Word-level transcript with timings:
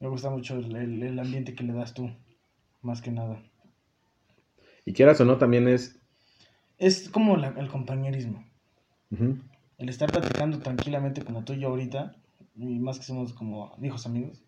Me 0.00 0.08
gusta 0.08 0.30
mucho 0.30 0.56
el, 0.56 0.74
el- 0.76 1.02
el 1.02 1.18
ambiente 1.18 1.54
que 1.54 1.64
le 1.64 1.72
das 1.72 1.94
tú, 1.94 2.10
más 2.82 3.02
que 3.02 3.10
nada. 3.10 3.42
Y 4.84 4.92
quieras 4.92 5.20
o 5.20 5.24
no, 5.24 5.38
también 5.38 5.68
es... 5.68 5.98
Es 6.78 7.08
como 7.08 7.36
la- 7.36 7.54
el 7.58 7.68
compañerismo. 7.68 8.44
El 9.78 9.88
estar 9.88 10.10
platicando 10.10 10.58
tranquilamente 10.58 11.22
como 11.22 11.44
tú 11.44 11.52
y 11.54 11.60
yo 11.60 11.68
ahorita, 11.68 12.14
y 12.56 12.78
más 12.78 12.98
que 12.98 13.04
somos 13.06 13.32
como 13.32 13.74
viejos 13.78 14.06
amigos. 14.06 14.44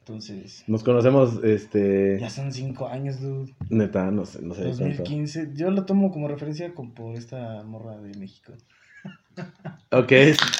Entonces, 0.00 0.64
Nos 0.66 0.82
conocemos, 0.82 1.38
este... 1.44 2.18
ya 2.18 2.28
son 2.28 2.52
cinco 2.52 2.88
años, 2.88 3.20
dude. 3.20 3.54
Neta, 3.70 4.10
no 4.10 4.24
sé, 4.26 4.42
no 4.42 4.54
sé 4.54 4.62
cuánto. 4.62 4.78
2015. 4.84 5.50
Yo 5.54 5.70
lo 5.70 5.84
tomo 5.86 6.10
como 6.10 6.26
referencia 6.26 6.74
con, 6.74 6.92
por 6.92 7.14
esta 7.16 7.62
morra 7.62 7.96
de 7.98 8.18
México. 8.18 8.52
Ok, 9.92 10.12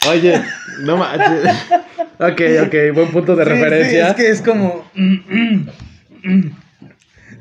oye, 0.08 0.40
no 0.84 0.96
manches. 0.96 1.44
Ok, 2.18 2.40
ok, 2.66 2.74
buen 2.94 3.08
punto 3.10 3.34
de 3.36 3.44
Sí, 3.44 3.50
referencia. 3.50 4.04
sí, 4.06 4.10
es 4.10 4.16
que 4.16 4.30
es 4.30 4.42
como. 4.42 4.84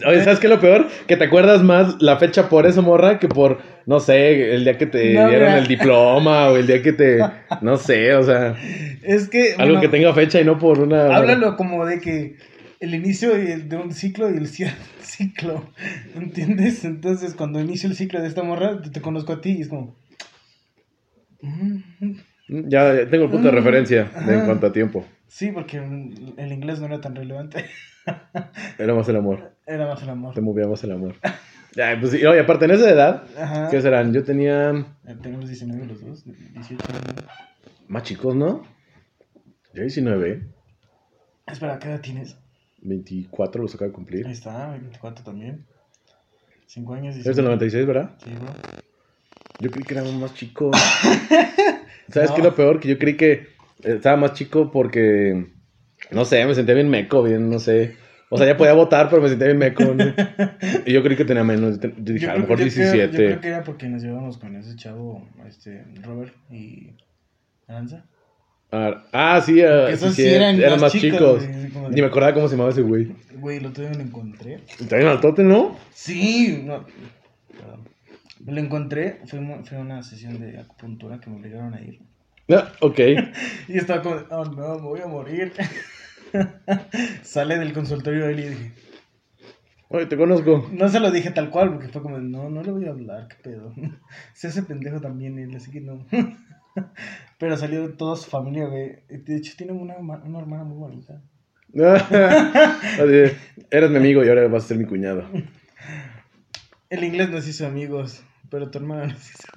Oye, 0.07 0.23
¿sabes 0.23 0.39
qué 0.39 0.48
es 0.48 0.52
lo 0.52 0.59
peor? 0.59 0.88
Que 1.07 1.16
te 1.17 1.25
acuerdas 1.25 1.62
más 1.62 2.02
la 2.02 2.17
fecha 2.17 2.49
por 2.49 2.66
eso, 2.66 2.81
morra, 2.81 3.20
que 3.20 3.27
por, 3.27 3.59
no 3.85 3.99
sé, 3.99 4.55
el 4.55 4.63
día 4.63 4.77
que 4.77 4.88
te 4.88 5.13
No, 5.13 5.27
dieron 5.27 5.49
mira. 5.49 5.57
el 5.59 5.67
diploma 5.67 6.48
o 6.49 6.57
el 6.57 6.65
día 6.65 6.81
que 6.81 6.93
te, 6.93 7.20
no 7.62 7.77
sé, 7.77 8.13
o 8.15 8.23
sea, 8.23 8.55
Es 9.03 9.29
que. 9.29 9.52
algo 9.53 9.76
bueno, 9.76 9.81
que 9.81 9.89
tenga 9.89 10.13
fecha 10.13 10.41
y 10.41 10.45
no 10.45 10.57
por 10.57 10.79
una... 10.79 11.15
Háblalo 11.15 11.55
como 11.55 11.85
de 11.85 11.99
que 11.99 12.38
el 12.79 12.95
inicio 12.95 13.29
de 13.35 13.76
un 13.77 13.91
ciclo 13.93 14.31
y 14.34 14.38
el 14.38 14.48
cierre 14.48 14.73
del 14.98 15.05
ciclo. 15.05 15.70
¿Entiendes? 16.15 16.84
Entonces, 16.84 17.35
cuando 17.35 17.59
inicio 17.59 17.88
el 17.88 17.95
ciclo 17.95 18.21
de 18.21 18.27
esta 18.27 18.41
morra, 18.41 18.81
te, 18.81 18.90
te 18.90 19.01
conozco 19.01 19.34
a 19.34 19.41
ti 19.41 19.51
y 19.59 19.62
es 19.62 19.67
como. 19.67 19.95
Ya, 22.54 23.08
tengo 23.10 23.26
el 23.26 23.32
punto 23.32 23.48
de 23.48 23.52
referencia 23.52 24.12
de 24.26 24.34
en 24.40 24.46
cuanto 24.46 24.68
a 24.68 24.73
tiempo. 24.73 25.05
Sí, 25.28 25.52
porque 25.54 25.78
el 25.78 26.52
inglés 26.52 26.80
no 26.82 26.88
era 26.88 27.00
tan 27.00 27.16
relevante. 27.16 27.66
Era 28.80 28.96
más 28.96 29.08
el 29.10 29.16
amor, 29.16 29.55
Era 29.68 29.86
más 29.88 30.02
el 30.02 30.10
amor. 30.10 30.34
te 30.34 30.41
movíamos 30.41 30.84
el 30.84 30.91
amor. 30.91 31.16
Ya, 31.76 31.96
pues 31.99 32.13
oye, 32.16 32.40
aparte 32.40 32.66
en 32.66 32.71
esa 32.71 32.90
edad, 32.90 33.24
Ajá. 33.40 33.70
¿qué 33.70 33.80
serán? 33.80 34.12
Yo 34.12 34.24
tenía 34.24 34.88
Tenemos 35.21 35.48
19 35.48 35.85
los 35.85 36.02
dos, 36.04 36.24
18 36.26 36.84
años. 36.90 37.26
más 37.88 38.04
chicos, 38.04 38.35
¿no? 38.35 38.63
Yo 39.74 39.82
19, 39.84 40.48
Espera, 41.46 41.77
¿qué 41.80 41.90
edad 41.90 42.02
tienes? 42.02 42.36
24 42.82 43.62
los 43.62 43.76
acabo 43.76 43.86
de 43.90 43.91
Ahí 43.91 43.96
cumplir. 43.96 44.27
está, 44.27 44.71
24 44.71 45.24
también. 45.24 45.65
5 46.65 46.93
años. 46.96 47.15
Eres 47.18 47.36
del 47.36 47.46
96, 47.46 47.86
¿verdad? 47.86 48.15
Sí, 48.18 48.32
bro. 48.34 48.52
Yo 49.60 49.70
creí 49.70 49.86
que 49.86 49.93
era 49.93 50.04
más 50.04 50.34
chico. 50.34 50.71
¿Sabes 52.12 52.29
No. 52.29 52.35
qué 52.35 52.41
es 52.41 52.45
lo 52.45 52.55
peor? 52.55 52.79
Que 52.79 52.90
yo 52.90 52.98
creí 52.98 53.15
que 53.17 53.48
estaba 53.84 54.17
más 54.17 54.34
chico 54.34 54.71
porque, 54.71 55.48
no 56.12 56.26
sé, 56.26 56.45
me 56.45 56.55
sentía 56.55 56.76
bien 56.76 56.90
meco, 56.90 57.23
bien, 57.23 57.49
no 57.49 57.59
sé. 57.59 57.95
O 58.29 58.37
sea, 58.37 58.48
ya 58.48 58.55
podía 58.55 58.73
votar, 58.73 59.09
pero 59.09 59.21
me 59.21 59.27
sentía 59.29 59.48
bien 59.48 59.57
meco. 59.57 59.84
¿no? 59.84 60.05
Y 60.85 60.93
yo 60.93 61.03
creí 61.03 61.18
que 61.18 61.26
tenía 61.26 61.43
menos. 61.43 61.79
Yo 61.81 61.90
dije, 62.13 62.27
a 62.29 62.34
lo 62.35 62.41
mejor 62.41 62.59
yo 62.59 62.65
creo- 62.71 62.91
17. 62.91 63.12
yo 63.12 63.18
creo 63.18 63.41
que 63.41 63.48
era 63.48 63.63
porque 63.63 63.87
nos 63.90 64.01
llevamos 64.01 64.38
con 64.38 64.56
ese 64.56 64.75
chavo, 64.75 65.28
este, 65.47 65.84
Robert 66.01 66.34
y 66.50 66.95
Aranza. 67.68 68.06
Ah, 68.73 69.03
ah, 69.12 69.41
sí, 69.46 69.62
ah, 69.62 69.90
esos 69.90 70.16
sí, 70.16 70.25
eran 70.25 70.57
eran 70.57 70.79
más 70.79 70.94
chicos, 70.94 71.44
chicos. 71.44 71.90
Ni 71.91 72.00
me 72.00 72.07
acordaba 72.07 72.34
cómo 72.34 72.47
se 72.47 72.53
llamaba 72.56 72.69
ese 72.69 72.81
güey. 72.84 73.12
Güey, 73.35 73.59
día 73.59 73.90
me 73.90 73.96
lo 73.96 74.01
encontré. 74.01 74.59
También 74.88 75.07
altote, 75.09 75.44
¿no? 75.44 75.78
Sí, 75.94 76.62
no. 76.63 76.85
Lo 78.45 78.59
encontré, 78.59 79.19
fue, 79.25 79.39
fue 79.66 79.78
una 79.78 80.03
sesión 80.03 80.39
de 80.39 80.59
acupuntura 80.59 81.19
que 81.19 81.29
me 81.29 81.38
obligaron 81.38 81.73
a 81.73 81.81
ir. 81.81 82.00
Ah, 82.50 82.72
ok. 82.81 83.00
Y 83.67 83.78
estaba 83.78 84.01
como, 84.01 84.16
oh 84.29 84.45
no, 84.45 84.75
me 84.75 84.81
voy 84.81 85.01
a 85.01 85.07
morir. 85.07 85.53
Sale 87.23 87.57
del 87.57 87.73
consultorio 87.73 88.25
de 88.25 88.34
él 88.34 88.39
y 88.39 88.50
dije, 88.50 88.72
Oye, 89.89 90.06
te 90.06 90.16
conozco. 90.16 90.69
no 90.72 90.88
se 90.88 91.01
lo 91.01 91.12
dije 91.12 91.31
tal 91.31 91.50
cual, 91.50 91.72
porque 91.73 91.89
fue 91.89 92.01
como, 92.01 92.17
no, 92.17 92.50
no 92.50 92.63
le 92.63 92.72
voy 92.72 92.85
a 92.85 92.91
hablar, 92.91 93.28
qué 93.28 93.35
pedo. 93.50 93.73
Se 94.34 94.47
hace 94.47 94.63
pendejo 94.63 95.01
también 95.01 95.38
él, 95.38 95.53
así 95.56 95.69
que 95.69 95.81
no. 95.81 96.06
Pero 97.38 97.57
salió 97.57 97.94
toda 97.96 98.16
su 98.16 98.30
familia, 98.30 98.68
güey. 98.68 99.00
De 99.09 99.35
hecho, 99.35 99.53
tiene 99.57 99.74
una, 99.74 99.97
una 99.97 100.40
hermana 100.40 100.63
muy 100.63 100.78
bonita. 100.78 101.22
Oye, 103.01 103.35
Eres 103.69 103.90
mi 103.90 103.97
amigo 103.97 104.24
y 104.24 104.30
ahora 104.30 104.47
vas 104.47 104.63
a 104.63 104.68
ser 104.69 104.78
mi 104.78 104.85
cuñado. 104.85 105.25
El 106.90 107.03
inglés 107.03 107.30
nos 107.30 107.47
hizo 107.47 107.66
amigos, 107.68 108.24
pero 108.51 108.69
tu 108.69 108.78
hermana 108.78 109.07
nos 109.07 109.29
hizo. 109.29 109.47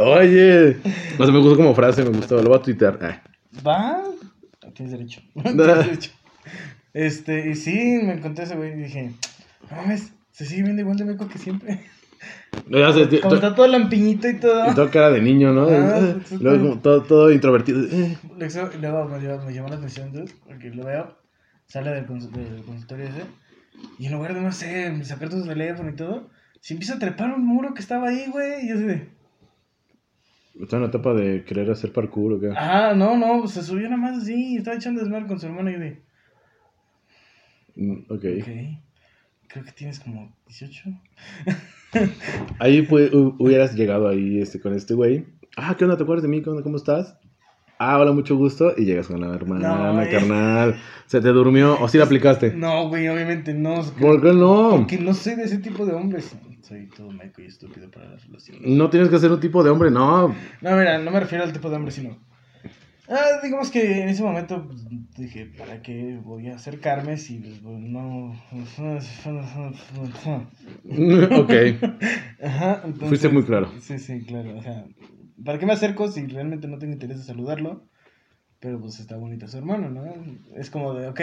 Oye. 0.00 0.76
No 1.18 1.26
sé, 1.26 1.32
me 1.32 1.38
gustó 1.40 1.56
como 1.56 1.74
frase, 1.74 2.04
me 2.04 2.10
gustó. 2.10 2.40
Lo 2.42 2.50
voy 2.50 2.58
a 2.58 2.62
tuitear. 2.62 2.98
Ah. 3.02 3.22
¿Va? 3.66 4.02
Tienes 4.74 4.92
derecho. 4.92 5.20
Tienes 5.42 5.56
derecho. 5.56 6.10
Este, 6.94 7.50
y 7.50 7.54
sí, 7.56 8.00
me 8.04 8.12
encontré 8.14 8.44
ese 8.44 8.54
güey 8.54 8.72
y 8.72 8.82
dije, 8.84 9.12
no 9.70 9.76
mames, 9.76 10.12
se 10.30 10.44
sigue 10.44 10.62
viendo 10.62 10.82
igual 10.82 10.96
de 10.98 11.04
meco 11.06 11.26
que 11.28 11.38
siempre. 11.38 11.80
No, 12.66 12.78
ya 12.78 12.92
sé, 12.92 13.20
Como 13.20 13.34
está 13.34 13.54
todo 13.54 13.66
lampiñito 13.66 14.28
y 14.28 14.38
todo. 14.38 14.70
Y 14.70 14.74
todo 14.74 14.90
cara 14.90 15.10
de 15.10 15.20
niño, 15.20 15.52
¿no? 15.52 15.66
Ah, 15.68 15.98
Eh. 16.00 16.16
Luego 16.38 16.58
como 16.62 16.78
todo, 16.80 17.02
todo 17.02 17.32
introvertido. 17.32 17.80
Luego, 17.80 19.08
me, 19.08 19.18
dio- 19.18 19.40
me 19.44 19.52
llamó 19.52 19.68
la 19.68 19.76
atención, 19.76 20.12
porque 20.46 20.70
lo 20.70 20.84
veo, 20.84 21.16
sale 21.66 21.90
del, 21.90 22.06
cons- 22.06 22.30
del 22.30 22.62
consultorio 22.62 23.06
ese, 23.06 23.22
y 23.98 24.06
en 24.06 24.12
lugar 24.12 24.34
de, 24.34 24.40
no 24.42 24.52
sé, 24.52 25.02
sacar 25.04 25.28
tu 25.30 25.42
teléfono 25.44 25.88
y 25.90 25.96
todo, 25.96 26.30
se 26.62 26.74
empieza 26.74 26.94
a 26.94 26.98
trepar 26.98 27.34
un 27.34 27.44
muro 27.44 27.74
que 27.74 27.80
estaba 27.82 28.08
ahí, 28.08 28.26
güey, 28.30 28.64
y 28.64 28.68
yo 28.68 28.74
así 28.76 28.84
de, 28.84 29.08
Está 30.60 30.76
en 30.76 30.82
la 30.82 30.88
etapa 30.88 31.12
de 31.14 31.44
querer 31.44 31.70
hacer 31.70 31.92
parkour 31.92 32.34
o 32.34 32.40
qué. 32.40 32.50
ah, 32.56 32.92
no, 32.96 33.16
no, 33.16 33.40
pues 33.40 33.52
se 33.52 33.62
subió 33.62 33.88
nada 33.88 33.96
más 34.00 34.22
así, 34.22 34.56
estaba 34.56 34.76
echando 34.76 35.00
desmadre 35.00 35.26
con 35.26 35.40
su 35.40 35.46
hermano, 35.46 35.70
y 35.70 35.78
de, 35.78 36.02
Mm, 37.74 37.92
ok. 38.10 38.24
ok, 38.40 38.48
creo 39.48 39.64
que 39.64 39.72
tienes 39.72 39.98
como 40.00 40.30
18. 40.46 40.90
Ahí 42.58 42.86
pu- 42.86 43.10
hu- 43.10 43.34
hubieras 43.38 43.74
llegado 43.74 44.08
ahí 44.08 44.40
este, 44.40 44.60
con 44.60 44.74
este 44.74 44.94
güey. 44.94 45.26
Ah, 45.56 45.74
¿qué 45.76 45.84
onda? 45.84 45.96
¿Te 45.96 46.02
acuerdas 46.04 46.22
de 46.22 46.28
mí? 46.28 46.42
¿Qué 46.42 46.48
onda? 46.50 46.62
¿Cómo 46.62 46.76
estás? 46.76 47.18
Ah, 47.78 47.98
hola, 47.98 48.12
mucho 48.12 48.36
gusto. 48.36 48.72
Y 48.76 48.84
llegas 48.84 49.08
con 49.08 49.20
la 49.20 49.34
hermana, 49.34 49.92
No, 49.92 50.02
eh. 50.02 50.08
carnal. 50.10 50.76
¿Se 51.06 51.20
te 51.20 51.28
durmió? 51.28 51.78
¿O 51.80 51.88
sí 51.88 51.98
la 51.98 52.04
aplicaste? 52.04 52.54
No, 52.54 52.88
güey, 52.88 53.08
obviamente 53.08 53.52
no. 53.54 53.82
¿Por 54.00 54.22
qué 54.22 54.32
no? 54.32 54.70
Porque 54.76 54.98
no 54.98 55.12
soy 55.14 55.34
de 55.34 55.44
ese 55.44 55.58
tipo 55.58 55.84
de 55.84 55.92
hombres. 55.92 56.34
Soy 56.72 56.86
todo 56.86 57.10
meco 57.10 57.42
y 57.42 57.44
estúpido 57.44 57.90
para 57.90 58.08
las 58.08 58.24
relaciones. 58.24 58.62
No 58.64 58.88
tienes 58.88 59.10
que 59.10 59.18
ser 59.18 59.30
un 59.30 59.40
tipo 59.40 59.62
de 59.62 59.68
hombre, 59.68 59.90
no. 59.90 60.28
No, 60.62 60.76
mira, 60.76 60.98
no 60.98 61.10
me 61.10 61.20
refiero 61.20 61.44
al 61.44 61.52
tipo 61.52 61.68
de 61.68 61.76
hombre, 61.76 61.92
sino. 61.92 62.16
Ah, 63.10 63.40
digamos 63.42 63.70
que 63.70 64.00
en 64.00 64.08
ese 64.08 64.22
momento 64.22 64.66
pues, 64.66 64.86
dije, 65.18 65.52
¿para 65.58 65.82
qué 65.82 66.18
voy 66.24 66.48
a 66.48 66.54
acercarme 66.54 67.18
si 67.18 67.40
pues, 67.40 67.60
no. 67.62 68.30
ok. 71.42 71.52
Ajá, 72.42 72.80
entonces. 72.84 73.08
Fuiste 73.08 73.28
muy 73.28 73.42
claro. 73.42 73.70
Sí, 73.82 73.98
sí, 73.98 74.24
claro. 74.24 74.56
O 74.56 74.62
sea, 74.62 74.86
¿para 75.44 75.58
qué 75.58 75.66
me 75.66 75.74
acerco 75.74 76.10
si 76.10 76.26
realmente 76.26 76.68
no 76.68 76.78
tengo 76.78 76.94
interés 76.94 77.18
de 77.18 77.24
saludarlo? 77.24 77.86
Pero 78.60 78.80
pues 78.80 78.98
está 78.98 79.18
bonito 79.18 79.46
su 79.46 79.58
hermano, 79.58 79.90
¿no? 79.90 80.04
Es 80.56 80.70
como 80.70 80.94
de, 80.94 81.08
ok. 81.08 81.20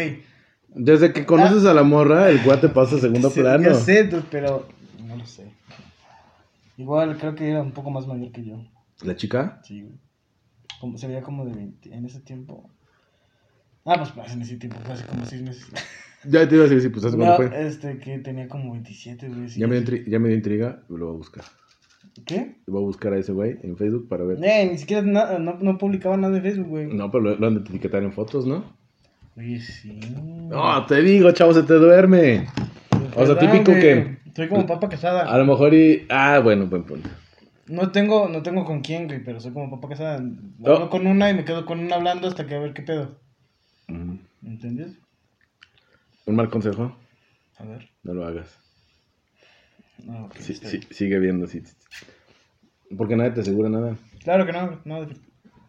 Desde 0.75 1.11
que 1.11 1.25
conoces 1.25 1.65
a 1.65 1.73
la 1.73 1.81
morra, 1.81 2.29
el 2.29 2.43
guate 2.43 2.69
pasa 2.69 2.97
a 2.97 2.99
segundo 2.99 3.29
sí, 3.31 3.39
plano. 3.39 3.63
Ya 3.63 3.73
sé, 3.73 4.03
dude, 4.03 4.25
pero 4.29 4.67
no 5.19 5.25
sé. 5.25 5.51
Igual 6.77 7.17
creo 7.17 7.35
que 7.35 7.49
era 7.49 7.61
un 7.61 7.71
poco 7.71 7.91
más 7.91 8.07
mayor 8.07 8.31
que 8.31 8.43
yo. 8.45 8.55
¿La 9.03 9.15
chica? 9.15 9.59
Sí, 9.63 9.81
güey. 9.81 9.93
Como, 10.79 10.97
se 10.97 11.07
veía 11.07 11.21
como 11.21 11.45
de 11.45 11.53
20 11.53 11.93
en 11.93 12.05
ese 12.05 12.21
tiempo. 12.21 12.69
Ah, 13.85 13.95
pues, 13.97 14.11
pues 14.11 14.31
en 14.33 14.41
ese 14.41 14.55
tiempo, 14.57 14.77
fue 14.83 14.93
hace 14.93 15.05
como 15.05 15.25
6 15.25 15.41
meses. 15.41 15.67
Ya 16.25 16.45
te 16.49 16.55
iba 16.55 16.65
a 16.65 16.67
decir, 16.67 16.81
sí, 16.81 16.89
pues 16.89 17.05
¿hace 17.05 17.15
No, 17.15 17.33
fue? 17.37 17.49
este, 17.65 17.97
que 17.97 18.19
tenía 18.19 18.49
como 18.49 18.73
27, 18.73 19.29
güey. 19.29 19.47
sí, 19.47 19.57
Ya 19.57 19.67
me, 19.67 19.79
dio 19.79 20.03
ya 20.05 20.19
me 20.19 20.27
dio 20.27 20.35
intriga, 20.35 20.83
lo 20.89 21.05
voy 21.05 21.15
a 21.15 21.17
buscar. 21.17 21.45
¿Qué? 22.25 22.57
Voy 22.67 22.81
a 22.83 22.85
buscar 22.85 23.13
a 23.13 23.17
ese 23.19 23.31
güey 23.31 23.57
en 23.63 23.77
Facebook 23.77 24.09
para 24.09 24.25
ver. 24.25 24.37
Eh, 24.43 24.67
ni 24.69 24.77
siquiera 24.77 25.01
na- 25.01 25.39
no, 25.39 25.53
no 25.61 25.77
publicaba 25.77 26.17
nada 26.17 26.35
en 26.35 26.43
Facebook, 26.43 26.67
güey. 26.67 26.87
No, 26.93 27.09
pero 27.09 27.23
lo, 27.23 27.35
lo 27.37 27.47
han 27.47 27.53
de 27.55 27.61
etiquetar 27.61 28.03
en 28.03 28.11
fotos, 28.11 28.45
¿no? 28.45 28.65
Oye, 29.37 29.61
sí. 29.61 29.97
No, 30.49 30.85
te 30.87 31.01
digo, 31.01 31.31
chavo, 31.31 31.53
se 31.53 31.63
te 31.63 31.75
duerme. 31.75 32.47
o 33.15 33.25
sea, 33.25 33.35
¿Verdad, 33.35 33.39
típico 33.39 33.71
güey? 33.71 33.81
que- 33.81 34.17
Soy 34.35 34.47
como 34.47 34.65
papa 34.67 34.89
casada. 34.89 35.31
A 35.31 35.37
lo 35.37 35.45
mejor 35.45 35.73
y... 35.73 36.05
Ah, 36.09 36.39
bueno, 36.39 36.67
buen 36.67 36.83
punto. 36.83 37.09
No 37.67 37.91
tengo, 37.91 38.27
no 38.29 38.41
tengo 38.41 38.65
con 38.65 38.81
quién, 38.81 39.07
güey, 39.07 39.23
pero 39.23 39.39
soy 39.39 39.51
como 39.51 39.69
papa 39.69 39.89
casada. 39.89 40.23
Oh. 40.63 40.71
Hablo 40.73 40.89
con 40.89 41.05
una 41.07 41.29
y 41.29 41.33
me 41.35 41.45
quedo 41.45 41.65
con 41.65 41.79
una 41.79 41.95
hablando 41.95 42.27
hasta 42.27 42.45
que 42.47 42.55
a 42.55 42.59
ver 42.59 42.73
qué 42.73 42.81
pedo. 42.81 43.19
Ujú. 43.87 44.17
¿Entiendes? 44.43 44.97
Un 46.25 46.35
mal 46.35 46.49
consejo, 46.49 46.95
A 47.57 47.63
ver. 47.65 47.89
no 48.03 48.13
lo 48.13 48.25
hagas. 48.25 48.59
No, 50.05 50.25
ok, 50.25 50.35
Sí, 50.37 50.53
está 50.53 50.69
sí, 50.69 50.77
bien. 50.77 50.93
sigue 50.93 51.19
viendo, 51.19 51.47
sí. 51.47 51.61
Porque 52.97 53.15
nadie 53.15 53.31
te 53.31 53.41
asegura 53.41 53.69
nada. 53.69 53.95
Claro 54.23 54.45
que 54.45 54.51
no, 54.53 54.79
no. 54.85 55.07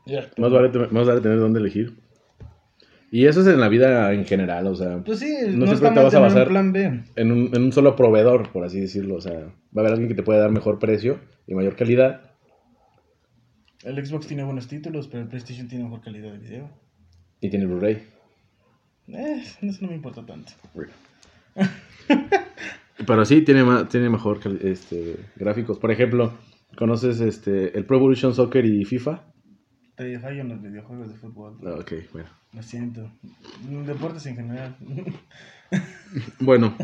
Ya. 0.07 0.31
Más 0.39 0.53
vale, 0.53 0.69
más 0.91 1.07
vale 1.07 1.21
tener 1.21 1.39
dónde 1.39 1.61
elegir. 1.61 1.99
Y 3.12 3.27
eso 3.27 3.41
es 3.41 3.47
en 3.49 3.59
la 3.61 3.69
vida 3.69 4.12
en 4.12 4.25
general, 4.25 4.67
o 4.69 4.75
sea, 4.77 4.99
Pues 5.05 5.19
sí, 5.19 5.27
No 5.49 5.59
no, 5.59 5.67
siempre 5.67 5.89
está 5.89 5.95
te 5.95 6.01
vas 6.05 6.15
a 6.15 6.21
basar- 6.21 6.47
un 6.47 6.49
plan 6.53 6.73
B. 6.73 7.03
en 7.17 7.33
un, 7.33 7.51
en 7.53 7.62
un 7.65 7.73
solo 7.73 7.97
proveedor, 7.97 8.51
por 8.53 8.65
así 8.65 8.81
decirlo. 8.81 9.17
O 9.17 9.21
sea, 9.21 9.33
va 9.35 9.49
a 9.77 9.81
haber 9.81 9.93
alguien 9.93 10.09
que 10.09 10.15
te 10.15 10.23
pueda 10.23 10.41
dar 10.41 10.53
mejor 10.53 10.79
precio 10.79 11.19
y 11.47 11.55
mayor 11.55 11.75
calidad. 11.75 12.21
El 13.83 14.05
Xbox 14.07 14.27
tiene 14.29 14.45
buenos 14.45 14.69
títulos, 14.69 15.09
pero 15.09 15.23
el 15.23 15.29
PlayStation 15.29 15.67
tiene 15.67 15.85
mejor 15.85 16.03
calidad 16.03 16.33
de 16.33 16.39
video. 16.39 16.71
Y 17.41 17.49
tiene 17.51 17.67
Blu-ray. 17.67 18.03
Eh, 19.09 19.43
eso 19.62 19.79
no 19.83 19.89
me 19.89 19.95
importa 19.97 20.25
tanto. 20.25 20.53
Pero 23.07 23.25
sí, 23.25 23.43
tiene, 23.43 23.65
tiene 23.91 24.11
mejor 24.11 24.41
este, 24.62 25.17
gráficos. 25.37 25.79
Por 25.79 25.91
ejemplo, 25.91 26.33
¿conoces 26.77 27.21
este, 27.21 27.77
el 27.77 27.87
Pro 27.87 27.97
Evolution 27.97 28.35
Soccer 28.35 28.65
y 28.67 28.85
FIFA? 28.85 29.23
Te 30.00 30.19
fallo 30.19 30.41
en 30.41 30.49
los 30.49 30.62
videojuegos 30.62 31.08
de 31.11 31.14
fútbol. 31.14 31.58
Ah, 31.62 31.76
Ok, 31.79 31.93
bueno. 32.14 32.31
Lo 32.55 32.62
siento. 32.62 33.12
Deportes 33.87 34.25
en 34.25 34.37
general. 34.37 34.75
Bueno, 36.41 36.75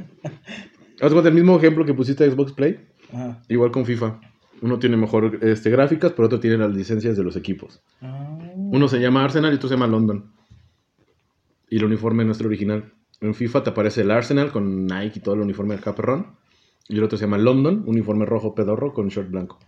haz 1.00 1.12
el 1.12 1.34
mismo 1.34 1.56
ejemplo 1.56 1.84
que 1.84 1.94
pusiste 1.94 2.22
de 2.22 2.30
Xbox 2.30 2.52
Play, 2.52 2.86
Ajá. 3.12 3.42
igual 3.48 3.72
con 3.72 3.84
FIFA. 3.84 4.20
Uno 4.62 4.78
tiene 4.78 4.96
mejor 4.96 5.40
este, 5.42 5.70
gráficas, 5.70 6.12
pero 6.12 6.26
otro 6.26 6.38
tiene 6.38 6.58
las 6.58 6.70
licencias 6.72 7.16
de 7.16 7.24
los 7.24 7.34
equipos. 7.36 7.82
Ah. 8.02 8.38
Uno 8.54 8.86
se 8.86 9.00
llama 9.00 9.24
Arsenal 9.24 9.52
y 9.52 9.56
otro 9.56 9.68
se 9.68 9.74
llama 9.74 9.88
London. 9.88 10.30
Y 11.70 11.78
el 11.78 11.84
uniforme 11.86 12.24
nuestro 12.24 12.46
original. 12.46 12.92
En 13.22 13.34
FIFA 13.34 13.64
te 13.64 13.70
aparece 13.70 14.02
el 14.02 14.10
Arsenal 14.12 14.52
con 14.52 14.86
Nike 14.86 15.18
y 15.18 15.22
todo 15.22 15.34
el 15.34 15.40
uniforme 15.40 15.74
del 15.74 15.82
caperrón. 15.82 16.36
Y 16.88 16.98
el 16.98 17.02
otro 17.02 17.16
se 17.18 17.24
llama 17.24 17.38
London, 17.38 17.82
uniforme 17.86 18.26
rojo 18.26 18.54
pedorro 18.54 18.92
con 18.92 19.08
short 19.08 19.30
blanco. 19.30 19.58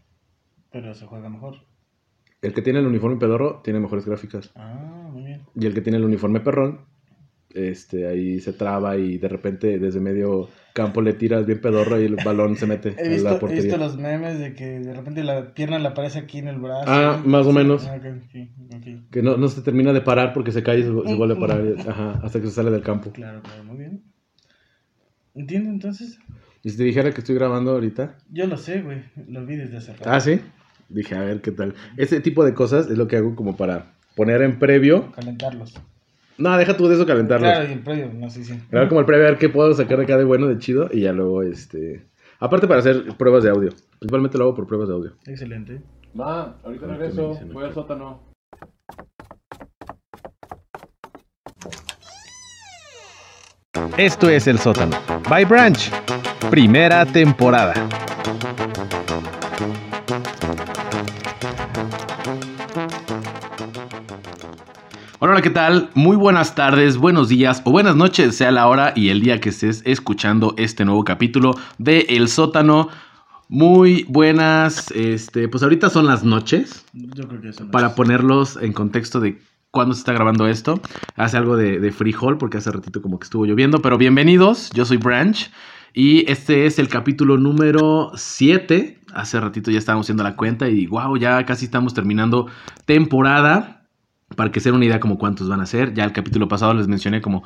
Pero 0.71 0.95
se 0.95 1.06
juega 1.06 1.29
mejor. 1.31 1.56
El 2.40 2.52
que 2.55 2.62
tiene 2.62 2.79
el 2.79 2.87
uniforme 2.87 3.17
pedorro 3.17 3.61
tiene 3.64 3.81
mejores 3.81 4.06
gráficas. 4.06 4.52
Ah, 4.55 5.08
muy 5.12 5.25
bien. 5.25 5.43
Y 5.55 5.67
el 5.67 5.75
que 5.75 5.81
tiene 5.81 5.99
el 5.99 6.05
uniforme 6.05 6.40
perrón, 6.40 6.81
este, 7.50 8.06
ahí 8.06 8.40
se 8.40 8.52
traba 8.52 8.96
y 8.96 9.19
de 9.19 9.29
repente 9.29 9.79
desde 9.79 10.00
medio 10.00 10.49
campo 10.75 11.00
le 11.00 11.14
tiras 11.14 11.46
bien 11.46 11.61
pedorro 11.61 12.00
y 12.00 12.05
el 12.05 12.17
balón 12.17 12.56
se 12.56 12.67
mete 12.67 12.90
He 12.99 13.06
en 13.06 13.12
visto, 13.12 13.49
he 13.49 13.79
los 13.79 13.96
memes 13.96 14.38
de 14.38 14.55
que 14.55 14.79
de 14.79 14.94
repente 14.94 15.25
la 15.25 15.55
pierna 15.55 15.79
le 15.79 15.88
aparece 15.88 16.20
aquí 16.20 16.38
en 16.38 16.49
el 16.49 16.58
brazo. 16.58 16.85
Ah, 16.87 17.20
más 17.25 17.46
o 17.46 17.52
menos. 17.52 17.87
Ah, 17.87 17.96
ok, 17.96 18.05
ok, 18.05 18.76
ok. 18.76 19.11
Que 19.11 19.23
no, 19.23 19.37
no 19.37 19.49
se 19.49 19.62
termina 19.62 19.93
de 19.93 20.02
parar 20.02 20.32
porque 20.32 20.52
se 20.52 20.62
cae 20.62 20.81
y 20.81 20.82
se, 20.82 20.88
se 20.88 21.14
vuelve 21.14 21.35
a 21.35 21.40
parar 21.40 21.64
ajá, 21.88 22.20
hasta 22.23 22.40
que 22.40 22.46
se 22.46 22.52
sale 22.52 22.70
del 22.70 22.82
campo. 22.82 23.11
Claro, 23.12 23.43
claro, 23.43 23.64
muy 23.64 23.79
bien. 23.79 24.05
¿Entiendo 25.35 25.70
entonces? 25.70 26.19
Y 26.62 26.70
si 26.70 26.76
te 26.76 26.85
dijera 26.85 27.12
que 27.12 27.20
estoy 27.20 27.35
grabando 27.35 27.70
ahorita, 27.73 28.19
Yo 28.31 28.46
lo 28.46 28.56
sé, 28.56 28.82
güey. 28.82 29.02
Lo 29.29 29.46
vi 29.46 29.56
desde 29.56 29.76
hace 29.79 29.93
rato. 29.94 30.11
ah, 30.11 30.20
sí, 30.20 30.40
dije, 30.88 31.14
a 31.14 31.20
ver 31.20 31.40
qué 31.40 31.52
tal. 31.52 31.75
Ese 31.96 32.20
tipo 32.20 32.44
de 32.44 32.55
cosas 32.55 32.90
es 32.90 32.99
lo 32.99 33.08
que 33.08 33.17
hago 33.17 33.35
como 33.35 33.56
para 33.56 33.93
poner 34.17 34.43
en 34.43 34.58
previo. 34.58 35.12
Calentarlos. 35.12 35.75
No, 36.38 36.56
deja 36.56 36.76
tú 36.76 36.87
de 36.88 36.94
eso 36.94 37.06
calentarlos. 37.06 37.50
Claro, 37.50 37.69
y 37.69 37.73
el 37.73 37.81
previo, 37.81 38.11
no 38.14 38.31
sé 38.31 38.44
si. 38.44 38.55
Grabar 38.70 38.88
como 38.88 39.00
el 39.00 39.06
previo, 39.06 39.26
a 39.26 39.31
ver 39.31 39.38
qué 39.38 39.49
puedo 39.49 39.75
sacar 39.75 39.99
de 39.99 40.05
acá 40.05 40.17
de 40.17 40.25
bueno, 40.25 40.46
de 40.46 40.58
chido, 40.58 40.88
y 40.93 41.00
ya 41.00 41.12
luego, 41.12 41.43
este... 41.43 42.06
Aparte 42.40 42.69
para 42.69 42.79
hacer 42.81 43.17
pruebas 43.17 43.43
de 43.43 43.50
audio. 43.50 43.70
Principalmente 43.99 44.38
lo 44.38 44.44
hago 44.44 44.55
por 44.55 44.67
pruebas 44.69 44.88
de 44.88 44.94
audio. 44.94 45.12
Excelente. 45.26 45.82
Va, 46.19 46.56
ahorita 46.64 46.87
Ah, 46.87 46.96
regreso, 46.96 47.38
voy 47.52 47.64
al 47.64 47.69
al 47.70 47.75
sótano. 47.75 48.29
Esto 53.96 54.29
es 54.29 54.46
El 54.46 54.58
Sótano. 54.58 54.96
By 55.29 55.44
Branch. 55.44 55.90
Primera 56.50 57.05
temporada. 57.05 57.75
Hola, 65.20 65.43
¿qué 65.43 65.50
tal? 65.50 65.91
Muy 65.94 66.17
buenas 66.17 66.55
tardes, 66.55 66.97
buenos 66.97 67.29
días 67.29 67.61
o 67.65 67.73
buenas 67.73 67.97
noches, 67.97 68.37
sea 68.37 68.53
la 68.53 68.69
hora 68.69 68.93
y 68.94 69.09
el 69.09 69.20
día 69.20 69.41
que 69.41 69.49
estés 69.49 69.82
escuchando 69.85 70.55
este 70.56 70.85
nuevo 70.85 71.03
capítulo 71.03 71.56
de 71.79 72.06
El 72.11 72.29
Sótano. 72.29 72.88
Muy 73.49 74.05
buenas, 74.09 74.93
este, 74.93 75.49
pues 75.49 75.65
ahorita 75.65 75.91
son 75.91 76.06
las 76.06 76.23
noches, 76.23 76.85
Yo 76.93 77.26
creo 77.26 77.41
que 77.41 77.49
eso 77.49 77.65
no 77.65 77.73
para 77.73 77.97
ponerlos 77.97 78.59
en 78.62 78.73
contexto 78.73 79.19
de 79.19 79.43
cuándo 79.73 79.93
se 79.93 80.03
está 80.03 80.12
grabando 80.12 80.47
esto. 80.47 80.81
Hace 81.17 81.37
algo 81.37 81.56
de, 81.56 81.81
de 81.81 81.91
frijol 81.91 82.38
porque 82.38 82.59
hace 82.59 82.71
ratito 82.71 83.03
como 83.03 83.19
que 83.19 83.25
estuvo 83.25 83.44
lloviendo, 83.44 83.82
pero 83.82 83.99
bienvenidos, 83.99 84.71
yo 84.73 84.85
soy 84.85 84.99
Branch 84.99 85.50
y 85.94 86.31
este 86.31 86.67
es 86.67 86.79
el 86.79 86.87
capítulo 86.87 87.38
número 87.38 88.12
7. 88.14 89.00
Hace 89.14 89.41
ratito 89.41 89.73
ya 89.73 89.79
estábamos 89.79 90.06
haciendo 90.06 90.23
la 90.23 90.37
cuenta 90.37 90.69
y 90.69 90.87
wow, 90.87 91.17
ya 91.17 91.44
casi 91.44 91.64
estamos 91.64 91.93
terminando 91.93 92.47
temporada. 92.85 93.78
Para 94.37 94.53
que 94.53 94.61
se 94.61 94.69
den 94.69 94.77
una 94.77 94.85
idea 94.85 95.01
como 95.01 95.19
cuántos 95.19 95.49
van 95.49 95.61
a 95.61 95.67
ser. 95.67 95.95
Ya 95.95 96.05
el 96.05 96.13
capítulo 96.13 96.49
pasado 96.49 96.75
les 96.75 96.89
mencioné 96.89 97.21
como, 97.21 97.45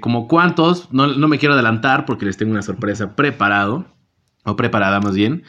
como 0.00 0.28
cuántos. 0.28 0.92
No, 0.92 1.08
no 1.08 1.28
me 1.28 1.38
quiero 1.38 1.54
adelantar 1.54 2.04
porque 2.04 2.26
les 2.26 2.36
tengo 2.36 2.52
una 2.52 2.62
sorpresa 2.62 3.16
preparado. 3.16 3.86
O 4.44 4.54
preparada 4.54 5.00
más 5.00 5.14
bien. 5.14 5.42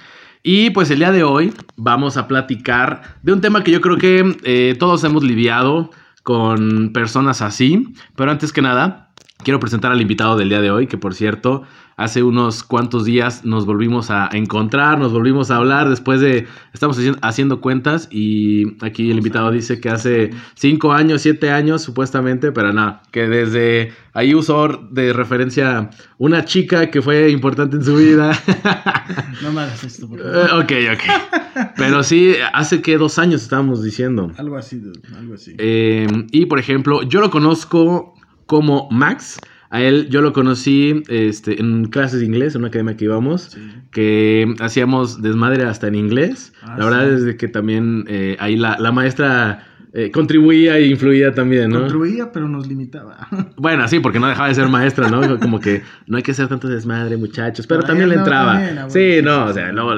Y 0.44 0.70
pues 0.70 0.90
el 0.92 1.00
día 1.00 1.12
de 1.12 1.24
hoy 1.24 1.54
vamos 1.76 2.18
a 2.18 2.28
platicar 2.28 3.18
de 3.22 3.34
un 3.34 3.42
tema 3.42 3.64
que 3.64 3.72
yo 3.72 3.82
creo 3.82 3.98
que 3.98 4.38
eh, 4.44 4.76
todos 4.80 5.04
hemos 5.04 5.24
lidiado 5.24 5.92
con 6.24 6.94
personas 6.94 7.42
así. 7.42 7.94
Pero 8.16 8.32
antes 8.32 8.54
que 8.54 8.62
nada, 8.62 9.07
quiero 9.48 9.62
presentar 9.62 9.94
al 9.94 10.02
invitado 10.02 10.36
del 10.36 10.50
día 10.50 10.60
de 10.60 10.72
hoy, 10.72 10.88
que 10.88 10.98
por 10.98 11.16
cierto, 11.16 11.64
hace 11.96 12.22
unos 12.22 12.64
cuantos 12.64 13.06
días 13.06 13.46
nos 13.46 13.66
volvimos 13.66 14.12
a 14.12 14.28
encontrar, 14.34 15.00
nos 15.00 15.14
volvimos 15.14 15.52
a 15.52 15.56
hablar 15.56 15.90
después 15.90 16.20
de, 16.20 16.46
estamos 16.74 17.00
haciendo, 17.22 17.62
cuentas 17.62 18.10
y 18.12 18.76
aquí 18.86 19.10
el 19.10 19.16
invitado 19.20 19.50
dice 19.52 19.80
que 19.80 19.88
hace 19.88 20.32
cinco 20.56 20.92
años, 20.92 21.22
siete 21.22 21.50
años 21.50 21.82
supuestamente, 21.82 22.52
pero 22.52 22.74
nada, 22.74 23.04
que 23.14 23.30
desde 23.30 23.94
ahí 24.12 24.36
usó 24.36 24.68
de 24.92 25.14
referencia 25.14 25.92
una 26.18 26.44
chica 26.44 26.92
que 26.92 27.02
fue 27.02 27.30
importante 27.32 27.78
en 27.78 27.86
su 27.86 27.96
vida. 27.96 28.38
No 29.42 29.54
me 29.54 29.62
hagas 29.62 29.82
esto, 29.86 30.10
por 30.10 30.20
Eh, 30.20 30.24
favor. 30.24 30.64
ok, 30.64 30.72
ok. 30.94 31.72
Pero 31.78 32.04
sí, 32.04 32.34
hace 32.54 32.82
que 32.82 32.98
dos 32.98 33.18
años 33.18 33.44
estábamos 33.44 33.82
diciendo. 33.82 34.30
Algo 34.38 34.58
así, 34.58 34.82
algo 35.18 35.36
así. 35.36 35.54
Eh, 35.58 36.06
y 36.32 36.48
por 36.48 36.60
ejemplo, 36.60 37.04
yo 37.04 37.22
lo 37.22 37.30
conozco 37.30 38.14
como 38.48 38.88
Max. 38.90 39.40
A 39.70 39.82
él 39.82 40.08
yo 40.10 40.22
lo 40.22 40.32
conocí 40.32 41.04
este, 41.10 41.60
en 41.60 41.86
clases 41.90 42.22
de 42.22 42.26
inglés, 42.26 42.56
en 42.56 42.62
una 42.62 42.70
academia 42.70 42.96
que 42.96 43.04
íbamos, 43.06 43.42
Sí. 43.52 43.60
que 43.92 44.46
hacíamos 44.62 45.22
desmadre 45.22 45.66
hasta 45.66 45.88
en 45.88 45.96
inglés. 45.96 46.54
Ah, 46.64 46.76
la 46.80 46.86
verdad 46.86 47.18
sí. 47.18 47.30
es 47.30 47.36
que 47.36 47.50
también 47.50 48.06
eh, 48.08 48.38
ahí 48.40 48.56
la, 48.56 48.78
la 48.80 48.94
maestra 48.94 49.66
eh, 49.94 50.10
contribuía 50.12 50.78
e 50.78 50.88
influía 50.88 51.34
también, 51.34 51.70
¿no? 51.70 51.80
Contribuía, 51.82 52.32
pero 52.32 52.48
nos 52.48 52.66
limitaba. 52.68 53.28
Bueno, 53.58 53.86
sí, 53.90 54.00
porque 54.00 54.20
no 54.22 54.28
dejaba 54.28 54.48
de 54.48 54.56
ser 54.56 54.70
maestra, 54.70 55.10
¿no? 55.10 55.38
Como 55.40 55.60
que 55.60 55.82
no 56.08 56.16
hay 56.16 56.24
que 56.24 56.32
hacer 56.32 56.48
tanto 56.48 56.70
desmadre, 56.70 57.18
muchachos, 57.18 57.68
pero 57.68 57.82
también 57.84 58.08
le 58.08 58.16
no, 58.16 58.22
entraba. 58.22 58.54
también, 58.54 58.76
bueno, 58.76 58.90
sí, 58.90 59.16
sí, 59.18 59.22
no, 59.22 59.46
o 59.48 59.54
sea, 59.54 59.72
luego 59.74 59.92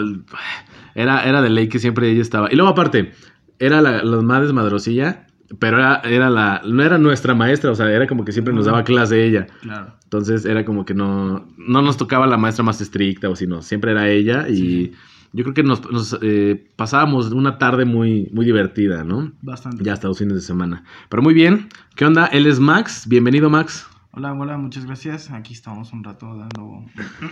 era, 0.96 1.24
era 1.30 1.42
de 1.44 1.50
ley 1.52 1.68
que 1.70 1.78
siempre 1.80 2.10
ella 2.10 2.22
estaba. 2.22 2.52
Y 2.52 2.56
luego 2.56 2.72
aparte, 2.72 3.12
era 3.60 3.82
la, 3.82 4.04
la 4.04 4.22
más 4.22 4.42
desmadrosilla, 4.42 5.28
pero 5.58 5.78
era, 5.78 6.02
era 6.04 6.30
la, 6.30 6.62
no 6.66 6.84
era 6.84 6.98
nuestra 6.98 7.34
maestra, 7.34 7.72
o 7.72 7.76
sea, 7.76 7.92
era 7.92 8.06
como 8.06 8.24
que 8.24 8.32
siempre 8.32 8.54
nos 8.54 8.66
daba 8.66 8.84
clase 8.84 9.26
ella. 9.26 9.48
Claro. 9.62 9.94
Entonces 10.04 10.46
era 10.46 10.64
como 10.66 10.86
que 10.86 10.94
no, 10.94 11.48
no 11.58 11.82
nos 11.82 11.98
tocaba 11.98 12.28
la 12.28 12.38
maestra 12.38 12.64
más 12.64 12.82
estricta 12.82 13.30
o 13.30 13.36
si 13.36 13.48
no, 13.48 13.62
siempre 13.62 13.92
era 13.92 14.10
ella 14.10 14.48
y 14.48 14.92
yo 15.32 15.44
creo 15.44 15.54
que 15.54 15.64
nos, 15.64 15.90
nos, 15.92 16.18
eh, 16.22 16.70
pasábamos 16.76 17.32
una 17.32 17.58
tarde 17.58 17.86
muy, 17.86 18.30
muy 18.34 18.46
divertida, 18.46 19.04
¿no? 19.04 19.32
Bastante. 19.42 19.84
Ya 19.84 19.94
hasta 19.94 20.08
los 20.08 20.18
fines 20.18 20.36
de 20.36 20.42
semana. 20.42 20.84
Pero 21.10 21.24
muy 21.24 21.34
bien, 21.34 21.70
¿qué 21.96 22.06
onda? 22.06 22.26
Él 22.28 22.48
es 22.48 22.60
Max, 22.60 23.06
bienvenido 23.08 23.50
Max. 23.50 23.89
Hola, 24.12 24.34
hola, 24.34 24.58
muchas 24.58 24.86
gracias. 24.86 25.30
Aquí 25.32 25.54
estamos 25.54 25.94
un 25.94 26.04
rato 26.04 26.26
dando 26.36 26.84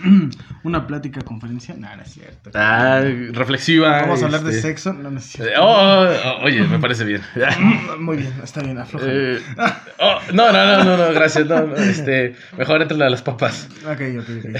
una 0.62 0.86
plática, 0.86 1.20
conferencia. 1.22 1.74
No, 1.76 1.94
no 1.94 2.02
es 2.02 2.12
cierto. 2.12 2.50
Ah, 2.54 3.02
reflexiva. 3.32 4.02
Vamos 4.02 4.22
a 4.22 4.26
hablar 4.26 4.42
de 4.44 4.50
este. 4.50 4.62
sexo. 4.62 4.92
No, 4.92 5.10
no 5.10 5.18
es 5.18 5.26
Eh, 5.34 5.38
cierto. 5.38 5.60
oh, 5.60 6.06
oh, 6.24 6.44
oye, 6.44 6.62
me 6.62 6.78
parece 6.78 7.04
bien. 7.04 7.20
Muy 7.98 8.18
bien, 8.18 8.32
está 8.44 8.62
bien, 8.62 8.78
afloja. 8.78 9.06
Eh, 9.08 9.40
oh, 9.98 10.18
no, 10.32 10.52
no, 10.52 10.66
no, 10.66 10.84
no, 10.84 10.96
no, 10.96 11.12
gracias. 11.12 11.46
No, 11.46 11.66
no, 11.66 11.74
este, 11.74 12.36
mejor 12.56 12.80
entre 12.80 12.96
las 12.96 13.22
papas. 13.22 13.68
Ok, 13.84 14.00
ok, 14.20 14.28
ok. 14.38 14.56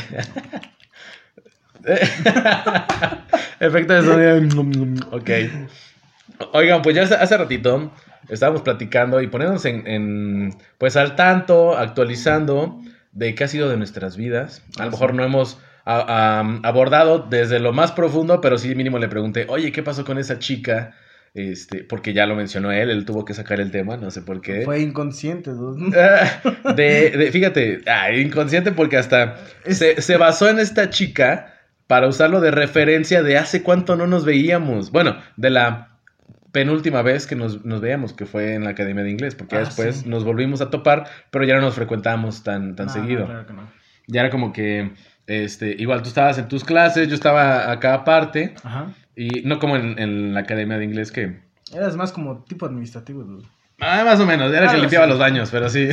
Efecto 3.60 3.92
de 3.94 4.02
sonido. 4.50 5.06
Ok. 5.12 5.30
Oigan, 6.52 6.82
pues 6.82 6.96
ya 6.96 7.04
hace, 7.04 7.14
hace 7.14 7.36
ratito 7.38 7.92
estábamos 8.28 8.62
platicando 8.62 9.20
y 9.20 9.26
poniéndonos 9.28 9.64
en, 9.64 9.86
en, 9.86 10.54
pues 10.78 10.96
al 10.96 11.16
tanto, 11.16 11.76
actualizando 11.76 12.80
de 13.12 13.34
qué 13.34 13.44
ha 13.44 13.48
sido 13.48 13.68
de 13.68 13.76
nuestras 13.76 14.16
vidas. 14.16 14.62
A 14.78 14.84
lo 14.86 14.90
mejor 14.92 15.14
no 15.14 15.24
hemos 15.24 15.58
a- 15.84 16.40
a- 16.40 16.68
abordado 16.68 17.26
desde 17.30 17.58
lo 17.60 17.72
más 17.72 17.92
profundo, 17.92 18.40
pero 18.40 18.58
sí 18.58 18.74
mínimo 18.74 18.98
le 18.98 19.08
pregunté, 19.08 19.46
oye, 19.48 19.72
¿qué 19.72 19.82
pasó 19.82 20.04
con 20.04 20.18
esa 20.18 20.38
chica? 20.38 20.94
Este, 21.34 21.84
porque 21.84 22.14
ya 22.14 22.26
lo 22.26 22.34
mencionó 22.34 22.72
él, 22.72 22.90
él 22.90 23.04
tuvo 23.04 23.24
que 23.24 23.34
sacar 23.34 23.60
el 23.60 23.70
tema, 23.70 23.96
no 23.96 24.10
sé 24.10 24.22
por 24.22 24.40
qué. 24.40 24.62
Fue 24.64 24.80
inconsciente, 24.80 25.50
dude. 25.50 25.90
de, 26.74 27.10
de- 27.10 27.30
fíjate, 27.32 27.80
ah, 27.86 28.10
inconsciente 28.12 28.72
porque 28.72 28.96
hasta 28.96 29.36
se, 29.66 30.00
se 30.00 30.16
basó 30.16 30.48
en 30.48 30.58
esta 30.58 30.90
chica 30.90 31.54
para 31.86 32.08
usarlo 32.08 32.40
de 32.40 32.50
referencia 32.50 33.22
de 33.22 33.38
hace 33.38 33.62
cuánto 33.62 33.96
no 33.96 34.06
nos 34.06 34.24
veíamos. 34.24 34.90
Bueno, 34.90 35.16
de 35.36 35.50
la 35.50 35.97
penúltima 36.52 37.02
vez 37.02 37.26
que 37.26 37.34
nos, 37.36 37.64
nos 37.64 37.80
veíamos, 37.80 38.12
que 38.12 38.26
fue 38.26 38.54
en 38.54 38.64
la 38.64 38.70
Academia 38.70 39.04
de 39.04 39.10
Inglés, 39.10 39.34
porque 39.34 39.56
Ah, 39.56 39.60
después 39.60 39.96
sí. 39.98 40.08
nos 40.08 40.24
volvimos 40.24 40.60
a 40.60 40.70
topar, 40.70 41.04
pero 41.30 41.44
ya 41.44 41.54
no 41.56 41.60
nos 41.62 41.74
frecuentábamos 41.74 42.42
tan, 42.42 42.74
tan 42.76 42.86
No, 42.86 42.92
seguido. 42.92 43.20
no, 43.20 43.26
claro 43.26 43.46
que 43.46 43.52
no. 43.52 43.70
Ya 44.06 44.20
era 44.22 44.30
como 44.30 44.52
que, 44.52 44.92
este, 45.26 45.74
igual 45.78 46.02
tú 46.02 46.08
estabas 46.08 46.38
en 46.38 46.48
tus 46.48 46.64
clases, 46.64 47.08
yo 47.08 47.14
estaba 47.14 47.70
acá 47.70 47.92
aparte, 47.94 48.54
Ajá. 48.64 48.92
y 49.14 49.42
no 49.42 49.58
como 49.58 49.76
en, 49.76 49.98
en 49.98 50.32
la 50.34 50.40
Academia 50.40 50.78
de 50.78 50.84
Inglés 50.84 51.12
que... 51.12 51.40
Eras 51.74 51.96
más 51.96 52.12
como 52.12 52.44
tipo 52.44 52.64
administrativo, 52.64 53.22
dude. 53.24 53.46
Ah, 53.80 54.02
más 54.04 54.18
o 54.18 54.26
menos, 54.26 54.50
era 54.50 54.62
el 54.62 54.68
Ah, 54.68 54.72
que 54.72 54.78
limpiaba 54.80 55.04
sí. 55.04 55.10
los 55.10 55.18
baños, 55.20 55.50
pero 55.52 55.68
sí. 55.68 55.88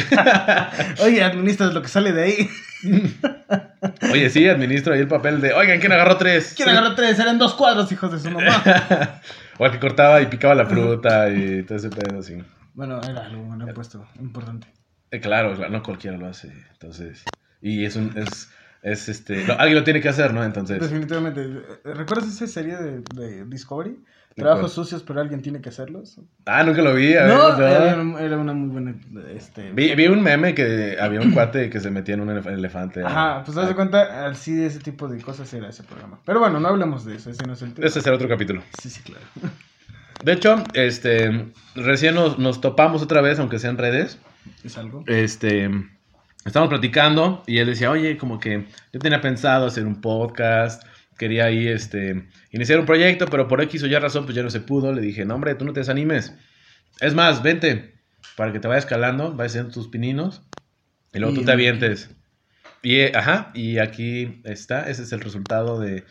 Oye, 1.04 1.22
administras 1.22 1.74
lo 1.74 1.82
que 1.84 1.88
sale 1.90 2.14
de 2.14 2.24
ahí. 2.24 2.50
Oye, 4.12 4.30
sí, 4.30 4.48
administro 4.48 4.94
ahí 4.94 5.02
el 5.02 5.08
papel 5.08 5.42
de, 5.42 5.54
oigan, 5.54 5.80
¿quién 5.80 5.92
agarró 5.92 6.18
tres? 6.18 6.54
¿Quién 6.56 6.70
agarró 6.70 6.96
tres? 6.96 7.20
Eran 7.20 7.38
dos 7.38 7.54
cuadros, 7.54 7.92
hijos 7.92 8.12
de 8.12 8.20
su 8.20 8.32
mamá. 8.32 8.64
o 9.58 9.66
el 9.66 9.72
que 9.72 9.80
cortaba 9.80 10.22
y 10.22 10.28
picaba 10.28 10.56
la 10.56 10.66
fruta 10.66 11.30
y 11.30 11.64
todo 11.64 11.78
ese 11.78 11.90
pedo, 11.90 12.22
sí. 12.22 12.44
bueno, 12.74 13.00
era 13.08 13.26
algo, 13.26 13.42
un 13.42 13.74
puesto 13.74 14.08
importante. 14.20 14.68
Eh, 15.12 15.20
claro, 15.20 15.56
claro, 15.56 15.72
no 15.72 15.84
cualquiera 15.84 16.18
lo 16.18 16.28
hace, 16.28 16.52
entonces... 16.72 17.32
Y 17.62 17.86
es 17.86 17.96
un... 17.96 18.18
Es, 18.18 18.50
es 18.82 19.10
este... 19.10 19.44
no, 19.46 19.54
alguien 19.54 19.76
lo 19.80 19.84
tiene 19.84 20.02
que 20.02 20.10
hacer, 20.10 20.34
¿no? 20.34 20.44
Entonces... 20.44 20.80
Definitivamente. 20.80 21.64
¿Recuerdas 21.84 22.28
esa 22.28 22.48
serie 22.48 22.76
de, 22.78 23.02
de 23.02 23.46
Discovery? 23.46 24.04
¿De 24.36 24.44
Trabajos 24.44 24.74
sucios, 24.74 25.01
pero 25.01 25.22
alguien 25.22 25.42
tiene 25.42 25.62
que 25.62 25.70
hacerlos. 25.70 26.20
Ah, 26.46 26.62
nunca 26.63 26.82
lo 26.82 26.94
vi. 26.94 27.13
a 27.15 27.24
ver, 27.24 27.34
No, 27.34 27.58
no. 28.04 28.20
Era, 28.20 28.38
una 28.38 28.51
muy 28.51 28.68
buena. 28.68 28.94
Este, 29.34 29.72
Vi, 29.72 29.96
vi 29.96 30.08
un 30.08 30.22
meme 30.22 30.54
que 30.54 30.98
había 31.00 31.22
un 31.22 31.32
cuate 31.32 31.70
que 31.70 31.80
se 31.80 31.89
metía 31.89 32.15
en 32.15 32.22
un 32.22 32.27
elef- 32.30 32.51
elefante. 32.51 33.01
Ajá, 33.01 33.44
pues 33.46 33.58
haz 33.58 33.70
de 33.70 33.75
cuenta, 33.75 34.27
así 34.27 34.54
de 34.54 34.65
ese 34.65 34.80
tipo 34.80 35.08
de 35.08 35.22
cosas 35.22 35.54
era 35.54 35.70
ese 35.70 35.84
programa. 35.84 36.20
Pero 36.25 36.42
bueno, 36.42 36.60
no 36.60 36.68
hablemos 36.68 37.06
de 37.06 37.15
eso, 37.15 37.30
ese 37.30 37.46
no 37.48 37.54
es 37.54 37.62
el 37.62 37.74
tema. 37.74 37.88
Ese 37.88 38.01
será 38.01 38.18
otro 38.18 38.27
capítulo. 38.27 38.62
Sí, 38.82 38.89
sí, 38.89 39.01
claro. 39.04 39.24
De 40.22 40.34
hecho, 40.34 40.62
este, 40.74 41.51
recién 41.75 42.15
nos, 42.15 42.38
nos 42.38 42.60
topamos 42.60 43.01
otra 43.01 43.22
vez, 43.22 43.39
aunque 43.39 43.58
sea 43.58 43.70
en 43.70 43.77
redes. 43.77 44.20
Es 44.65 44.77
algo. 44.77 45.06
Este, 45.08 45.70
estábamos 46.46 46.70
platicando 46.72 47.42
y 47.48 47.60
él 47.60 47.68
decía, 47.68 47.89
oye, 47.89 48.18
como 48.18 48.38
que 48.39 48.65
yo 48.92 49.00
tenía 49.00 49.22
pensado 49.22 49.65
hacer 49.65 49.86
un 49.86 50.01
podcast, 50.01 50.84
quería 51.18 51.46
ahí, 51.46 51.68
este, 51.68 52.28
iniciar 52.52 52.80
un 52.80 52.86
proyecto, 52.86 53.28
pero 53.28 53.48
por 53.48 53.62
X 53.62 53.84
o 53.84 53.88
Y 53.88 53.96
razón, 53.96 54.26
pues 54.26 54.36
ya 54.36 54.44
no 54.44 54.50
se 54.50 54.60
pudo. 54.62 54.94
Le 54.94 55.02
dije, 55.02 55.26
no, 55.26 55.36
hombre, 55.36 55.56
tú 55.56 55.66
no 55.66 55.74
te 55.74 55.80
desanimes. 55.82 56.34
Es 57.02 57.14
más, 57.14 57.42
vente, 57.44 57.96
para 58.38 58.52
que 58.52 58.60
te 58.60 58.68
vayas 58.68 58.86
calando, 58.86 59.34
vayas 59.34 59.54
haciendo 59.54 59.72
tus 59.72 59.88
pininos 59.88 60.42
y 61.14 61.20
luego 61.20 61.34
Y- 61.36 61.40
tú 61.40 61.46
te 61.46 61.52
avientes. 61.52 62.10
Y, 62.82 62.98
eh, 62.98 63.12
ajá, 63.16 63.52
y 63.54 63.80
aquí 63.80 64.42
está, 64.44 64.90
ese 64.90 65.04
es 65.04 65.12
el 65.12 65.22
resultado 65.22 65.80
de, 65.80 66.04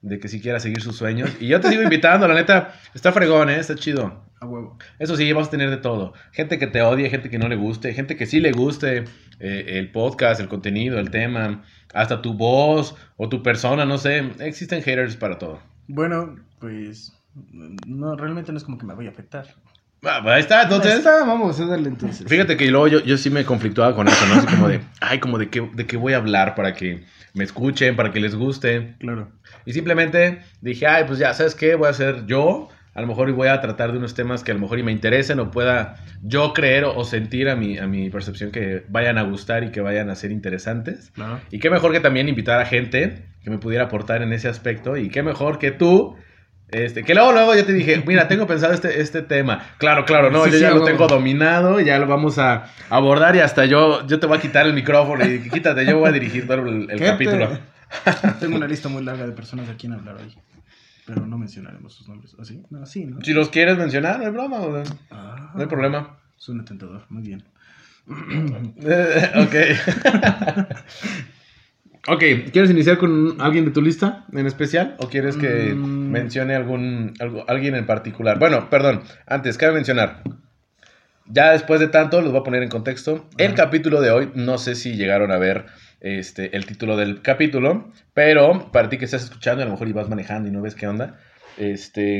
de 0.00 0.18
que 0.20 0.28
si 0.28 0.40
quiera 0.40 0.60
seguir 0.60 0.80
sus 0.80 0.96
sueños. 0.96 1.30
Y 1.40 1.48
yo 1.48 1.60
te 1.60 1.68
sigo 1.68 1.82
invitando, 1.82 2.28
la 2.28 2.34
neta, 2.34 2.74
está 2.94 3.10
fregón, 3.12 3.50
¿eh? 3.50 3.58
Está 3.58 3.74
chido. 3.74 4.24
A 4.40 4.46
huevo. 4.46 4.78
Eso 4.98 5.16
sí, 5.16 5.30
vas 5.32 5.48
a 5.48 5.50
tener 5.50 5.68
de 5.70 5.76
todo. 5.76 6.14
Gente 6.32 6.58
que 6.58 6.66
te 6.66 6.80
odie, 6.82 7.10
gente 7.10 7.28
que 7.30 7.38
no 7.38 7.48
le 7.48 7.56
guste, 7.56 7.92
gente 7.92 8.16
que 8.16 8.24
sí 8.26 8.40
le 8.40 8.52
guste 8.52 9.04
eh, 9.40 9.78
el 9.78 9.90
podcast, 9.90 10.40
el 10.40 10.48
contenido, 10.48 10.98
el 10.98 11.10
tema, 11.10 11.64
hasta 11.92 12.22
tu 12.22 12.34
voz 12.34 12.94
o 13.16 13.28
tu 13.28 13.42
persona, 13.42 13.84
no 13.84 13.98
sé. 13.98 14.30
Existen 14.38 14.82
haters 14.82 15.16
para 15.16 15.38
todo. 15.38 15.60
Bueno, 15.88 16.36
pues. 16.58 17.12
No, 17.86 18.16
realmente 18.16 18.52
no 18.52 18.58
es 18.58 18.64
como 18.64 18.78
que 18.78 18.86
me 18.86 18.94
vaya 18.94 19.08
a 19.08 19.12
afectar. 19.12 19.46
Ah, 20.02 20.20
pues 20.22 20.34
ahí 20.34 20.40
está, 20.40 20.62
entonces. 20.62 20.92
Ahí 20.92 20.98
está, 20.98 21.24
vamos 21.24 21.60
a 21.60 21.66
darle 21.66 21.88
entonces. 21.88 22.26
Fíjate 22.26 22.56
que 22.56 22.70
luego 22.70 22.88
yo, 22.88 23.00
yo 23.00 23.18
sí 23.18 23.28
me 23.28 23.44
conflictuaba 23.44 23.94
con 23.94 24.08
eso, 24.08 24.26
¿no? 24.26 24.34
Así 24.34 24.46
como 24.46 24.68
de, 24.68 24.80
ay, 25.00 25.20
como 25.20 25.38
de 25.38 25.50
qué, 25.50 25.68
de 25.74 25.86
qué 25.86 25.96
voy 25.96 26.14
a 26.14 26.18
hablar 26.18 26.54
para 26.54 26.74
que 26.74 27.04
me 27.34 27.44
escuchen, 27.44 27.96
para 27.96 28.10
que 28.10 28.20
les 28.20 28.34
guste. 28.34 28.96
Claro. 28.98 29.30
Y 29.66 29.72
simplemente 29.72 30.40
dije, 30.60 30.86
ay, 30.86 31.04
pues 31.06 31.18
ya, 31.18 31.34
¿sabes 31.34 31.54
qué? 31.54 31.74
Voy 31.74 31.86
a 31.86 31.90
hacer 31.90 32.26
yo. 32.26 32.68
A 32.94 33.00
lo 33.00 33.06
mejor 33.06 33.30
voy 33.32 33.48
a 33.48 33.60
tratar 33.60 33.92
de 33.92 33.98
unos 33.98 34.14
temas 34.14 34.42
que 34.42 34.50
a 34.50 34.54
lo 34.54 34.60
mejor 34.60 34.78
y 34.78 34.82
me 34.82 34.90
interesen 34.92 35.38
o 35.40 35.50
pueda 35.50 35.96
yo 36.22 36.52
creer 36.52 36.84
o, 36.84 37.04
sentir 37.04 37.48
a 37.48 37.54
mi, 37.56 37.78
a 37.78 37.86
mi 37.86 38.10
percepción 38.10 38.50
que 38.50 38.84
vayan 38.88 39.16
a 39.16 39.22
gustar 39.22 39.62
y 39.62 39.70
que 39.70 39.80
vayan 39.80 40.10
a 40.10 40.14
ser 40.16 40.32
interesantes. 40.32 41.12
Y 41.50 41.60
qué 41.60 41.70
mejor 41.70 41.92
que 41.92 42.00
también 42.00 42.28
invitar 42.28 42.58
a 42.60 42.66
gente 42.66 43.26
que 43.44 43.50
me 43.50 43.58
pudiera 43.58 43.84
aportar 43.84 44.22
en 44.22 44.32
ese 44.32 44.48
aspecto. 44.48 44.96
Y 44.96 45.08
qué 45.08 45.22
mejor 45.22 45.58
que 45.58 45.70
tú. 45.70 46.16
Este, 46.72 47.02
que 47.02 47.14
luego, 47.14 47.32
luego 47.32 47.54
yo 47.56 47.64
te 47.64 47.72
dije, 47.72 48.00
mira, 48.06 48.28
tengo 48.28 48.46
pensado 48.46 48.72
este, 48.72 49.00
este 49.00 49.22
tema. 49.22 49.60
Claro, 49.78 50.04
claro, 50.04 50.30
no, 50.30 50.44
Sí, 50.44 50.50
yo 50.52 50.56
sí, 50.58 50.62
ya 50.62 50.70
lo 50.70 50.84
tengo 50.84 51.08
dominado, 51.08 51.80
ya 51.80 51.98
lo 51.98 52.06
vamos 52.06 52.38
a 52.38 52.66
abordar 52.90 53.34
y 53.34 53.40
hasta 53.40 53.64
yo, 53.64 54.06
yo 54.06 54.20
te 54.20 54.26
voy 54.26 54.38
a 54.38 54.40
quitar 54.40 54.66
el 54.66 54.72
micrófono 54.74 55.24
y 55.28 55.48
quítate, 55.48 55.84
yo 55.84 55.98
voy 55.98 56.08
a 56.08 56.12
dirigir 56.12 56.46
todo 56.46 56.66
el, 56.68 56.88
el 56.90 56.98
¿Qué 56.98 57.06
capítulo. 57.06 57.48
te- 57.48 58.28
Tengo 58.38 58.56
una 58.56 58.68
lista 58.68 58.88
muy 58.88 59.02
larga 59.02 59.26
de 59.26 59.32
personas 59.32 59.68
a 59.68 59.74
quien 59.74 59.94
hablar 59.94 60.14
hoy. 60.16 60.32
Pero 61.12 61.26
no 61.26 61.38
mencionaremos 61.38 61.92
sus 61.92 62.08
nombres. 62.08 62.34
¿O 62.38 62.44
sí? 62.44 62.62
No, 62.70 62.86
sí, 62.86 63.04
¿no? 63.04 63.20
Si 63.22 63.32
los 63.32 63.48
quieres 63.48 63.76
mencionar, 63.76 64.18
no 64.20 64.26
hay 64.26 64.30
broma, 64.30 64.60
o 64.60 64.72
sea, 64.84 64.94
Ah, 65.10 65.50
no 65.54 65.60
hay 65.60 65.66
problema. 65.66 66.18
Suena 66.36 66.64
tentador. 66.64 67.04
Muy 67.08 67.22
bien. 67.22 67.42
Ok. 69.36 69.54
ok, 72.08 72.22
¿quieres 72.52 72.70
iniciar 72.70 72.98
con 72.98 73.40
alguien 73.40 73.64
de 73.64 73.70
tu 73.72 73.82
lista 73.82 74.24
en 74.32 74.46
especial? 74.46 74.96
¿O 74.98 75.08
quieres 75.08 75.36
que 75.36 75.74
Mm. 75.74 76.10
mencione 76.10 76.54
algún, 76.54 77.14
algo- 77.20 77.44
alguien 77.48 77.74
en 77.74 77.86
particular? 77.86 78.38
Bueno, 78.38 78.70
perdón, 78.70 79.02
antes, 79.26 79.58
cabe 79.58 79.74
mencionar. 79.74 80.22
Ya 81.26 81.52
después 81.52 81.78
de 81.80 81.88
tanto, 81.88 82.20
los 82.22 82.32
voy 82.32 82.40
a 82.40 82.44
poner 82.44 82.62
en 82.62 82.70
contexto. 82.70 83.28
El 83.36 83.54
capítulo 83.54 84.00
de 84.00 84.10
hoy, 84.10 84.30
no 84.34 84.58
sé 84.58 84.74
si 84.74 84.94
llegaron 84.94 85.30
a 85.30 85.38
ver 85.38 85.66
este, 86.00 86.56
el 86.56 86.66
título 86.66 86.96
del 86.96 87.22
capítulo, 87.22 87.92
pero 88.14 88.70
para 88.72 88.88
ti 88.88 88.98
que 88.98 89.04
estás 89.04 89.24
escuchando, 89.24 89.62
a 89.62 89.66
lo 89.66 89.72
mejor 89.72 89.88
ibas 89.88 90.08
manejando 90.08 90.48
y 90.48 90.52
no 90.52 90.62
ves 90.62 90.74
qué 90.74 90.86
onda. 90.86 91.18
Este, 91.58 92.18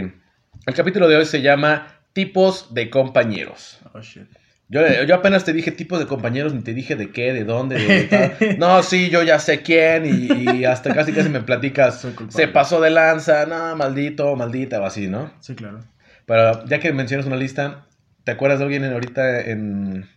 el 0.66 0.74
capítulo 0.74 1.08
de 1.08 1.16
hoy 1.16 1.24
se 1.24 1.42
llama 1.42 2.00
Tipos 2.12 2.74
de 2.74 2.90
compañeros. 2.90 3.80
Oh, 3.94 4.00
shit. 4.00 4.24
Yo, 4.68 4.82
yo 5.02 5.14
apenas 5.16 5.44
te 5.44 5.52
dije 5.52 5.72
tipos 5.72 5.98
de 5.98 6.06
compañeros, 6.06 6.54
ni 6.54 6.62
te 6.62 6.74
dije 6.74 6.94
de 6.94 7.10
qué, 7.10 7.32
de 7.32 7.42
dónde, 7.42 7.76
de 7.76 8.04
tal. 8.04 8.36
No, 8.58 8.82
sí, 8.84 9.10
yo 9.10 9.22
ya 9.24 9.40
sé 9.40 9.62
quién, 9.62 10.06
y, 10.06 10.58
y 10.60 10.64
hasta 10.64 10.94
casi 10.94 11.12
casi 11.12 11.28
me 11.28 11.40
platicas, 11.40 12.06
se 12.28 12.46
pasó 12.46 12.80
de 12.80 12.90
lanza, 12.90 13.46
no, 13.46 13.74
maldito, 13.74 14.36
maldita, 14.36 14.80
o 14.80 14.84
así, 14.84 15.08
¿no? 15.08 15.32
Sí, 15.40 15.56
claro. 15.56 15.80
Pero 16.24 16.64
ya 16.66 16.78
que 16.78 16.92
mencionas 16.92 17.26
una 17.26 17.34
lista, 17.34 17.86
¿te 18.22 18.30
acuerdas 18.30 18.60
de 18.60 18.66
alguien 18.66 18.84
en- 18.84 18.92
ahorita 18.92 19.40
en, 19.40 20.08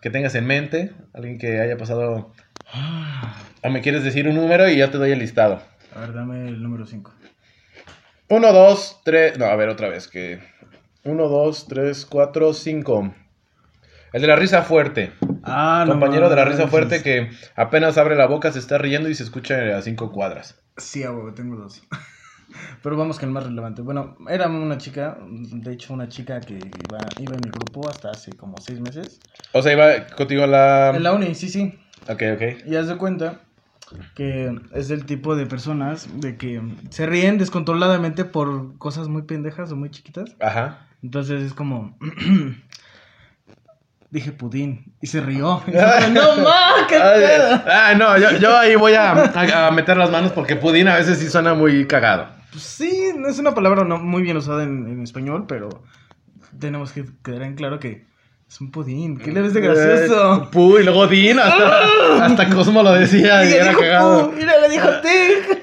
que 0.00 0.08
tengas 0.08 0.34
en 0.36 0.46
mente? 0.46 0.92
Alguien 1.12 1.36
que 1.36 1.60
haya 1.60 1.76
pasado, 1.76 2.32
o 3.62 3.70
me 3.70 3.80
quieres 3.80 4.04
decir 4.04 4.28
un 4.28 4.36
número 4.36 4.68
y 4.68 4.76
yo 4.76 4.90
te 4.90 4.98
doy 4.98 5.12
el 5.12 5.18
listado. 5.18 5.62
A 5.94 6.00
ver, 6.00 6.14
dame 6.14 6.48
el 6.48 6.62
número 6.62 6.86
5. 6.86 7.12
Uno, 8.28 8.52
dos, 8.52 9.00
tres, 9.04 9.38
no, 9.38 9.44
a 9.44 9.56
ver 9.56 9.68
otra 9.68 9.88
vez, 9.88 10.08
que... 10.08 10.40
Uno, 11.04 11.28
dos, 11.28 11.66
tres, 11.68 12.06
cuatro, 12.06 12.54
cinco. 12.54 13.12
El 14.12 14.22
de 14.22 14.28
la 14.28 14.36
risa 14.36 14.62
fuerte. 14.62 15.12
Ah, 15.42 15.84
compañero 15.86 16.30
de 16.30 16.36
la 16.36 16.44
risa 16.44 16.68
fuerte 16.68 17.02
que 17.02 17.30
apenas 17.56 17.98
abre 17.98 18.14
la 18.14 18.26
boca, 18.26 18.52
se 18.52 18.58
está 18.58 18.78
riendo 18.78 19.08
y 19.08 19.14
se 19.14 19.24
escucha 19.24 19.76
a 19.76 19.82
cinco 19.82 20.12
cuadras. 20.12 20.60
Sí, 20.76 21.02
a 21.02 21.10
huevo, 21.10 21.34
tengo 21.34 21.56
dos. 21.56 21.82
Pero 22.82 22.96
vamos 22.96 23.18
con 23.18 23.28
el 23.28 23.32
más 23.32 23.44
relevante. 23.44 23.82
Bueno, 23.82 24.16
era 24.28 24.48
una 24.48 24.78
chica, 24.78 25.18
de 25.20 25.72
hecho, 25.72 25.92
una 25.94 26.08
chica 26.08 26.40
que 26.40 26.54
iba, 26.54 26.98
iba 27.18 27.34
en 27.34 27.40
mi 27.44 27.50
grupo 27.50 27.88
hasta 27.88 28.10
hace 28.10 28.32
como 28.32 28.56
seis 28.60 28.80
meses. 28.80 29.20
O 29.52 29.62
sea, 29.62 29.72
iba 29.72 30.06
contigo 30.14 30.44
a 30.44 30.46
la... 30.46 30.92
En 30.94 31.02
la 31.02 31.12
uni, 31.12 31.34
sí, 31.34 31.48
sí. 31.48 31.78
Ok, 32.08 32.22
ok. 32.34 32.66
Y 32.66 32.76
haz 32.76 32.88
de 32.88 32.96
cuenta 32.96 33.40
que 34.14 34.54
es 34.74 34.88
del 34.88 35.04
tipo 35.04 35.36
de 35.36 35.46
personas 35.46 36.08
de 36.20 36.36
que 36.36 36.62
se 36.90 37.06
ríen 37.06 37.38
descontroladamente 37.38 38.24
por 38.24 38.76
cosas 38.78 39.08
muy 39.08 39.22
pendejas 39.22 39.70
o 39.72 39.76
muy 39.76 39.90
chiquitas. 39.90 40.34
Ajá. 40.40 40.86
Entonces 41.02 41.42
es 41.42 41.54
como... 41.54 41.96
Dije 44.10 44.30
pudín 44.32 44.92
y 45.00 45.06
se 45.06 45.22
rió. 45.22 45.62
Y 45.68 46.10
no 46.10 46.36
ma, 46.36 46.86
qué 46.86 46.96
pedo. 46.98 47.62
ah, 47.66 47.94
no, 47.96 48.18
yo, 48.18 48.30
yo 48.38 48.56
ahí 48.58 48.76
voy 48.76 48.92
a, 48.92 49.12
a- 49.12 49.68
a 49.68 49.70
meter 49.70 49.96
las 49.96 50.10
manos 50.10 50.32
porque 50.32 50.54
pudín 50.56 50.86
a 50.88 50.96
veces 50.96 51.18
sí 51.18 51.28
suena 51.30 51.54
muy 51.54 51.86
cagado. 51.86 52.28
Pues 52.50 52.62
sí, 52.62 52.92
es 53.26 53.38
una 53.38 53.54
palabra 53.54 53.84
no 53.84 53.96
muy 53.96 54.22
bien 54.22 54.36
usada 54.36 54.64
en, 54.64 54.86
en 54.86 55.02
español, 55.02 55.46
pero 55.48 55.70
tenemos 56.58 56.92
que 56.92 57.06
quedar 57.24 57.42
en 57.42 57.54
claro 57.54 57.78
que 57.80 58.06
es 58.52 58.60
un 58.60 58.70
pudín. 58.70 59.16
¿Qué 59.18 59.32
le 59.32 59.40
ves 59.40 59.54
de 59.54 59.60
Eh, 59.60 59.62
gracioso? 59.62 60.48
Pu 60.50 60.78
y 60.78 60.82
luego 60.84 61.06
Din, 61.06 61.38
hasta, 61.38 62.24
hasta 62.26 62.48
Cosmo 62.50 62.82
lo 62.82 62.92
decía 62.92 63.44
y 63.44 63.48
Mira, 63.48 63.56
era 63.62 63.68
dijo 63.70 63.80
cagado. 63.80 64.30
pu, 64.30 64.36
mira, 64.36 64.52
le 64.60 64.68
dijo 64.68 64.88
tig. 65.00 65.62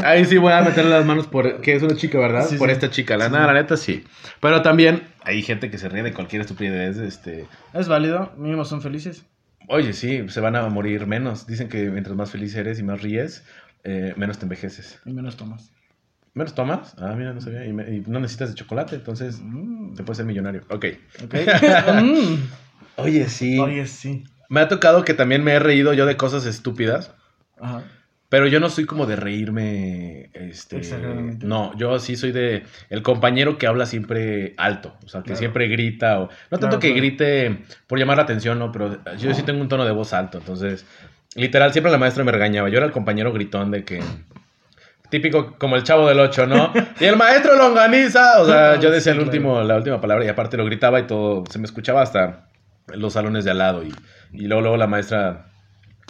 Ahí 0.04 0.24
sí 0.24 0.36
voy 0.38 0.52
a 0.52 0.62
meter 0.62 0.84
las 0.84 1.04
manos 1.04 1.26
por 1.26 1.60
que 1.60 1.74
es 1.74 1.82
una 1.82 1.96
chica, 1.96 2.18
¿verdad? 2.18 2.46
Sí, 2.48 2.56
por 2.56 2.68
sí. 2.68 2.72
esta 2.72 2.90
chica. 2.90 3.16
La, 3.16 3.26
Sí. 3.26 3.32
nada, 3.32 3.46
la 3.48 3.54
neta 3.54 3.76
sí. 3.76 4.04
Pero 4.40 4.62
también 4.62 5.02
hay 5.22 5.42
gente 5.42 5.70
que 5.70 5.78
se 5.78 5.88
ríe 5.88 6.02
de 6.02 6.12
cualquier 6.12 6.42
estupidez. 6.42 6.96
Este, 6.98 7.46
Es 7.72 7.88
válido, 7.88 8.32
mínimo 8.36 8.64
son 8.64 8.82
felices. 8.82 9.24
Oye, 9.68 9.92
sí, 9.92 10.24
se 10.28 10.40
van 10.40 10.56
a 10.56 10.68
morir 10.68 11.06
menos. 11.06 11.46
Dicen 11.46 11.68
que 11.68 11.88
mientras 11.90 12.16
más 12.16 12.30
feliz 12.30 12.54
eres 12.56 12.78
y 12.78 12.82
más 12.82 13.02
ríes, 13.02 13.44
eh, 13.84 14.14
menos 14.16 14.38
te 14.38 14.44
envejeces. 14.44 14.98
Y 15.04 15.12
menos 15.12 15.36
tomas. 15.36 15.70
¿Menos 16.34 16.54
tomas? 16.54 16.94
Ah, 16.98 17.14
mira, 17.16 17.32
no 17.32 17.40
sabía. 17.40 17.64
Y, 17.66 17.72
me- 17.72 17.90
y 17.90 18.02
no 18.06 18.20
necesitas 18.20 18.50
de 18.50 18.54
chocolate, 18.54 18.94
entonces 18.96 19.40
Mm, 19.42 19.94
te 19.94 20.02
puedes 20.04 20.18
ser 20.18 20.26
millonario. 20.26 20.62
Ok. 20.70 20.86
ok. 21.24 21.34
Mm. 22.02 22.36
Oye, 22.96 23.28
sí. 23.28 23.58
Oye, 23.58 23.86
sí. 23.86 24.24
Me 24.48 24.60
ha 24.60 24.68
tocado 24.68 25.04
que 25.04 25.14
también 25.14 25.42
me 25.42 25.52
he 25.52 25.58
reído 25.58 25.92
yo 25.94 26.06
de 26.06 26.16
cosas 26.16 26.44
estúpidas. 26.46 27.14
Ajá. 27.60 27.82
Pero 28.28 28.46
yo 28.46 28.60
no 28.60 28.70
soy 28.70 28.84
como 28.84 29.06
de 29.06 29.16
reírme, 29.16 30.30
este... 30.34 30.76
Exageradamente. 30.78 31.44
No, 31.46 31.76
yo 31.76 31.98
sí 31.98 32.14
soy 32.14 32.30
de 32.30 32.62
el 32.88 33.02
compañero 33.02 33.58
que 33.58 33.66
habla 33.66 33.86
siempre 33.86 34.54
alto, 34.56 34.94
o 35.04 35.08
sea, 35.08 35.22
que 35.22 35.26
Claro. 35.28 35.38
siempre 35.40 35.66
grita, 35.66 36.20
o... 36.20 36.28
No 36.50 36.58
tanto 36.58 36.78
que 36.78 36.88
claro. 36.88 37.00
grite 37.00 37.58
por 37.88 37.98
llamar 37.98 38.18
la 38.18 38.22
atención, 38.22 38.56
¿no? 38.60 38.70
Pero 38.70 39.02
yo 39.18 39.34
sí 39.34 39.42
tengo 39.42 39.60
un 39.60 39.68
tono 39.68 39.84
de 39.84 39.90
voz 39.90 40.12
alto, 40.12 40.38
entonces... 40.38 40.86
Literal, 41.34 41.72
siempre 41.72 41.90
la 41.90 41.98
maestra 41.98 42.22
me 42.22 42.30
regañaba. 42.32 42.68
Yo 42.68 42.76
era 42.76 42.86
el 42.86 42.92
compañero 42.92 43.32
gritón 43.32 43.70
de 43.72 43.84
que... 43.84 44.00
típico 45.10 45.56
como 45.58 45.76
el 45.76 45.82
chavo 45.82 46.08
del 46.08 46.20
8, 46.20 46.46
¿no? 46.46 46.72
Y 46.98 47.04
el 47.04 47.16
maestro 47.16 47.56
longaniza, 47.56 48.40
o 48.40 48.46
sea, 48.46 48.76
yo 48.80 48.90
decía 48.90 49.12
el 49.12 49.20
último, 49.20 49.62
la 49.62 49.76
última 49.76 50.00
palabra 50.00 50.24
y 50.24 50.28
aparte 50.28 50.56
lo 50.56 50.64
gritaba 50.64 51.00
y 51.00 51.06
todo, 51.06 51.44
se 51.50 51.58
me 51.58 51.66
escuchaba 51.66 52.02
hasta 52.02 52.48
los 52.88 53.12
salones 53.12 53.44
de 53.44 53.50
al 53.50 53.58
lado 53.58 53.82
y, 53.82 53.94
y 54.32 54.46
luego, 54.46 54.62
luego 54.62 54.76
la 54.76 54.86
maestra 54.86 55.46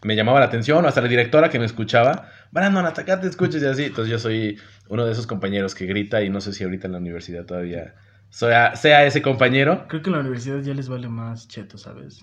me 0.02 0.16
llamaba 0.16 0.40
la 0.40 0.46
atención, 0.46 0.84
o 0.84 0.88
hasta 0.88 1.00
la 1.00 1.08
directora 1.08 1.50
que 1.50 1.58
me 1.58 1.66
escuchaba, 1.66 2.30
Brandon, 2.52 2.86
hasta 2.86 3.02
acá 3.02 3.20
te 3.20 3.26
escuches 3.26 3.62
y 3.62 3.66
así. 3.66 3.84
Entonces 3.84 4.10
yo 4.10 4.18
soy 4.18 4.58
uno 4.88 5.04
de 5.04 5.12
esos 5.12 5.26
compañeros 5.26 5.74
que 5.74 5.86
grita 5.86 6.22
y 6.22 6.30
no 6.30 6.40
sé 6.40 6.52
si 6.52 6.64
ahorita 6.64 6.86
en 6.86 6.92
la 6.92 6.98
universidad 6.98 7.44
todavía 7.44 7.94
sea, 8.30 8.76
sea 8.76 9.04
ese 9.04 9.22
compañero. 9.22 9.86
Creo 9.88 10.02
que 10.02 10.08
en 10.08 10.14
la 10.14 10.20
universidad 10.20 10.60
ya 10.60 10.74
les 10.74 10.88
vale 10.88 11.08
más 11.08 11.48
cheto, 11.48 11.78
¿sabes? 11.78 12.20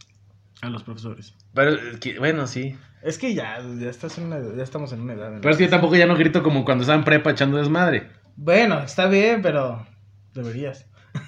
A 0.62 0.70
los 0.70 0.84
profesores. 0.84 1.34
Pero 1.54 1.78
que, 2.00 2.18
bueno, 2.18 2.48
sí. 2.48 2.76
Es 3.04 3.18
que 3.18 3.34
ya, 3.34 3.60
ya, 3.80 3.90
estás 3.90 4.18
en 4.18 4.26
una, 4.26 4.40
ya 4.56 4.64
estamos 4.64 4.92
en 4.92 5.02
una 5.02 5.14
edad. 5.14 5.34
Pero 5.40 5.52
es 5.52 5.58
que 5.58 5.66
yo 5.66 5.70
tampoco 5.70 5.96
ya 5.96 6.08
no 6.08 6.16
grito 6.16 6.42
como 6.42 6.66
cuando 6.66 6.84
estaba 6.84 6.98
en 6.98 7.06
prepa 7.06 7.32
echando 7.32 7.58
desmadre. 7.58 8.10
Bueno, 8.36 8.80
está 8.82 9.08
bien, 9.08 9.42
pero 9.42 9.86
deberías. 10.34 10.86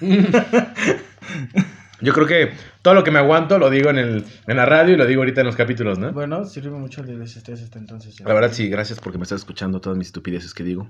Yo 2.02 2.14
creo 2.14 2.26
que 2.26 2.52
todo 2.80 2.94
lo 2.94 3.04
que 3.04 3.10
me 3.10 3.18
aguanto 3.18 3.58
lo 3.58 3.68
digo 3.68 3.90
en, 3.90 3.98
el, 3.98 4.24
en 4.46 4.56
la 4.56 4.64
radio 4.64 4.94
y 4.94 4.96
lo 4.96 5.06
digo 5.06 5.20
ahorita 5.20 5.42
en 5.42 5.46
los 5.46 5.56
capítulos, 5.56 5.98
¿no? 5.98 6.12
Bueno, 6.12 6.46
sirve 6.46 6.70
mucho 6.70 7.02
el 7.02 7.08
de 7.08 7.18
desestrés 7.18 7.60
hasta 7.62 7.78
entonces. 7.78 8.16
ya. 8.16 8.26
La 8.26 8.32
verdad 8.32 8.52
sí, 8.52 8.68
gracias 8.68 9.00
porque 9.00 9.18
me 9.18 9.24
estás 9.24 9.40
escuchando 9.40 9.80
todas 9.80 9.98
mis 9.98 10.08
estupideces 10.08 10.54
que 10.54 10.64
digo. 10.64 10.88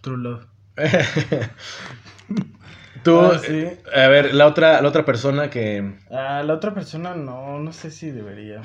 True 0.00 0.18
love. 0.18 0.46
Tú, 3.02 3.18
Ah, 3.18 3.38
sí. 3.38 3.66
a 3.94 4.08
ver, 4.08 4.34
la 4.34 4.46
otra, 4.46 4.80
la 4.82 4.88
otra 4.88 5.04
persona 5.04 5.48
que... 5.50 5.96
Ah, 6.10 6.42
la 6.44 6.54
otra 6.54 6.74
persona 6.74 7.14
no, 7.14 7.58
no 7.58 7.72
sé 7.72 7.90
si 7.90 8.10
debería. 8.10 8.60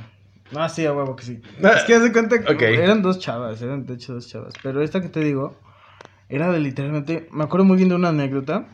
No, 0.51 0.67
sí, 0.69 0.85
a 0.85 0.93
huevo 0.93 1.15
que 1.15 1.23
sí. 1.23 1.41
Ah, 1.63 1.73
Es 1.77 1.83
que 1.83 1.95
haz 1.95 2.03
de 2.03 2.11
cuenta 2.11 2.39
que 2.43 2.73
eran 2.75 3.01
dos 3.01 3.19
chavas, 3.19 3.61
eran 3.61 3.85
de 3.85 3.93
hecho 3.95 4.13
dos 4.13 4.27
chavas. 4.27 4.53
Pero 4.61 4.81
esta 4.81 5.01
que 5.01 5.09
te 5.09 5.21
digo, 5.21 5.59
era 6.29 6.51
de 6.51 6.59
literalmente. 6.59 7.27
Me 7.31 7.43
acuerdo 7.43 7.65
muy 7.65 7.77
bien 7.77 7.89
de 7.89 7.95
una 7.95 8.09
anécdota. 8.09 8.67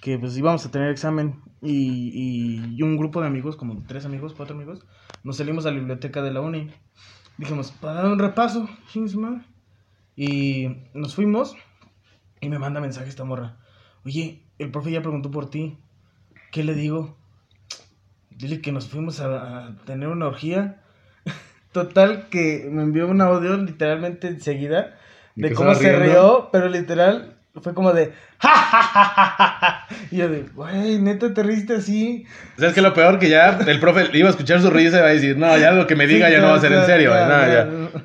Que 0.00 0.18
pues 0.18 0.36
íbamos 0.36 0.66
a 0.66 0.70
tener 0.70 0.90
examen. 0.90 1.40
Y, 1.60 2.10
y, 2.12 2.74
y 2.76 2.82
un 2.82 2.96
grupo 2.96 3.20
de 3.20 3.28
amigos, 3.28 3.56
como 3.56 3.84
tres 3.86 4.04
amigos, 4.04 4.34
cuatro 4.36 4.56
amigos, 4.56 4.84
nos 5.22 5.36
salimos 5.36 5.64
a 5.64 5.70
la 5.70 5.76
biblioteca 5.78 6.20
de 6.22 6.32
la 6.32 6.40
uni. 6.40 6.70
Dijimos, 7.38 7.70
para 7.70 7.94
dar 7.94 8.06
un 8.06 8.18
repaso. 8.18 8.68
Y 10.16 10.68
nos 10.94 11.14
fuimos. 11.14 11.54
Y 12.40 12.48
me 12.48 12.58
manda 12.58 12.80
mensaje 12.80 13.08
esta 13.08 13.22
morra. 13.24 13.58
Oye, 14.04 14.42
el 14.62 14.70
profe 14.70 14.90
ya 14.92 15.00
preguntó 15.02 15.30
por 15.30 15.50
ti. 15.50 15.78
¿Qué 16.50 16.64
le 16.64 16.74
digo? 16.74 17.16
Dile 18.30 18.60
que 18.60 18.72
nos 18.72 18.88
fuimos 18.88 19.20
a, 19.20 19.66
a 19.66 19.76
tener 19.84 20.08
una 20.08 20.26
orgía. 20.26 20.80
Total, 21.72 22.28
que 22.30 22.68
me 22.70 22.82
envió 22.82 23.06
un 23.08 23.20
audio 23.20 23.56
literalmente 23.56 24.28
enseguida 24.28 24.96
¿Y 25.36 25.42
de 25.42 25.48
que 25.50 25.54
cómo 25.54 25.74
se 25.74 25.90
riendo? 25.96 26.04
rió, 26.12 26.48
pero 26.52 26.68
literal 26.68 27.36
fue 27.62 27.74
como 27.74 27.92
de 27.92 28.12
¡Ja, 28.38 28.48
ja, 28.48 28.82
ja! 28.82 29.86
Y 30.10 30.16
yo 30.16 30.28
de, 30.28 30.42
güey, 30.54 30.98
neta 30.98 31.32
te 31.32 31.42
riste 31.42 31.74
así. 31.76 32.24
¿Sabes 32.56 32.74
qué 32.74 32.80
es 32.80 32.84
lo 32.84 32.92
peor? 32.94 33.18
Que 33.18 33.28
ya 33.28 33.58
el 33.66 33.78
profe 33.80 34.08
iba 34.16 34.28
a 34.28 34.30
escuchar 34.30 34.60
su 34.60 34.70
risa 34.70 34.98
y 34.98 35.00
va 35.02 35.06
a 35.08 35.12
decir, 35.12 35.36
no, 35.36 35.56
ya 35.58 35.70
lo 35.72 35.86
que 35.86 35.94
me 35.96 36.06
diga 36.06 36.26
Sí, 36.26 36.32
ya 36.32 36.40
no 36.40 36.48
va 36.48 36.56
a 36.56 36.60
ser 36.60 36.72
en 36.72 36.84
serio. 36.86 37.10
ya, 37.10 37.26
no, 37.26 37.46
ya. 37.46 37.90
ya. 37.92 38.04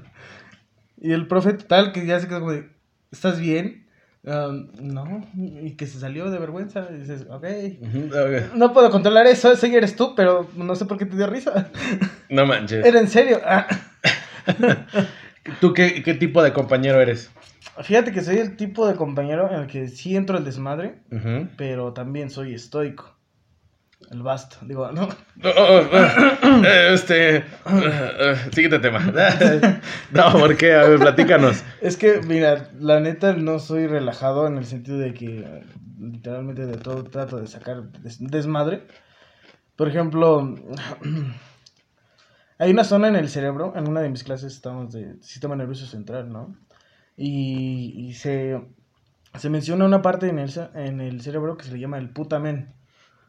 Y 1.00 1.12
el 1.14 1.28
profe 1.28 1.54
total 1.54 1.92
que 1.92 2.06
ya 2.06 2.20
se 2.20 2.28
quedó 2.28 2.40
como 2.40 2.52
de, 2.52 2.70
¿estás 3.12 3.40
bien? 3.40 3.87
Um, 4.27 4.67
no, 4.81 5.25
y 5.36 5.77
que 5.77 5.88
se 5.88 6.01
salió 6.01 6.29
de 6.29 6.38
vergüenza. 6.38 6.89
Y 6.91 6.98
dices, 6.98 7.25
ok. 7.29 7.46
Ujú, 7.79 8.07
ok. 8.07 8.55
No 8.55 8.74
puedo 8.74 8.91
controlar 8.91 9.25
eso, 9.25 9.50
ese 9.53 9.74
eres 9.74 9.96
tú, 9.96 10.15
pero 10.15 10.50
no 10.57 10.75
sé 10.75 10.86
por 10.86 10.98
qué 10.98 11.05
te 11.05 11.15
dio 11.15 11.27
risa. 11.27 11.69
No 12.29 12.46
manches. 12.46 12.86
Era 12.86 13.00
en 13.00 13.07
serio. 13.07 13.39
Ah. 13.46 13.65
¿Tú 15.62 15.74
qué, 15.74 16.03
qué 16.03 16.13
tipo 16.13 16.43
de 16.43 16.51
compañero 16.51 17.00
eres? 17.00 17.31
Fíjate 17.81 18.12
que 18.12 18.22
soy 18.22 18.38
el 18.38 18.57
tipo 18.57 18.86
de 18.86 18.96
compañero 18.96 19.50
en 19.50 19.62
el 19.62 19.67
que 19.67 19.88
sí 19.88 20.17
entro 20.17 20.36
al 20.36 20.43
desmadre, 20.43 21.00
pero 21.55 21.93
también 21.93 22.29
soy 22.29 22.53
estoico. 22.53 23.17
El 24.10 24.24
basto. 24.24 24.58
Digo, 24.62 24.90
no. 24.92 25.04
Oh, 25.44 25.50
oh, 25.58 25.82
oh, 25.92 26.64
eh, 26.66 26.94
este. 26.94 27.44
siguiente 28.54 28.80
tema. 28.80 29.00
No, 30.12 30.31
¿por 30.31 30.55
qué? 30.55 30.74
A 30.74 30.84
ver, 30.88 31.00
platícanos. 31.00 31.64
Es 31.81 31.98
que, 31.98 32.22
mira, 32.25 32.70
la 32.79 33.00
neta 33.01 33.34
no 33.34 33.60
soy 33.60 33.88
relajado 33.88 34.48
en 34.48 34.58
el 34.58 34.66
sentido 34.66 34.98
de 34.98 35.14
que 35.14 35.64
literalmente 36.00 36.66
de 36.66 36.77
todo 36.77 37.03
trato 37.03 37.38
de 37.40 37.48
sacar 37.48 37.84
des- 37.92 38.20
desmadre. 38.20 38.88
Por 39.75 39.90
ejemplo, 39.90 40.55
hay 42.60 42.72
una 42.72 42.84
zona 42.84 43.08
en 43.10 43.16
el 43.16 43.29
cerebro, 43.29 43.74
en 43.75 43.88
una 43.90 44.01
de 44.01 44.10
mis 44.10 44.24
clases 44.24 44.53
estamos 44.53 44.92
de 44.94 45.22
sistema 45.22 45.55
nervioso 45.55 45.86
central, 45.86 46.31
¿no? 46.31 46.55
Y, 47.18 47.94
y 48.08 48.14
se, 48.14 48.62
se 49.38 49.50
menciona 49.50 49.86
una 49.86 50.01
parte 50.01 50.29
en 50.29 50.40
el, 50.40 50.51
en 50.75 51.01
el 51.01 51.22
cerebro 51.22 51.58
que 51.58 51.66
se 51.66 51.74
le 51.74 51.79
llama 51.79 51.98
el 51.98 52.10
putamen. 52.10 52.74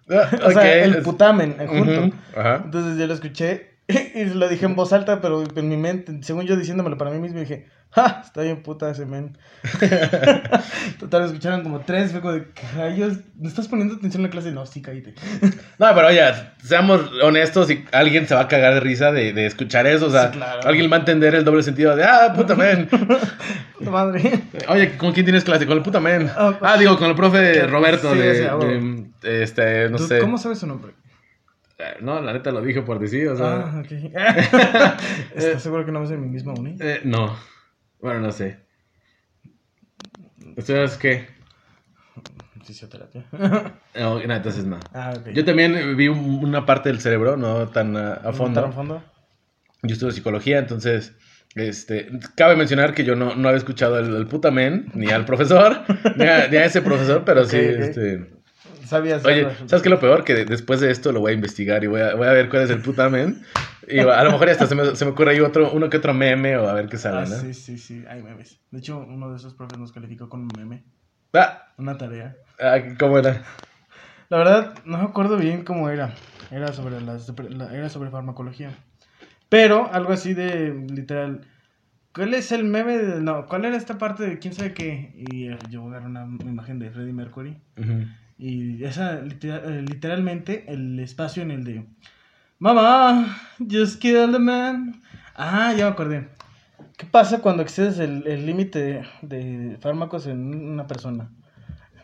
O 0.45 0.51
sea, 0.51 0.85
el 0.85 1.03
putamen, 1.03 1.57
eh, 1.59 1.67
junto. 1.67 2.01
Ujú, 2.01 2.13
Ajá. 2.37 2.63
Entonces 2.65 2.99
yo 2.99 3.07
lo 3.07 3.15
escuché 3.15 3.71
y 4.15 4.25
lo 4.25 4.49
dije 4.49 4.67
en 4.67 4.77
voz 4.77 4.93
alta, 4.93 5.21
pero 5.21 5.45
en 5.55 5.69
mi 5.69 5.77
mente, 5.77 6.19
según 6.23 6.47
yo 6.47 6.57
diciéndomelo 6.57 6.99
para 6.99 7.11
mí 7.11 7.19
mismo, 7.19 7.41
dije, 7.41 7.67
¡ja! 7.91 8.23
Está 8.25 8.43
bien 8.43 8.63
puta 8.63 8.91
ese 8.91 9.07
men. 9.07 9.37
Total, 11.01 11.25
escucharon 11.25 11.63
como 11.63 11.81
tres, 11.81 12.13
fue 12.13 12.21
como 12.21 12.35
de, 12.35 12.47
rayos, 12.77 13.15
¿me 13.39 13.49
estás 13.49 13.69
poniendo 13.69 13.95
atención 13.95 14.21
en 14.23 14.27
la 14.29 14.31
clase? 14.31 14.53
No, 14.53 14.67
sí, 14.67 14.83
cállate. 14.83 15.15
No, 15.79 15.95
pero 15.95 16.09
oye, 16.09 16.23
seamos 16.63 17.11
honestos 17.23 17.71
y 17.71 17.85
alguien 17.93 18.27
se 18.29 18.35
va 18.35 18.43
a 18.43 18.49
cagar 18.49 18.75
de 18.75 18.81
risa 18.81 19.11
de, 19.13 19.33
de 19.33 19.47
escuchar 19.47 19.87
eso. 19.87 20.07
O 20.07 20.11
sea, 20.11 20.31
Sí, 20.33 20.39
claro. 20.39 20.61
alguien 20.69 20.91
va 20.91 20.97
a 20.97 21.01
entender 21.01 21.35
el 21.35 21.45
doble 21.45 21.63
sentido 21.63 21.95
de, 21.97 22.05
ah, 22.05 22.33
puta 22.35 22.55
men. 22.55 22.89
Puta 23.79 23.91
madre. 23.93 24.41
Oye, 24.69 24.97
¿con 24.97 25.13
quién 25.13 25.25
tienes 25.25 25.45
clase? 25.45 25.65
Con 25.67 25.77
el 25.77 25.85
puta 25.85 26.01
men. 26.01 26.29
Ah, 26.37 26.57
pues- 26.59 26.71
Ah, 26.73 26.77
digo, 26.77 26.99
con 26.99 27.09
el 27.09 27.15
profe 27.15 27.65
Roberto 27.69 28.13
sí, 28.13 28.19
de, 28.19 29.07
Este, 29.43 29.89
no 29.89 29.99
¿Tú 29.99 30.07
sé. 30.09 30.19
¿Cómo 30.19 30.37
sabes 30.37 30.59
su 30.59 30.67
nombre? 30.67 30.93
Eh, 31.79 31.97
No, 32.01 32.21
la 32.21 32.33
neta 32.33 32.51
lo 32.51 32.61
dije 32.61 32.83
por 32.83 32.99
decir, 32.99 33.29
o 33.29 33.37
sea. 33.37 33.47
Ah, 33.73 33.83
ok. 33.85 33.93
¿Estás 35.37 35.63
seguro 35.63 35.87
que 35.87 35.93
no 35.93 36.01
vas 36.01 36.11
en 36.11 36.21
mi 36.23 36.29
misma 36.29 36.55
uni? 36.55 36.77
eh, 36.81 37.01
no. 37.05 37.37
Bueno, 38.01 38.21
no 38.21 38.33
sé. 38.33 38.59
¿Ustedes 40.57 40.97
qué? 40.97 41.27
Fisioterapia. 42.65 43.25
No, 43.95 44.21
no, 44.25 44.35
entonces 44.35 44.65
no. 44.65 44.77
ah, 44.95 45.17
ok. 45.21 45.29
Yo 45.35 45.45
también 45.45 45.97
vi 45.97 46.07
un- 46.09 46.45
una 46.45 46.65
parte 46.65 46.89
del 46.89 47.01
cerebro, 47.01 47.37
no 47.37 47.69
tan 47.69 47.97
a, 47.97 48.15
a 48.15 48.33
fondo. 48.33 48.61
¿Tan 48.61 48.71
a 48.71 48.73
fondo? 48.73 49.03
Yo 49.83 49.93
estudio 49.95 50.13
psicología, 50.13 50.59
entonces, 50.59 51.15
este, 51.55 52.09
cabe 52.37 52.55
mencionar 52.57 52.95
que 52.95 53.05
yo 53.05 53.17
no, 53.17 53.35
no 53.35 53.49
había 53.49 53.59
escuchado 53.59 53.99
el, 53.99 54.15
el 54.15 54.27
puta 54.27 54.51
men, 54.51 54.91
ni 54.95 55.11
al 55.11 55.25
profesor, 55.25 55.83
ni 56.17 56.25
a, 56.27 56.49
ni 56.49 56.57
a 56.59 56.65
ese 56.65 56.83
profesor, 56.83 57.25
pero 57.25 57.45
sí, 57.45 57.57
Ok, 57.57 57.75
ok. 57.75 57.81
este... 57.81 58.38
¿Sabías? 58.89 59.25
Oye? 59.25 59.43
¿sabes 59.67 59.83
qué 59.83 59.89
es 59.89 59.91
lo 59.91 60.01
peor? 60.01 60.25
Que 60.25 60.35
de- 60.35 60.45
después 60.45 60.81
de 60.81 60.91
esto 60.91 61.13
lo 61.13 61.21
voy 61.21 61.33
a 61.33 61.35
investigar 61.35 61.85
y 61.85 61.87
voy 61.87 62.01
a, 62.01 62.15
voy 62.15 62.27
a 62.27 62.33
ver 62.33 62.49
cuál 62.49 62.63
es 62.63 62.71
el 62.71 62.81
puta 62.81 63.09
men. 63.09 63.43
Y 63.87 64.01
a 64.01 64.25
lo 64.25 64.33
mejor 64.33 64.49
hasta 64.51 64.67
se 64.67 64.75
me, 64.75 64.97
se 64.97 65.05
me 65.05 65.11
ocurre 65.13 65.33
ahí 65.33 65.41
otro, 65.41 65.71
uno 65.73 65.89
que 65.89 65.97
otro 65.99 66.13
meme 66.15 66.57
o 66.57 66.69
a 66.69 66.75
ver 66.75 66.89
qué 66.89 66.97
sale, 66.99 67.19
Ah, 67.19 67.25
¿no? 67.25 67.37
sí, 67.37 67.55
sí, 67.55 67.79
sí. 67.79 68.05
Hay 68.09 68.23
memes. 68.23 68.61
De 68.71 68.79
hecho, 68.79 68.99
uno 68.99 69.31
de 69.31 69.37
esos 69.37 69.55
profes 69.55 69.79
nos 69.79 69.93
calificó 69.93 70.29
con 70.29 70.41
un 70.41 70.51
meme. 70.57 70.85
Ah, 71.35 71.67
Una 71.79 71.97
tarea. 71.97 72.37
ah, 72.61 72.79
¿cómo 72.99 73.19
era? 73.19 73.43
La 74.31 74.39
verdad, 74.39 74.75
no 74.85 74.99
me 74.99 75.05
acuerdo 75.05 75.37
bien 75.37 75.65
cómo 75.65 75.89
era. 75.89 76.15
Era 76.51 76.73
sobre, 76.73 77.01
las, 77.01 77.33
la- 77.51 77.75
era 77.75 77.89
sobre 77.89 78.11
farmacología. 78.11 78.71
Pero 79.49 79.91
algo 79.93 80.13
así 80.13 80.35
de 80.35 80.75
literal. 80.91 81.47
¿Cuál 82.15 82.35
es 82.35 82.53
el 82.53 82.65
meme? 82.65 82.99
De, 82.99 83.21
no, 83.21 83.47
¿cuál 83.47 83.65
era 83.65 83.77
esta 83.77 83.97
parte 83.97 84.25
de 84.27 84.39
quién 84.39 84.53
sabe 84.55 84.75
qué? 84.75 85.13
Y 85.15 85.47
yo 85.71 85.87
agarré 85.87 86.07
una 86.07 86.25
imagen 86.43 86.79
de 86.79 86.91
Freddie 86.91 87.13
Mercury. 87.13 87.57
Ujú. 87.79 88.05
Y 88.39 88.85
esa, 88.85 89.19
eh, 89.21 89.85
literalmente, 89.87 90.65
el 90.69 90.99
espacio 91.01 91.43
en 91.43 91.51
el 91.51 91.65
de. 91.65 91.85
Mamá, 92.59 93.37
just 93.59 94.01
kill 94.01 94.31
the 94.33 94.39
man. 94.39 95.03
Ah, 95.35 95.73
ya 95.77 95.87
me 95.87 95.93
acordé. 95.93 96.29
¿Qué 96.97 97.07
pasa 97.07 97.41
cuando 97.41 97.63
excedes 97.63 97.99
el 97.99 98.47
límite 98.47 99.05
de, 99.23 99.37
de 99.37 99.79
fármacos 99.79 100.27
en 100.27 100.55
una 100.55 100.87
persona? 100.87 101.31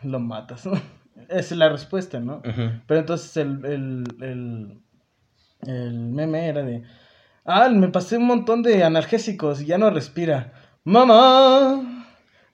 Lo 0.03 0.19
matas. 0.19 0.65
Esa 1.29 1.39
es 1.39 1.51
la 1.51 1.69
respuesta, 1.69 2.19
¿no? 2.19 2.41
Pero 2.87 2.99
entonces 2.99 3.35
el, 3.37 3.65
el, 3.65 4.03
el, 4.21 4.81
el 5.67 5.99
meme 6.09 6.47
era 6.47 6.63
de, 6.63 6.83
ah, 7.45 7.69
me 7.69 7.87
pasé 7.89 8.17
un 8.17 8.27
montón 8.27 8.61
de 8.63 8.83
analgésicos 8.83 9.61
y 9.61 9.65
ya 9.65 9.77
no 9.77 9.89
respira. 9.89 10.53
Mamá, 10.83 12.05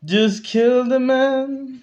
just 0.07 0.45
kill 0.45 0.87
the 0.87 0.99
man. 0.99 1.80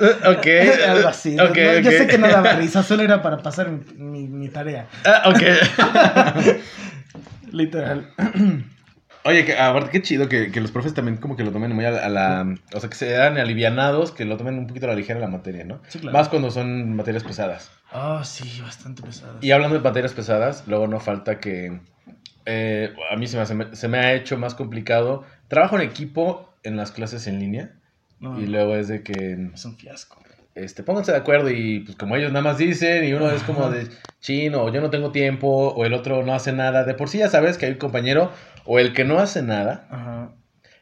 Ok. 0.26 0.46
Algo 0.88 1.08
así. 1.08 1.34
¿no? 1.36 1.44
Ok, 1.44 1.56
No, 1.56 1.78
Yo 1.80 1.90
sé 1.90 2.06
que 2.06 2.18
no 2.18 2.28
daba 2.28 2.52
risa, 2.54 2.82
solo 2.82 3.02
era 3.02 3.22
para 3.22 3.38
pasar 3.38 3.68
mi, 3.70 3.80
mi, 3.96 4.28
mi 4.28 4.48
tarea. 4.48 4.86
Ah, 5.04 5.28
ok. 5.30 6.52
Literal. 7.52 8.06
Oye, 9.24 9.44
que, 9.44 9.58
aparte, 9.58 9.90
qué 9.90 10.00
chido 10.00 10.30
que, 10.30 10.50
que 10.50 10.62
los 10.62 10.70
profes 10.70 10.94
también 10.94 11.18
como 11.18 11.36
que 11.36 11.44
lo 11.44 11.52
tomen 11.52 11.74
muy 11.74 11.84
a 11.84 11.90
la, 11.90 12.06
a 12.06 12.08
la- 12.08 12.54
O 12.74 12.80
sea, 12.80 12.88
que 12.88 12.96
sean 12.96 13.36
alivianados, 13.36 14.12
que 14.12 14.24
lo 14.24 14.38
tomen 14.38 14.56
un 14.58 14.66
poquito 14.66 14.86
a 14.86 14.90
la 14.90 14.94
ligera 14.94 15.20
la 15.20 15.26
materia, 15.28 15.64
¿no? 15.64 15.82
Sí, 15.88 15.98
claro. 15.98 16.16
Más 16.16 16.28
cuando 16.30 16.50
son 16.50 16.96
materias 16.96 17.22
pesadas. 17.24 17.70
Ah, 17.92 18.22
sí, 18.24 18.62
bastante 18.62 19.02
pesado. 19.02 19.36
Y 19.42 19.50
hablando 19.50 19.76
de 19.76 19.82
materias 19.84 20.14
pesadas, 20.14 20.64
luego 20.66 20.86
no 20.86 21.00
falta 21.00 21.38
que... 21.38 21.80
eh, 22.46 22.94
a 23.12 23.16
mí 23.16 23.26
se 23.26 23.54
me, 23.54 23.76
se 23.76 23.88
me 23.88 23.98
ha 23.98 24.14
hecho 24.14 24.38
más 24.38 24.54
complicado 24.54 25.24
trabajo 25.48 25.76
en 25.76 25.82
equipo 25.82 26.54
en 26.62 26.78
las 26.78 26.90
clases 26.90 27.26
en 27.26 27.40
línea. 27.40 27.72
No, 28.20 28.38
Y 28.40 28.46
luego 28.46 28.76
es 28.76 28.88
de 28.88 29.02
que 29.02 29.48
es 29.54 29.64
un 29.64 29.76
fiasco. 29.76 30.22
este, 30.54 30.82
pónganse 30.82 31.12
de 31.12 31.18
acuerdo 31.18 31.50
y 31.50 31.80
pues 31.80 31.96
como 31.96 32.16
ellos 32.16 32.32
nada 32.32 32.42
más 32.44 32.58
dicen 32.58 33.04
y 33.04 33.12
uno 33.14 33.30
es 33.30 33.42
como 33.42 33.70
de 33.70 33.86
chino, 34.20 34.64
o 34.64 34.72
yo 34.72 34.80
no 34.82 34.90
tengo 34.90 35.10
tiempo, 35.10 35.48
o 35.48 35.84
el 35.86 35.94
otro 35.94 36.22
no 36.24 36.34
hace 36.34 36.52
nada. 36.52 36.84
De 36.84 36.94
por 36.94 37.08
sí 37.08 37.18
ya 37.18 37.28
sabes 37.28 37.56
que 37.56 37.66
hay 37.66 37.72
un 37.72 37.78
compañero 37.78 38.30
o 38.66 38.78
el 38.78 38.92
que 38.92 39.04
no 39.04 39.18
hace 39.18 39.42
nada 39.42 39.86
Ajá. 39.90 40.32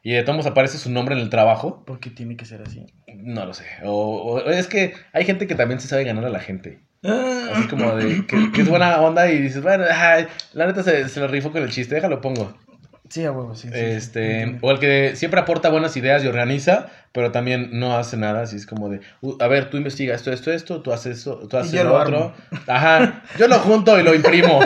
y 0.03 0.13
de 0.13 0.23
todos 0.25 0.47
aparece 0.47 0.79
su 0.79 0.91
nombre 0.91 1.15
en 1.15 1.21
el 1.21 1.31
trabajo. 1.31 1.85
¿Por 1.87 2.01
qué 2.01 2.11
tiene 2.11 2.37
que 2.37 2.45
ser 2.45 2.63
así? 2.63 2.87
No 3.15 3.47
lo 3.47 3.55
sé. 3.55 3.65
O, 3.85 4.23
o 4.43 4.51
es 4.51 4.67
que 4.67 4.95
hay 5.13 5.25
gente 5.25 5.47
que 5.47 5.55
también 5.55 5.81
se 5.81 5.87
sabe 5.89 6.03
ganar 6.05 6.25
a 6.25 6.31
la 6.31 6.41
gente. 6.41 6.81
Así 7.05 7.69
como 7.69 7.95
de 7.95 8.27
que, 8.27 8.51
que 8.51 8.63
es 8.63 8.69
buena 8.69 9.01
onda 9.01 9.31
y 9.31 9.39
dices, 9.39 9.63
bueno, 9.63 9.85
ay, 9.89 10.27
la 10.55 10.67
neta 10.67 10.83
se, 10.83 11.09
se 11.09 11.21
lo 11.21 11.29
rifó 11.29 11.53
con 11.53 11.63
el 11.63 11.71
chiste, 11.71 11.95
déjalo 11.95 12.21
pongo. 12.21 12.57
Sí, 13.11 13.25
a 13.25 13.33
huevo, 13.33 13.55
sí. 13.55 13.69
sí, 13.69 13.75
sí. 13.75 13.81
Este, 13.85 14.59
o 14.61 14.71
el 14.71 14.79
que 14.79 15.17
siempre 15.17 15.41
aporta 15.41 15.69
buenas 15.71 15.97
ideas 15.97 16.23
y 16.25 16.27
organiza, 16.27 16.89
pero 17.13 17.33
también 17.33 17.71
no 17.79 17.97
hace 17.97 18.17
nada, 18.17 18.43
así 18.43 18.57
es 18.57 18.67
como 18.67 18.89
de, 18.89 19.01
"Uh, 19.23 19.37
a 19.41 19.47
ver, 19.49 19.71
tú 19.71 19.77
investiga 19.77 20.15
esto, 20.15 20.31
esto, 20.33 20.53
esto, 20.53 20.83
tú 20.83 20.93
haces 20.93 21.19
eso, 21.19 21.39
tú 21.49 21.57
haces 21.57 21.73
yo 21.73 21.85
lo 21.85 21.91
lo 21.91 21.97
otro. 22.01 22.17
armo. 22.51 22.63
Ajá, 22.67 23.23
yo 23.39 23.49
lo 23.49 23.59
junto 23.61 23.99
y 23.99 24.03
lo 24.03 24.15
imprimo. 24.15 24.61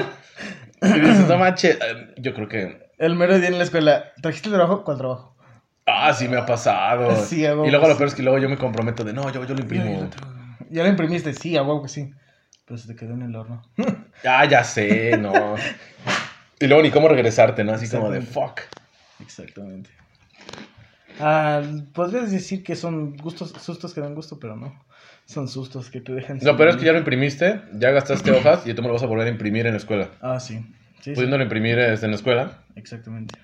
Y 0.83 0.99
dices, 1.01 1.29
no 1.29 1.39
manches, 1.39 1.79
yo 2.17 2.35
creo 2.35 2.49
que, 2.49 2.91
El 2.99 3.15
mero 3.15 3.39
día 3.39 3.49
en 3.49 3.59
la 3.59 3.65
escuela. 3.65 4.13
¿Trajiste 4.21 4.49
el 4.49 4.55
trabajo? 4.55 4.83
¿Cuál 4.85 4.99
trabajo? 4.99 5.37
ah, 5.87 6.13
sí 6.13 6.27
me 6.29 6.37
ha 6.37 6.47
pasado. 6.47 7.15
Sí, 7.27 7.47
a 7.47 7.51
huevo 7.51 7.67
y 7.67 7.71
luego 7.71 7.87
lo 7.89 7.97
peor 7.97 8.09
es 8.09 8.15
que 8.15 8.23
luego 8.23 8.39
yo 8.39 8.49
me 8.49 8.57
comprometo 8.59 9.05
de, 9.05 9.13
no, 9.13 9.31
yo, 9.33 9.45
yo 9.45 9.55
lo 9.55 9.61
imprimo. 9.61 10.11
¿Ya 10.71 10.83
lo 10.83 10.89
imprimiste? 10.89 11.33
Sí, 11.35 11.57
a 11.57 11.63
huevo 11.63 11.83
que 11.83 11.89
sí. 11.89 12.13
Pero 12.65 12.79
se 12.79 12.89
te 12.89 12.97
quedó 12.97 13.15
en 13.15 13.23
el 13.23 13.37
horno. 13.37 13.63
Ah, 14.25 14.45
ya 14.45 14.65
sé, 14.65 15.17
no. 15.19 15.55
Y 16.63 16.69
luego 16.69 16.83
ni 16.83 16.91
cómo 16.93 17.09
regresarte, 17.09 17.65
¿no? 17.65 17.73
Así 17.73 17.89
como 17.89 18.09
de, 18.09 18.21
fuck. 18.21 18.61
Exactamente. 19.21 19.91
Ah, 21.19 21.61
podrías 21.93 22.31
decir 22.31 22.63
que 22.63 22.77
son 22.77 23.17
gustos, 23.17 23.53
sustos 23.61 23.93
que 23.93 24.01
dan 24.01 24.15
gusto, 24.15 24.39
pero 24.39 24.55
no. 24.55 24.73
Son 25.27 25.49
sustos 25.49 25.91
que 25.91 26.01
te 26.01 26.13
dejan. 26.13 26.37
Lo 26.37 26.51
sin 26.51 26.57
peor 26.57 26.69
es 26.69 26.77
que 26.77 26.85
ya 26.85 26.93
lo 26.93 26.99
imprimiste, 26.99 27.63
ya 27.73 27.91
gastaste 27.91 28.31
hojas 28.39 28.65
y 28.65 28.75
tú 28.75 28.83
me 28.83 28.89
lo 28.89 28.95
vas 28.95 29.03
a 29.03 29.07
volver 29.07 29.27
a 29.27 29.31
imprimir 29.31 29.67
en 29.67 29.73
la 29.73 29.79
escuela. 29.79 30.11
Ah, 30.21 30.39
sí. 30.39 30.59
Sí, 31.01 31.11
sí. 31.11 31.15
Pudiéndolo 31.15 31.43
imprimir 31.43 31.81
este, 31.81 32.07
en 32.07 32.13
la 32.13 32.17
escuela. 32.17 32.63
Exactamente. 32.77 33.37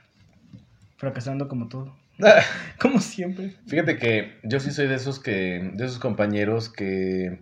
Fracasando 0.96 1.48
como 1.48 1.68
todo. 1.68 1.96
Como 2.80 3.00
siempre. 3.00 3.54
Fíjate 3.66 3.96
que 3.96 4.38
yo 4.42 4.58
sí 4.60 4.70
soy 4.70 4.86
de 4.86 4.96
esos 4.96 5.20
que, 5.20 5.70
de 5.72 5.84
esos 5.84 5.98
compañeros 5.98 6.68
que 6.68 7.38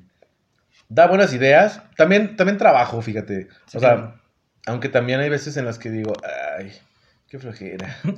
da 0.88 1.06
buenas 1.06 1.32
ideas. 1.34 1.82
También, 1.96 2.36
también 2.36 2.58
trabajo, 2.58 3.00
fíjate. 3.00 3.48
Sí, 3.66 3.78
o 3.78 3.80
sea, 3.80 3.94
claro. 3.94 4.25
Aunque 4.66 4.88
también 4.88 5.20
hay 5.20 5.28
veces 5.30 5.56
en 5.56 5.64
las 5.64 5.78
que 5.78 5.90
digo, 5.90 6.12
ay, 6.58 6.72
qué 7.28 7.38
flojera. 7.38 7.96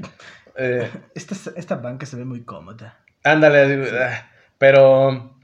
Eh, 0.60 0.90
Esta, 1.14 1.36
esta 1.54 1.76
banca 1.76 2.04
se 2.04 2.16
ve 2.16 2.24
muy 2.24 2.40
cómoda. 2.42 2.98
ándale, 3.22 3.68
digo, 3.68 3.84
ah, 3.96 4.26
pero 4.58 5.36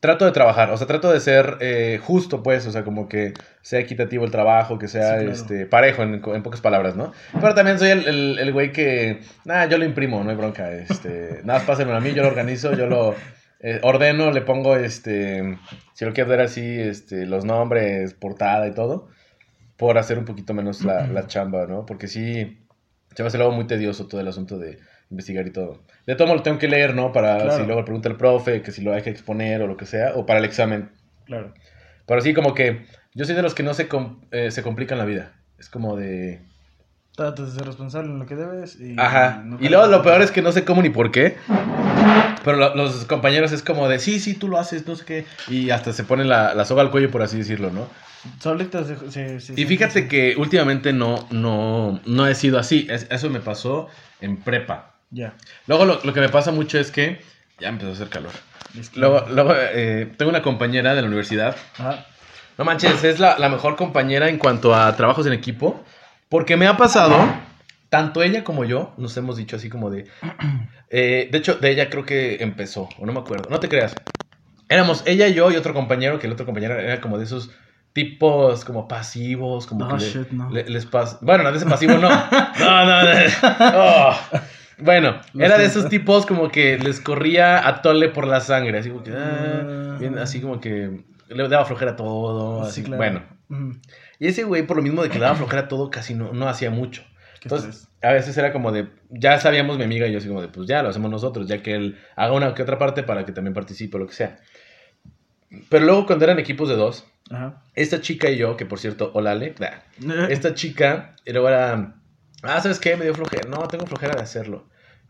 trato 0.00 0.24
de 0.24 0.32
trabajar, 0.32 0.70
o 0.72 0.76
sea, 0.76 0.88
trato 0.88 1.12
de 1.12 1.20
ser 1.20 1.56
eh, 1.60 2.00
justo, 2.02 2.42
pues, 2.42 2.66
o 2.66 2.72
sea, 2.72 2.82
como 2.82 3.08
que 3.08 3.32
sea 3.62 3.78
equitativo 3.78 4.24
el 4.24 4.32
trabajo, 4.32 4.76
que 4.76 4.88
sea 4.88 5.18
Sí, 5.20 5.24
claro. 5.26 5.30
este, 5.30 5.66
parejo, 5.66 6.02
en, 6.02 6.14
en 6.24 6.42
pocas 6.42 6.60
palabras, 6.60 6.96
¿no? 6.96 7.12
Pero 7.40 7.54
también 7.54 7.78
soy 7.78 7.90
el, 7.90 8.08
el, 8.08 8.38
el 8.40 8.52
güey 8.52 8.72
que, 8.72 9.20
nada, 9.44 9.66
yo 9.66 9.78
lo 9.78 9.84
imprimo, 9.84 10.24
no 10.24 10.30
hay 10.30 10.36
bronca, 10.36 10.72
este, 10.72 11.42
nada 11.44 11.60
más 11.60 11.68
pásenlo 11.68 11.94
a 11.94 12.00
mí, 12.00 12.12
yo 12.12 12.22
lo 12.22 12.28
organizo, 12.30 12.72
yo 12.74 12.88
lo 12.88 13.14
eh, 13.60 13.78
ordeno, 13.84 14.32
le 14.32 14.40
pongo, 14.40 14.74
este, 14.74 15.58
si 15.92 16.04
lo 16.04 16.12
quieres 16.12 16.28
ver 16.28 16.40
así, 16.40 16.80
este, 16.80 17.24
los 17.26 17.44
nombres, 17.44 18.14
portada 18.14 18.66
y 18.66 18.72
todo, 18.74 19.06
por 19.80 19.98
hacer 19.98 20.18
un 20.18 20.24
poquito 20.26 20.54
menos 20.54 20.84
la, 20.84 21.06
la 21.08 21.26
chamba, 21.26 21.66
¿no? 21.66 21.84
Porque 21.86 22.06
sí, 22.06 22.58
se 23.16 23.22
me 23.22 23.26
hace 23.26 23.38
luego 23.38 23.52
muy 23.52 23.66
tedioso 23.66 24.06
todo 24.06 24.20
el 24.20 24.28
asunto 24.28 24.58
de 24.58 24.78
investigar 25.10 25.44
y 25.46 25.50
todo. 25.50 25.82
De 26.06 26.14
todo 26.14 26.28
modo 26.28 26.36
lo 26.36 26.42
tengo 26.44 26.58
que 26.58 26.68
leer, 26.68 26.94
¿no? 26.94 27.10
Para 27.12 27.36
Claro. 27.38 27.56
si 27.56 27.64
luego 27.64 27.80
le 27.80 27.84
pregunta 27.84 28.08
el 28.08 28.16
profe, 28.16 28.62
que 28.62 28.70
si 28.70 28.82
lo 28.82 28.92
hay 28.94 29.02
que 29.02 29.10
exponer 29.10 29.62
o 29.62 29.66
lo 29.66 29.76
que 29.76 29.86
sea, 29.86 30.12
o 30.14 30.24
para 30.26 30.38
el 30.38 30.44
examen. 30.44 30.90
Claro. 31.24 31.52
Pero 32.06 32.20
sí, 32.20 32.32
como 32.34 32.54
que 32.54 32.84
yo 33.14 33.24
soy 33.24 33.34
de 33.34 33.42
los 33.42 33.54
que 33.54 33.62
no 33.62 33.74
se, 33.74 33.88
com- 33.88 34.20
eh, 34.30 34.50
se 34.52 34.62
complican 34.62 34.98
la 34.98 35.04
vida. 35.06 35.32
Es 35.58 35.68
como 35.68 35.96
de... 35.96 36.40
Tratas 37.16 37.52
de 37.52 37.58
ser 37.58 37.66
responsable 37.66 38.10
en 38.10 38.18
lo 38.18 38.26
que 38.26 38.36
debes. 38.36 38.78
Y 38.80 38.94
Ajá. 38.98 39.44
Y 39.60 39.68
luego 39.68 39.86
lo 39.88 40.02
peor 40.02 40.22
es 40.22 40.30
que 40.30 40.42
no 40.42 40.52
sé 40.52 40.64
cómo 40.64 40.80
ni 40.82 40.90
por 40.90 41.10
qué. 41.10 41.36
Pero 42.44 42.56
lo- 42.56 42.74
los 42.74 43.04
compañeros 43.04 43.52
es 43.52 43.62
como 43.62 43.88
de, 43.88 43.98
sí, 43.98 44.18
sí, 44.20 44.34
tú 44.34 44.48
lo 44.48 44.58
haces, 44.58 44.86
no 44.86 44.96
sé 44.96 45.04
qué. 45.04 45.26
Y 45.48 45.70
hasta 45.70 45.92
se 45.92 46.04
ponen 46.04 46.28
la, 46.28 46.54
la 46.54 46.64
soga 46.64 46.82
al 46.82 46.90
cuello, 46.90 47.10
por 47.10 47.22
así 47.22 47.36
decirlo, 47.38 47.70
¿no? 47.70 47.86
Solitas 48.40 48.86
se, 48.86 49.10
se- 49.10 49.40
se- 49.40 49.60
Y 49.60 49.64
fíjate 49.66 50.08
que 50.08 50.34
últimamente 50.36 50.92
no, 50.92 51.26
no, 51.30 52.00
no 52.06 52.26
he 52.26 52.34
sido 52.34 52.58
así. 52.58 52.86
Es- 52.90 53.06
eso 53.10 53.28
me 53.30 53.40
pasó 53.40 53.88
en 54.20 54.36
prepa. 54.38 54.92
Ya. 55.10 55.34
Luego 55.66 55.84
lo, 55.84 56.00
lo 56.04 56.12
que 56.14 56.20
me 56.20 56.28
pasa 56.28 56.50
mucho 56.52 56.78
es 56.78 56.90
que 56.90 57.20
ya 57.58 57.68
empezó 57.68 57.90
a 57.90 57.94
hacer 57.94 58.08
calor. 58.08 58.32
es 58.78 58.90
que- 58.90 59.00
Luego, 59.00 59.26
luego 59.30 59.54
eh, 59.56 60.10
tengo 60.16 60.30
una 60.30 60.42
compañera 60.42 60.94
de 60.94 61.02
la 61.02 61.08
universidad. 61.08 61.56
Ajá. 61.78 62.06
No 62.58 62.64
manches, 62.64 63.04
es 63.04 63.18
la, 63.20 63.38
la 63.38 63.48
mejor 63.48 63.76
compañera 63.76 64.28
en 64.28 64.36
cuanto 64.38 64.74
a 64.74 64.94
trabajos 64.96 65.26
en 65.26 65.32
equipo. 65.32 65.82
Porque 66.28 66.56
me 66.56 66.66
ha 66.66 66.76
pasado, 66.76 67.16
tanto 67.90 68.22
ella 68.22 68.42
como 68.44 68.64
yo, 68.64 68.94
nos 68.96 69.14
hemos 69.18 69.36
dicho 69.36 69.56
así 69.56 69.68
como 69.68 69.90
de... 69.90 70.06
eh, 70.90 71.28
de 71.30 71.38
hecho, 71.38 71.56
de 71.56 71.70
ella 71.70 71.90
creo 71.90 72.04
que 72.06 72.42
empezó, 72.42 72.88
o 72.98 73.04
no 73.06 73.12
me 73.12 73.20
acuerdo. 73.20 73.48
No 73.50 73.60
te 73.60 73.68
creas. 73.68 73.98
Éramos 74.68 75.02
ella 75.06 75.26
y 75.28 75.34
yo 75.34 75.50
y 75.50 75.56
otro 75.56 75.74
compañero, 75.74 76.18
que 76.18 76.26
el 76.26 76.32
otro 76.32 76.46
compañero 76.46 76.78
era 76.78 77.00
como 77.00 77.18
de 77.18 77.24
esos 77.24 77.50
tipos 77.92 78.64
como 78.64 78.86
pasivos, 78.86 79.66
como 79.66 79.84
Ah, 79.84 79.96
que 79.98 80.04
le- 80.04 80.10
shit, 80.10 80.30
no. 80.30 80.48
le- 80.50 80.68
les 80.70 80.88
pas- 80.90 81.18
Bueno, 81.20 81.42
no, 81.42 81.50
de 81.50 81.56
ese 81.58 81.66
pasivo 81.66 81.94
no. 81.98 82.08
No, 82.60 82.86
no, 82.86 83.02
no. 83.02 83.10
Oh. 83.74 84.12
Bueno, 84.78 85.20
Lo 85.34 85.44
era 85.44 85.58
de 85.58 85.66
esos 85.66 85.88
tipos 85.88 86.24
como 86.24 86.48
que 86.50 86.78
les 86.78 87.00
corría 87.00 87.66
a 87.68 87.82
tole 87.82 88.08
por 88.08 88.26
la 88.26 88.40
sangre, 88.40 88.78
así 88.78 88.88
como 88.90 89.02
que... 89.02 89.10
ah, 89.12 89.62
Ah. 89.66 89.96
bien, 89.98 90.16
así 90.18 90.40
como 90.40 90.60
que 90.60 91.02
le 91.28 91.48
daba 91.48 91.64
flojera 91.64 91.96
todo. 91.96 92.62
Sí, 92.64 92.68
así, 92.70 92.82
claro. 92.84 92.96
Bueno, 93.48 93.76
y 94.20 94.28
ese 94.28 94.44
güey, 94.44 94.62
por 94.66 94.76
lo 94.76 94.82
mismo 94.84 95.02
de 95.02 95.08
que 95.10 95.18
le 95.18 95.24
daba 95.24 95.34
flojera 95.36 95.66
todo, 95.68 95.90
casi 95.90 96.14
no, 96.14 96.32
no 96.32 96.48
hacía 96.48 96.70
mucho. 96.70 97.02
¿Qué 97.40 97.48
Entonces, 97.48 97.88
a 98.02 98.12
veces 98.12 98.36
era 98.36 98.52
como 98.52 98.70
de, 98.70 98.88
ya 99.08 99.40
sabíamos 99.40 99.78
mi 99.78 99.84
amiga 99.84 100.06
y 100.06 100.12
yo 100.12 100.18
así 100.18 100.28
como 100.28 100.42
de, 100.42 100.48
pues 100.48 100.68
ya 100.68 100.82
lo 100.82 100.90
hacemos 100.90 101.10
nosotros, 101.10 101.46
ya 101.48 101.62
que 101.62 101.74
él 101.74 101.98
haga 102.14 102.32
una 102.34 102.54
que 102.54 102.62
otra 102.62 102.78
parte 102.78 103.02
para 103.02 103.24
que 103.24 103.32
también 103.32 103.54
participe 103.54 103.96
o 103.96 104.00
lo 104.00 104.06
que 104.06 104.12
sea. 104.14 104.38
Pero 105.68 105.84
luego 105.84 106.06
cuando 106.06 106.24
eran 106.24 106.38
equipos 106.38 106.68
de 106.68 106.76
dos, 106.76 107.06
Ajá. 107.30 107.62
esta 107.74 108.00
chica 108.00 108.30
y 108.30 108.36
yo, 108.36 108.56
que 108.56 108.66
por 108.66 108.78
cierto, 108.78 109.10
hola 109.14 109.32
Ale, 109.32 109.54
nah, 109.58 110.26
esta 110.28 110.54
chica, 110.54 111.16
era, 111.24 111.94
ah, 112.42 112.60
¿sabes 112.60 112.78
qué? 112.78 112.96
Me 112.96 113.04
dio 113.04 113.14
flojera, 113.14 113.48
no, 113.48 113.66
tengo 113.68 113.86
flojera 113.86 114.14
de 114.14 114.22
hacerlo. 114.22 114.68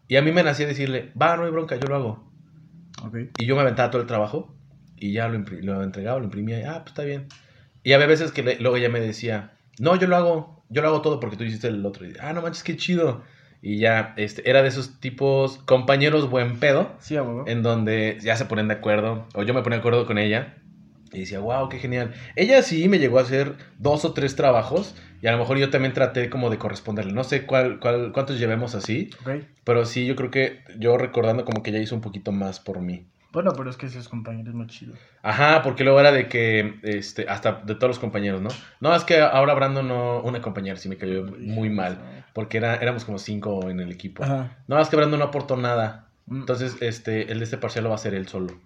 Y 0.08 0.16
a 0.16 0.22
mí 0.22 0.32
me 0.32 0.42
nacía 0.42 0.66
decirle, 0.66 1.12
va, 1.20 1.36
no 1.36 1.44
hay 1.44 1.50
bronca, 1.50 1.76
yo 1.76 1.86
lo 1.88 1.96
hago. 1.96 2.32
Ok. 3.04 3.16
Y 3.38 3.46
yo 3.46 3.54
me 3.54 3.62
aventaba 3.62 3.90
todo 3.90 4.00
el 4.02 4.08
trabajo 4.08 4.54
y 4.96 5.12
ya 5.12 5.28
lo, 5.28 5.38
lo 5.38 5.82
entregaba, 5.82 6.18
lo 6.18 6.24
imprimía 6.24 6.60
y, 6.60 6.64
ah, 6.64 6.80
pues 6.82 6.88
está 6.92 7.02
bien. 7.02 7.26
Y 7.82 7.92
había 7.92 8.06
veces 8.06 8.32
que 8.32 8.42
le- 8.42 8.58
luego 8.60 8.76
ella 8.76 8.88
me 8.88 9.00
decía, 9.00 9.52
no, 9.78 9.96
yo 9.96 10.06
lo 10.06 10.16
hago, 10.16 10.59
yo 10.70 10.80
lo 10.82 10.88
hago 10.88 11.02
todo 11.02 11.20
porque 11.20 11.36
tú 11.36 11.44
hiciste 11.44 11.68
el 11.68 11.84
otro. 11.84 12.06
Y, 12.06 12.14
ah, 12.20 12.32
no 12.32 12.40
manches, 12.42 12.62
qué 12.62 12.76
chido. 12.76 13.22
Y 13.62 13.78
ya, 13.78 14.14
este, 14.16 14.48
era 14.48 14.62
de 14.62 14.68
esos 14.68 15.00
tipos 15.00 15.58
compañeros 15.58 16.30
buen 16.30 16.58
pedo, 16.58 16.92
Sí, 16.98 17.16
a 17.16 17.22
huevo. 17.22 17.44
en 17.46 17.62
donde 17.62 18.16
ya 18.22 18.34
se 18.36 18.46
ponen 18.46 18.68
de 18.68 18.74
acuerdo, 18.74 19.26
o 19.34 19.42
yo 19.42 19.52
me 19.52 19.60
ponía 19.62 19.76
de 19.76 19.80
acuerdo 19.80 20.06
con 20.06 20.16
ella. 20.16 20.54
Y 21.12 21.20
decía, 21.20 21.40
wow, 21.40 21.68
qué 21.68 21.78
genial. 21.78 22.14
Ella 22.36 22.62
sí 22.62 22.88
me 22.88 23.00
llegó 23.00 23.18
a 23.18 23.22
hacer 23.22 23.56
dos 23.78 24.04
o 24.04 24.12
tres 24.12 24.36
trabajos 24.36 24.94
y 25.20 25.26
a 25.26 25.32
lo 25.32 25.38
mejor 25.38 25.58
yo 25.58 25.68
también 25.68 25.92
traté 25.92 26.30
como 26.30 26.50
de 26.50 26.58
corresponderle. 26.58 27.12
No 27.12 27.24
sé 27.24 27.46
cuál, 27.46 27.80
cuál, 27.80 28.12
cuántos 28.12 28.38
llevemos 28.38 28.76
así, 28.76 29.10
pero 29.64 29.84
sí, 29.86 30.06
yo 30.06 30.14
creo 30.14 30.30
que 30.30 30.60
yo 30.78 30.96
recordando 30.98 31.44
como 31.44 31.64
que 31.64 31.70
ella 31.70 31.80
hizo 31.80 31.96
un 31.96 32.00
poquito 32.00 32.30
más 32.30 32.60
por 32.60 32.80
mí. 32.80 33.06
Bueno, 33.32 33.52
pero 33.56 33.70
es 33.70 33.76
que 33.76 33.86
esos 33.86 34.08
compañeros 34.08 34.54
muy 34.54 34.66
chidos. 34.66 34.98
Ajá, 35.22 35.62
porque 35.62 35.84
luego 35.84 36.00
era 36.00 36.10
de 36.10 36.28
que, 36.28 36.80
este, 36.82 37.28
hasta 37.28 37.62
de 37.64 37.74
todos 37.76 37.88
los 37.88 37.98
compañeros, 37.98 38.40
¿no? 38.40 38.48
No, 38.80 38.94
es 38.94 39.04
que 39.04 39.20
ahora 39.20 39.54
Brandon 39.54 39.86
no, 39.86 40.20
una 40.22 40.40
compañera 40.42 40.76
sí 40.76 40.88
me 40.88 40.96
cayó 40.96 41.24
muy 41.38 41.70
mal, 41.70 42.24
porque 42.32 42.58
era, 42.58 42.76
éramos 42.76 43.04
como 43.04 43.18
cinco 43.18 43.70
en 43.70 43.80
el 43.80 43.92
equipo. 43.92 44.24
Ajá. 44.24 44.58
No, 44.66 44.80
es 44.80 44.88
que 44.88 44.96
Brandon 44.96 45.20
no 45.20 45.26
aportó 45.26 45.56
nada. 45.56 46.08
Mm. 46.26 46.40
Entonces, 46.40 46.76
este, 46.80 47.30
el 47.30 47.38
de 47.38 47.44
este 47.44 47.58
parcial 47.58 47.84
lo 47.84 47.90
va 47.90 47.96
a 47.96 47.98
hacer 47.98 48.14
él 48.14 48.26
solo. 48.26 48.60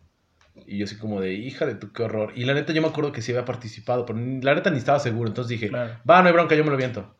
Y 0.66 0.78
yo 0.78 0.84
así 0.84 0.96
como 0.96 1.20
de, 1.20 1.34
hija 1.34 1.66
de 1.66 1.74
tu, 1.74 1.92
qué 1.92 2.04
horror. 2.04 2.32
Y 2.34 2.44
la 2.44 2.54
neta 2.54 2.72
yo 2.72 2.80
me 2.80 2.88
acuerdo 2.88 3.12
que 3.12 3.20
sí 3.22 3.32
había 3.32 3.44
participado, 3.44 4.06
pero 4.06 4.18
la 4.18 4.54
neta 4.54 4.70
ni 4.70 4.78
estaba 4.78 4.98
seguro. 5.00 5.28
Entonces 5.28 5.48
dije, 5.50 5.68
Claro. 5.68 5.94
va, 6.08 6.22
no 6.22 6.28
hay 6.28 6.32
bronca, 6.32 6.54
yo 6.54 6.64
me 6.64 6.70
lo 6.70 6.76
viento. 6.76 7.14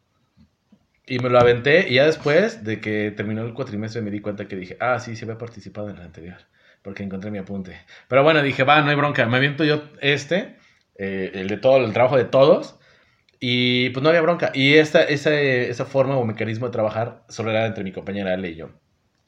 Y 1.07 1.19
me 1.19 1.29
lo 1.29 1.39
aventé 1.39 1.89
y 1.89 1.95
ya 1.95 2.07
después 2.07 2.65
de 2.65 2.81
que 2.81 3.11
terminó 3.11 3.43
el 3.43 3.53
cuatrimestre 3.53 4.01
me 4.01 4.11
di 4.11 4.21
cuenta 4.21 4.49
que 4.49 4.57
dije, 4.57 4.77
ah, 4.81 4.99
sí, 4.99 5.17
sí 5.17 5.25
había 5.25 5.37
participado 5.37 5.91
en 5.91 5.97
el 5.97 6.03
anterior, 6.03 6.39
porque 6.83 7.03
encontré 7.03 7.31
mi 7.31 7.39
apunte. 7.39 7.79
Pero 8.09 8.23
bueno, 8.23 8.43
dije, 8.43 8.65
va, 8.65 8.81
no 8.81 8.91
hay 8.91 8.97
bronca, 8.97 9.27
me 9.27 9.37
aviento 9.37 9.65
yo 9.65 9.83
este, 10.01 10.57
eh, 10.97 11.33
el 11.35 11.49
de 11.49 11.59
todo, 11.59 11.85
el 11.85 11.93
trabajo 11.93 12.17
de 12.17 12.25
todos, 12.25 12.79
y 13.39 13.91
pues 13.91 14.03
no 14.03 14.09
había 14.09 14.23
bronca. 14.23 14.51
Y 14.55 14.75
esta, 14.75 15.03
esa, 15.03 15.39
esa 15.39 15.85
forma 15.85 16.17
o 16.17 16.25
mecanismo 16.25 16.67
de 16.67 16.73
trabajar 16.73 17.25
solo 17.29 17.51
era 17.51 17.67
entre 17.67 17.85
mi 17.85 17.93
compañera 17.93 18.33
Ale 18.33 18.51
y 18.51 18.55
yo. 18.57 18.71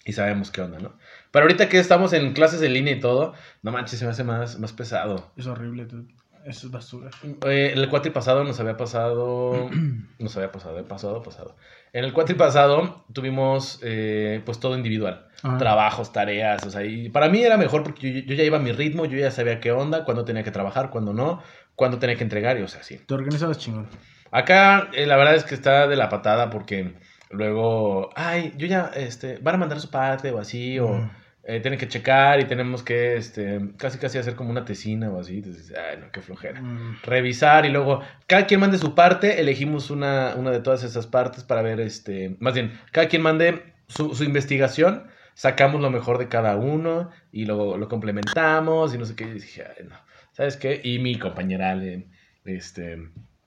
Y 0.07 0.13
sabemos 0.15 0.51
qué 0.51 0.63
onda, 0.63 0.79
¿no? 0.79 0.97
Pero 1.33 1.45
ahorita 1.45 1.69
que 1.69 1.79
estamos 1.79 2.13
en 2.15 2.33
clases 2.33 2.63
en 2.63 2.73
línea 2.73 2.95
y 2.95 3.01
todo, 3.01 3.35
no 3.63 3.73
manches, 3.73 3.99
se 3.99 4.07
me 4.07 4.13
hace 4.13 4.25
más, 4.25 4.59
más 4.59 4.73
pesado. 4.73 5.33
Es 5.37 5.47
horrible. 5.47 5.85
tú. 5.85 6.07
Eso 6.47 6.69
es 6.69 6.73
basura. 6.73 7.11
Eh, 7.47 7.73
el 7.75 7.89
cuatri 7.89 8.13
pasado 8.13 8.45
nos 8.45 8.61
había 8.61 8.77
pasado. 8.77 9.69
nos 10.21 10.37
había 10.37 10.53
pasado, 10.53 10.79
eh, 10.79 10.85
pasado, 10.85 11.21
pasado. 11.21 11.57
En 11.93 12.05
el 12.05 12.13
cuatri 12.13 12.37
pasado 12.37 13.05
tuvimos 13.13 13.81
eh, 13.83 14.41
pues 14.45 14.61
todo 14.61 14.77
individual. 14.77 15.27
Ajá. 15.43 15.59
Trabajos, 15.59 16.13
tareas, 16.13 16.65
o 16.65 16.71
sea, 16.71 16.85
y 16.85 17.09
para 17.09 17.29
mí 17.29 17.43
era 17.43 17.57
mejor 17.57 17.83
porque 17.83 18.13
yo, 18.13 18.21
yo 18.21 18.35
ya 18.37 18.45
iba 18.45 18.59
a 18.59 18.61
mi 18.61 18.71
ritmo, 18.71 19.07
yo 19.07 19.19
ya 19.19 19.31
sabía 19.33 19.61
qué 19.61 19.73
onda, 19.73 20.05
cuándo 20.05 20.25
tenía 20.25 20.45
que 20.45 20.53
trabajar, 20.53 20.91
cuándo 20.91 21.13
no, 21.13 21.43
cuándo 21.75 21.99
tenía 21.99 22.17
que 22.17 22.23
entregar, 22.23 22.59
y 22.59 22.63
o 22.63 22.69
sea, 22.69 22.83
sí. 22.85 22.99
Te 22.99 23.15
organizabas 23.15 23.59
chingón. 23.59 23.89
Acá 24.31 24.89
eh, 24.93 25.07
la 25.07 25.17
verdad 25.17 25.35
es 25.35 25.45
que 25.45 25.55
está 25.55 25.89
de 25.89 25.97
la 25.97 26.09
patada 26.09 26.49
porque 26.49 26.95
luego, 27.31 28.11
ay, 28.15 28.55
yo 28.57 28.67
ya, 28.69 28.91
este, 28.95 29.39
van 29.39 29.57
a 29.57 29.59
mandar 29.59 29.81
su 29.81 29.91
parte 29.91 30.31
o 30.31 30.39
así, 30.39 30.79
o 30.79 30.89
Mm. 30.89 31.11
Eh, 31.49 31.61
tienen 31.61 31.79
que 31.79 31.87
checar 31.87 32.41
y 32.41 32.45
tenemos 32.47 32.83
que, 32.83 33.17
este, 33.17 33.61
casi 33.77 33.99
casi 33.99 34.19
hacer 34.19 34.35
como 34.35 34.51
una 34.51 34.65
tesina 34.65 35.11
o 35.11 35.21
así. 35.21 35.37
Entonces, 35.37 35.73
ay, 35.77 35.99
no, 36.01 36.11
qué 36.11 36.21
flojera. 36.21 36.61
Mm. 36.61 36.99
Revisar 37.05 37.65
y 37.67 37.69
luego, 37.69 38.03
cada 38.27 38.47
quien 38.47 38.59
mande 38.59 38.79
su 38.79 38.97
parte, 38.97 39.41
elegimos 39.41 39.91
una, 39.91 40.35
una 40.37 40.51
de 40.51 40.59
todas 40.59 40.83
esas 40.83 41.07
partes 41.07 41.45
para 41.45 41.63
ver, 41.63 41.79
este, 41.79 42.37
más 42.41 42.55
bien, 42.55 42.77
cada 42.91 43.07
quien 43.07 43.23
mande 43.23 43.63
su, 43.87 44.13
su 44.17 44.25
investigación, 44.25 45.07
sacamos 45.35 45.81
lo 45.81 45.89
mejor 45.89 46.19
de 46.19 46.27
cada 46.27 46.57
uno 46.57 47.11
y 47.31 47.45
luego 47.45 47.77
lo 47.77 47.89
complementamos 47.89 48.93
y 48.93 48.99
no 48.99 49.05
sé 49.05 49.15
qué. 49.15 49.25
Y 49.29 49.35
dije, 49.35 49.65
ay, 49.69 49.87
no, 49.89 49.95
¿sabes 50.33 50.57
qué? 50.57 50.81
Y 50.83 50.99
mi 50.99 51.17
compañera 51.17 51.77
le, 51.77 52.09
este, 52.45 52.99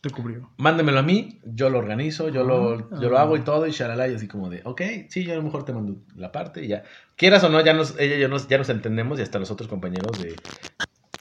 Te 0.01 0.09
cubrió. 0.11 0.49
mándemelo 0.57 0.99
a 0.99 1.03
mí, 1.03 1.39
yo 1.43 1.69
lo 1.69 1.79
organizo, 1.79 2.29
yo 2.29 2.43
lo, 2.45 2.87
Ah. 2.91 2.99
yo 3.01 3.09
lo 3.09 3.17
hago 3.19 3.35
y 3.35 3.41
todo, 3.41 3.67
y 3.67 3.71
shalala, 3.71 4.07
y 4.07 4.15
así 4.15 4.27
como 4.29 4.49
de, 4.49 4.61
ok, 4.63 4.81
sí, 5.09 5.25
yo 5.25 5.33
a 5.33 5.35
lo 5.35 5.43
mejor 5.43 5.65
te 5.65 5.73
mando 5.73 5.97
la 6.15 6.31
parte 6.31 6.63
y 6.63 6.67
ya. 6.69 6.83
Quieras 7.17 7.43
o 7.43 7.49
no, 7.49 7.59
ya 7.59 7.73
nos, 7.73 7.99
ella 7.99 8.15
y 8.15 8.19
yo 8.19 8.29
nos, 8.29 8.47
ya 8.47 8.57
nos 8.57 8.69
entendemos 8.69 9.19
y 9.19 9.23
hasta 9.23 9.39
los 9.39 9.51
otros 9.51 9.67
compañeros 9.67 10.17
de, 10.21 10.35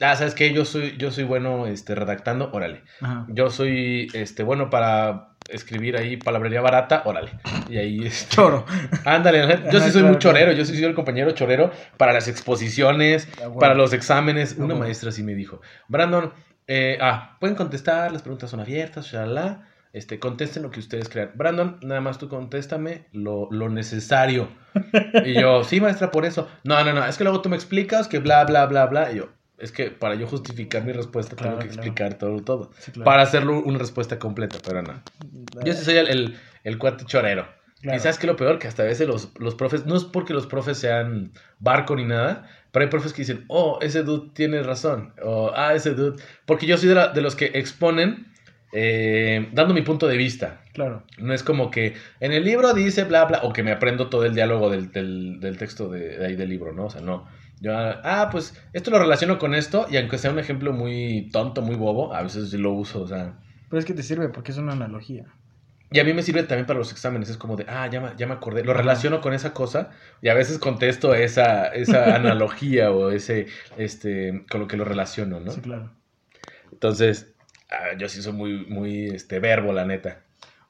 ah, 0.01 0.15
¿sabes 0.15 0.33
qué? 0.33 0.53
Yo 0.53 0.63
soy, 0.63 0.95
yo 0.97 1.11
soy 1.11 1.25
bueno 1.25 1.67
este, 1.67 1.93
redactando, 1.93 2.49
órale. 2.53 2.83
Ajá. 3.01 3.25
Yo 3.27 3.49
soy 3.49 4.07
este, 4.13 4.43
bueno 4.43 4.69
para 4.69 5.25
escribir 5.49 5.97
ahí 5.97 6.15
palabrería 6.15 6.61
barata, 6.61 7.01
órale. 7.05 7.31
Y 7.67 7.77
ahí, 7.79 7.99
este, 8.05 8.33
Choro. 8.35 8.65
ándale, 9.03 9.59
yo 9.73 9.81
sí 9.81 9.91
soy 9.91 10.03
muy 10.03 10.19
chorero, 10.19 10.53
yo 10.53 10.63
sí 10.63 10.73
soy 10.75 10.85
el 10.85 10.93
compañero 10.95 11.31
chorero 11.31 11.71
para 11.97 12.13
las 12.13 12.29
exposiciones, 12.29 13.27
Ah, 13.43 13.49
para 13.59 13.73
los 13.75 13.91
exámenes. 13.91 14.55
Ah, 14.57 14.63
Una 14.63 14.75
maestra 14.75 15.11
sí 15.11 15.21
me 15.23 15.35
dijo, 15.35 15.59
Brandon, 15.89 16.31
eh, 16.71 16.99
ah, 17.01 17.35
pueden 17.39 17.55
contestar, 17.55 18.11
las 18.11 18.21
preguntas 18.21 18.51
son 18.51 18.59
abiertas, 18.59 19.07
shalala. 19.07 19.65
Este, 19.91 20.19
contesten 20.19 20.61
lo 20.61 20.69
que 20.69 20.79
ustedes 20.79 21.09
crean. 21.09 21.31
Brandon, 21.33 21.79
nada 21.81 21.99
más 21.99 22.19
tú 22.19 22.29
contéstame 22.29 23.07
lo, 23.11 23.47
lo 23.51 23.69
necesario. 23.69 24.47
Y 25.25 25.33
yo, 25.33 25.63
sí, 25.63 25.81
maestra, 25.81 26.11
por 26.11 26.25
eso. 26.25 26.47
No, 26.63 26.83
no, 26.83 26.93
no, 26.93 27.03
es 27.07 27.17
que 27.17 27.23
luego 27.23 27.41
tú 27.41 27.49
me 27.49 27.55
explicas 27.55 28.07
que 28.07 28.19
bla, 28.19 28.45
bla, 28.45 28.67
bla, 28.67 28.85
bla. 28.85 29.11
Y 29.11 29.15
yo, 29.17 29.29
es 29.57 29.71
que 29.71 29.89
para 29.89 30.13
yo 30.13 30.27
justificar 30.27 30.83
mi 30.85 30.91
respuesta 30.91 31.35
Claro, 31.35 31.57
tengo 31.57 31.61
que 31.63 31.73
claro. 31.73 31.87
explicar 31.87 32.19
todo, 32.19 32.43
todo. 32.43 32.71
Sí, 32.77 32.91
claro. 32.91 33.05
Para 33.05 33.23
hacerlo 33.23 33.63
una 33.63 33.79
respuesta 33.79 34.19
completa, 34.19 34.59
pero 34.63 34.83
no. 34.83 35.01
Yo 35.65 35.73
sí 35.73 35.83
soy 35.83 35.95
el, 35.97 36.07
el, 36.07 36.39
el 36.63 36.77
cuate 36.77 37.05
chorero. 37.05 37.47
Sabes 37.81 38.19
que 38.19 38.27
lo 38.27 38.35
peor, 38.35 38.59
que 38.59 38.67
hasta 38.67 38.83
a 38.83 38.85
veces 38.85 39.07
los, 39.07 39.31
los 39.39 39.55
profes, 39.55 39.85
no 39.85 39.95
es 39.95 40.03
porque 40.03 40.33
los 40.33 40.45
profes 40.45 40.77
sean 40.77 41.31
barco 41.59 41.95
ni 41.95 42.03
nada, 42.03 42.45
pero 42.71 42.83
hay 42.85 42.89
profes 42.89 43.13
que 43.13 43.21
dicen, 43.23 43.45
oh, 43.47 43.79
ese 43.81 44.03
dude 44.03 44.29
tiene 44.33 44.61
razón, 44.63 45.13
o 45.23 45.51
ah, 45.55 45.73
ese 45.73 45.93
dude, 45.93 46.21
porque 46.45 46.65
yo 46.67 46.77
soy 46.77 46.89
de, 46.89 46.95
la- 46.95 47.07
de 47.09 47.21
los 47.21 47.35
que 47.35 47.45
exponen 47.55 48.27
eh, 48.71 49.49
dando 49.53 49.73
mi 49.73 49.81
punto 49.81 50.07
de 50.07 50.17
vista. 50.17 50.61
Claro. 50.73 51.03
No 51.17 51.33
es 51.33 51.43
como 51.43 51.71
que 51.71 51.95
en 52.19 52.31
el 52.31 52.43
libro 52.45 52.73
dice 52.73 53.03
bla, 53.03 53.25
bla, 53.25 53.39
o 53.43 53.51
que 53.51 53.63
me 53.63 53.71
aprendo 53.71 54.09
todo 54.09 54.25
el 54.25 54.35
diálogo 54.35 54.69
del, 54.69 54.91
del, 54.91 55.39
del 55.39 55.57
texto 55.57 55.89
de, 55.89 56.17
de 56.17 56.25
ahí 56.27 56.35
del 56.35 56.49
libro, 56.49 56.71
¿no? 56.73 56.85
O 56.85 56.89
sea, 56.89 57.01
no. 57.01 57.27
Yo, 57.61 57.73
ah, 57.75 58.29
pues 58.31 58.53
esto 58.73 58.91
lo 58.91 58.99
relaciono 58.99 59.37
con 59.39 59.53
esto, 59.55 59.87
y 59.89 59.97
aunque 59.97 60.17
sea 60.17 60.31
un 60.31 60.39
ejemplo 60.39 60.71
muy 60.71 61.29
tonto, 61.31 61.61
muy 61.61 61.75
bobo, 61.75 62.13
a 62.13 62.21
veces 62.21 62.53
lo 62.53 62.71
uso, 62.71 63.01
o 63.01 63.07
sea. 63.07 63.39
Pero 63.69 63.79
es 63.79 63.85
que 63.85 63.93
te 63.93 64.03
sirve 64.03 64.29
porque 64.29 64.51
es 64.51 64.57
una 64.57 64.73
analogía. 64.73 65.25
Y 65.91 65.99
a 65.99 66.03
mí 66.03 66.13
me 66.13 66.21
sirve 66.21 66.43
también 66.43 66.67
para 66.67 66.77
los 66.77 66.91
exámenes, 66.91 67.29
es 67.29 67.37
como 67.37 67.55
de, 67.55 67.65
ah, 67.67 67.87
ya 67.87 67.99
me, 67.99 68.09
ya 68.15 68.27
me 68.27 68.33
acordé, 68.33 68.63
lo 68.63 68.73
relaciono 68.73 69.21
con 69.21 69.33
esa 69.33 69.53
cosa 69.53 69.89
y 70.21 70.29
a 70.29 70.35
veces 70.35 70.59
contesto 70.59 71.15
esa, 71.15 71.67
esa 71.67 72.15
analogía 72.15 72.91
o 72.91 73.09
ese, 73.09 73.47
este, 73.77 74.45
con 74.51 74.61
lo 74.61 74.67
que 74.67 74.77
lo 74.77 74.85
relaciono, 74.85 75.39
¿no? 75.39 75.51
Sí, 75.51 75.61
claro. 75.61 75.89
Entonces, 76.71 77.33
ah, 77.71 77.97
yo 77.97 78.07
sí 78.07 78.21
soy 78.21 78.33
muy, 78.33 78.65
muy, 78.67 79.07
este, 79.07 79.39
verbo, 79.39 79.73
la 79.73 79.85
neta. 79.85 80.21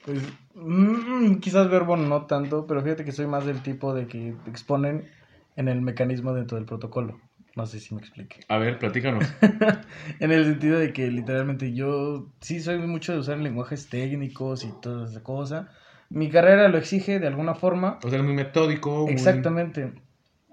Pues 0.05 0.21
mm, 0.53 1.35
quizás 1.35 1.69
verbo 1.69 1.97
no 1.97 2.25
tanto, 2.25 2.65
pero 2.65 2.81
fíjate 2.81 3.03
que 3.03 3.11
soy 3.11 3.27
más 3.27 3.45
del 3.45 3.61
tipo 3.61 3.93
de 3.93 4.07
que 4.07 4.35
exponen 4.47 5.09
en 5.57 5.67
el 5.67 5.81
mecanismo 5.81 6.33
dentro 6.33 6.55
del 6.55 6.65
protocolo. 6.65 7.19
No 7.59 7.65
sé 7.65 7.81
si 7.81 7.93
me 7.93 7.99
explique. 7.99 8.39
A 8.47 8.57
ver, 8.57 8.79
platícanos. 8.79 9.25
En 10.21 10.31
el 10.31 10.45
sentido 10.45 10.79
de 10.79 10.93
que 10.93 11.11
literalmente 11.11 11.73
yo 11.73 12.31
sí 12.39 12.61
soy 12.61 12.77
mucho 12.77 13.11
de 13.11 13.19
usar 13.19 13.37
lenguajes 13.37 13.89
técnicos 13.89 14.63
y 14.63 14.71
toda 14.81 15.09
esa 15.09 15.21
cosa. 15.23 15.69
Mi 16.09 16.29
carrera 16.29 16.69
lo 16.69 16.77
exige 16.77 17.19
de 17.19 17.27
alguna 17.27 17.55
forma. 17.55 17.99
O 18.01 18.09
sea, 18.09 18.23
muy 18.23 18.33
metódico. 18.33 19.01
muy- 19.03 19.11
Exactamente. 19.11 19.93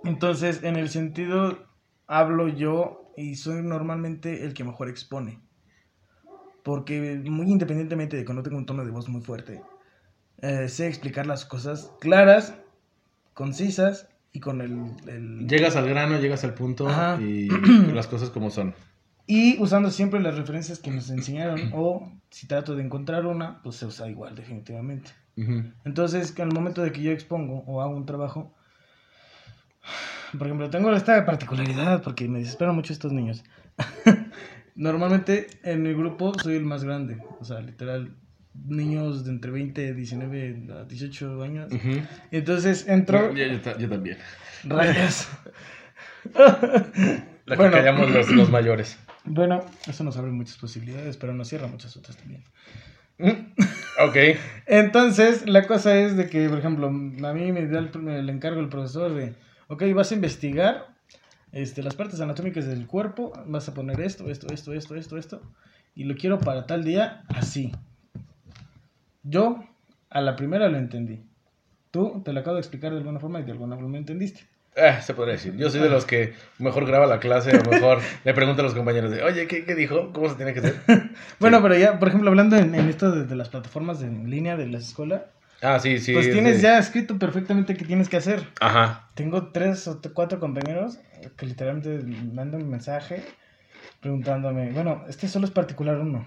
Entonces, 0.02 0.64
en 0.64 0.74
el 0.74 0.88
sentido, 0.88 1.68
hablo 2.08 2.48
yo 2.48 3.12
y 3.16 3.36
soy 3.36 3.62
normalmente 3.62 4.44
el 4.44 4.52
que 4.52 4.64
mejor 4.64 4.88
expone. 4.88 5.38
Porque 6.64 7.22
muy 7.24 7.46
independientemente 7.52 8.16
de 8.16 8.24
que 8.24 8.34
no 8.34 8.42
tengo 8.42 8.56
un 8.58 8.66
tono 8.66 8.84
de 8.84 8.90
voz 8.90 9.08
muy 9.08 9.20
fuerte, 9.20 9.62
eh, 10.42 10.68
sé 10.68 10.88
explicar 10.88 11.24
las 11.28 11.44
cosas 11.44 11.92
claras, 12.00 12.54
concisas 13.32 14.08
y 14.36 14.40
con 14.40 14.60
el... 14.60 14.92
el- 15.08 15.46
Llegas 15.48 15.76
al 15.76 15.88
grano, 15.88 16.18
llegas 16.20 16.44
al 16.44 16.52
punto 16.54 16.86
Ajá. 16.88 17.18
y 17.20 17.48
las 17.94 18.06
cosas 18.06 18.28
como 18.30 18.50
son. 18.50 18.74
Y 19.26 19.58
usando 19.60 19.90
siempre 19.90 20.20
las 20.20 20.36
referencias 20.36 20.78
que 20.78 20.90
nos 20.90 21.10
enseñaron, 21.10 21.70
o 21.72 22.12
si 22.30 22.46
trato 22.46 22.76
de 22.76 22.84
encontrar 22.84 23.26
una, 23.26 23.60
pues 23.62 23.76
se 23.76 23.86
usa 23.86 24.08
igual, 24.08 24.34
definitivamente. 24.36 25.10
Entonces, 25.84 26.32
que 26.32 26.42
al 26.42 26.52
momento 26.52 26.82
de 26.82 26.92
que 26.92 27.02
yo 27.02 27.10
expongo 27.12 27.64
o 27.66 27.82
hago 27.82 27.96
un 27.96 28.06
trabajo, 28.06 28.54
por 30.38 30.46
ejemplo, 30.46 30.70
tengo 30.70 30.92
esta 30.92 31.24
particularidad 31.24 32.02
porque 32.02 32.28
me 32.28 32.38
desesperan 32.40 32.74
mucho 32.74 32.92
estos 32.92 33.12
niños. 33.12 33.42
Normalmente 34.74 35.46
en 35.62 35.82
mi 35.82 35.92
grupo 35.94 36.32
soy 36.42 36.56
el 36.56 36.64
más 36.64 36.84
grande, 36.84 37.22
o 37.40 37.44
sea, 37.44 37.60
literal, 37.60 38.14
niños 38.66 39.24
de 39.24 39.30
entre 39.30 39.50
20, 39.50 39.94
19 39.94 40.66
a 40.72 40.84
18 40.84 41.42
años. 41.42 41.72
Entonces 42.30 42.86
entro, 42.88 43.34
Yo, 43.34 43.44
yo 43.46 43.60
ta- 43.60 43.76
yo 43.78 43.88
también. 43.88 44.18
rayas. 44.64 45.28
La 46.34 47.54
que 47.54 47.56
Bueno. 47.56 47.76
callamos 47.76 48.10
los, 48.10 48.28
los 48.30 48.50
mayores. 48.50 48.98
Bueno, 49.24 49.64
eso 49.88 50.04
nos 50.04 50.16
abre 50.16 50.30
muchas 50.30 50.56
posibilidades, 50.56 51.16
pero 51.16 51.34
nos 51.34 51.48
cierra 51.48 51.66
muchas 51.66 51.96
otras 51.96 52.16
también. 52.16 52.44
Mm. 53.18 53.28
Ok. 54.08 54.16
Entonces, 54.66 55.48
la 55.48 55.66
cosa 55.66 55.96
es 55.98 56.16
de 56.16 56.28
que, 56.28 56.48
por 56.48 56.58
ejemplo, 56.58 56.88
a 56.88 56.90
mí 57.32 57.52
me 57.52 57.66
da 57.66 57.78
el, 57.78 58.08
el 58.08 58.28
encargo 58.30 58.60
el 58.60 58.68
profesor 58.68 59.14
de, 59.14 59.34
ok, 59.68 59.82
vas 59.94 60.10
a 60.12 60.14
investigar 60.14 60.88
este, 61.52 61.82
las 61.82 61.94
partes 61.94 62.20
anatómicas 62.20 62.66
del 62.66 62.86
cuerpo, 62.86 63.32
vas 63.46 63.68
a 63.68 63.74
poner 63.74 64.00
esto, 64.00 64.28
esto, 64.28 64.48
esto, 64.52 64.74
esto, 64.74 64.96
esto, 64.96 65.16
esto, 65.16 65.42
y 65.94 66.04
lo 66.04 66.14
quiero 66.16 66.38
para 66.38 66.66
tal 66.66 66.84
día 66.84 67.22
así. 67.28 67.72
Yo, 69.28 69.64
a 70.10 70.20
la 70.20 70.36
primera 70.36 70.68
lo 70.68 70.78
entendí. 70.78 71.20
Tú 71.90 72.22
te 72.24 72.32
lo 72.32 72.40
acabo 72.40 72.56
de 72.56 72.60
explicar 72.60 72.92
de 72.92 72.98
alguna 72.98 73.18
forma 73.20 73.40
y 73.40 73.44
de 73.44 73.52
alguna 73.52 73.76
forma 73.76 73.92
lo 73.92 73.98
entendiste. 73.98 74.42
Eh, 74.76 74.98
se 75.00 75.14
podría 75.14 75.32
decir. 75.34 75.56
Yo 75.56 75.70
soy 75.70 75.80
de 75.80 75.88
los 75.88 76.04
que 76.04 76.34
mejor 76.58 76.86
graba 76.86 77.06
la 77.06 77.18
clase 77.18 77.56
o 77.56 77.70
mejor 77.70 77.98
le 78.24 78.34
pregunta 78.34 78.60
a 78.60 78.64
los 78.64 78.74
compañeros 78.74 79.10
de, 79.10 79.22
oye, 79.22 79.46
¿qué, 79.46 79.64
qué 79.64 79.74
dijo? 79.74 80.12
¿Cómo 80.12 80.28
se 80.28 80.34
tiene 80.36 80.52
que 80.52 80.60
hacer? 80.60 80.74
Bueno, 81.40 81.56
Sí. 81.58 81.62
pero 81.62 81.76
ya, 81.78 81.98
por 81.98 82.08
ejemplo, 82.08 82.28
hablando 82.28 82.56
en, 82.56 82.74
en 82.74 82.88
esto 82.88 83.10
de, 83.10 83.24
de 83.24 83.36
las 83.36 83.48
plataformas 83.48 84.00
de, 84.00 84.06
en 84.08 84.28
línea 84.30 84.56
de 84.56 84.66
la 84.66 84.78
escuela, 84.78 85.26
Ah, 85.62 85.78
sí, 85.80 85.98
sí. 85.98 86.12
pues 86.12 86.26
es 86.26 86.32
tienes 86.34 86.60
ya 86.60 86.78
escrito 86.78 87.18
perfectamente 87.18 87.74
qué 87.74 87.86
tienes 87.86 88.10
que 88.10 88.18
hacer. 88.18 88.46
Ajá. 88.60 89.08
Tengo 89.14 89.48
tres 89.52 89.88
o 89.88 89.98
cuatro 90.12 90.38
compañeros 90.38 90.98
que 91.38 91.46
literalmente 91.46 91.88
me 92.04 92.34
mandan 92.34 92.60
un 92.62 92.68
mensaje 92.70 93.22
preguntándome, 94.00 94.70
bueno, 94.72 95.04
este 95.08 95.28
solo 95.28 95.46
es 95.46 95.50
particular 95.52 95.96
uno. 95.98 96.26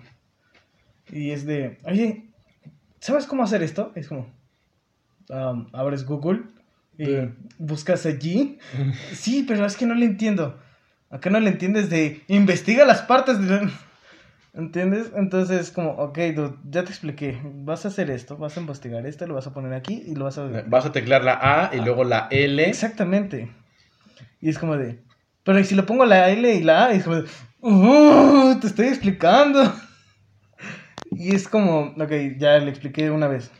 Y 1.11 1.29
es 1.31 1.45
de, 1.45 1.77
oye, 1.83 2.28
¿sabes 2.99 3.25
cómo 3.25 3.43
hacer 3.43 3.63
esto? 3.63 3.91
Es 3.95 4.07
como, 4.07 4.27
um, 5.29 5.67
abres 5.73 6.05
Google 6.05 6.41
y 6.97 7.05
Sí. 7.05 7.29
buscas 7.57 8.05
allí. 8.05 8.59
Sí, 9.13 9.45
pero 9.47 9.65
es 9.65 9.77
que 9.77 9.85
no 9.85 9.93
le 9.95 10.05
entiendo. 10.05 10.59
Acá 11.09 11.29
no 11.29 11.39
le 11.39 11.49
entiendes 11.49 11.89
de, 11.89 12.23
investiga 12.27 12.85
las 12.85 13.01
partes 13.01 13.39
de... 13.41 13.47
la-". 13.65 13.71
¿Entiendes? 14.53 15.11
Entonces, 15.15 15.71
como, 15.71 15.91
ok, 15.91 16.17
dude, 16.35 16.55
ya 16.69 16.83
te 16.83 16.89
expliqué. 16.89 17.39
Vas 17.43 17.85
a 17.85 17.89
hacer 17.89 18.09
esto, 18.09 18.35
vas 18.35 18.57
a 18.57 18.61
investigar 18.61 19.05
esto, 19.05 19.25
lo 19.27 19.35
vas 19.35 19.47
a 19.47 19.53
poner 19.53 19.73
aquí 19.73 20.03
y 20.05 20.15
lo 20.15 20.25
vas 20.25 20.37
a... 20.39 20.45
Vas 20.67 20.85
a 20.85 20.91
teclear 20.91 21.23
la 21.23 21.39
A 21.41 21.75
y 21.75 21.79
luego 21.81 22.03
la 22.03 22.27
L. 22.31 22.67
Exactamente. 22.67 23.49
Y 24.41 24.49
es 24.49 24.57
como 24.57 24.75
de. 24.75 24.99
Pero 25.43 25.59
¿y 25.59 25.63
si 25.65 25.75
lo 25.75 25.85
pongo 25.85 26.05
la 26.05 26.29
L 26.29 26.53
y 26.53 26.63
la 26.63 26.85
A, 26.87 26.91
es 26.93 27.03
como 27.03 27.17
de. 27.17 27.29
"Uh, 27.61 28.57
te 28.59 28.67
estoy 28.67 28.87
explicando. 28.87 29.73
Y 31.19 31.35
es 31.35 31.49
como. 31.49 31.81
Ok, 32.01 32.11
ya 32.37 32.57
le 32.59 32.69
expliqué 32.69 33.11
una 33.11 33.27
vez. 33.27 33.51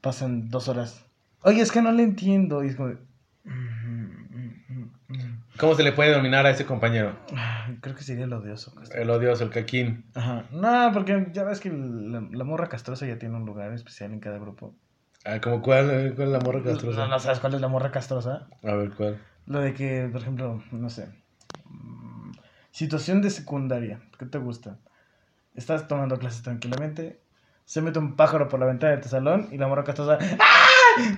Pasan 0.00 0.50
dos 0.50 0.68
horas. 0.68 1.06
Oye, 1.42 1.60
es 1.62 1.70
que 1.70 1.80
no 1.80 1.92
le 1.92 2.02
entiendo. 2.02 2.64
Y 2.64 2.68
es 2.68 2.76
como. 2.76 2.94
¿Cómo 5.58 5.74
se 5.74 5.82
le 5.82 5.92
puede 5.92 6.12
dominar 6.12 6.46
a 6.46 6.50
ese 6.50 6.66
compañero? 6.66 7.14
Creo 7.80 7.94
que 7.94 8.02
sería 8.02 8.24
el 8.24 8.32
odioso. 8.32 8.74
castroso. 8.74 9.00
El 9.00 9.10
odioso, 9.10 9.44
el 9.44 9.50
caquín. 9.50 10.04
Ajá. 10.14 10.44
No, 10.50 10.90
porque 10.92 11.28
ya 11.32 11.44
ves 11.44 11.60
que 11.60 11.70
la, 11.70 12.20
la 12.30 12.44
morra 12.44 12.68
castrosa 12.68 13.06
ya 13.06 13.18
tiene 13.18 13.36
un 13.36 13.46
lugar 13.46 13.72
especial 13.72 14.12
en 14.12 14.20
cada 14.20 14.38
grupo. 14.38 14.74
Ah, 15.24 15.40
¿como 15.40 15.60
cuál? 15.62 15.90
Eh, 15.90 16.12
¿Cuál 16.16 16.28
es 16.28 16.32
la 16.32 16.40
morra 16.40 16.62
castrosa? 16.64 17.00
No, 17.04 17.08
no 17.08 17.20
sabes 17.20 17.40
cuál 17.40 17.54
es 17.54 17.60
la 17.60 17.68
morra 17.68 17.90
castrosa. 17.92 18.48
A 18.64 18.74
ver, 18.74 18.90
¿cuál? 18.90 19.18
Lo 19.46 19.60
de 19.60 19.74
que, 19.74 20.08
por 20.10 20.20
ejemplo, 20.22 20.62
no 20.72 20.90
sé. 20.90 21.08
mm, 21.66 22.32
Situación 22.72 23.20
de 23.22 23.30
secundaria. 23.30 24.00
¿Qué 24.18 24.26
te 24.26 24.38
gusta? 24.38 24.78
Estás 25.54 25.88
tomando 25.88 26.18
clases 26.18 26.42
tranquilamente. 26.42 27.20
Se 27.64 27.80
mete 27.80 27.98
un 27.98 28.16
pájaro 28.16 28.48
por 28.48 28.58
la 28.60 28.66
ventana 28.66 28.96
de 28.96 29.02
tu 29.02 29.08
salón 29.08 29.48
y 29.52 29.58
la 29.58 29.68
morra 29.68 29.84
castrosa. 29.84 30.18
¡Ah! 30.38 31.16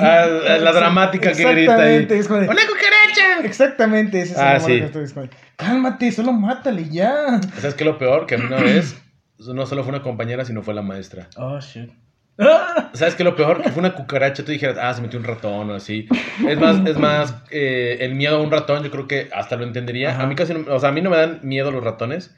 Ah, 0.00 0.26
la 0.60 0.72
dramática 0.72 1.32
que 1.32 1.44
grita 1.44 1.74
ahí. 1.76 1.96
Exactamente, 2.02 2.18
es 2.18 2.28
como 2.28 2.40
de- 2.40 2.48
¡Hola, 2.48 2.60
cucaracha! 2.66 3.46
Exactamente, 3.46 4.20
ese 4.22 4.32
es 4.32 4.38
Ah, 4.38 4.58
sí. 4.60 4.80
castrosa, 4.80 5.04
es 5.06 5.12
como 5.12 5.26
de, 5.26 5.30
Cálmate, 5.56 6.12
solo 6.12 6.32
mátale 6.32 6.88
ya. 6.88 7.40
¿Sabes 7.56 7.74
qué 7.74 7.84
es 7.84 7.86
lo 7.86 7.98
peor? 7.98 8.26
Que 8.26 8.34
a 8.36 8.38
mí 8.38 8.44
una 8.46 8.58
vez 8.60 9.00
no 9.38 9.66
solo 9.66 9.82
fue 9.84 9.90
una 9.92 10.02
compañera, 10.02 10.44
sino 10.44 10.62
fue 10.62 10.74
la 10.74 10.82
maestra. 10.82 11.28
Oh, 11.36 11.60
shit. 11.60 11.90
¡Ah! 12.38 12.90
¿Sabes 12.94 13.14
qué 13.14 13.22
es 13.22 13.28
lo 13.28 13.36
peor? 13.36 13.62
Que 13.62 13.70
fue 13.70 13.80
una 13.80 13.94
cucaracha. 13.94 14.44
Tú 14.44 14.50
dijeras, 14.52 14.78
ah, 14.80 14.94
se 14.94 15.02
metió 15.02 15.18
un 15.18 15.24
ratón 15.26 15.70
o 15.70 15.74
así. 15.74 16.08
Es 16.48 16.58
más, 16.58 16.78
es 16.86 16.96
más 16.98 17.34
eh, 17.50 17.98
el 18.00 18.14
miedo 18.14 18.36
a 18.38 18.40
un 18.40 18.50
ratón, 18.50 18.82
yo 18.82 18.90
creo 18.90 19.06
que 19.06 19.28
hasta 19.34 19.56
lo 19.56 19.64
entendería. 19.64 20.10
Ajá. 20.12 20.22
A 20.22 20.26
mí 20.26 20.34
casi 20.34 20.54
no, 20.54 20.74
o 20.74 20.80
sea, 20.80 20.88
a 20.88 20.92
mí 20.92 21.02
no 21.02 21.10
me 21.10 21.16
dan 21.18 21.40
miedo 21.42 21.70
los 21.70 21.84
ratones. 21.84 22.34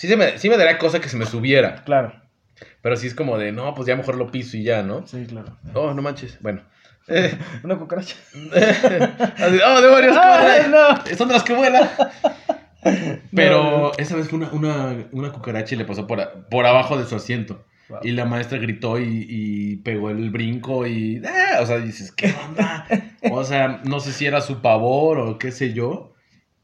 Sí, 0.00 0.08
se 0.08 0.16
me, 0.16 0.38
sí 0.38 0.48
me 0.48 0.56
daría 0.56 0.78
cosa 0.78 0.98
que 1.00 1.08
se 1.10 1.16
me 1.18 1.26
subiera. 1.26 1.84
Claro, 1.84 2.14
Pero 2.80 2.96
sí 2.96 3.06
es 3.06 3.14
como 3.14 3.36
de, 3.36 3.52
no, 3.52 3.74
pues 3.74 3.86
ya 3.86 3.96
mejor 3.96 4.16
lo 4.16 4.30
piso 4.30 4.56
y 4.56 4.62
ya, 4.62 4.82
¿no? 4.82 5.06
sí, 5.06 5.26
claro. 5.28 5.58
Oh, 5.74 5.92
no 5.92 6.00
manches. 6.00 6.38
Bueno. 6.40 6.62
Eh, 7.08 7.36
Una 7.64 7.76
cucaracha. 7.76 8.16
así, 8.34 9.58
oh, 9.66 9.80
demonios, 9.82 10.16
¡Ay, 10.18 10.62
no! 10.70 11.16
Son 11.16 11.28
de 11.28 11.34
las 11.34 11.42
que 11.42 11.54
vuelan. 11.54 11.88
Pero 13.34 13.62
No, 13.62 13.80
no. 13.80 13.92
esa 13.98 14.16
vez 14.16 14.28
fue 14.28 14.38
una, 14.38 14.48
una, 14.52 15.04
una 15.12 15.32
cucaracha 15.32 15.74
y 15.74 15.78
le 15.78 15.84
pasó 15.84 16.06
por, 16.06 16.20
a- 16.20 16.32
por 16.48 16.64
abajo 16.66 16.96
de 16.96 17.04
su 17.04 17.14
asiento. 17.16 17.64
Wow. 17.90 17.98
Y 18.04 18.12
la 18.12 18.24
maestra 18.24 18.56
gritó 18.58 18.98
y, 18.98 19.26
y 19.28 19.76
pegó 19.76 20.10
el 20.10 20.30
brinco 20.30 20.86
y... 20.86 21.20
¡ah! 21.26 21.58
O 21.60 21.66
sea, 21.66 21.78
dices, 21.78 22.10
¿qué 22.12 22.32
onda? 22.48 22.86
O 23.30 23.44
sea, 23.44 23.80
no 23.84 24.00
sé 24.00 24.12
si 24.12 24.24
era 24.26 24.40
su 24.40 24.62
pavor 24.62 25.18
o 25.18 25.38
qué 25.38 25.50
sé 25.52 25.72
yo. 25.74 26.14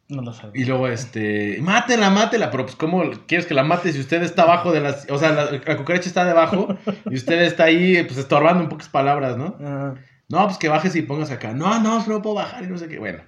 No 0.09 0.23
lo 0.23 0.33
sabes. 0.33 0.55
Y 0.55 0.65
luego, 0.65 0.87
este... 0.89 1.59
Mátela, 1.61 2.11
mátela. 2.11 2.51
Pero 2.51 2.65
pues, 2.67 2.77
¿cómo 2.77 3.03
quieres 3.27 3.47
que 3.47 3.55
la 3.55 3.65
mate 3.65 3.93
si 3.93 4.01
usted 4.01 4.23
está 4.23 4.43
abajo 4.43 4.73
de 4.73 4.81
las... 4.81 5.11
O 5.11 5.19
sea, 5.19 5.33
la, 5.33 5.51
la 5.51 5.77
cucaracha 5.77 6.09
está 6.09 6.25
debajo 6.25 6.77
y 7.11 7.15
usted 7.17 7.43
está 7.43 7.65
ahí, 7.65 8.03
pues, 8.05 8.17
estorbando 8.19 8.63
en 8.63 8.69
pocas 8.69 8.89
palabras, 8.89 9.37
¿no? 9.37 9.57
Ah, 9.61 9.95
No, 10.29 10.45
pues 10.47 10.59
que 10.59 10.69
bajes 10.69 10.95
y 10.97 11.03
pongas 11.03 11.31
acá. 11.31 11.53
No, 11.55 11.81
no, 11.81 12.05
no 12.07 12.23
puedo 12.23 12.37
bajar 12.37 12.63
y 12.65 12.69
no 12.69 12.79
sé 12.79 12.89
qué. 12.89 12.99
Bueno, 12.99 13.19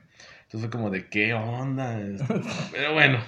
entonces 0.42 0.60
fue 0.60 0.70
como 0.70 0.90
de 0.90 1.08
qué 1.08 1.34
onda. 1.34 2.00
Esto? 2.00 2.40
Pero 2.72 2.92
bueno, 2.92 3.18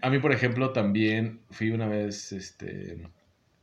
a 0.00 0.10
mí, 0.10 0.18
por 0.18 0.32
ejemplo, 0.32 0.70
también 0.70 1.42
fui 1.50 1.70
una 1.70 1.86
vez, 1.86 2.32
este, 2.32 3.08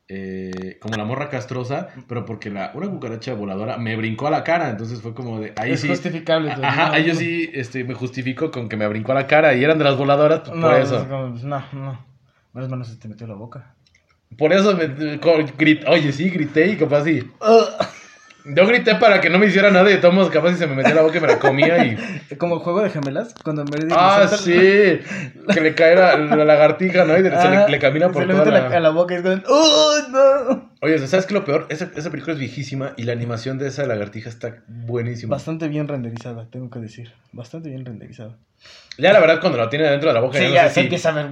eh, 0.10 0.78
como 0.82 0.98
la 0.98 1.06
morra 1.06 1.30
castrosa, 1.30 1.90
pero 2.08 2.26
porque 2.26 2.50
la, 2.50 2.72
una 2.74 2.90
cucaracha 2.90 3.34
voladora 3.36 3.78
me 3.78 3.96
brincó 3.96 4.28
a 4.28 4.32
la 4.32 4.44
cara. 4.44 4.70
Entonces 4.70 5.02
fue 5.02 5.14
como 5.14 5.40
de, 5.40 5.54
ahí 5.58 5.72
es 5.72 5.82
sí. 5.82 5.88
justificable. 5.88 6.50
Ajá, 6.52 6.88
no, 6.88 6.94
ahí 6.94 7.06
yo 7.06 7.16
sí 7.16 7.50
este, 7.54 7.84
me 7.84 7.94
justifico 7.94 8.52
con 8.52 8.68
que 8.70 8.76
me 8.76 8.88
brincó 8.88 9.12
a 9.12 9.16
la 9.16 9.28
cara 9.28 9.54
y 9.56 9.64
eran 9.64 9.78
de 9.78 9.84
las 9.84 9.98
voladoras, 9.98 10.42
pues, 10.42 10.56
No, 10.56 10.68
por 10.68 10.76
es 10.76 10.92
eso. 10.92 11.08
como, 11.08 11.32
pues, 11.32 11.44
no, 11.44 11.64
no. 11.74 12.06
Menos 12.54 12.70
mal 12.70 12.84
se 12.86 12.96
te 12.98 13.08
metió 13.08 13.28
la 13.28 13.36
boca. 13.36 13.76
Por 14.38 14.52
eso 14.54 14.76
me, 14.76 15.20
co- 15.20 15.38
grit- 15.58 15.84
oye, 15.88 16.12
sí, 16.12 16.30
grité 16.30 16.68
y 16.68 16.78
capaz 16.78 17.04
sí. 17.04 17.24
Yo 18.46 18.66
grité 18.66 18.96
para 18.96 19.20
que 19.22 19.30
no 19.30 19.38
me 19.38 19.48
hiciera 19.48 19.70
nada 19.70 19.90
y 19.90 19.94
de 19.96 20.00
todos 20.00 20.14
modos 20.14 20.30
capaz 20.32 20.52
si 20.52 20.58
se 20.58 20.68
me 20.68 20.76
metía 20.76 20.96
la 20.96 21.02
boca 21.02 21.18
y 21.18 21.22
me 21.22 21.28
la 21.28 21.40
comía 21.40 21.84
y... 21.84 21.98
Como 22.38 22.56
el 22.56 22.62
juego 22.62 22.82
de 22.82 22.90
gemelas, 22.90 23.36
cuando 23.44 23.66
Meredith 23.66 23.94
Ah, 23.96 24.28
sí. 24.28 25.02
Que 25.54 25.62
le 25.62 25.76
cae 25.76 25.96
la, 25.96 26.16
la 26.18 26.46
lagartija, 26.46 27.04
¿no? 27.06 27.18
Y 27.18 27.22
se 27.22 27.28
Ajá, 27.34 27.66
le, 27.66 27.72
le 27.72 27.80
camina 27.80 28.10
por 28.12 28.24
se 28.24 28.28
le 28.28 28.34
mete 28.34 28.52
la... 28.52 28.70
la- 28.70 28.78
a 28.78 28.80
la 28.80 28.90
boca 28.92 29.14
y 29.14 29.18
es 29.18 29.24
como, 29.24 29.36
¡Oh, 29.48 29.94
no! 30.10 30.69
Oye, 30.82 30.98
¿sabes 31.08 31.26
qué 31.26 31.34
lo 31.34 31.44
peor? 31.44 31.66
Esa, 31.70 31.92
esa 31.96 32.10
película 32.10 32.34
es 32.34 32.40
viejísima 32.40 32.94
y 32.96 33.04
la 33.04 33.12
animación 33.12 33.58
de 33.58 33.68
esa 33.68 33.86
lagartija 33.86 34.30
está 34.30 34.64
buenísima. 34.68 35.36
Bastante 35.36 35.68
bien 35.68 35.88
renderizada, 35.90 36.48
tengo 36.50 36.70
que 36.70 36.80
decir. 36.80 37.12
Bastante 37.34 37.68
bien 37.70 37.84
renderizada. 37.86 38.38
Ya 38.98 39.12
la 39.12 39.20
verdad 39.20 39.42
cuando 39.42 39.58
lo 39.58 39.68
tiene 39.70 39.90
dentro 39.90 40.08
de 40.10 40.14
la 40.14 40.22
boca 40.22 40.38
Sí, 40.38 40.44
ya 40.44 40.50
no 40.50 40.56
ya 40.56 40.64
sé 40.64 40.70
se 40.70 40.74
si- 40.76 40.80
empieza 40.82 41.10
a 41.10 41.12
ver. 41.14 41.30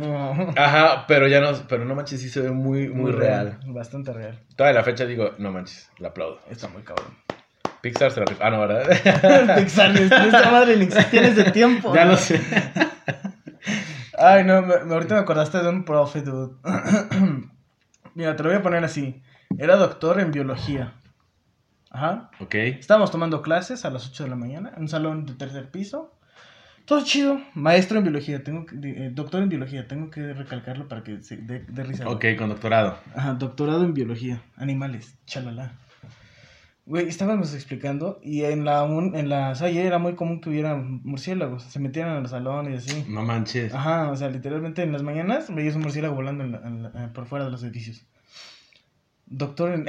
Ajá, 0.57 1.05
pero 1.07 1.27
ya 1.27 1.39
no... 1.39 1.51
Pero 1.69 1.85
no 1.85 1.95
manches, 1.95 2.21
sí 2.21 2.29
se 2.29 2.41
ve 2.41 2.51
muy, 2.51 2.89
muy, 2.89 3.11
real. 3.11 3.57
Bastante 3.67 4.11
real. 4.11 4.37
Toda 4.57 4.73
la 4.73 4.83
fecha 4.83 5.05
digo, 5.05 5.31
no 5.37 5.51
manches, 5.51 5.89
la 5.97 6.09
aplaudo. 6.09 6.39
Está 6.49 6.67
muy 6.67 6.81
cabrón. 6.83 7.15
Pixar 7.79 8.11
se 8.11 8.19
la. 8.21 8.25
Ah, 8.41 8.49
no, 8.49 8.59
¿verdad? 8.67 9.55
Pixar, 9.57 9.95
esta 9.95 10.51
madre 10.51 10.75
ni 10.77 10.85
existía 10.85 11.21
ese 11.27 11.51
tiempo. 11.51 11.93
ya 11.95 12.05
¿no? 12.05 12.11
lo 12.11 12.17
sé. 12.17 12.41
Ay, 14.17 14.43
no, 14.43 14.61
me, 14.63 14.83
me- 14.83 14.93
ahorita 14.93 15.13
me 15.15 15.21
acordaste 15.21 15.59
de 15.59 15.69
un 15.69 15.85
profe, 15.85 16.21
dude. 16.21 16.55
Mira, 18.15 18.35
te 18.35 18.43
lo 18.43 18.49
voy 18.49 18.57
a 18.57 18.63
poner 18.63 18.83
así. 18.83 19.21
Era 19.57 19.75
doctor 19.75 20.19
en 20.19 20.31
biología. 20.31 20.93
Ajá. 21.89 22.29
Ok. 22.39 22.55
Estábamos 22.55 23.11
tomando 23.11 23.41
clases 23.41 23.85
a 23.85 23.89
las 23.89 24.07
8 24.09 24.23
de 24.25 24.29
la 24.29 24.35
mañana 24.35 24.73
en 24.75 24.83
un 24.83 24.87
salón 24.89 25.25
de 25.25 25.33
tercer 25.33 25.71
piso. 25.71 26.13
Todo 26.85 27.03
chido. 27.03 27.39
Maestro 27.53 27.97
en 27.97 28.03
biología, 28.05 28.43
tengo 28.43 28.65
que, 28.65 28.75
eh, 28.75 29.09
doctor 29.13 29.41
en 29.43 29.49
biología, 29.49 29.87
tengo 29.87 30.09
que 30.09 30.33
recalcarlo 30.33 30.87
para 30.87 31.03
que 31.03 31.21
se 31.21 31.37
dé 31.37 31.65
dé 31.67 31.83
risa. 31.83 32.07
Ok, 32.07 32.25
con 32.37 32.49
doctorado. 32.49 32.97
Ajá, 33.15 33.33
doctorado 33.33 33.83
en 33.83 33.93
biología, 33.93 34.41
animales, 34.55 35.17
chalala. 35.25 35.73
Güey, 36.85 37.09
estábamos 37.09 37.53
explicando 37.53 38.21
y 38.23 38.43
en 38.43 38.63
la, 38.63 38.83
un- 38.83 39.13
en 39.17 39.27
la 39.27 39.53
Salle 39.55 39.85
era 39.85 39.97
muy 39.97 40.15
común 40.15 40.39
que 40.39 40.47
hubiera 40.49 40.75
murciélagos, 40.77 41.63
se 41.63 41.79
metieran 41.79 42.15
en 42.15 42.21
los 42.23 42.31
salones 42.31 42.87
y 42.87 42.91
así. 42.91 43.05
No 43.09 43.21
manches. 43.23 43.73
Ajá, 43.73 44.09
o 44.09 44.15
sea, 44.15 44.29
literalmente 44.29 44.83
en 44.83 44.93
las 44.93 45.03
mañanas 45.03 45.53
veías 45.53 45.75
un 45.75 45.81
murciélago 45.81 46.15
volando 46.15 46.45
en 46.45 46.53
la- 46.53 46.59
en 46.59 46.83
la- 46.83 46.89
eh, 47.05 47.09
por 47.13 47.25
fuera 47.25 47.43
de 47.43 47.51
los 47.51 47.61
edificios. 47.63 48.05
Doctor 49.27 49.73
en... 49.73 49.85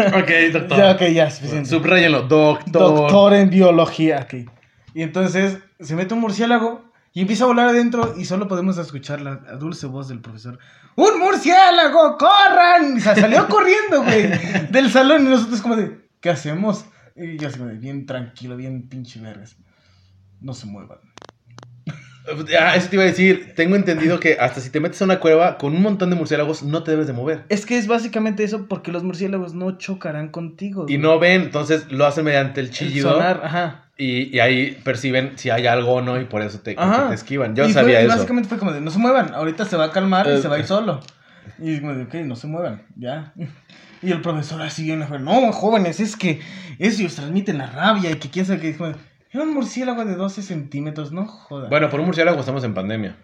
Ok, 0.00 0.30
doctor. 0.52 0.78
ya, 0.78 0.92
ok, 0.92 1.02
ya, 1.12 1.30
suficiente. 1.30 1.68
Subrayenlo. 1.68 2.22
Doctor. 2.22 2.72
Doctor 2.72 3.34
en 3.34 3.50
biología, 3.50 4.20
ok. 4.24 4.50
Y 4.94 5.02
entonces 5.02 5.58
se 5.78 5.94
mete 5.94 6.14
un 6.14 6.20
murciélago 6.20 6.90
y 7.12 7.20
empieza 7.20 7.44
a 7.44 7.48
volar 7.48 7.68
adentro 7.68 8.14
y 8.16 8.24
solo 8.24 8.48
podemos 8.48 8.78
escuchar 8.78 9.20
la 9.20 9.36
dulce 9.36 9.86
voz 9.86 10.08
del 10.08 10.20
profesor. 10.20 10.58
¡Un 10.96 11.18
murciélago! 11.18 12.16
¡Corran! 12.18 13.00
Salió 13.00 13.48
corriendo, 13.48 14.02
güey, 14.02 14.30
del 14.70 14.90
salón 14.90 15.26
y 15.26 15.30
nosotros 15.30 15.60
como 15.60 15.76
de, 15.76 16.08
¿qué 16.20 16.30
hacemos? 16.30 16.84
Y 17.16 17.36
yo 17.36 17.48
así 17.48 17.58
como 17.58 17.70
de, 17.70 17.78
bien 17.78 18.06
tranquilo, 18.06 18.56
bien 18.56 18.88
pinche 18.88 19.20
vergas. 19.20 19.56
No 20.40 20.54
se 20.54 20.66
muevan. 20.66 20.98
Ah, 22.60 22.76
eso 22.76 22.88
te 22.88 22.96
iba 22.96 23.02
a 23.02 23.06
decir. 23.06 23.54
Tengo 23.56 23.76
entendido 23.76 24.20
que 24.20 24.36
hasta 24.38 24.60
si 24.60 24.70
te 24.70 24.78
metes 24.80 25.00
a 25.02 25.04
una 25.06 25.18
cueva 25.20 25.58
con 25.58 25.74
un 25.74 25.82
montón 25.82 26.10
de 26.10 26.16
murciélagos, 26.16 26.62
no 26.62 26.82
te 26.82 26.90
debes 26.92 27.06
de 27.06 27.12
mover. 27.12 27.44
Es 27.48 27.66
que 27.66 27.78
es 27.78 27.86
básicamente 27.86 28.44
eso 28.44 28.66
porque 28.68 28.92
los 28.92 29.02
murciélagos 29.02 29.54
no 29.54 29.78
chocarán 29.78 30.28
contigo. 30.28 30.82
Y 30.82 30.94
güey. 30.94 30.98
no 30.98 31.18
ven, 31.18 31.42
entonces 31.42 31.90
lo 31.90 32.06
hacen 32.06 32.24
mediante 32.24 32.60
el 32.60 32.66
El 32.66 32.72
chillido. 32.72 33.12
sonar, 33.12 33.40
ajá. 33.44 33.84
Y, 33.96 34.34
y 34.34 34.40
ahí 34.40 34.78
perciben 34.84 35.32
si 35.36 35.50
hay 35.50 35.66
algo 35.66 35.94
o 35.94 36.02
no, 36.02 36.20
y 36.20 36.24
por 36.24 36.40
eso 36.42 36.60
te, 36.60 36.74
te 36.74 37.14
esquivan. 37.14 37.54
Yo 37.54 37.66
Y 37.66 37.72
sabía 37.72 38.00
eso. 38.00 38.08
Básicamente 38.08 38.48
fue 38.48 38.58
como 38.58 38.72
de, 38.72 38.80
no 38.80 38.90
se 38.90 38.98
muevan, 38.98 39.34
ahorita 39.34 39.64
se 39.64 39.76
va 39.76 39.86
a 39.86 39.90
calmar 39.90 40.26
y 40.26 40.30
Eh. 40.32 40.38
se 40.42 40.48
va 40.48 40.56
a 40.56 40.58
ir 40.58 40.66
solo. 40.66 41.00
Y 41.58 41.80
como 41.80 41.94
de, 41.94 42.04
ok, 42.04 42.14
no 42.26 42.36
se 42.36 42.46
muevan, 42.46 42.82
ya. 42.96 43.34
Y 44.02 44.10
el 44.12 44.22
profesor 44.22 44.62
así 44.62 44.86
no, 44.86 45.52
jóvenes, 45.52 46.00
es 46.00 46.16
que 46.16 46.40
ellos 46.78 47.14
transmiten 47.14 47.58
la 47.58 47.66
rabia 47.66 48.10
y 48.10 48.14
que 48.14 48.30
quién 48.30 48.46
sabe 48.46 48.60
qué. 48.60 48.76
Era 49.32 49.44
un 49.44 49.54
murciélago 49.54 50.04
de 50.04 50.16
12 50.16 50.42
centímetros, 50.42 51.12
no 51.12 51.26
joda. 51.26 51.68
Bueno, 51.68 51.88
por 51.88 52.00
un 52.00 52.06
murciélago 52.06 52.40
estamos 52.40 52.64
en 52.64 52.74
pandemia. 52.74 53.16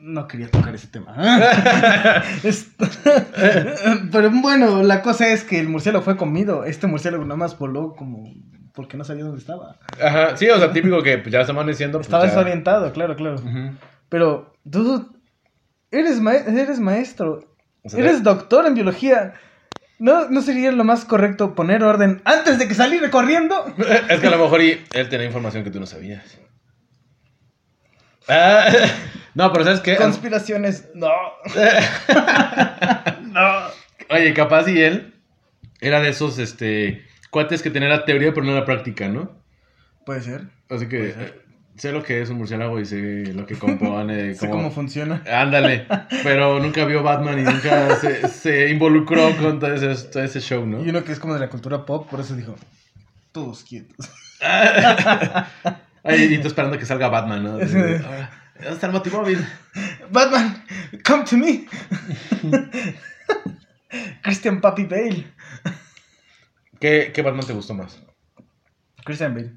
No 0.00 0.26
quería 0.26 0.50
tocar 0.50 0.74
ese 0.74 0.86
tema. 0.88 1.14
Pero 4.12 4.30
bueno, 4.40 4.82
la 4.82 5.02
cosa 5.02 5.28
es 5.28 5.44
que 5.44 5.60
el 5.60 5.68
murciélago 5.68 6.04
fue 6.04 6.16
comido. 6.16 6.64
Este 6.64 6.86
murciélago 6.86 7.24
nada 7.24 7.36
más 7.36 7.58
voló 7.58 7.94
como 7.94 8.32
porque 8.74 8.96
no 8.96 9.04
sabía 9.04 9.24
dónde 9.24 9.40
estaba. 9.40 9.76
Ajá, 10.02 10.36
sí, 10.36 10.48
o 10.48 10.58
sea, 10.58 10.72
típico 10.72 11.02
que 11.02 11.18
pues, 11.18 11.32
ya 11.32 11.40
está 11.40 11.52
amaneciendo. 11.52 11.98
pues, 11.98 12.06
Estaba 12.06 12.24
desorientado, 12.24 12.92
claro, 12.92 13.16
claro. 13.16 13.36
Pero, 14.08 14.54
tú 14.68 15.10
eres, 15.90 16.20
ma- 16.20 16.34
eres 16.34 16.80
maestro, 16.80 17.44
O 17.82 17.88
sea, 17.88 18.00
eres 18.00 18.22
doctor 18.22 18.66
en 18.66 18.74
biología. 18.74 19.34
¿No, 20.00 20.30
¿No 20.30 20.40
sería 20.40 20.72
lo 20.72 20.82
más 20.82 21.04
correcto 21.04 21.54
poner 21.54 21.84
orden 21.84 22.22
antes 22.24 22.58
de 22.58 22.66
que 22.66 22.74
salir 22.74 23.08
corriendo? 23.10 23.66
Es 24.08 24.18
que 24.20 24.26
a 24.28 24.30
lo 24.30 24.38
mejor 24.38 24.62
y 24.62 24.82
él 24.94 25.08
tenía 25.10 25.26
información 25.26 25.62
que 25.62 25.70
tú 25.70 25.78
no 25.78 25.84
sabías. 25.84 26.38
Ah, 28.26 28.66
no, 29.34 29.52
pero 29.52 29.64
¿sabes 29.64 29.80
qué? 29.80 29.96
Conspiraciones, 29.96 30.88
no. 30.94 31.12
no. 33.24 33.68
Oye, 34.08 34.32
capaz 34.32 34.68
y 34.68 34.80
él 34.80 35.12
era 35.82 36.00
de 36.00 36.08
esos 36.08 36.38
este, 36.38 37.04
cuates 37.28 37.62
que 37.62 37.68
tenía 37.68 37.90
la 37.90 38.06
teoría 38.06 38.32
pero 38.32 38.46
no 38.46 38.54
la 38.54 38.64
práctica, 38.64 39.06
¿no? 39.06 39.30
Puede 40.06 40.22
ser. 40.22 40.44
Así 40.70 40.88
que 40.88 41.12
ser. 41.12 41.44
Sé 41.76 41.92
lo 41.92 42.02
que 42.02 42.20
es 42.22 42.28
un 42.30 42.38
murciélago 42.38 42.78
y 42.80 42.86
sé 42.86 43.32
lo 43.34 43.46
que 43.46 43.56
compone. 43.56 44.34
Sé 44.34 44.48
cómo- 44.50 44.70
funciona. 44.70 45.22
Ándale, 45.30 45.86
pero 46.22 46.58
nunca 46.60 46.84
vio 46.84 47.02
Batman 47.02 47.38
y 47.38 47.42
nunca 47.42 47.96
se, 47.96 48.28
se 48.28 48.68
involucró 48.70 49.36
con 49.36 49.58
todo 49.60 49.72
ese, 49.74 50.08
todo 50.10 50.22
ese 50.22 50.40
show, 50.40 50.66
¿no? 50.66 50.84
Y 50.84 50.90
uno 50.90 51.02
que 51.04 51.12
es 51.12 51.18
como 51.18 51.34
de 51.34 51.40
la 51.40 51.48
cultura 51.48 51.84
pop, 51.86 52.08
por 52.10 52.20
eso 52.20 52.34
dijo, 52.36 52.54
todos 53.32 53.64
quietos. 53.64 54.10
Ay, 56.02 56.34
y 56.34 56.38
tú 56.38 56.48
esperando 56.48 56.78
que 56.78 56.86
salga 56.86 57.08
Batman, 57.08 57.42
¿no? 57.42 57.58
Sí. 57.66 57.76
Ah, 58.04 58.30
¿Dónde 58.54 58.72
está 58.74 58.86
el 58.86 58.92
Batimóvil? 58.92 59.46
Batman, 60.10 60.62
come 61.04 61.24
to 61.24 61.36
me. 61.36 61.66
Christian 64.22 64.60
Papi 64.60 64.84
Bale. 64.84 65.26
¿Qué, 66.78 67.10
¿Qué 67.14 67.22
Batman 67.22 67.46
te 67.46 67.52
gustó 67.52 67.74
más? 67.74 68.00
Christian 69.04 69.34
Bale, 69.34 69.52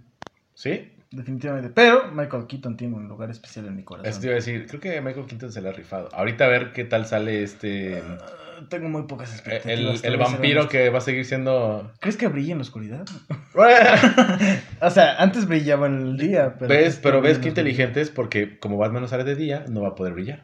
¿Sí? 0.54 0.93
Definitivamente. 1.14 1.70
Pero 1.70 2.12
Michael 2.12 2.48
Keaton 2.48 2.76
tiene 2.76 2.96
un 2.96 3.08
lugar 3.08 3.30
especial 3.30 3.68
en 3.68 3.76
mi 3.76 3.84
corazón. 3.84 4.10
Eso 4.10 4.20
te 4.20 4.28
iba 4.28 4.34
a 4.34 4.36
decir, 4.36 4.66
creo 4.68 4.82
que 4.82 5.02
Michael 5.02 5.26
Keaton 5.26 5.52
se 5.52 5.62
le 5.62 5.70
ha 5.70 5.72
rifado. 5.72 6.10
Ahorita 6.14 6.46
a 6.46 6.48
ver 6.48 6.74
qué 6.74 6.84
tal 6.84 7.06
sale 7.06 7.44
este... 7.44 8.02
Ah, 8.02 8.66
tengo 8.70 8.90
muy 8.90 9.04
pocas 9.04 9.32
expectativas. 9.34 10.04
el 10.04 10.18
vampiro 10.18 10.68
que 10.68 10.90
va 10.90 10.98
a 10.98 11.02
seguir 11.02 11.26
siendo... 11.26 11.92
¿Crees 12.00 12.18
que 12.18 12.28
brilla 12.28 12.54
en 12.54 12.58
la 12.60 12.64
oscuridad? 12.64 13.06
o 14.82 14.90
sea, 14.90 15.16
antes 15.18 15.48
brillaba 15.48 15.88
en 15.88 16.02
el 16.02 16.18
día, 16.18 16.56
pero... 16.58 16.70
¿Ves? 16.70 17.00
Pero 17.02 17.22
ves 17.22 17.40
qué 17.40 17.50
inteligente 17.50 18.02
es 18.02 18.10
porque 18.10 18.60
como 18.60 18.78
Batman 18.78 19.04
no 19.04 19.08
sale 19.08 19.24
de 19.24 19.36
día, 19.36 19.66
no 19.68 19.82
va 19.82 19.90
a 19.90 19.96
poder 19.96 20.14
brillar. 20.14 20.44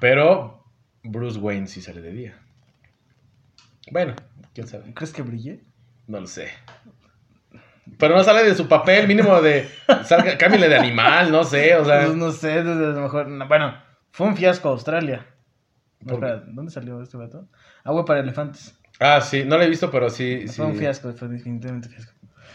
Pero 0.00 0.64
Bruce 1.02 1.38
Wayne 1.38 1.66
sí 1.66 1.80
sale 1.80 2.00
de 2.00 2.12
día. 2.12 2.38
Bueno, 3.90 4.14
quién 4.54 4.66
sabe. 4.66 4.92
¿Crees 4.94 5.12
que 5.12 5.22
brille? 5.22 5.60
No 6.06 6.20
lo 6.20 6.26
sé. 6.26 6.48
Pero 7.98 8.16
no 8.16 8.24
sale 8.24 8.42
de 8.44 8.54
su 8.54 8.66
papel 8.66 9.06
mínimo 9.06 9.40
de... 9.42 9.68
Salga, 10.04 10.38
cámbiale 10.38 10.68
de 10.68 10.76
animal, 10.76 11.30
no 11.30 11.44
sé, 11.44 11.76
o 11.76 11.84
sea... 11.84 12.04
Pues 12.06 12.16
no 12.16 12.30
sé, 12.32 12.62
desde 12.62 12.86
a 12.86 12.88
lo 12.90 13.02
mejor... 13.02 13.28
no, 13.28 13.46
bueno, 13.46 13.76
fue 14.10 14.26
un 14.26 14.36
fiasco 14.36 14.70
Australia. 14.70 15.26
No, 16.00 16.14
espera, 16.14 16.42
¿dónde 16.46 16.70
salió 16.72 17.00
este 17.02 17.16
vato? 17.16 17.48
Agua 17.84 18.04
para 18.04 18.20
elefantes. 18.20 18.78
Ah, 19.00 19.20
sí, 19.20 19.44
no 19.44 19.58
lo 19.58 19.64
he 19.64 19.68
visto, 19.68 19.90
pero 19.90 20.08
sí... 20.10 20.48
sí. 20.48 20.56
Fue 20.56 20.66
un 20.66 20.76
fiasco, 20.76 21.12
fue 21.12 21.28
definitivamente 21.28 21.88
fiasco. 21.88 22.12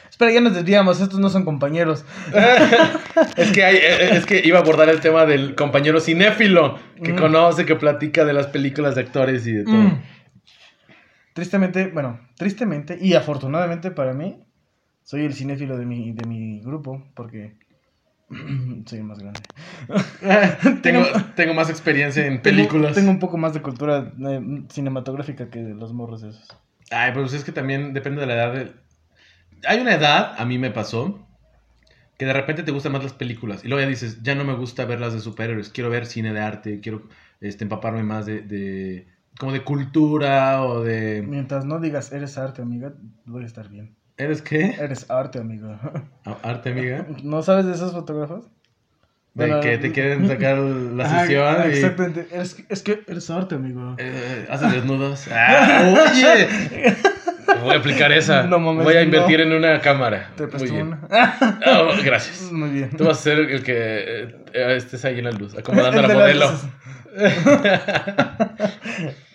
Espera, 0.10 0.32
ya 0.32 0.42
nos 0.42 0.56
desviamos, 0.56 1.00
estos 1.00 1.20
no 1.20 1.30
son 1.30 1.46
compañeros. 1.46 2.04
es, 3.38 3.52
que 3.52 3.64
hay, 3.64 3.78
eh, 3.78 4.16
es 4.18 4.26
que 4.26 4.42
iba 4.44 4.58
a 4.58 4.62
abordar 4.62 4.90
el 4.90 5.00
tema 5.00 5.26
del 5.26 5.56
compañero 5.56 6.00
cinéfilo 6.00 6.78
que 7.04 7.14
Mm. 7.14 7.18
conoce, 7.18 7.66
que 7.66 7.76
platica 7.76 8.26
de 8.26 8.34
las 8.34 8.48
películas 8.48 8.96
de 8.96 9.02
actores 9.02 9.46
y 9.48 9.54
de 9.54 9.64
todo. 9.64 9.76
Mm. 9.76 10.02
Tristemente, 11.34 11.88
bueno, 11.88 12.20
tristemente 12.36 12.98
y 13.00 13.14
afortunadamente 13.14 13.92
para 13.92 14.14
mí, 14.14 14.44
soy 15.10 15.26
el 15.26 15.34
cinéfilo 15.34 15.76
de 15.76 15.88
mi, 15.88 16.12
de 16.12 16.24
mi 16.24 16.60
grupo, 16.62 17.02
porque 17.16 17.58
soy 18.86 19.02
más 19.02 19.18
grande. 19.18 19.42
tengo, 20.84 21.02
tengo 21.36 21.56
más 21.56 21.72
experiencia 21.72 22.28
en 22.28 22.44
películas. 22.44 22.94
Tengo, 22.94 22.96
tengo 23.00 23.12
un 23.12 23.20
poco 23.20 23.38
más 23.40 23.56
de 23.56 23.64
cultura 23.64 24.14
eh, 24.20 24.42
cinematográfica 24.70 25.50
que 25.50 25.62
los 25.62 25.94
morros 25.94 26.22
esos. 26.22 26.48
Ay, 26.92 27.10
pero 27.12 27.24
pues 27.24 27.34
es 27.34 27.44
que 27.44 27.52
también 27.52 27.92
depende 27.94 28.22
de 28.22 28.28
la 28.28 28.36
edad. 28.36 28.54
de- 28.54 28.72
Hay 29.68 29.80
una 29.80 29.96
edad, 29.96 30.36
a 30.38 30.46
mí 30.46 30.60
me 30.60 30.70
pasó, 30.70 31.26
que 32.20 32.26
de 32.26 32.34
repente 32.34 32.62
te 32.62 32.72
gustan 32.72 32.92
más 32.92 33.04
las 33.04 33.14
películas. 33.14 33.66
Y 33.66 33.68
luego 33.68 33.82
ya 33.82 33.90
dices, 33.90 34.22
ya 34.22 34.36
no 34.36 34.44
me 34.44 34.54
gusta 34.54 34.86
ver 34.86 35.00
las 35.00 35.14
de 35.14 35.22
superhéroes. 35.22 35.70
Quiero 35.70 35.90
ver 35.90 36.06
cine 36.06 36.34
de 36.34 36.40
arte, 36.40 36.82
quiero 36.82 37.02
este, 37.42 37.64
empaparme 37.64 38.04
más 38.04 38.28
de, 38.28 38.42
de- 38.42 39.08
como 39.40 39.54
de 39.54 39.64
cultura 39.64 40.64
o 40.66 40.84
de... 40.84 41.24
Mientras 41.26 41.66
no 41.66 41.80
digas 41.80 42.12
eres 42.12 42.38
arte, 42.38 42.62
amiga, 42.62 42.94
voy 43.26 43.44
a 43.44 43.48
estar 43.48 43.70
bien. 43.70 43.99
¿Eres 44.20 44.42
qué? 44.42 44.76
Eres 44.80 45.10
arte, 45.10 45.40
amigo. 45.40 45.76
A- 46.26 46.38
Arte, 46.44 46.70
amiga. 46.72 47.06
¿No 47.24 47.42
sabes 47.42 47.66
de 47.66 47.74
esos 47.74 47.94
fotógrafos? 47.94 48.46
De 49.34 49.46
Bueno, 49.48 49.62
que 49.62 49.78
te 49.78 49.92
quieren 49.94 50.28
sacar 50.28 50.58
la 50.58 51.06
Ajá, 51.06 51.22
sesión 51.22 51.56
y... 51.66 51.68
Exactamente. 51.70 52.28
Es, 52.32 52.58
es 52.68 52.84
que 52.84 53.02
eres 53.08 53.30
arte, 53.30 53.56
amigo. 53.56 53.96
Eh, 53.98 54.46
haces 54.50 54.72
desnudos. 54.74 55.26
Ah, 55.32 55.94
oye. 56.12 56.48
Voy 57.64 57.74
a 57.76 57.78
aplicar 57.80 58.12
esa. 58.12 58.44
No 58.44 58.60
mames, 58.60 58.84
Voy 58.84 58.96
a 58.96 59.02
invertir 59.02 59.40
no. 59.40 59.46
en 59.46 59.54
una 59.54 59.80
cámara. 59.82 60.32
Te 60.36 60.44
Muy 60.44 60.52
presto 60.52 60.74
bien. 60.74 60.88
una. 60.88 61.58
Oh, 61.66 61.92
gracias. 62.04 62.42
Muy 62.52 62.70
bien. 62.72 62.90
Tú 62.98 63.06
vas 63.06 63.20
a 63.20 63.22
ser 63.22 63.40
el 63.40 63.64
que 63.64 63.74
eh, 63.76 64.36
eh, 64.54 64.76
estés 64.78 65.04
ahí 65.06 65.20
en 65.20 65.26
la 65.26 65.32
luz, 65.32 65.58
acomodando 65.58 65.98
El 66.00 66.06
a 66.06 66.08
la 66.08 66.14
de 66.14 66.20
modelo. 66.20 66.52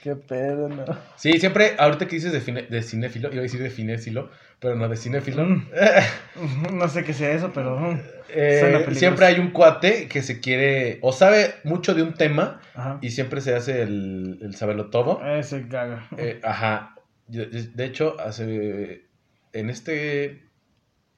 Qué 0.02 0.16
pedo, 0.16 0.68
no. 0.68 0.84
Sí, 1.16 1.32
siempre, 1.40 1.74
ahorita 1.78 2.06
que 2.06 2.16
dices 2.16 2.32
de, 2.32 2.40
fine- 2.42 2.68
de 2.68 2.82
cinéfilo, 2.82 3.28
iba 3.30 3.38
a 3.38 3.42
decir 3.42 3.62
de 3.62 3.70
finéfilo, 3.70 4.30
pero 4.60 4.74
no 4.76 4.88
de 4.88 4.96
cinéfilo. 4.96 5.44
Mm. 5.44 5.68
No 6.72 6.88
sé 6.88 7.04
qué 7.04 7.14
sea 7.14 7.32
eso, 7.32 7.52
pero. 7.54 7.78
mm, 7.78 8.00
Eh, 8.28 8.86
siempre 8.92 9.26
hay 9.26 9.38
un 9.38 9.50
cuate 9.50 10.08
que 10.08 10.22
se 10.22 10.40
quiere, 10.40 10.98
o 11.02 11.12
sabe 11.12 11.54
mucho 11.64 11.94
de 11.94 12.02
un 12.02 12.14
tema 12.14 12.60
Ajá. 12.74 12.98
y 13.00 13.10
siempre 13.10 13.40
se 13.40 13.54
hace 13.54 13.82
el, 13.82 14.38
el 14.42 14.54
saberlo 14.56 14.90
todo. 14.90 15.24
Ese 15.24 15.62
gaga. 15.68 16.06
Eh, 16.18 16.40
ajá. 16.42 16.94
De 17.28 17.84
hecho, 17.84 18.16
hace. 18.20 19.04
En 19.52 19.70
este. 19.70 20.42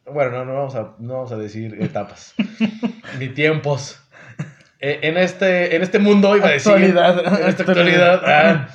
Bueno, 0.04 0.30
no, 0.30 0.44
no, 0.44 0.54
vamos, 0.54 0.76
a, 0.76 0.94
no 1.00 1.14
vamos 1.14 1.32
a 1.32 1.36
decir 1.36 1.76
etapas. 1.82 2.34
ni 3.18 3.28
tiempos. 3.30 4.00
Eh, 4.80 5.00
en, 5.02 5.16
este, 5.16 5.74
en 5.76 5.82
este 5.82 5.98
mundo, 5.98 6.36
iba 6.36 6.48
a 6.48 6.52
decir. 6.52 6.72
Actualidad. 6.72 7.40
En 7.42 7.48
esta 7.48 7.62
actualidad. 7.62 8.22
ah, 8.24 8.68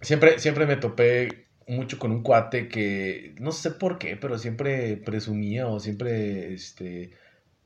siempre, 0.00 0.38
siempre 0.38 0.66
me 0.66 0.76
topé 0.76 1.46
mucho 1.68 1.98
con 1.98 2.10
un 2.12 2.22
cuate 2.22 2.68
que. 2.68 3.34
No 3.40 3.52
sé 3.52 3.70
por 3.72 3.98
qué, 3.98 4.16
pero 4.16 4.38
siempre 4.38 4.96
presumía 4.96 5.66
o 5.68 5.80
siempre. 5.80 6.52
Este. 6.54 7.10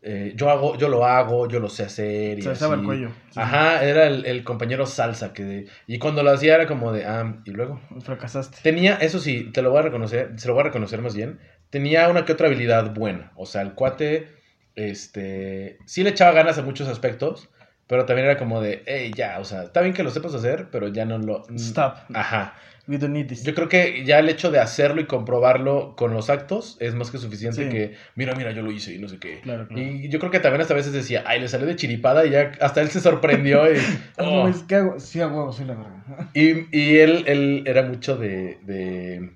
eh, 0.02 0.32
yo 0.36 0.48
hago, 0.50 0.76
yo 0.78 0.88
lo 0.88 1.04
hago, 1.04 1.48
yo 1.48 1.60
lo 1.60 1.68
sé 1.68 1.84
hacer. 1.84 2.38
Y 2.38 2.42
Se 2.42 2.48
alzaba 2.50 2.74
el 2.74 2.80
así. 2.80 2.86
cuello. 2.86 3.10
Sí. 3.30 3.40
Ajá, 3.40 3.84
era 3.84 4.06
el, 4.06 4.24
el 4.26 4.44
compañero 4.44 4.86
salsa 4.86 5.32
que 5.34 5.66
y 5.86 5.98
cuando 5.98 6.22
lo 6.22 6.30
hacía 6.30 6.54
era 6.56 6.66
como 6.66 6.92
de 6.92 7.04
ah, 7.06 7.40
y 7.44 7.50
luego 7.52 7.80
Fracasaste. 8.00 8.58
tenía, 8.62 8.94
eso 8.96 9.18
sí, 9.18 9.50
te 9.52 9.62
lo 9.62 9.70
voy 9.70 9.80
a 9.80 9.82
reconocer, 9.82 10.32
se 10.36 10.48
lo 10.48 10.54
voy 10.54 10.62
a 10.62 10.64
reconocer 10.64 11.02
más 11.02 11.14
bien, 11.14 11.38
tenía 11.70 12.08
una 12.08 12.24
que 12.24 12.32
otra 12.32 12.46
habilidad 12.48 12.94
buena, 12.94 13.32
o 13.36 13.44
sea, 13.46 13.60
el 13.62 13.74
cuate 13.74 14.28
este 14.76 15.78
sí 15.86 16.02
le 16.02 16.10
echaba 16.10 16.32
ganas 16.32 16.58
a 16.58 16.62
muchos 16.62 16.88
aspectos, 16.88 17.48
pero 17.86 18.04
también 18.06 18.26
era 18.26 18.38
como 18.38 18.60
de, 18.60 18.82
hey, 18.86 19.10
ya, 19.14 19.38
o 19.40 19.44
sea, 19.44 19.64
está 19.64 19.80
bien 19.80 19.94
que 19.94 20.02
lo 20.02 20.10
sepas 20.10 20.34
hacer, 20.34 20.68
pero 20.70 20.88
ya 20.88 21.04
no 21.04 21.18
lo 21.18 21.42
Stop. 21.56 21.94
Ajá. 22.14 22.54
We 22.88 22.98
don't 22.98 23.12
need 23.12 23.26
this. 23.28 23.44
Yo 23.44 23.54
creo 23.54 23.68
que 23.68 24.04
ya 24.04 24.18
el 24.18 24.28
hecho 24.28 24.50
de 24.50 24.58
hacerlo 24.58 25.00
y 25.00 25.04
comprobarlo 25.06 25.94
con 25.96 26.12
los 26.12 26.28
actos 26.28 26.76
es 26.80 26.94
más 26.94 27.10
que 27.12 27.18
suficiente 27.18 27.64
Sí. 27.64 27.68
que, 27.68 27.94
mira, 28.16 28.34
mira, 28.34 28.50
yo 28.50 28.62
lo 28.62 28.72
hice 28.72 28.94
y 28.94 28.98
no 28.98 29.06
sé 29.08 29.18
qué. 29.18 29.40
Claro, 29.42 29.68
claro. 29.68 29.80
Y 29.82 30.08
yo 30.08 30.18
creo 30.18 30.32
que 30.32 30.40
también 30.40 30.60
hasta 30.62 30.74
veces 30.74 30.92
decía, 30.92 31.22
ay, 31.26 31.40
le 31.40 31.46
salió 31.46 31.66
de 31.66 31.76
chiripada 31.76 32.26
y 32.26 32.30
ya 32.30 32.50
hasta 32.60 32.80
él 32.80 32.88
se 32.88 33.00
sorprendió 33.00 33.70
y... 33.72 33.76
Oh. 34.18 34.50
que 34.66 34.74
hago? 34.74 34.98
Sí, 34.98 35.20
a 35.20 35.28
huevo, 35.28 35.52
soy 35.52 35.66
la 35.66 35.74
verga. 35.74 36.30
Y, 36.34 36.76
y 36.76 36.96
él, 36.98 37.24
él 37.26 37.62
era 37.66 37.82
mucho 37.82 38.16
de, 38.16 38.58
de- 38.62 39.34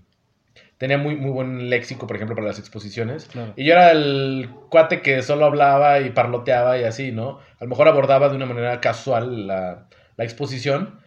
Tenía 0.79 0.99
muy, 0.99 1.15
muy 1.17 1.31
buen 1.31 1.71
léxico, 1.71 2.07
por 2.07 2.17
ejemplo, 2.17 2.35
para 2.35 2.49
las 2.49 2.59
exposiciones. 2.59 3.27
Claro. 3.27 3.53
Y 3.57 3.65
yo 3.65 3.73
era 3.75 3.93
el 3.93 4.49
cuate 4.71 5.03
que 5.03 5.23
solo 5.23 5.45
hablaba 5.47 6.01
y 6.01 6.11
parloteaba 6.11 6.79
y 6.79 6.85
así, 6.85 7.13
¿no? 7.13 7.39
A 7.61 7.65
lo 7.65 7.69
mejor 7.71 7.87
abordaba 7.89 8.29
de 8.29 8.37
una 8.37 8.47
manera 8.47 8.81
casual 8.81 9.47
la, 9.47 9.89
la 10.17 10.25
exposición, 10.25 10.99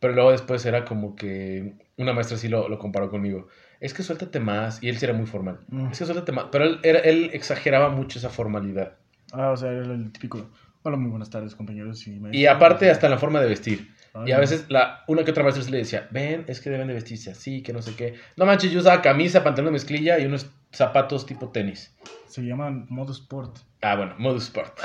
pero 0.00 0.12
luego 0.14 0.32
después 0.32 0.66
era 0.66 0.84
como 0.84 1.14
que 1.14 1.74
una 1.96 2.12
maestra 2.12 2.36
sí 2.36 2.48
lo, 2.48 2.68
lo 2.68 2.78
comparó 2.78 3.10
conmigo. 3.10 3.46
Es 3.78 3.94
que 3.94 4.02
suéltate 4.02 4.40
más. 4.40 4.82
Y 4.82 4.88
él 4.88 4.96
sí 4.98 5.04
era 5.04 5.14
muy 5.14 5.26
formal. 5.26 5.60
Mm. 5.68 5.92
Es 5.92 5.98
que 6.00 6.04
suéltate 6.04 6.32
más. 6.32 6.46
Pero 6.50 6.64
él, 6.64 6.78
era- 6.82 6.98
él 7.00 7.30
exageraba 7.32 7.88
mucho 7.90 8.18
esa 8.18 8.28
formalidad. 8.30 8.94
Ah, 9.32 9.50
o 9.50 9.56
sea, 9.56 9.70
era 9.70 9.82
el 9.92 10.10
típico. 10.12 10.50
Hola, 10.82 10.96
muy 10.96 11.10
buenas 11.10 11.30
tardes, 11.30 11.54
compañeros. 11.54 12.06
Y, 12.08 12.14
Y 12.16 12.18
maestros". 12.20 12.56
aparte 12.56 12.90
hasta 12.90 13.08
la 13.08 13.18
forma 13.18 13.40
de 13.40 13.48
vestir. 13.48 13.88
Ay, 14.14 14.28
Y 14.28 14.32
a 14.32 14.38
veces 14.38 14.66
la, 14.68 15.04
una 15.06 15.24
que 15.24 15.30
otra 15.30 15.42
maestra 15.42 15.64
sí 15.64 15.70
le 15.70 15.78
decía, 15.78 16.08
ven, 16.10 16.44
es 16.48 16.60
que 16.60 16.70
deben 16.70 16.88
de 16.88 16.94
vestirse 16.94 17.30
así, 17.30 17.62
que 17.62 17.72
no 17.72 17.82
sé 17.82 17.94
qué. 17.94 18.14
No 18.36 18.46
manches, 18.46 18.70
yo 18.70 18.80
usaba 18.80 19.02
camisa, 19.02 19.42
pantalón 19.42 19.66
de 19.66 19.72
mezclilla 19.72 20.18
y 20.18 20.26
unos 20.26 20.50
zapatos 20.72 21.26
tipo 21.26 21.48
tenis. 21.50 21.94
Se 22.28 22.42
llaman 22.42 22.86
modo 22.88 23.12
sport. 23.12 23.58
Ah, 23.84 23.96
bueno, 23.96 24.14
modus 24.16 24.44
sport. 24.44 24.78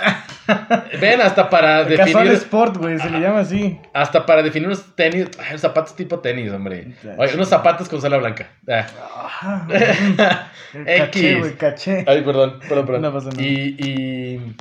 ven, 0.99 1.21
hasta 1.21 1.51
para 1.51 1.85
Casual 1.87 1.97
definir, 1.97 2.31
sport, 2.33 2.77
güey, 2.77 2.97
se 2.97 3.11
le 3.11 3.19
llama 3.19 3.41
así. 3.41 3.79
hasta 3.93 4.25
para 4.25 4.41
definir 4.41 4.67
unos 4.67 4.95
tenis, 4.95 5.27
ay, 5.37 5.49
unos 5.51 5.61
zapatos 5.61 5.95
tipo 5.95 6.19
tenis, 6.19 6.51
hombre. 6.51 6.95
Oye, 7.15 7.35
unos 7.35 7.47
zapatos 7.47 7.87
con 7.89 8.01
sala 8.01 8.17
blanca. 8.17 8.49
Ah. 8.67 8.87
Ajá. 9.23 9.67
caché, 10.73 11.03
X. 11.33 11.39
güey, 11.39 11.53
caché. 11.57 12.05
Ay, 12.07 12.23
perdón, 12.23 12.59
perdón, 12.67 12.85
perdón. 12.87 13.01
No 13.03 13.13
pasa 13.13 13.29
nada. 13.29 13.43
Y, 13.43 13.75
y, 13.77 14.55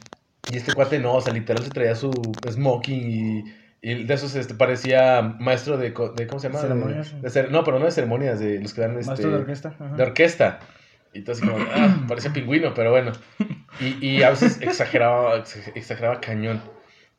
y 0.52 0.56
este 0.56 0.74
cuate 0.74 0.98
no, 0.98 1.14
o 1.14 1.20
sea, 1.22 1.32
literal 1.32 1.64
se 1.64 1.70
traía 1.70 1.94
su 1.94 2.10
smoking 2.46 3.10
y, 3.10 3.44
y 3.90 4.04
de 4.04 4.14
esos 4.14 4.34
este, 4.34 4.54
parecía 4.54 5.22
maestro 5.38 5.76
de, 5.78 5.90
de 6.16 6.26
¿cómo 6.26 6.40
se 6.40 6.48
llama? 6.48 6.60
Ceremonias. 6.60 7.20
de 7.22 7.28
cer- 7.28 7.50
no, 7.50 7.62
pero 7.64 7.78
no 7.78 7.84
de 7.84 7.90
ceremonias, 7.92 8.40
de 8.40 8.60
los 8.60 8.74
que 8.74 8.80
dan 8.80 8.92
este, 8.98 9.06
Maestro 9.06 9.30
de 9.30 9.36
orquesta. 9.36 9.68
ajá. 9.78 9.96
de 9.96 10.02
orquesta. 10.02 10.58
Y 11.12 11.20
todo 11.22 11.32
así 11.36 11.46
como, 11.46 11.56
ah, 11.74 12.04
parecía 12.08 12.32
pingüino, 12.32 12.74
pero 12.74 12.90
bueno. 12.90 13.12
Y, 13.80 14.04
y 14.06 14.22
a 14.22 14.30
veces 14.30 14.60
exageraba, 14.60 15.36
ex- 15.36 15.68
exageraba 15.74 16.20
cañón. 16.20 16.60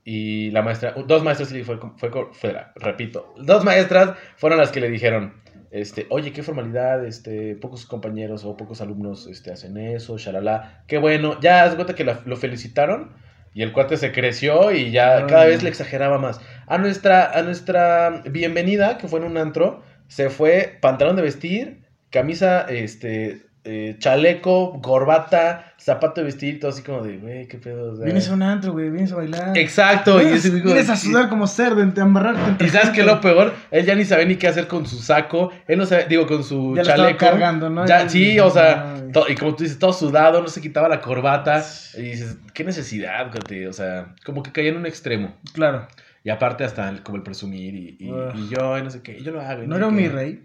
Y 0.03 0.51
la 0.51 0.61
maestra, 0.61 0.93
dos 1.05 1.23
maestras 1.23 1.49
sí 1.49 1.63
fue, 1.63 1.79
fue, 1.97 2.09
fue, 2.31 2.55
repito, 2.75 3.33
dos 3.37 3.63
maestras 3.65 4.17
fueron 4.37 4.57
las 4.59 4.71
que 4.71 4.79
le 4.79 4.89
dijeron, 4.89 5.33
este, 5.71 6.05
oye, 6.09 6.31
qué 6.31 6.43
formalidad, 6.43 7.05
este, 7.05 7.55
pocos 7.55 7.85
compañeros 7.85 8.45
o 8.45 8.55
pocos 8.55 8.79
alumnos 8.81 9.27
este, 9.27 9.51
hacen 9.51 9.77
eso, 9.77 10.17
shalala, 10.17 10.83
qué 10.87 10.97
bueno, 10.97 11.39
ya 11.41 11.63
haz 11.63 11.71
de 11.71 11.75
cuenta 11.75 11.93
que 11.95 12.05
la- 12.05 12.21
lo 12.25 12.37
felicitaron 12.37 13.11
y 13.53 13.63
el 13.63 13.73
cuate 13.73 13.97
se 13.97 14.11
creció 14.11 14.71
y 14.71 14.91
ya 14.91 15.17
Ay, 15.17 15.23
cada 15.27 15.45
vez 15.45 15.63
le 15.63 15.69
exageraba 15.69 16.17
más. 16.17 16.39
A 16.67 16.77
nuestra, 16.77 17.31
a 17.31 17.41
nuestra 17.41 18.21
bienvenida, 18.29 18.97
que 18.97 19.07
fue 19.07 19.19
en 19.19 19.25
un 19.25 19.37
antro, 19.37 19.83
se 20.07 20.29
fue 20.29 20.77
pantalón 20.81 21.15
de 21.15 21.21
vestir, 21.23 21.81
camisa, 22.09 22.61
este, 22.61 23.46
eh, 23.67 23.95
chaleco, 23.99 24.81
corbata, 24.81 25.73
zapato 25.77 26.21
de 26.21 26.25
vestir, 26.25 26.59
todo 26.59 26.71
así 26.71 26.81
como 26.81 27.01
de, 27.03 27.17
güey, 27.17 27.47
qué 27.47 27.57
pedo. 27.57 27.91
o 27.91 27.95
sea. 27.95 28.05
Vienes 28.05 28.29
a 28.29 28.33
un 28.33 28.41
antro, 28.41 28.71
güey, 28.71 28.89
vienes 28.89 29.11
a 29.11 29.17
bailar. 29.17 29.57
Exacto, 29.57 30.21
y 30.21 30.25
ese 30.33 30.49
como- 30.51 30.63
vienes 30.63 30.89
a 30.89 30.95
sudar 30.95 31.29
como 31.29 31.45
cerdo, 31.47 31.81
a 31.81 31.83
embarrarte. 31.83 32.65
Y 32.65 32.69
sabes 32.69 32.87
gente. 32.87 33.03
lo 33.03 33.21
peor, 33.21 33.53
él 33.71 33.85
ya 33.85 33.93
ni 33.95 34.05
sabe 34.05 34.25
ni 34.25 34.35
qué 34.37 34.47
hacer 34.47 34.67
con 34.67 34.85
su 34.85 34.97
saco, 34.99 35.51
él 35.67 35.77
no 35.77 35.85
sabe, 35.85 36.05
digo, 36.09 36.25
con 36.25 36.43
su 36.43 36.73
Ya 36.75 36.83
lo 36.83 36.87
chaleco. 36.87 37.17
cargando, 37.19 37.69
¿no? 37.69 37.85
Ya, 37.85 38.07
sí, 38.09 38.39
o 38.39 38.49
sea, 38.49 38.93
Ay. 38.95 39.11
to- 39.11 39.25
y 39.29 39.35
como 39.35 39.55
tú 39.55 39.63
dices, 39.63 39.77
todo 39.79 39.93
sudado, 39.93 40.41
no 40.41 40.47
se 40.47 40.61
quitaba 40.61 40.87
la 40.89 41.01
corbata. 41.01 41.63
Y 41.97 42.01
dices, 42.01 42.37
qué 42.53 42.63
necesidad, 42.63 43.29
o 43.69 43.73
sea, 43.73 44.15
como 44.25 44.43
que 44.43 44.51
caía 44.51 44.69
en 44.69 44.77
un 44.77 44.85
extremo. 44.85 45.35
Claro. 45.53 45.87
Y 46.23 46.29
aparte 46.29 46.63
hasta 46.65 46.89
el- 46.89 47.03
como 47.03 47.15
el 47.17 47.23
presumir 47.23 47.73
y, 47.75 47.97
y, 47.99 48.11
Ugh. 48.11 48.33
y 48.35 48.49
yo, 48.49 48.77
y 48.77 48.81
no 48.83 48.89
sé 48.89 49.01
qué, 49.01 49.21
yo 49.23 49.31
lo 49.31 49.39
hago. 49.41 49.63
¿No 49.63 49.77
era 49.77 49.87
un 49.87 49.95
mi 49.95 50.07
rey? 50.09 50.43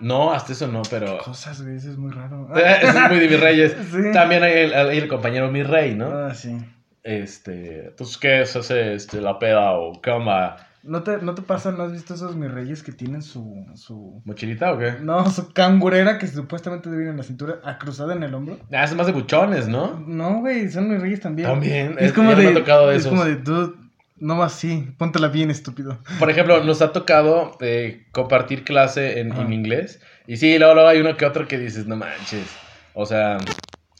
No, 0.00 0.32
hasta 0.32 0.52
eso 0.52 0.66
no, 0.68 0.82
pero... 0.90 1.18
Cosas, 1.18 1.62
güey, 1.62 1.76
eso 1.76 1.90
es 1.90 1.96
muy 1.96 2.10
raro. 2.12 2.48
Eso 2.54 2.98
es 2.98 3.10
muy 3.10 3.20
de 3.20 3.28
mis 3.28 3.40
reyes. 3.40 3.76
Sí. 3.90 4.12
También 4.12 4.42
hay 4.42 4.52
el, 4.52 4.74
hay 4.74 4.98
el 4.98 5.08
compañero 5.08 5.50
mi 5.50 5.62
rey, 5.62 5.94
¿no? 5.94 6.06
Ah, 6.08 6.34
sí. 6.34 6.56
Este, 7.02 7.88
entonces, 7.88 8.16
¿qué 8.18 8.42
es 8.42 8.56
ese, 8.56 8.94
este, 8.94 9.20
la 9.20 9.38
peda 9.38 9.72
o 9.72 10.00
qué 10.00 10.10
onda? 10.10 10.56
¿No 10.82 11.02
te, 11.02 11.18
¿No 11.18 11.34
te 11.34 11.42
pasa, 11.42 11.70
no 11.72 11.82
has 11.84 11.92
visto 11.92 12.14
esos 12.14 12.34
mis 12.36 12.50
reyes 12.50 12.82
que 12.82 12.92
tienen 12.92 13.22
su, 13.22 13.64
su... 13.74 14.20
¿Mochilita 14.24 14.72
o 14.72 14.78
qué? 14.78 14.94
No, 15.00 15.30
su 15.30 15.52
cangurera 15.52 16.18
que 16.18 16.26
supuestamente 16.26 16.90
ir 16.90 17.08
en 17.08 17.16
la 17.16 17.22
cintura, 17.22 17.56
a 17.64 17.78
cruzada 17.78 18.14
en 18.14 18.22
el 18.22 18.34
hombro? 18.34 18.58
Ah, 18.72 18.84
es 18.84 18.94
más 18.94 19.06
de 19.06 19.12
buchones, 19.12 19.66
¿no? 19.68 19.98
No, 20.06 20.40
güey, 20.40 20.68
son 20.70 20.90
mis 20.90 21.00
reyes 21.00 21.20
también. 21.20 21.48
También, 21.48 21.92
Es 21.98 22.06
es- 22.08 22.12
como 22.12 22.34
de... 22.34 22.42
me 22.44 22.50
ha 22.50 22.54
tocado 22.54 22.88
de 22.88 22.96
es 22.96 23.00
esos. 23.00 23.10
como 23.12 23.24
de, 23.24 23.36
dude, 23.36 23.74
no 24.16 24.38
va 24.38 24.46
así, 24.46 24.94
póntela 24.98 25.28
bien, 25.28 25.50
estúpido. 25.50 25.98
Por 26.18 26.30
ejemplo, 26.30 26.62
nos 26.64 26.82
ha 26.82 26.92
tocado 26.92 27.56
eh, 27.60 28.06
compartir 28.12 28.64
clase 28.64 29.20
en, 29.20 29.32
en 29.34 29.52
inglés. 29.52 30.00
Y 30.26 30.36
sí, 30.36 30.58
luego, 30.58 30.74
luego 30.74 30.88
hay 30.88 31.00
uno 31.00 31.16
que 31.16 31.26
otro 31.26 31.46
que 31.48 31.58
dices, 31.58 31.86
no 31.86 31.96
manches. 31.96 32.60
O 32.92 33.06
sea, 33.06 33.40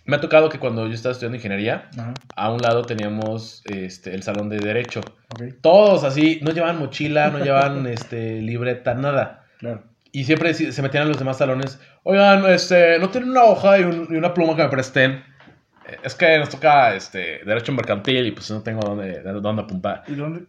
me 0.07 0.17
ha 0.17 0.21
tocado 0.21 0.49
que 0.49 0.59
cuando 0.59 0.87
yo 0.87 0.95
estaba 0.95 1.13
estudiando 1.13 1.37
ingeniería, 1.37 1.91
Ajá, 1.99 2.21
a 2.37 2.53
un 2.53 2.63
lado 2.63 2.87
teníamos 2.87 3.63
este, 3.67 4.15
el 4.15 4.23
salón 4.23 4.49
de 4.49 4.61
derecho. 4.61 5.17
Todos 5.61 6.05
así, 6.05 6.39
no 6.43 6.53
llevaban 6.53 6.79
mochila, 6.79 7.31
no 7.31 7.39
llevaban 7.45 7.87
este, 7.89 8.41
libreta, 8.41 8.95
nada. 8.95 9.47
claro. 9.59 9.85
Y 10.13 10.25
siempre 10.25 10.55
si- 10.55 10.71
se 10.71 10.81
metían 10.81 11.03
en 11.05 11.09
los 11.09 11.19
demás 11.19 11.39
salones. 11.39 11.81
Oigan, 12.05 12.47
este, 12.47 13.01
¿no 13.01 13.09
tienen 13.11 13.31
una 13.31 13.43
hoja 13.45 13.81
y, 13.81 13.83
un- 13.83 14.07
y 14.11 14.15
una 14.17 14.33
pluma 14.33 14.55
que 14.55 14.63
me 14.63 14.69
presten? 14.69 15.25
Es 16.03 16.15
que 16.15 16.39
nos 16.39 16.49
toca 16.49 16.95
este, 16.95 17.41
derecho 17.45 17.73
mercantil 17.73 18.27
y 18.27 18.31
pues 18.33 18.51
no 18.51 18.63
tengo 18.63 18.81
dónde, 18.81 19.21
dónde 19.23 19.63
apuntar. 19.63 20.05
¿Y 20.09 20.15
dónde? 20.15 20.45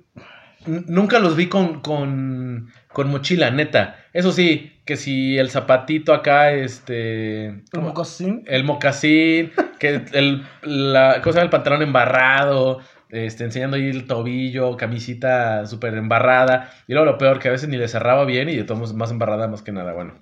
Nunca 0.66 1.20
los 1.20 1.36
vi 1.36 1.48
con, 1.48 1.82
con, 1.82 2.72
con 2.92 3.10
mochila, 3.10 3.52
neta. 3.52 3.98
Eso 4.14 4.32
sí, 4.32 4.80
que 4.84 4.96
si 4.96 5.38
el 5.38 5.50
zapatito 5.50 6.14
acá, 6.14 6.54
este... 6.54 7.64
¿Como 7.72 7.94
cosín? 7.94 8.44
El 8.48 8.64
mocasín, 8.64 9.52
que 9.80 10.06
el, 10.14 10.44
la, 10.64 11.22
¿cómo 11.22 11.34
se 11.34 11.40
llama? 11.40 11.44
el 11.44 11.50
pantalón 11.50 11.82
embarrado, 11.84 12.80
este, 13.10 13.44
enseñando 13.44 13.78
ahí 13.78 13.90
el 13.90 14.08
tobillo, 14.08 14.76
camisita 14.76 15.68
súper 15.68 15.94
embarrada. 15.96 16.72
Y 16.88 16.94
luego 16.94 17.06
lo 17.12 17.18
peor, 17.18 17.40
que 17.40 17.50
a 17.50 17.52
veces 17.52 17.70
ni 17.70 17.78
le 17.78 17.88
cerraba 17.88 18.26
bien 18.26 18.50
y 18.50 18.56
de 18.56 18.64
todos 18.64 18.94
más 18.94 19.12
embarrada 19.12 19.48
más 19.48 19.62
que 19.62 19.72
nada, 19.72 19.94
bueno. 19.94 20.16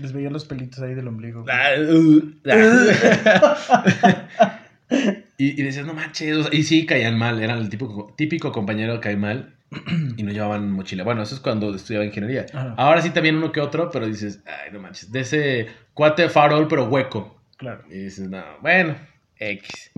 Les 0.00 0.12
veía 0.12 0.30
los 0.30 0.44
pelitos 0.46 0.80
ahí 0.80 0.94
del 0.94 1.06
ombligo. 1.08 1.44
Ah, 1.48 1.70
uh, 1.78 2.32
ah. 2.50 4.00
y, 5.38 5.60
y 5.60 5.62
decías, 5.62 5.86
no 5.86 5.94
manches, 5.94 6.36
o 6.36 6.42
sea, 6.44 6.54
y 6.58 6.62
sí 6.64 6.86
caían 6.86 7.18
mal, 7.18 7.40
eran 7.42 7.58
el 7.58 7.68
típico, 7.68 8.12
típico 8.16 8.52
compañero 8.52 8.94
que 8.94 9.00
cae 9.00 9.16
mal 9.16 9.54
y 10.16 10.22
no 10.22 10.32
llevaban 10.32 10.70
mochila. 10.72 11.04
Bueno, 11.04 11.22
eso 11.22 11.34
es 11.34 11.40
cuando 11.40 11.74
estudiaba 11.74 12.04
ingeniería. 12.04 12.46
Ajá. 12.52 12.74
Ahora 12.76 13.02
sí 13.02 13.10
también 13.10 13.36
uno 13.36 13.52
que 13.52 13.60
otro, 13.60 13.90
pero 13.90 14.06
dices, 14.06 14.42
ay, 14.46 14.72
no 14.72 14.80
manches, 14.80 15.10
de 15.12 15.20
ese 15.20 15.66
cuate 15.94 16.28
farol 16.28 16.66
pero 16.68 16.88
hueco. 16.88 17.40
Claro. 17.56 17.84
Y 17.90 18.04
dices, 18.04 18.28
no, 18.28 18.42
bueno, 18.62 18.96
X. 19.36 19.92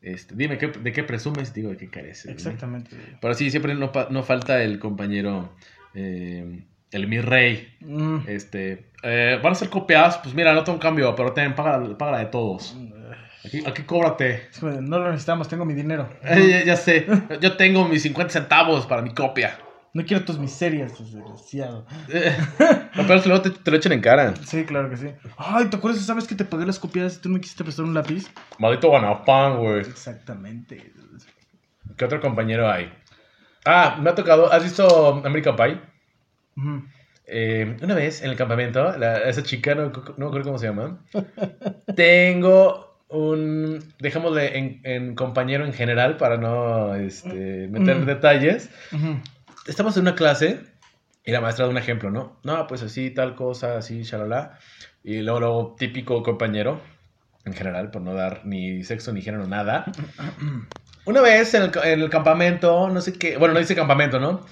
Este, 0.00 0.34
dime, 0.36 0.58
¿qué- 0.58 0.68
¿de 0.68 0.92
qué 0.92 1.02
presumes? 1.02 1.52
Digo, 1.52 1.70
¿de 1.70 1.76
qué 1.76 1.90
careces? 1.90 2.26
¿no? 2.26 2.32
Exactamente. 2.32 2.96
Pero 3.20 3.34
sí, 3.34 3.50
siempre 3.50 3.74
no, 3.74 3.90
no 4.10 4.22
falta 4.22 4.62
el 4.62 4.78
compañero, 4.78 5.52
eh, 5.94 6.64
el 6.90 7.06
mi 7.06 7.20
rey. 7.20 7.76
Mm. 7.80 8.18
Este, 8.26 8.90
eh, 9.02 9.38
van 9.42 9.52
a 9.52 9.54
ser 9.54 9.68
copiadas, 9.68 10.18
pues 10.18 10.34
mira, 10.34 10.52
no 10.52 10.64
tengo 10.64 10.76
un 10.76 10.82
cambio, 10.82 11.14
pero 11.14 11.32
ten, 11.32 11.54
paga, 11.54 11.96
paga 11.96 12.12
la 12.12 12.18
de 12.18 12.26
todos. 12.26 12.76
Aquí, 13.44 13.62
aquí 13.64 13.82
cóbrate. 13.82 14.48
No 14.62 14.98
lo 14.98 15.10
necesitamos, 15.10 15.48
tengo 15.48 15.64
mi 15.64 15.74
dinero. 15.74 16.08
Eh, 16.22 16.48
ya, 16.50 16.64
ya 16.64 16.76
sé, 16.76 17.06
yo 17.40 17.56
tengo 17.56 17.86
mis 17.88 18.02
50 18.02 18.32
centavos 18.32 18.86
para 18.86 19.02
mi 19.02 19.14
copia. 19.14 19.58
No 19.94 20.04
quiero 20.04 20.24
tus 20.24 20.38
miserias, 20.38 20.98
desgraciado. 20.98 21.86
Eh, 22.12 22.36
lo 22.94 23.06
peor 23.06 23.16
es 23.16 23.22
que 23.22 23.28
luego 23.28 23.42
te, 23.42 23.50
te 23.50 23.70
lo 23.70 23.76
echen 23.78 23.92
en 23.92 24.00
cara. 24.00 24.34
Sí, 24.44 24.64
claro 24.64 24.90
que 24.90 24.96
sí. 24.96 25.08
Ay, 25.36 25.66
¿te 25.66 25.76
acuerdas 25.76 26.00
esa 26.00 26.14
vez 26.14 26.28
que 26.28 26.34
te 26.34 26.44
pagué 26.44 26.66
las 26.66 26.78
copias 26.78 27.16
y 27.16 27.20
tú 27.20 27.30
me 27.30 27.40
quisiste 27.40 27.64
prestar 27.64 27.86
un 27.86 27.94
lápiz? 27.94 28.30
Maldito 28.58 28.90
ganapán, 28.90 29.58
güey. 29.58 29.80
Exactamente. 29.80 30.92
¿Qué 31.96 32.04
otro 32.04 32.20
compañero 32.20 32.70
hay? 32.70 32.92
Ah, 33.64 33.98
me 34.00 34.10
ha 34.10 34.14
tocado, 34.14 34.52
¿has 34.52 34.62
visto 34.62 35.22
American 35.24 35.56
Pie? 35.56 35.80
Eh, 37.26 37.76
una 37.82 37.94
vez 37.94 38.22
en 38.22 38.30
el 38.30 38.36
campamento, 38.36 38.96
la- 38.96 39.18
esa 39.28 39.42
chica, 39.42 39.74
no, 39.74 39.90
no 39.90 40.14
me 40.16 40.26
acuerdo 40.26 40.44
cómo 40.44 40.58
se 40.58 40.66
llama, 40.66 40.98
tengo 41.94 43.02
un, 43.08 43.82
dejémosle 43.98 44.58
en, 44.58 44.80
en 44.84 45.14
compañero 45.14 45.64
en 45.64 45.72
general 45.72 46.16
para 46.16 46.36
no 46.36 46.94
este, 46.94 47.68
meter 47.68 48.04
detalles. 48.06 48.70
Estamos 49.66 49.96
en 49.96 50.02
una 50.02 50.14
clase 50.14 50.60
y 51.24 51.32
la 51.32 51.40
maestra 51.40 51.66
da 51.66 51.70
un 51.70 51.78
ejemplo, 51.78 52.10
¿no? 52.10 52.38
No, 52.42 52.66
pues 52.66 52.82
así, 52.82 53.10
tal 53.10 53.34
cosa, 53.34 53.76
así, 53.76 54.02
shalala. 54.02 54.58
Y 55.04 55.20
luego, 55.20 55.40
luego, 55.40 55.76
típico 55.78 56.22
compañero, 56.22 56.80
en 57.44 57.52
general, 57.54 57.90
por 57.90 58.02
no 58.02 58.14
dar 58.14 58.42
ni 58.46 58.82
sexo, 58.84 59.12
ni 59.12 59.20
género, 59.22 59.46
nada. 59.46 59.84
Una 61.04 61.20
vez 61.22 61.54
en 61.54 61.62
el, 61.62 61.70
en 61.84 62.00
el 62.00 62.10
campamento, 62.10 62.90
no 62.90 63.00
sé 63.00 63.14
qué, 63.14 63.36
bueno, 63.38 63.54
no 63.54 63.60
dice 63.60 63.74
campamento, 63.74 64.18
¿no? 64.20 64.44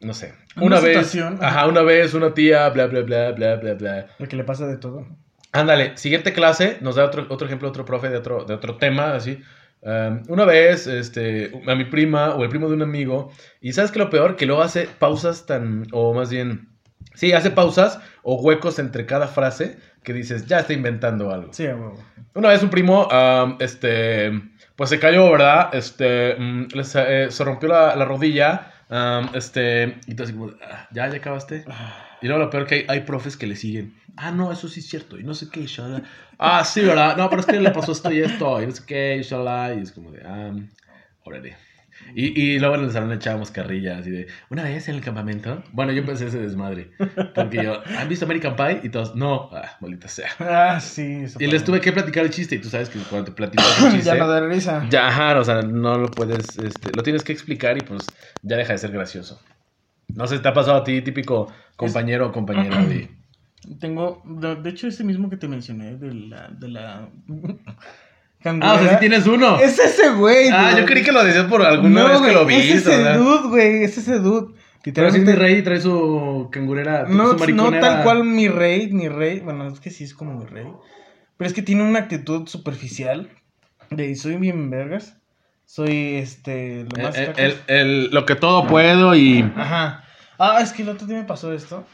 No 0.00 0.14
sé. 0.14 0.34
Una 0.56 0.66
Una, 0.66 0.80
vez, 0.80 1.06
situación. 1.06 1.38
ajá, 1.42 1.66
una 1.66 1.82
vez 1.82 2.14
una 2.14 2.32
tía, 2.34 2.68
bla, 2.70 2.86
bla, 2.86 3.00
bla, 3.02 3.32
bla, 3.32 3.56
bla, 3.56 3.74
bla. 3.74 4.06
Lo 4.18 4.28
que 4.28 4.36
le 4.36 4.44
pasa 4.44 4.66
de 4.66 4.76
todo. 4.76 5.06
Ándale, 5.52 5.96
siguiente 5.96 6.32
clase, 6.32 6.76
nos 6.80 6.96
da 6.96 7.04
otro, 7.04 7.26
otro 7.30 7.46
ejemplo, 7.46 7.68
otro 7.68 7.84
profe 7.84 8.08
de 8.08 8.16
otro, 8.18 8.44
de 8.44 8.54
otro 8.54 8.76
tema, 8.76 9.14
así. 9.14 9.40
Um, 9.80 10.22
una 10.28 10.44
vez, 10.44 10.86
este, 10.86 11.52
a 11.66 11.74
mi 11.74 11.84
prima 11.84 12.34
o 12.34 12.42
el 12.42 12.48
primo 12.48 12.68
de 12.68 12.74
un 12.74 12.82
amigo, 12.82 13.32
y 13.60 13.72
¿sabes 13.72 13.90
qué 13.90 13.98
lo 13.98 14.10
peor? 14.10 14.36
Que 14.36 14.44
luego 14.46 14.62
hace 14.62 14.88
pausas 14.98 15.46
tan, 15.46 15.86
o 15.92 16.12
más 16.14 16.30
bien, 16.30 16.68
sí, 17.14 17.32
hace 17.32 17.50
pausas 17.50 17.98
o 18.22 18.40
huecos 18.42 18.78
entre 18.78 19.06
cada 19.06 19.26
frase 19.28 19.78
que 20.02 20.12
dices, 20.12 20.46
ya 20.46 20.60
está 20.60 20.72
inventando 20.72 21.30
algo. 21.32 21.52
Sí, 21.52 21.66
a 21.66 21.74
huevo. 21.76 21.98
Una 22.34 22.48
vez 22.50 22.62
un 22.62 22.70
primo, 22.70 23.08
um, 23.08 23.56
este, 23.60 24.32
pues 24.76 24.90
se 24.90 24.98
cayó, 24.98 25.30
¿verdad? 25.30 25.70
Este, 25.72 26.34
mm, 26.38 26.66
eh, 26.74 27.26
se 27.30 27.44
rompió 27.44 27.68
la, 27.68 27.96
la 27.96 28.04
rodilla, 28.04 28.72
um, 28.90 29.28
este, 29.34 29.98
y 30.06 30.10
entonces 30.12 30.34
como, 30.36 30.52
"Ah, 30.62 30.88
¿ya, 30.92 31.08
ya 31.08 31.16
acabaste? 31.16 31.64
Y 32.20 32.26
luego 32.26 32.42
lo 32.44 32.50
peor 32.50 32.66
que 32.66 32.74
hay, 32.76 32.84
hay 32.88 33.00
profes 33.00 33.36
que 33.36 33.46
le 33.46 33.54
siguen. 33.56 33.94
Ah, 34.16 34.32
no, 34.32 34.50
eso 34.50 34.68
sí 34.68 34.80
es 34.80 34.88
cierto. 34.88 35.18
Y 35.18 35.22
no 35.22 35.34
sé 35.34 35.48
qué, 35.50 35.60
y 35.60 35.66
shalala. 35.66 36.02
Ah, 36.38 36.64
sí, 36.64 36.80
¿verdad? 36.80 37.16
No, 37.16 37.28
pero 37.30 37.40
es 37.40 37.46
que 37.46 37.60
le 37.60 37.70
pasó 37.70 37.92
esto 37.92 38.10
y 38.12 38.18
esto. 38.20 38.60
Y 38.60 38.66
no 38.66 38.72
sé 38.72 38.82
qué, 38.86 39.16
y 39.18 39.22
shalala. 39.22 39.74
Y 39.74 39.82
es 39.82 39.92
como 39.92 40.10
de, 40.10 40.22
ah, 40.24 40.52
órale. 41.24 41.56
Y, 42.14 42.40
y 42.40 42.58
luego 42.58 42.76
en 42.76 42.84
el 42.84 42.90
salón 42.90 43.10
le 43.10 43.16
echábamos 43.16 43.50
carrilla, 43.50 43.98
así 43.98 44.10
de, 44.10 44.26
una 44.50 44.64
vez 44.64 44.88
en 44.88 44.96
el 44.96 45.00
campamento. 45.00 45.62
Bueno, 45.72 45.92
yo 45.92 46.00
empecé 46.00 46.26
ese 46.26 46.38
desmadre. 46.38 46.90
Porque 47.34 47.62
yo, 47.62 47.82
¿han 47.98 48.08
visto 48.08 48.24
American 48.24 48.56
Pie? 48.56 48.80
Y 48.82 48.88
todos, 48.88 49.14
no, 49.14 49.50
ah, 49.52 49.76
maldita 49.80 50.08
sea. 50.08 50.30
Ah, 50.40 50.80
sí. 50.80 51.22
eso 51.24 51.38
Y 51.40 51.46
les 51.46 51.64
tuve 51.64 51.80
que 51.80 51.92
platicar 51.92 52.24
el 52.24 52.30
chiste. 52.30 52.56
Y 52.56 52.58
tú 52.60 52.68
sabes 52.68 52.88
que 52.88 52.98
cuando 53.00 53.26
te 53.26 53.32
platicas 53.32 53.84
el 53.84 53.92
chiste. 53.92 54.06
ya 54.06 54.14
no 54.16 54.28
da 54.28 54.40
risa. 54.40 54.86
Ya, 54.90 55.08
ajá, 55.08 55.38
o 55.38 55.44
sea, 55.44 55.62
no 55.62 55.98
lo 55.98 56.14
puedes, 56.14 56.56
este, 56.56 56.92
lo 56.92 57.02
tienes 57.02 57.24
que 57.24 57.32
explicar 57.32 57.76
y 57.78 57.82
pues 57.82 58.14
ya 58.42 58.56
deja 58.56 58.72
de 58.72 58.78
ser 58.78 58.90
gracioso. 58.90 59.40
No 60.08 60.26
sé, 60.26 60.38
¿te 60.38 60.48
ha 60.48 60.54
pasado 60.54 60.78
a 60.78 60.84
ti, 60.84 61.02
típico 61.02 61.52
compañero 61.76 62.28
o 62.28 62.32
compañera 62.32 62.84
de... 62.84 63.10
Tengo, 63.80 64.22
de, 64.24 64.56
de 64.56 64.70
hecho, 64.70 64.86
ese 64.86 65.04
mismo 65.04 65.28
que 65.28 65.36
te 65.36 65.48
mencioné, 65.48 65.96
de 65.96 66.14
la... 66.14 66.48
De 66.48 66.68
la... 66.68 67.08
Ah, 68.44 68.74
o 68.74 68.78
sea, 68.78 68.90
sí 68.94 68.96
tienes 69.00 69.26
uno. 69.26 69.58
Es 69.58 69.78
ese 69.78 70.10
güey. 70.10 70.48
Ah, 70.52 70.70
dude. 70.70 70.80
yo 70.80 70.86
creí 70.86 71.02
que 71.02 71.12
lo 71.12 71.24
decías 71.24 71.46
por 71.46 71.62
alguna 71.62 72.02
No, 72.02 72.08
vez 72.08 72.20
que 72.20 72.32
lo 72.32 72.46
viste. 72.46 72.74
Es 72.74 72.86
ese 72.86 73.12
dude, 73.14 73.48
güey, 73.48 73.82
es 73.84 73.98
ese 73.98 74.18
dude. 74.20 74.54
Pero 74.84 75.08
Literalmente... 75.10 75.32
mi 75.32 75.36
rey 75.36 75.62
trae 75.62 75.80
su 75.80 76.48
cangurera, 76.52 77.04
No, 77.08 77.36
su 77.36 77.46
no 77.48 77.70
tal 77.78 78.04
cual 78.04 78.24
mi 78.24 78.48
rey, 78.48 78.90
mi 78.92 79.08
rey. 79.08 79.40
Bueno, 79.40 79.66
es 79.68 79.80
que 79.80 79.90
sí 79.90 80.04
es 80.04 80.14
como 80.14 80.34
mi 80.34 80.46
rey. 80.46 80.66
Pero 81.36 81.48
es 81.48 81.52
que 81.54 81.62
tiene 81.62 81.82
una 81.82 81.98
actitud 81.98 82.46
superficial. 82.48 83.28
De 83.90 84.14
soy 84.14 84.36
bien 84.36 84.70
vergas. 84.70 85.16
Soy 85.66 86.14
este. 86.14 86.86
Lo 86.96 87.02
más. 87.02 87.16
El, 87.18 87.26
cacas. 87.26 87.38
el- 87.44 87.76
el- 87.76 88.10
lo 88.12 88.24
que 88.24 88.34
todo 88.36 88.66
puedo 88.66 89.14
y... 89.14 89.42
Ajá. 89.56 90.04
Ah, 90.38 90.60
es 90.62 90.72
que 90.72 90.82
el 90.82 90.88
otro 90.90 91.06
día 91.06 91.18
me 91.18 91.24
pasó 91.24 91.52
esto. 91.52 91.84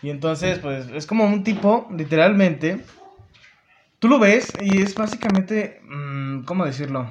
Y 0.00 0.10
entonces, 0.10 0.58
pues, 0.60 0.86
es 0.94 1.06
como 1.06 1.24
un 1.24 1.42
tipo, 1.44 1.88
literalmente. 1.96 2.78
Tú 4.02 4.08
lo 4.08 4.18
ves 4.18 4.56
y 4.60 4.80
es 4.80 4.96
básicamente. 4.96 5.80
mm, 5.84 6.42
¿Cómo 6.42 6.66
decirlo? 6.66 7.08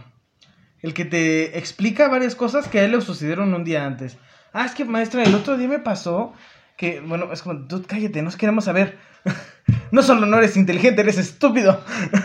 El 0.82 0.94
que 0.94 1.06
te 1.06 1.58
explica 1.58 2.10
varias 2.10 2.36
cosas 2.36 2.68
que 2.68 2.80
a 2.80 2.84
él 2.84 2.92
le 2.92 3.00
sucedieron 3.00 3.54
un 3.54 3.64
día 3.64 3.86
antes. 3.86 4.18
Ah, 4.52 4.66
es 4.66 4.74
que 4.74 4.84
maestra, 4.84 5.24
el 5.24 5.34
otro 5.34 5.56
día 5.56 5.70
me 5.70 5.80
pasó 5.80 6.34
que, 6.76 7.00
bueno, 7.00 7.32
es 7.32 7.44
como, 7.44 7.66
tú 7.66 7.82
cállate, 7.88 8.22
nos 8.22 8.36
queremos 8.36 8.66
saber. 8.66 8.98
no 9.92 10.04
solo 10.04 10.26
no 10.26 10.38
eres 10.38 10.58
inteligente, 10.58 11.00
eres 11.02 11.18
estúpido. 11.18 11.82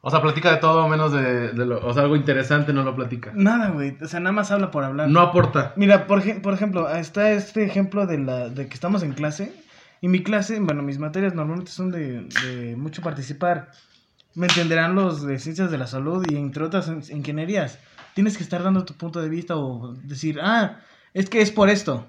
O 0.00 0.10
sea, 0.12 0.22
platica 0.22 0.52
de 0.52 0.58
todo 0.58 0.88
menos 0.88 1.12
de, 1.12 1.50
de 1.50 1.66
lo... 1.66 1.84
O 1.84 1.92
sea, 1.92 2.04
algo 2.04 2.14
interesante 2.14 2.72
no 2.72 2.84
lo 2.84 2.94
platica. 2.94 3.32
Nada, 3.34 3.70
güey, 3.70 3.96
o 4.00 4.06
sea, 4.06 4.20
nada 4.20 4.32
más 4.32 4.52
habla 4.52 4.70
por 4.70 4.84
hablar. 4.84 5.08
No 5.08 5.20
aporta. 5.20 5.72
Mira, 5.74 6.06
por, 6.06 6.22
por 6.40 6.54
ejemplo, 6.54 6.88
está 6.88 7.32
este 7.32 7.64
ejemplo 7.64 8.06
de, 8.06 8.18
la, 8.18 8.48
de 8.48 8.68
que 8.68 8.74
estamos 8.74 9.02
en 9.02 9.12
clase. 9.12 9.52
Y 10.00 10.08
mi 10.08 10.22
clase, 10.22 10.60
bueno, 10.60 10.82
mis 10.82 10.98
materias 10.98 11.34
normalmente 11.34 11.70
son 11.72 11.90
de, 11.90 12.22
de 12.42 12.76
mucho 12.76 13.02
participar. 13.02 13.70
Me 14.34 14.46
entenderán 14.46 14.94
los 14.94 15.22
de 15.26 15.38
ciencias 15.38 15.70
de 15.70 15.78
la 15.78 15.86
salud 15.86 16.24
y 16.30 16.36
entre 16.36 16.64
otras 16.64 16.88
in- 16.88 17.02
ingenierías. 17.10 17.78
Tienes 18.14 18.36
que 18.36 18.42
estar 18.44 18.62
dando 18.62 18.84
tu 18.84 18.94
punto 18.94 19.20
de 19.20 19.28
vista 19.28 19.56
o 19.56 19.94
decir, 20.04 20.38
ah, 20.42 20.80
es 21.14 21.28
que 21.28 21.40
es 21.40 21.50
por 21.50 21.68
esto. 21.68 22.06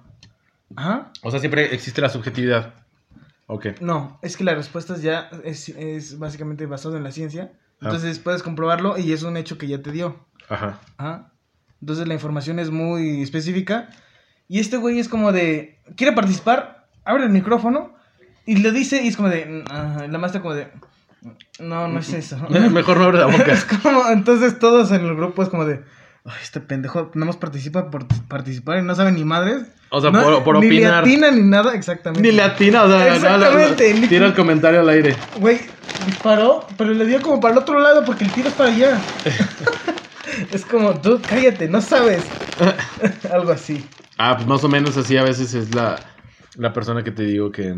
Ajá. 0.76 1.12
O 1.24 1.32
sea, 1.32 1.40
siempre 1.40 1.74
existe 1.74 2.02
la 2.02 2.10
subjetividad. 2.10 2.74
Ok. 3.48 3.82
No, 3.82 4.20
es 4.22 4.38
que 4.38 4.44
la 4.44 4.54
respuesta 4.54 4.94
es 4.94 5.02
ya 5.02 5.30
es, 5.44 5.70
es 5.70 6.20
básicamente 6.20 6.68
basado 6.68 6.98
en 6.98 7.04
la 7.04 7.12
ciencia. 7.12 7.52
Ah. 7.82 7.86
Entonces 7.86 8.20
puedes 8.20 8.44
comprobarlo 8.44 8.98
y 9.00 9.12
es 9.14 9.24
un 9.24 9.38
hecho 9.38 9.58
que 9.58 9.68
ya 9.68 9.82
te 9.82 9.92
dio. 9.92 10.28
Ajá. 10.48 10.80
Ajá. 10.98 11.32
Entonces 11.82 12.08
la 12.08 12.14
información 12.14 12.60
es 12.60 12.70
muy 12.70 13.24
específica. 13.24 13.90
Y 14.48 14.60
este 14.60 14.78
güey 14.78 15.00
es 15.00 15.08
como 15.08 15.32
de. 15.32 15.80
Quiere 15.96 16.14
participar, 16.14 16.79
abre 17.10 17.24
el 17.24 17.30
micrófono 17.32 17.94
y 18.46 18.58
lo 18.58 18.72
dice 18.72 19.02
y 19.04 19.08
es 19.08 19.16
como 19.16 19.30
de. 19.30 19.64
la 20.10 20.18
maestra 20.18 20.42
como 20.42 20.54
de. 20.54 20.68
No, 21.60 21.88
no 21.88 22.00
es 22.00 22.14
eso. 22.14 22.38
Mejor 22.50 22.98
no 22.98 23.06
abre 23.06 23.20
la 23.20 23.26
boca. 23.26 23.46
es 23.52 23.66
como, 23.66 24.08
entonces 24.10 24.60
todos 24.60 24.92
en 24.92 25.06
el 25.06 25.16
grupo 25.16 25.44
es 25.44 25.50
como 25.50 25.66
de. 25.66 25.84
Ay, 26.26 26.36
este 26.44 26.60
pendejo 26.60 27.12
nada 27.16 27.26
más 27.28 27.38
participa 27.38 27.90
por 27.90 28.06
participar 28.28 28.78
y 28.80 28.84
no 28.84 28.94
sabe 28.94 29.12
ni 29.12 29.24
madres. 29.24 29.68
O 29.90 30.02
sea, 30.02 30.12
No, 30.12 30.22
por, 30.22 30.44
por 30.44 30.60
ni 30.60 30.68
opinar. 30.68 31.06
le 31.06 31.14
atina 31.14 31.32
ni 31.32 31.42
nada, 31.42 31.74
exactamente. 31.74 32.28
Ni 32.28 32.36
le 32.36 32.44
atina, 32.44 32.84
o 32.84 32.88
sea, 32.88 33.16
Exactamente, 33.16 33.94
no, 33.96 34.08
tira 34.08 34.26
el 34.28 34.36
comentario 34.36 34.82
al 34.82 34.90
aire. 34.90 35.16
Güey, 35.40 35.60
disparó, 36.06 36.68
pero 36.78 36.94
le 36.94 37.06
dio 37.06 37.22
como 37.22 37.40
para 37.40 37.54
el 37.54 37.60
otro 37.60 37.80
lado 37.80 38.06
porque 38.06 38.26
el 38.26 38.32
tiro 38.32 38.50
es 38.50 38.54
para 38.54 38.70
allá. 38.70 39.00
es 40.52 40.66
como, 40.66 41.00
tú 41.00 41.20
cállate, 41.28 41.68
no 41.68 41.82
sabes. 41.82 42.24
Algo 43.32 43.52
así. 43.52 43.84
Ah, 44.18 44.36
pues 44.36 44.48
más 44.48 44.64
o 44.64 44.70
menos 44.70 44.98
así 44.98 45.18
a 45.18 45.24
veces 45.24 45.54
es 45.54 45.74
la, 45.74 45.96
la 46.60 46.74
persona 46.74 47.04
que 47.04 47.12
te 47.12 47.24
digo 47.24 47.52
que... 47.52 47.76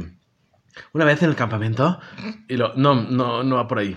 Una 0.93 1.05
vez 1.05 1.21
en 1.21 1.29
el 1.29 1.35
campamento, 1.35 1.99
y 2.47 2.55
lo... 2.55 2.73
No, 2.75 2.95
no, 2.95 3.43
no 3.43 3.55
va 3.57 3.67
por 3.67 3.79
ahí. 3.79 3.95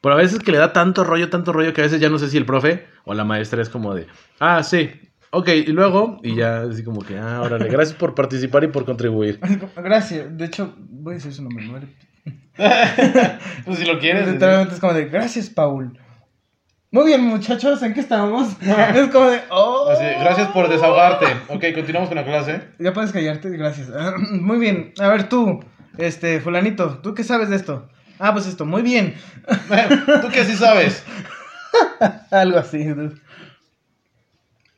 Pero 0.00 0.14
a 0.14 0.18
veces 0.18 0.40
que 0.40 0.52
le 0.52 0.58
da 0.58 0.72
tanto 0.72 1.04
rollo, 1.04 1.30
tanto 1.30 1.52
rollo, 1.52 1.72
que 1.72 1.80
a 1.80 1.84
veces 1.84 2.00
ya 2.00 2.08
no 2.08 2.18
sé 2.18 2.28
si 2.28 2.36
el 2.36 2.44
profe 2.44 2.86
o 3.04 3.14
la 3.14 3.24
maestra 3.24 3.62
es 3.62 3.68
como 3.68 3.94
de... 3.94 4.06
Ah, 4.38 4.62
sí, 4.62 4.90
ok, 5.30 5.48
y 5.48 5.72
luego... 5.72 6.20
Y 6.22 6.36
ya 6.36 6.62
así 6.62 6.84
como 6.84 7.00
que, 7.00 7.18
ah, 7.18 7.40
órale, 7.42 7.68
gracias 7.70 7.96
por 7.96 8.14
participar 8.14 8.64
y 8.64 8.68
por 8.68 8.84
contribuir. 8.84 9.40
Gracias. 9.76 10.36
De 10.36 10.44
hecho, 10.44 10.74
voy 10.76 11.12
a 11.12 11.16
decir 11.16 11.32
su 11.32 11.42
nombre. 11.42 11.66
¿no? 11.66 11.80
pues 13.64 13.78
si 13.78 13.86
lo 13.86 13.98
quieres... 13.98 14.28
Literalmente 14.28 14.74
es 14.74 14.80
como 14.80 14.92
de, 14.92 15.06
gracias, 15.06 15.48
Paul. 15.48 15.98
Muy 16.90 17.04
bien, 17.04 17.22
muchachos, 17.22 17.82
¿en 17.82 17.92
qué 17.92 18.00
estamos? 18.00 18.56
es 18.62 19.08
como 19.10 19.26
de, 19.26 19.42
oh. 19.50 19.90
Así, 19.90 20.04
gracias 20.04 20.48
por 20.48 20.70
desahogarte. 20.70 21.26
Ok, 21.48 21.64
continuamos 21.74 22.08
con 22.08 22.16
la 22.16 22.24
clase. 22.24 22.62
Ya 22.78 22.94
puedes 22.94 23.12
callarte, 23.12 23.50
gracias. 23.50 23.90
Muy 24.30 24.58
bien. 24.58 24.94
A 24.98 25.08
ver, 25.08 25.28
tú, 25.28 25.60
este, 25.98 26.40
fulanito, 26.40 26.98
¿tú 27.00 27.14
qué 27.14 27.24
sabes 27.24 27.50
de 27.50 27.56
esto? 27.56 27.90
Ah, 28.18 28.32
pues 28.32 28.46
esto, 28.46 28.64
muy 28.64 28.80
bien. 28.82 29.14
¿Tú 30.22 30.28
qué 30.32 30.44
sí 30.44 30.56
sabes? 30.56 31.04
Algo 32.30 32.58
así. 32.58 32.82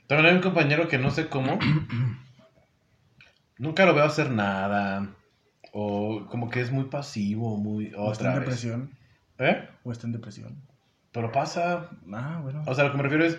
También 0.08 0.26
hay 0.26 0.34
un 0.34 0.42
compañero 0.42 0.88
que 0.88 0.98
no 0.98 1.10
sé 1.12 1.28
cómo. 1.28 1.60
Nunca 3.56 3.86
lo 3.86 3.94
veo 3.94 4.04
hacer 4.04 4.30
nada. 4.30 5.06
O 5.72 6.26
como 6.28 6.50
que 6.50 6.60
es 6.60 6.72
muy 6.72 6.86
pasivo, 6.86 7.56
muy. 7.56 7.92
O 7.96 8.10
está 8.10 8.24
Otra 8.24 8.32
en 8.32 8.38
vez. 8.40 8.48
depresión. 8.48 8.90
¿Eh? 9.38 9.68
O 9.84 9.92
está 9.92 10.08
en 10.08 10.12
depresión. 10.12 10.69
Pero 11.12 11.32
pasa. 11.32 11.88
Ah, 12.12 12.40
bueno. 12.42 12.62
O 12.66 12.74
sea, 12.74 12.84
lo 12.84 12.90
que 12.92 12.96
me 12.96 13.02
refiero 13.02 13.24
es. 13.24 13.38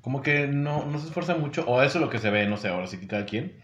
Como 0.00 0.22
que 0.22 0.46
no, 0.46 0.86
no 0.86 0.98
se 1.00 1.08
esfuerza 1.08 1.34
mucho. 1.36 1.64
O 1.66 1.82
eso 1.82 1.98
es 1.98 2.04
lo 2.04 2.10
que 2.10 2.18
se 2.18 2.30
ve, 2.30 2.46
no 2.46 2.56
sé, 2.56 2.68
ahora 2.68 2.86
sí 2.86 2.98
que 2.98 3.08
cada 3.08 3.26
quien. 3.26 3.60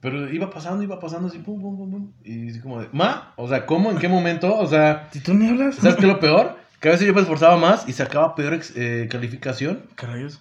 Pero 0.00 0.32
iba 0.32 0.48
pasando, 0.50 0.84
iba 0.84 1.00
pasando 1.00 1.26
así, 1.26 1.38
pum, 1.38 1.60
pum, 1.60 1.76
pum, 1.76 1.90
pum. 1.90 2.12
Y 2.24 2.50
así 2.50 2.60
como 2.60 2.80
de. 2.80 2.88
¿Ma? 2.92 3.32
O 3.36 3.48
sea, 3.48 3.66
¿cómo? 3.66 3.90
¿En 3.90 3.98
qué 3.98 4.08
momento? 4.08 4.56
O 4.56 4.66
sea, 4.66 5.08
Si 5.12 5.20
tú 5.20 5.34
ni 5.34 5.48
hablas. 5.48 5.74
¿sabes 5.76 5.96
qué 5.96 6.02
es 6.02 6.08
lo 6.08 6.20
peor? 6.20 6.56
Que 6.80 6.88
a 6.88 6.92
veces 6.92 7.08
yo 7.08 7.12
me 7.14 7.20
esforzaba 7.20 7.56
más 7.56 7.88
y 7.88 7.92
sacaba 7.92 8.36
peor 8.36 8.60
eh, 8.76 9.08
calificación. 9.10 9.86
¿Qué 9.96 10.06
rayos? 10.06 10.40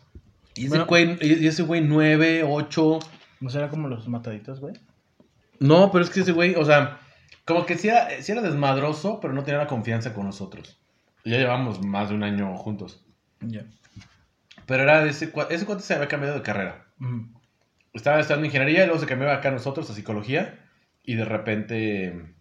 Y 0.54 0.62
ese 0.62 0.70
Bueno. 0.70 0.86
güey, 0.86 1.18
y 1.22 1.48
ese 1.48 1.64
güey 1.64 1.82
9, 1.82 2.44
8. 2.48 3.00
¿No 3.40 3.50
será 3.50 3.70
como 3.70 3.88
los 3.88 4.08
mataditos, 4.08 4.60
güey? 4.60 4.76
No, 5.60 5.92
pero 5.92 6.04
es 6.04 6.12
que 6.12 6.20
ese 6.20 6.32
güey, 6.34 6.54
o 6.54 6.64
sea, 6.64 7.00
como 7.46 7.66
que 7.66 7.76
sí 7.80 7.88
era, 7.88 8.10
sí 8.22 8.32
era 8.32 8.42
desmadroso, 8.44 9.20
pero 9.20 9.34
no 9.34 9.44
tenía 9.44 9.58
la 9.60 9.68
confianza 9.68 10.14
con 10.14 10.26
nosotros. 10.28 10.80
Ya 11.24 11.38
llevamos 11.38 11.84
más 11.84 12.10
de 12.10 12.16
un 12.16 12.24
año 12.24 12.56
juntos. 12.58 13.04
Ya. 13.42 13.64
Pero 14.66 14.84
era 14.84 15.04
de 15.04 15.10
ese 15.10 15.32
ese 15.50 15.66
cuate 15.66 15.84
se 15.84 15.94
había 15.94 16.08
cambiado 16.08 16.36
de 16.36 16.42
carrera. 16.42 16.86
Ujú. 17.00 17.28
Estaba 17.94 18.20
estudiando 18.20 18.46
ingeniería 18.46 18.84
y 18.84 18.86
luego 18.86 19.00
se 19.00 19.08
cambió 19.08 19.32
acá 19.32 19.50
a 19.50 19.54
nosotros 19.54 19.90
a 19.90 19.94
psicología. 19.94 20.60
Y 21.04 21.16
de 21.16 21.26
repente, 21.26 22.36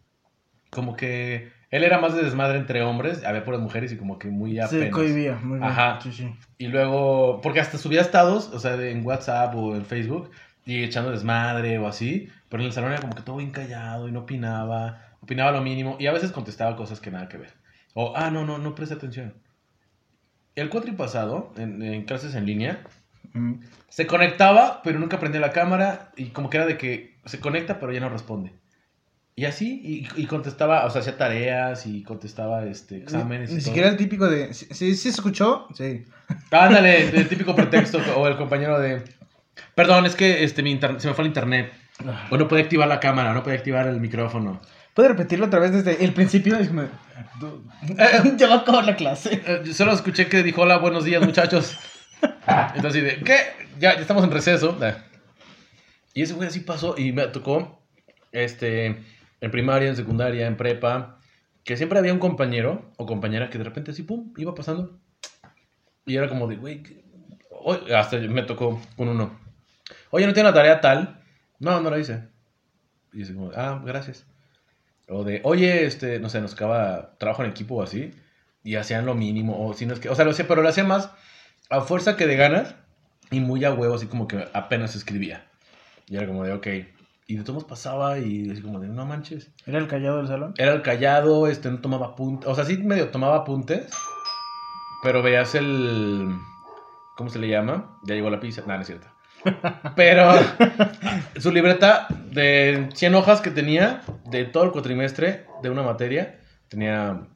como 0.70 0.96
que 0.96 1.52
él 1.70 1.84
era 1.84 1.98
más 1.98 2.14
de 2.14 2.22
desmadre 2.22 2.58
entre 2.58 2.82
hombres, 2.82 3.24
había 3.24 3.44
puras 3.44 3.60
mujeres 3.60 3.92
y 3.92 3.96
como 3.96 4.18
que 4.18 4.28
muy 4.28 4.54
Se 4.56 4.62
apenas. 4.62 4.90
cohibía, 4.90 5.36
muy 5.36 5.58
bien. 5.58 5.70
Ajá. 5.70 6.00
Sí, 6.00 6.12
sí. 6.12 6.34
Y 6.58 6.68
luego, 6.68 7.40
porque 7.42 7.60
hasta 7.60 7.78
subía 7.78 8.00
estados, 8.00 8.48
o 8.52 8.58
sea, 8.58 8.74
en 8.74 9.04
WhatsApp 9.06 9.54
o 9.54 9.76
en 9.76 9.84
Facebook, 9.84 10.30
y 10.64 10.82
echando 10.82 11.10
desmadre 11.12 11.78
o 11.78 11.86
así, 11.86 12.28
pero 12.48 12.62
en 12.62 12.66
el 12.68 12.72
salón 12.72 12.92
era 12.92 13.00
como 13.00 13.14
que 13.14 13.22
todo 13.22 13.36
bien 13.36 13.50
callado 13.50 14.08
y 14.08 14.12
no 14.12 14.20
opinaba, 14.20 15.14
opinaba 15.20 15.52
lo 15.52 15.60
mínimo, 15.60 15.96
y 16.00 16.06
a 16.06 16.12
veces 16.12 16.32
contestaba 16.32 16.76
cosas 16.76 17.00
que 17.00 17.10
nada 17.10 17.28
que 17.28 17.38
ver. 17.38 17.52
O, 17.98 18.12
ah, 18.14 18.30
no, 18.30 18.44
no, 18.44 18.58
no 18.58 18.74
presta 18.74 18.96
atención. 18.96 19.32
El 20.54 20.68
cuatri 20.68 20.92
pasado, 20.92 21.54
en, 21.56 21.82
en 21.82 22.04
clases 22.04 22.34
en 22.34 22.44
línea, 22.44 22.84
se 23.88 24.06
conectaba, 24.06 24.82
pero 24.84 24.98
nunca 24.98 25.18
prendía 25.18 25.40
la 25.40 25.52
cámara, 25.52 26.12
y 26.14 26.26
como 26.26 26.50
que 26.50 26.58
era 26.58 26.66
de 26.66 26.76
que 26.76 27.16
se 27.24 27.40
conecta, 27.40 27.80
pero 27.80 27.92
ya 27.92 28.00
no 28.00 28.10
responde. 28.10 28.52
Y 29.34 29.46
así, 29.46 29.80
y, 29.82 30.20
y 30.20 30.26
contestaba, 30.26 30.84
o 30.84 30.90
sea, 30.90 31.00
hacía 31.00 31.16
tareas 31.16 31.86
y 31.86 32.02
contestaba 32.02 32.64
este, 32.66 32.98
exámenes. 32.98 33.50
Ni 33.50 33.56
y 33.56 33.58
todo. 33.60 33.66
siquiera 33.66 33.88
el 33.88 33.96
típico 33.96 34.28
de. 34.28 34.52
¿Sí, 34.52 34.66
sí 34.74 34.94
se 34.94 35.08
escuchó? 35.08 35.66
Sí. 35.74 36.04
Ándale, 36.50 37.08
el 37.08 37.28
típico 37.28 37.54
pretexto 37.54 37.98
o 38.16 38.28
el 38.28 38.36
compañero 38.36 38.78
de... 38.78 39.02
Perdón, 39.74 40.04
es 40.04 40.14
que 40.14 40.44
este, 40.44 40.62
mi 40.62 40.70
inter- 40.70 41.00
se 41.00 41.08
me 41.08 41.14
fue 41.14 41.24
el 41.24 41.28
internet. 41.28 41.72
O 42.30 42.36
no 42.36 42.46
puede 42.46 42.62
activar 42.62 42.88
la 42.88 43.00
cámara, 43.00 43.30
o 43.30 43.34
no 43.34 43.42
puede 43.42 43.56
activar 43.56 43.86
el 43.86 44.00
micrófono. 44.00 44.60
¿Puede 44.92 45.08
repetirlo 45.08 45.46
otra 45.46 45.60
vez 45.60 45.72
desde 45.72 46.04
el 46.04 46.12
principio? 46.12 46.58
Ya 48.36 48.48
va 48.48 48.54
a 48.54 48.58
acabar 48.58 48.84
la 48.84 48.96
clase. 48.96 49.42
Eh, 49.46 49.62
yo 49.64 49.72
solo 49.72 49.92
escuché 49.92 50.28
que 50.28 50.42
dijo, 50.42 50.62
hola, 50.62 50.78
buenos 50.78 51.04
días, 51.04 51.24
muchachos. 51.24 51.78
Entonces, 52.74 53.22
¿qué? 53.24 53.36
Ya, 53.78 53.94
ya 53.94 54.00
estamos 54.00 54.24
en 54.24 54.30
receso. 54.30 54.76
Y 56.14 56.22
ese 56.22 56.34
güey 56.34 56.48
así 56.48 56.60
pasó 56.60 56.94
y 56.96 57.12
me 57.12 57.26
tocó, 57.28 57.82
este, 58.32 59.02
en 59.40 59.50
primaria, 59.50 59.88
en 59.88 59.96
secundaria, 59.96 60.46
en 60.46 60.56
prepa, 60.56 61.18
que 61.64 61.76
siempre 61.76 61.98
había 61.98 62.12
un 62.12 62.18
compañero 62.18 62.90
o 62.96 63.06
compañera 63.06 63.50
que 63.50 63.58
de 63.58 63.64
repente 63.64 63.90
así, 63.90 64.02
pum, 64.02 64.32
iba 64.36 64.54
pasando. 64.54 64.98
Y 66.06 66.16
era 66.16 66.28
como 66.28 66.46
de, 66.46 66.56
güey, 66.56 66.82
hasta 67.94 68.18
me 68.18 68.42
tocó 68.42 68.80
con 68.96 69.08
uno. 69.08 69.38
Oye, 70.10 70.26
¿no 70.26 70.32
tiene 70.32 70.48
la 70.48 70.54
tarea 70.54 70.80
tal? 70.80 71.20
No, 71.58 71.80
no 71.80 71.90
la 71.90 71.98
hice. 71.98 72.28
Y 73.12 73.22
así 73.22 73.34
como, 73.34 73.50
ah, 73.54 73.82
gracias. 73.84 74.26
O 75.08 75.24
de, 75.24 75.40
oye, 75.44 75.86
este, 75.86 76.18
no 76.18 76.28
sé, 76.28 76.40
nos 76.40 76.54
acaba 76.54 77.16
trabajo 77.18 77.44
en 77.44 77.50
equipo 77.50 77.76
o 77.76 77.82
así. 77.82 78.12
Y 78.64 78.76
hacían 78.76 79.06
lo 79.06 79.14
mínimo. 79.14 79.66
O 79.66 79.74
si 79.74 79.86
no 79.86 79.94
es 79.94 80.00
que, 80.00 80.08
o 80.08 80.14
sea, 80.14 80.24
lo 80.24 80.32
hacía, 80.32 80.48
pero 80.48 80.62
lo 80.62 80.68
hacía 80.68 80.84
más 80.84 81.10
a 81.70 81.80
fuerza 81.82 82.16
que 82.16 82.26
de 82.26 82.36
ganas. 82.36 82.74
Y 83.30 83.40
muy 83.40 83.64
a 83.64 83.72
huevo, 83.72 83.94
así 83.94 84.06
como 84.06 84.28
que 84.28 84.46
apenas 84.52 84.94
escribía. 84.94 85.46
Y 86.08 86.16
era 86.16 86.26
como 86.26 86.44
de, 86.44 86.52
ok. 86.52 86.66
Y 87.28 87.36
de 87.36 87.42
todos 87.42 87.64
pasaba 87.64 88.18
y 88.18 88.50
así 88.50 88.62
como 88.62 88.78
de, 88.78 88.88
no 88.88 89.04
manches. 89.04 89.50
¿Era 89.66 89.78
el 89.78 89.88
callado 89.88 90.18
del 90.18 90.28
salón? 90.28 90.54
Era 90.58 90.74
el 90.74 90.82
callado, 90.82 91.48
este, 91.48 91.70
no 91.70 91.80
tomaba 91.80 92.06
apuntes. 92.06 92.48
O 92.48 92.54
sea, 92.54 92.64
sí 92.64 92.78
medio 92.78 93.08
tomaba 93.08 93.36
apuntes. 93.38 93.90
Pero 95.02 95.22
veías 95.22 95.54
el. 95.54 96.36
¿Cómo 97.16 97.30
se 97.30 97.38
le 97.38 97.48
llama? 97.48 97.98
Ya 98.04 98.14
llegó 98.14 98.30
la 98.30 98.40
pizza. 98.40 98.62
No, 98.66 98.74
no 98.74 98.80
es 98.80 98.86
cierto. 98.86 99.08
Pero 99.96 100.32
su 101.38 101.52
libreta 101.52 102.06
de 102.30 102.88
100 102.94 103.14
hojas 103.14 103.40
que 103.40 103.50
tenía 103.50 104.02
de 104.26 104.44
todo 104.44 104.64
el 104.64 104.72
cuatrimestre 104.72 105.46
de 105.62 105.70
una 105.70 105.82
materia 105.82 106.40
tenía 106.68 107.26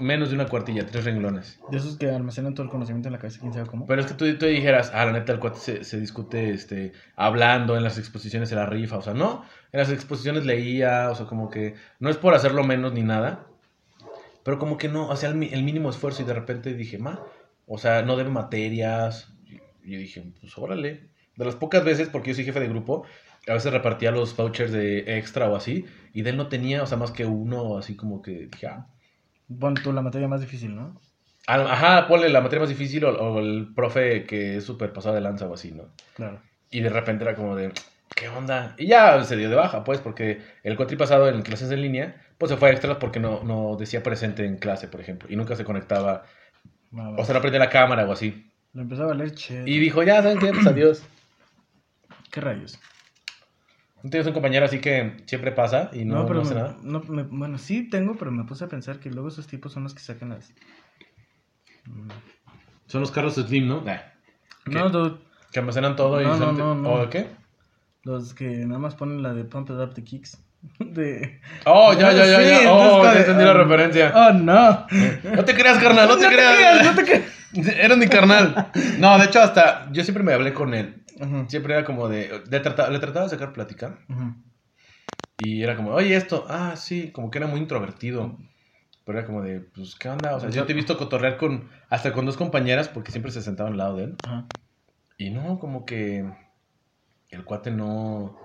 menos 0.00 0.30
de 0.30 0.34
una 0.34 0.46
cuartilla, 0.46 0.86
tres 0.86 1.04
renglones. 1.04 1.60
De 1.70 1.76
esos 1.76 1.96
que 1.96 2.10
almacenan 2.10 2.54
todo 2.54 2.64
el 2.64 2.70
conocimiento 2.70 3.08
en 3.08 3.12
la 3.12 3.18
cabeza, 3.18 3.40
quién 3.40 3.52
sabe 3.52 3.66
cómo. 3.66 3.86
Pero 3.86 4.00
es 4.00 4.06
que 4.06 4.14
tú, 4.14 4.38
tú 4.38 4.46
dijeras, 4.46 4.90
ah, 4.94 5.04
la 5.04 5.12
neta, 5.12 5.32
el 5.32 5.38
cuate 5.38 5.58
se, 5.58 5.84
se 5.84 6.00
discute 6.00 6.50
este, 6.50 6.92
hablando, 7.16 7.76
en 7.76 7.84
las 7.84 7.98
exposiciones 7.98 8.48
se 8.48 8.54
la 8.54 8.66
rifa, 8.66 8.96
o 8.96 9.02
sea, 9.02 9.14
no, 9.14 9.44
en 9.72 9.78
las 9.78 9.90
exposiciones 9.90 10.46
leía, 10.46 11.10
o 11.10 11.14
sea, 11.14 11.26
como 11.26 11.50
que 11.50 11.74
no 11.98 12.10
es 12.10 12.16
por 12.16 12.34
hacerlo 12.34 12.64
menos 12.64 12.92
ni 12.92 13.02
nada, 13.02 13.46
pero 14.42 14.58
como 14.58 14.78
que 14.78 14.88
no, 14.88 15.12
hacía 15.12 15.28
el 15.28 15.36
mínimo 15.36 15.90
esfuerzo 15.90 16.22
y 16.22 16.24
de 16.24 16.34
repente 16.34 16.74
dije, 16.74 16.98
ma, 16.98 17.22
o 17.66 17.78
sea, 17.78 18.02
no 18.02 18.16
debe 18.16 18.30
materias, 18.30 19.32
y 19.84 19.92
yo 19.92 19.98
dije, 19.98 20.24
pues 20.40 20.56
órale, 20.56 21.08
de 21.40 21.46
las 21.46 21.56
pocas 21.56 21.84
veces, 21.84 22.08
porque 22.08 22.30
yo 22.30 22.34
soy 22.36 22.44
jefe 22.44 22.60
de 22.60 22.68
grupo, 22.68 23.04
a 23.48 23.54
veces 23.54 23.72
repartía 23.72 24.10
los 24.12 24.36
vouchers 24.36 24.70
de 24.70 25.18
extra 25.18 25.48
o 25.48 25.56
así, 25.56 25.86
y 26.12 26.22
de 26.22 26.30
él 26.30 26.36
no 26.36 26.48
tenía, 26.48 26.82
o 26.82 26.86
sea, 26.86 26.98
más 26.98 27.10
que 27.10 27.24
uno, 27.26 27.78
así 27.78 27.96
como 27.96 28.22
que 28.22 28.48
dije, 28.52 28.66
ah, 28.68 28.86
Pon 29.58 29.74
tú 29.74 29.92
la 29.92 30.02
materia 30.02 30.28
más 30.28 30.40
difícil, 30.40 30.76
¿no? 30.76 31.00
Ajá, 31.46 32.06
ponle 32.06 32.28
la 32.28 32.40
materia 32.40 32.60
más 32.60 32.68
difícil 32.68 33.04
o, 33.04 33.10
o 33.10 33.40
el 33.40 33.72
profe 33.74 34.24
que 34.24 34.58
es 34.58 34.64
súper 34.64 34.92
pasado 34.92 35.16
de 35.16 35.20
lanza 35.20 35.48
o 35.48 35.54
así, 35.54 35.72
¿no? 35.72 35.88
Claro. 36.14 36.40
Y 36.70 36.80
de 36.80 36.88
repente 36.88 37.24
era 37.24 37.34
como 37.34 37.56
de, 37.56 37.72
¿qué 38.14 38.28
onda? 38.28 38.74
Y 38.78 38.86
ya 38.86 39.24
se 39.24 39.36
dio 39.36 39.50
de 39.50 39.56
baja, 39.56 39.82
pues, 39.82 39.98
porque 40.00 40.42
el 40.62 40.76
cuatri 40.76 40.96
pasado 40.96 41.28
en 41.28 41.42
clases 41.42 41.72
en 41.72 41.82
línea, 41.82 42.22
pues 42.38 42.50
se 42.50 42.56
fue 42.56 42.68
a 42.68 42.72
extras 42.72 42.98
porque 42.98 43.18
no, 43.18 43.42
no 43.42 43.76
decía 43.76 44.02
presente 44.02 44.44
en 44.44 44.58
clase, 44.58 44.86
por 44.86 45.00
ejemplo, 45.00 45.28
y 45.28 45.34
nunca 45.34 45.56
se 45.56 45.64
conectaba, 45.64 46.24
o 46.92 47.24
sea, 47.24 47.34
no 47.34 47.40
prendía 47.40 47.58
la 47.58 47.70
cámara 47.70 48.06
o 48.06 48.12
así. 48.12 48.52
Le 48.72 48.82
empezaba 48.82 49.12
a 49.12 49.14
leer 49.16 49.34
che. 49.34 49.64
Y 49.66 49.80
dijo, 49.80 50.04
ya, 50.04 50.22
¿saben 50.22 50.38
qué? 50.38 50.52
Pues 50.52 50.66
adiós. 50.66 51.02
¿Qué 52.30 52.40
rayos? 52.40 52.78
¿No 54.02 54.08
tienes 54.10 54.26
un 54.26 54.32
compañero 54.32 54.64
así 54.64 54.80
que 54.80 55.16
siempre 55.26 55.52
pasa 55.52 55.90
y 55.92 56.04
no, 56.04 56.14
no, 56.20 56.26
pero 56.26 56.40
hace 56.42 56.54
me- 56.54 56.60
nada? 56.60 56.76
no, 56.82 57.00
me- 57.00 57.24
bueno, 57.24 57.58
sí 57.58 57.88
tengo, 57.90 58.16
pero 58.16 58.30
me 58.30 58.44
puse 58.44 58.64
a 58.64 58.68
pensar 58.68 58.98
que 58.98 59.10
luego 59.10 59.28
esos 59.28 59.46
tipos 59.46 59.72
son 59.72 59.82
los 59.82 59.92
que 59.94 60.00
sacan 60.00 60.30
las. 60.30 60.52
Mm. 61.86 62.08
Son 62.86 63.00
los 63.02 63.10
carros 63.10 63.34
Slim, 63.34 63.68
¿no? 63.68 63.84
No, 64.66 64.88
dude, 64.90 65.18
que 65.52 65.58
almacenan 65.60 65.96
todo 65.96 66.20
y 66.20 66.24
No, 66.24 66.36
no, 66.36 66.46
son- 66.46 66.58
no, 66.58 66.74
no. 66.74 66.88
¿O 66.94 67.10
qué? 67.10 67.26
los 68.02 68.32
que 68.32 68.46
nada 68.64 68.78
más 68.78 68.94
ponen 68.94 69.22
la 69.22 69.34
de 69.34 69.44
Pump 69.44 69.68
It 69.68 69.76
Up 69.76 69.92
the 69.94 70.02
Kicks. 70.02 70.38
De. 70.78 71.40
Oh, 71.66 71.92
ya, 71.92 72.12
ya, 72.12 72.24
ya, 72.26 72.38
Sí, 72.38 72.44
ya. 72.44 72.58
entonces 72.62 72.68
Oh, 72.92 73.02
ya 73.04 73.12
de- 73.14 73.20
entendí 73.20 73.44
la 73.44 73.52
referencia. 73.54 74.12
Oh, 74.14 74.32
no. 74.32 74.86
No 75.36 75.44
te 75.44 75.54
creas, 75.54 75.78
carnal, 75.78 76.08
no 76.08 76.16
te 76.16 76.26
creas. 76.34 76.84
no 76.84 76.94
te 76.94 77.04
creas. 77.04 77.24
Eres 77.78 77.98
mi 77.98 78.06
carnal. 78.08 78.70
No, 78.98 79.18
de 79.18 79.24
hecho, 79.26 79.40
hasta 79.42 79.90
yo 79.92 80.02
siempre 80.04 80.22
me 80.24 80.32
hablé 80.32 80.54
con 80.54 80.72
él. 80.72 80.99
Siempre 81.48 81.74
era 81.74 81.84
como 81.84 82.08
de. 82.08 82.40
de 82.46 82.60
trata- 82.60 82.88
le 82.90 82.98
trataba 82.98 83.26
de 83.26 83.30
sacar 83.30 83.52
plática. 83.52 83.98
Y 85.36 85.62
era 85.62 85.76
como, 85.76 85.90
oye, 85.92 86.14
esto. 86.16 86.44
Ah, 86.48 86.76
sí, 86.76 87.10
como 87.12 87.30
que 87.30 87.38
era 87.38 87.46
muy 87.46 87.60
introvertido. 87.60 88.36
Pero 89.04 89.18
era 89.18 89.26
como 89.26 89.42
de, 89.42 89.60
pues, 89.60 89.94
¿qué 89.96 90.08
onda? 90.08 90.36
O 90.36 90.40
sea, 90.40 90.50
yo 90.50 90.66
te 90.66 90.72
he 90.72 90.74
visto 90.76 90.98
cotorrear 90.98 91.36
con. 91.36 91.68
Hasta 91.88 92.12
con 92.12 92.26
dos 92.26 92.36
compañeras, 92.36 92.88
porque 92.88 93.10
siempre 93.10 93.32
se 93.32 93.42
sentaban 93.42 93.72
al 93.72 93.78
lado 93.78 93.96
de 93.96 94.04
él. 94.04 94.18
Y 95.18 95.30
no, 95.30 95.58
como 95.58 95.84
que. 95.84 96.30
El 97.30 97.44
cuate 97.44 97.70
no. 97.70 98.36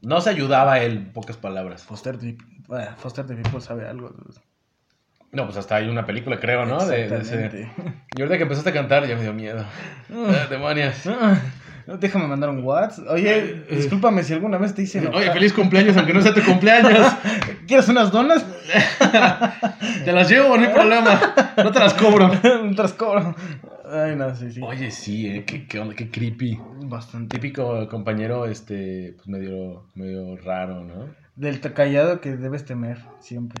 No 0.00 0.20
se 0.20 0.30
ayudaba 0.30 0.72
a 0.74 0.82
él, 0.82 0.92
en 0.96 1.12
pocas 1.12 1.36
palabras. 1.36 1.84
Foster 1.84 2.18
the, 2.18 2.30
eh, 2.30 2.88
Foster 2.96 3.24
the 3.24 3.36
People 3.36 3.60
sabe 3.60 3.86
algo. 3.86 4.12
No, 5.30 5.44
pues 5.46 5.56
hasta 5.56 5.76
hay 5.76 5.88
una 5.88 6.04
película, 6.04 6.40
creo, 6.40 6.66
¿no? 6.66 6.84
De, 6.84 7.08
de 7.08 7.20
ese-. 7.20 7.70
Y 8.12 8.20
ahorita 8.20 8.36
que 8.36 8.42
empezaste 8.42 8.70
a 8.70 8.72
cantar 8.74 9.06
ya 9.06 9.14
me 9.16 9.22
dio 9.22 9.32
miedo. 9.32 9.64
Ah, 10.12 10.46
demonios. 10.50 11.06
Ah, 11.06 11.40
Déjame 11.86 12.26
mandar 12.26 12.50
un 12.50 12.62
WhatsApp. 12.62 13.06
Oye, 13.10 13.64
discúlpame 13.70 14.22
si 14.22 14.32
alguna 14.32 14.58
vez 14.58 14.74
te 14.74 14.82
hice 14.82 14.98
enojar. 14.98 15.20
Oye, 15.20 15.32
feliz 15.32 15.52
cumpleaños, 15.52 15.96
aunque 15.96 16.14
no 16.14 16.20
sea 16.20 16.34
tu 16.34 16.42
cumpleaños. 16.42 17.06
¿Quieres 17.66 17.88
unas 17.88 18.12
donas? 18.12 18.44
Te 20.04 20.12
las 20.12 20.28
llevo, 20.28 20.56
no 20.56 20.64
hay 20.64 20.72
problema. 20.72 21.20
No 21.56 21.70
te 21.70 21.78
las 21.78 21.94
cobro. 21.94 22.30
Un 22.62 22.74
cobro. 22.96 23.34
Ay, 23.90 24.16
no, 24.16 24.34
sí, 24.34 24.50
sí. 24.50 24.60
Oye, 24.62 24.90
sí, 24.90 25.26
eh, 25.28 25.44
qué, 25.44 25.66
qué 25.66 25.78
onda, 25.78 25.94
qué 25.94 26.10
creepy. 26.10 26.58
Bastante. 26.84 27.36
Típico 27.36 27.88
compañero, 27.88 28.46
este, 28.46 29.14
pues 29.16 29.28
medio, 29.28 29.84
medio 29.94 30.36
raro, 30.36 30.82
¿no? 30.82 31.08
Del 31.36 31.60
callado 31.60 32.20
que 32.20 32.36
debes 32.36 32.64
temer, 32.64 32.98
siempre. 33.20 33.58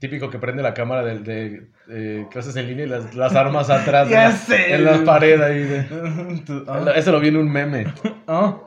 Típico 0.00 0.30
que 0.30 0.38
prende 0.38 0.62
la 0.62 0.74
cámara 0.74 1.04
de, 1.04 1.18
de, 1.20 1.70
eh, 1.88 2.26
clases 2.30 2.56
en 2.56 2.66
línea 2.66 2.86
y 2.86 2.88
las, 2.88 3.14
las 3.14 3.34
armas 3.36 3.68
atrás 3.70 4.08
Ya 4.08 4.24
en, 4.26 4.30
la- 4.32 4.36
sé. 4.36 4.74
en 4.74 4.84
la 4.84 5.04
pared 5.04 5.40
ahí. 5.40 5.62
de- 5.62 6.64
ah, 6.68 6.92
Eso 6.96 7.12
lo 7.12 7.20
vi 7.20 7.28
en 7.28 7.36
un 7.36 7.50
meme. 7.52 7.84
ah, 8.26 8.58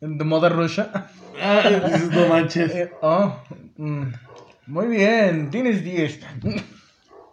The 0.00 0.24
Mother 0.24 0.52
Russia. 0.52 0.90
Ah, 1.42 1.62
no 2.12 2.26
manches. 2.28 2.90
Mm, 3.76 4.12
muy 4.66 4.86
bien, 4.86 5.50
tienes 5.50 5.82
10. 5.84 6.20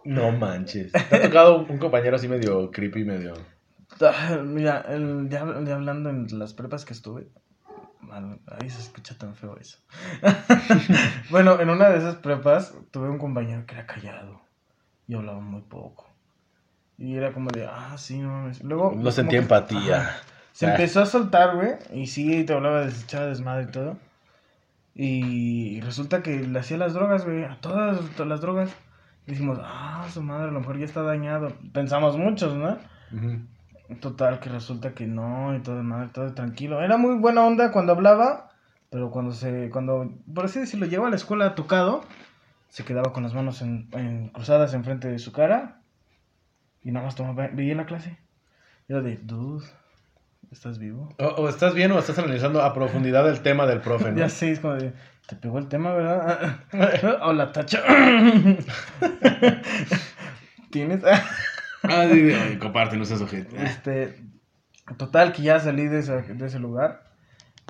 No 0.04 0.32
manches. 0.32 0.92
¿Te 0.92 1.16
ha 1.16 1.22
tocado 1.22 1.64
un 1.66 1.78
compañero 1.78 2.16
así 2.16 2.26
medio 2.28 2.70
creepy, 2.70 3.04
medio... 3.04 3.34
Mira, 4.44 4.84
el- 4.88 5.28
ya, 5.30 5.44
ya 5.64 5.74
hablando 5.74 6.10
en 6.10 6.26
las 6.38 6.54
prepas 6.54 6.84
que 6.84 6.92
estuve. 6.92 7.28
Ay, 8.12 8.70
se 8.70 8.80
escucha 8.80 9.16
tan 9.16 9.34
feo 9.34 9.56
eso. 9.58 9.78
bueno, 11.30 11.60
en 11.60 11.70
una 11.70 11.88
de 11.90 11.98
esas 11.98 12.16
prepas 12.16 12.74
tuve 12.90 13.08
un 13.08 13.18
compañero 13.18 13.64
que 13.66 13.74
era 13.74 13.86
callado 13.86 14.40
y 15.06 15.14
hablaba 15.14 15.40
muy 15.40 15.62
poco. 15.62 16.06
Y 16.96 17.14
era 17.16 17.32
como 17.32 17.50
de, 17.50 17.66
ah, 17.66 17.94
sí, 17.96 18.18
no 18.18 18.28
mames. 18.30 18.62
Luego. 18.64 18.92
No 18.96 19.10
sentía 19.12 19.38
empatía. 19.38 20.00
Ajá. 20.00 20.16
Se 20.52 20.66
Ah. 20.66 20.70
empezó 20.72 21.00
a 21.02 21.06
soltar, 21.06 21.54
güey. 21.54 21.74
Y 21.92 22.06
sí, 22.08 22.44
te 22.44 22.52
hablaba 22.54 22.80
de 22.86 22.90
echaba 22.90 23.26
desmadre 23.26 23.64
y 23.64 23.70
todo. 23.72 23.96
Y 24.94 25.80
resulta 25.82 26.22
que 26.22 26.40
le 26.40 26.58
hacía 26.58 26.76
las 26.76 26.94
drogas, 26.94 27.24
güey. 27.24 27.44
A 27.44 27.60
todas, 27.60 28.00
todas 28.16 28.28
las 28.28 28.40
drogas. 28.40 28.70
Y 29.26 29.32
dijimos, 29.32 29.58
ah, 29.62 30.06
su 30.12 30.22
madre, 30.22 30.48
a 30.48 30.52
lo 30.52 30.60
mejor 30.60 30.78
ya 30.78 30.86
está 30.86 31.02
dañado. 31.02 31.52
Pensamos 31.72 32.16
muchos, 32.16 32.54
¿no? 32.56 32.78
Ujú. 33.12 33.40
Total, 34.00 34.38
que 34.38 34.50
resulta 34.50 34.92
que 34.92 35.06
no, 35.06 35.56
y 35.56 35.60
todo 35.60 35.76
de 35.76 35.82
madre, 35.82 36.10
todo 36.12 36.32
tranquilo. 36.34 36.82
Era 36.82 36.98
muy 36.98 37.16
buena 37.16 37.46
onda 37.46 37.72
cuando 37.72 37.92
hablaba, 37.92 38.50
pero 38.90 39.10
cuando 39.10 39.32
se, 39.32 39.70
cuando, 39.70 40.12
por 40.34 40.44
así 40.44 40.60
decirlo, 40.60 40.86
llevaba 40.86 41.08
a 41.08 41.10
la 41.10 41.16
escuela 41.16 41.54
tocado, 41.54 42.04
se 42.68 42.84
quedaba 42.84 43.14
con 43.14 43.22
las 43.22 43.32
manos 43.32 43.62
en, 43.62 43.88
en- 43.92 44.28
cruzadas 44.28 44.74
enfrente 44.74 45.08
de 45.08 45.18
su 45.18 45.32
cara 45.32 45.80
y 46.82 46.90
nada 46.92 47.06
más 47.06 47.14
tomaba, 47.14 47.48
veía 47.50 47.74
la 47.74 47.86
clase. 47.86 48.18
Era 48.88 49.00
de, 49.00 49.16
dude, 49.22 49.64
¿estás 50.50 50.78
vivo? 50.78 51.08
O, 51.18 51.24
o 51.24 51.48
estás 51.48 51.72
bien 51.74 51.90
o 51.92 51.98
estás 51.98 52.18
analizando 52.18 52.62
a 52.62 52.74
profundidad 52.74 53.26
el 53.28 53.40
tema 53.40 53.64
del 53.66 53.80
profe, 53.80 54.12
¿no? 54.12 54.18
Ya 54.20 54.28
sé, 54.28 54.52
es 54.52 54.60
como 54.60 54.74
de, 54.74 54.92
te 55.26 55.34
pegó 55.36 55.58
el 55.58 55.68
tema, 55.68 55.92
¿verdad? 55.94 56.58
o 57.22 57.32
la 57.32 57.52
tacha. 57.52 57.82
¿Tienes? 60.70 61.02
Ah, 61.82 62.06
sí, 62.10 62.30
sí, 62.30 62.58
comparte, 62.58 62.96
no 62.96 63.04
seas 63.04 63.20
ojete. 63.20 63.62
Este, 63.62 64.16
total, 64.96 65.32
que 65.32 65.42
ya 65.42 65.60
salí 65.60 65.86
de, 65.86 66.00
esa- 66.00 66.22
de 66.22 66.46
ese 66.46 66.58
lugar. 66.58 67.04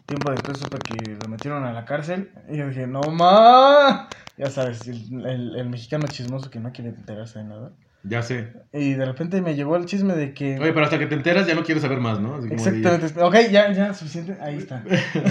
Tiempo 0.06 0.30
después 0.30 0.58
supe 0.58 0.78
que 0.78 1.16
lo 1.20 1.28
metieron 1.28 1.64
a 1.64 1.72
la 1.72 1.84
cárcel. 1.84 2.30
Y 2.48 2.56
yo 2.56 2.68
dije, 2.68 2.86
no 2.86 3.00
más. 3.12 4.08
Ya 4.38 4.46
sabes, 4.50 4.86
el, 4.88 5.26
el- 5.26 5.56
el 5.56 5.68
mexicano 5.68 6.06
chismoso 6.08 6.50
que 6.50 6.60
no 6.60 6.72
quiere 6.72 6.90
enterarse 6.90 7.40
de 7.40 7.44
nada. 7.44 7.72
Ya 8.04 8.22
sé. 8.22 8.52
Y 8.72 8.94
de 8.94 9.04
repente 9.04 9.42
me 9.42 9.54
llegó 9.56 9.76
el 9.76 9.84
chisme 9.84 10.14
de 10.14 10.32
que. 10.32 10.58
Oye, 10.58 10.72
pero 10.72 10.84
hasta 10.84 10.98
que 10.98 11.06
te 11.06 11.14
enteras 11.16 11.46
ya 11.46 11.54
no 11.54 11.64
quieres 11.64 11.82
saber 11.82 11.98
más, 12.00 12.20
¿no? 12.20 12.36
Así 12.36 12.48
como 12.48 12.62
de- 12.64 12.78
Exactamente. 12.78 13.22
Ok, 13.22 13.50
ya, 13.50 13.70
ya, 13.72 13.92
suficiente. 13.92 14.38
Ahí 14.40 14.56
está. 14.58 14.82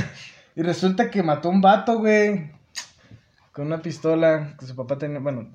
y 0.55 0.61
resulta 0.61 1.09
que 1.09 1.23
mató 1.23 1.49
un 1.49 1.61
vato, 1.61 1.97
güey. 1.99 2.51
Con 3.53 3.67
una 3.67 3.81
pistola. 3.81 4.55
Que 4.59 4.65
su 4.67 4.75
papá 4.75 4.97
tenía. 4.99 5.19
Bueno, 5.19 5.49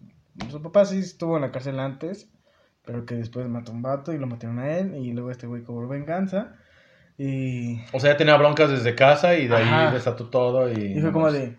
su 0.51 0.61
papá 0.63 0.85
sí 0.87 0.99
estuvo 0.99 1.37
en 1.37 1.43
la 1.43 1.53
cárcel 1.53 1.79
antes. 1.79 2.29
Pero 2.85 3.07
que 3.07 3.15
después 3.15 3.49
mató 3.49 3.73
un 3.73 3.83
vato 3.83 4.13
y 4.13 4.19
lo 4.19 4.27
mataron 4.27 4.59
a 4.59 4.77
él. 4.77 4.95
Y 4.97 5.13
luego 5.13 5.31
este 5.31 5.47
güey 5.47 5.63
cobró 5.63 5.89
venganza. 5.89 6.57
Y. 7.19 7.81
O 7.93 8.01
sea, 8.01 8.13
ya 8.13 8.17
tenía 8.17 8.37
broncas 8.37 8.71
desde 8.71 8.95
casa 8.95 9.37
y 9.37 9.47
de 9.49 9.57
ahí 9.57 9.93
desató 9.93 10.29
todo 10.29 10.71
y... 10.73 10.99
Y 10.99 11.01
fue 11.01 11.13
como 11.13 11.31
de. 11.31 11.57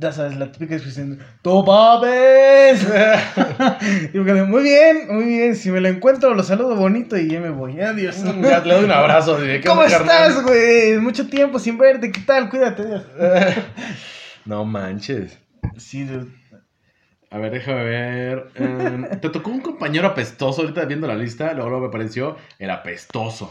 Ya 0.00 0.12
sabes, 0.12 0.36
la 0.36 0.52
típica 0.52 0.74
expresión. 0.76 1.18
¡Tú 1.42 1.64
babes! 1.64 2.80
y 2.82 4.16
fue 4.16 4.24
como 4.24 4.34
de, 4.34 4.44
muy 4.44 4.62
bien, 4.62 5.08
muy 5.10 5.24
bien. 5.24 5.56
Si 5.56 5.70
me 5.70 5.80
lo 5.80 5.88
encuentro, 5.88 6.32
lo 6.32 6.42
saludo 6.42 6.76
bonito 6.76 7.18
y 7.18 7.28
ya 7.28 7.40
me 7.40 7.50
voy. 7.50 7.80
Adiós. 7.80 8.22
Ya 8.40 8.60
le 8.60 8.74
doy 8.74 8.84
un 8.84 8.92
abrazo. 8.92 9.38
de, 9.38 9.60
¿qué 9.60 9.68
¿Cómo 9.68 9.82
onda, 9.82 9.96
estás, 9.96 10.42
güey? 10.42 10.98
Mucho 10.98 11.28
tiempo 11.28 11.58
sin 11.58 11.76
verte. 11.76 12.12
¿Qué 12.12 12.20
tal? 12.20 12.48
Cuídate. 12.48 12.84
No 14.48 14.64
manches. 14.64 15.38
Sí, 15.76 16.04
dude. 16.04 16.37
A 17.30 17.38
ver, 17.38 17.52
déjame 17.52 17.84
ver. 17.84 18.48
Em, 18.54 19.08
Te 19.20 19.28
tocó 19.30 19.50
un 19.50 19.60
compañero 19.60 20.06
apestoso. 20.08 20.62
Ahorita 20.62 20.84
viendo 20.86 21.06
la 21.06 21.14
lista, 21.14 21.52
luego, 21.52 21.70
luego 21.70 21.86
me 21.86 21.92
pareció 21.92 22.36
el 22.58 22.70
apestoso. 22.70 23.50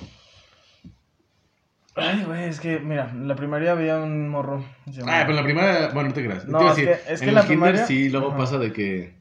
Ay, 1.95 2.23
güey, 2.25 2.43
es 2.43 2.59
que, 2.59 2.79
mira, 2.79 3.09
en 3.11 3.27
la 3.27 3.35
primaria 3.35 3.71
había 3.71 3.97
un 3.97 4.29
morro. 4.29 4.63
Ah, 5.07 5.23
pero 5.25 5.29
en 5.31 5.35
la 5.35 5.43
primera, 5.43 5.89
bueno, 5.93 6.09
no 6.09 6.13
te 6.15 6.23
creas. 6.23 6.45
No, 6.47 6.59
Te 6.59 6.63
iba 6.65 6.71
a 6.71 6.73
es 6.73 6.77
decir, 6.77 6.87
que- 7.07 7.13
es 7.13 7.19
que 7.19 7.23
en 7.23 7.23
en 7.23 7.29
el 7.29 7.35
la 7.35 7.41
kinder 7.41 7.47
primaria- 7.73 7.85
sí, 7.87 8.09
luego 8.09 8.27
Ajá. 8.29 8.37
pasa 8.37 8.57
de 8.59 8.71
que 8.71 9.17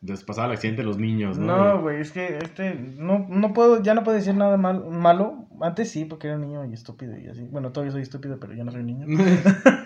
les 0.00 0.24
pasaba 0.24 0.46
el 0.48 0.52
accidente 0.54 0.82
a 0.82 0.84
los 0.84 0.98
niños, 0.98 1.38
¿no? 1.38 1.56
No, 1.74 1.80
güey, 1.80 2.00
es 2.00 2.10
que 2.12 2.38
este, 2.42 2.74
no, 2.74 3.26
no 3.28 3.52
puedo, 3.52 3.82
ya 3.82 3.94
no 3.94 4.02
puedo 4.02 4.16
decir 4.16 4.34
nada 4.34 4.56
mal, 4.56 4.84
malo. 4.90 5.46
Antes 5.60 5.90
sí, 5.92 6.04
porque 6.06 6.26
era 6.28 6.38
niño 6.38 6.64
y 6.64 6.72
estúpido 6.72 7.16
y 7.18 7.28
así. 7.28 7.42
Bueno, 7.50 7.70
todavía 7.72 7.92
soy 7.92 8.02
estúpido, 8.02 8.38
pero 8.40 8.52
ya 8.54 8.64
no 8.64 8.72
soy 8.72 8.82
niño. 8.82 9.06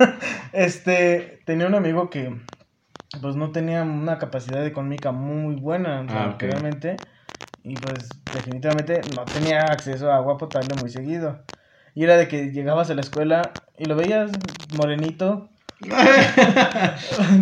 Este, 0.54 1.40
tenía 1.46 1.66
un 1.66 1.74
amigo 1.74 2.08
que, 2.10 2.34
pues, 3.20 3.36
no 3.36 3.50
tenía 3.52 3.82
una 3.82 4.18
capacidad 4.18 4.64
económica 4.66 5.12
muy 5.12 5.56
buena, 5.56 6.06
Ah, 6.08 6.36
realmente. 6.38 7.02
Y 7.64 7.76
pues, 7.76 8.20
definitivamente 8.30 9.04
no 9.04 9.28
tenía 9.30 9.70
acceso 9.70 10.10
a 10.10 10.16
agua 10.16 10.38
potable 10.38 10.74
muy 10.74 10.88
seguido. 10.90 11.44
Y 11.94 12.04
era 12.04 12.16
de 12.16 12.26
que 12.28 12.50
llegabas 12.52 12.90
a 12.90 12.94
la 12.94 13.02
escuela 13.02 13.64
y 13.78 13.86
lo 13.86 13.96
veías 13.96 14.38
morenito. 14.70 15.48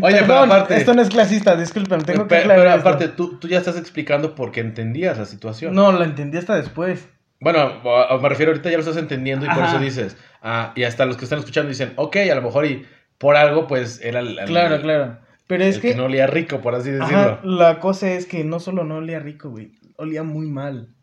Oye, 0.01 0.19
pero 0.23 0.39
aparte- 0.41 0.77
Esto 0.77 0.95
no 0.95 1.03
es 1.03 1.11
clasista, 1.11 1.57
disculpen, 1.57 2.05
tengo 2.05 2.23
que 2.25 2.29
Pe- 2.37 2.39
aclarar 2.41 2.59
pero 2.59 2.81
aparte, 2.81 3.09
tú, 3.09 3.39
tú 3.39 3.49
ya 3.49 3.59
estás 3.59 3.77
explicando 3.79 4.35
porque 4.35 4.61
entendías 4.61 5.19
la 5.19 5.25
situación. 5.27 5.75
No, 5.75 5.93
lo 5.93 6.05
entendí 6.05 6.39
hasta 6.39 6.57
después. 6.57 7.09
Bueno, 7.41 7.81
me 8.21 8.29
refiero 8.29 8.53
ahorita 8.53 8.69
ya 8.71 8.77
lo 8.77 8.83
estás 8.83 8.97
entendiendo 8.99 9.47
y 9.47 9.49
por 9.49 9.65
eso 9.65 9.79
dices. 9.79 10.17
Ah, 10.43 10.73
y 10.77 10.85
hasta 10.85 11.07
los 11.07 11.17
que 11.17 11.25
están 11.25 11.39
escuchando 11.39 11.69
dicen, 11.71 11.93
ok, 11.97 12.17
a 12.31 12.35
lo 12.35 12.43
mejor 12.43 12.67
y 12.67 12.87
por 13.19 13.37
algo, 13.37 13.67
pues 13.67 14.01
era 14.03 14.21
el, 14.21 14.39
el- 14.39 14.47
Claro, 14.47 14.81
claro. 14.81 15.19
Pero 15.51 15.65
el 15.65 15.71
es 15.71 15.79
que... 15.81 15.91
que, 15.91 15.95
no 15.97 16.05
olía 16.05 16.27
rico, 16.27 16.61
por 16.61 16.75
así 16.75 16.91
decirlo. 16.91 17.19
ajá, 17.19 17.41
la 17.45 17.81
cosa 17.81 18.11
es 18.13 18.25
que 18.25 18.45
no 18.45 18.61
solo 18.61 18.85
no 18.85 18.97
olía 18.97 19.19
rico, 19.19 19.51
güey, 19.51 19.73
olía 19.97 20.23
muy 20.23 20.47
mal. 20.47 20.95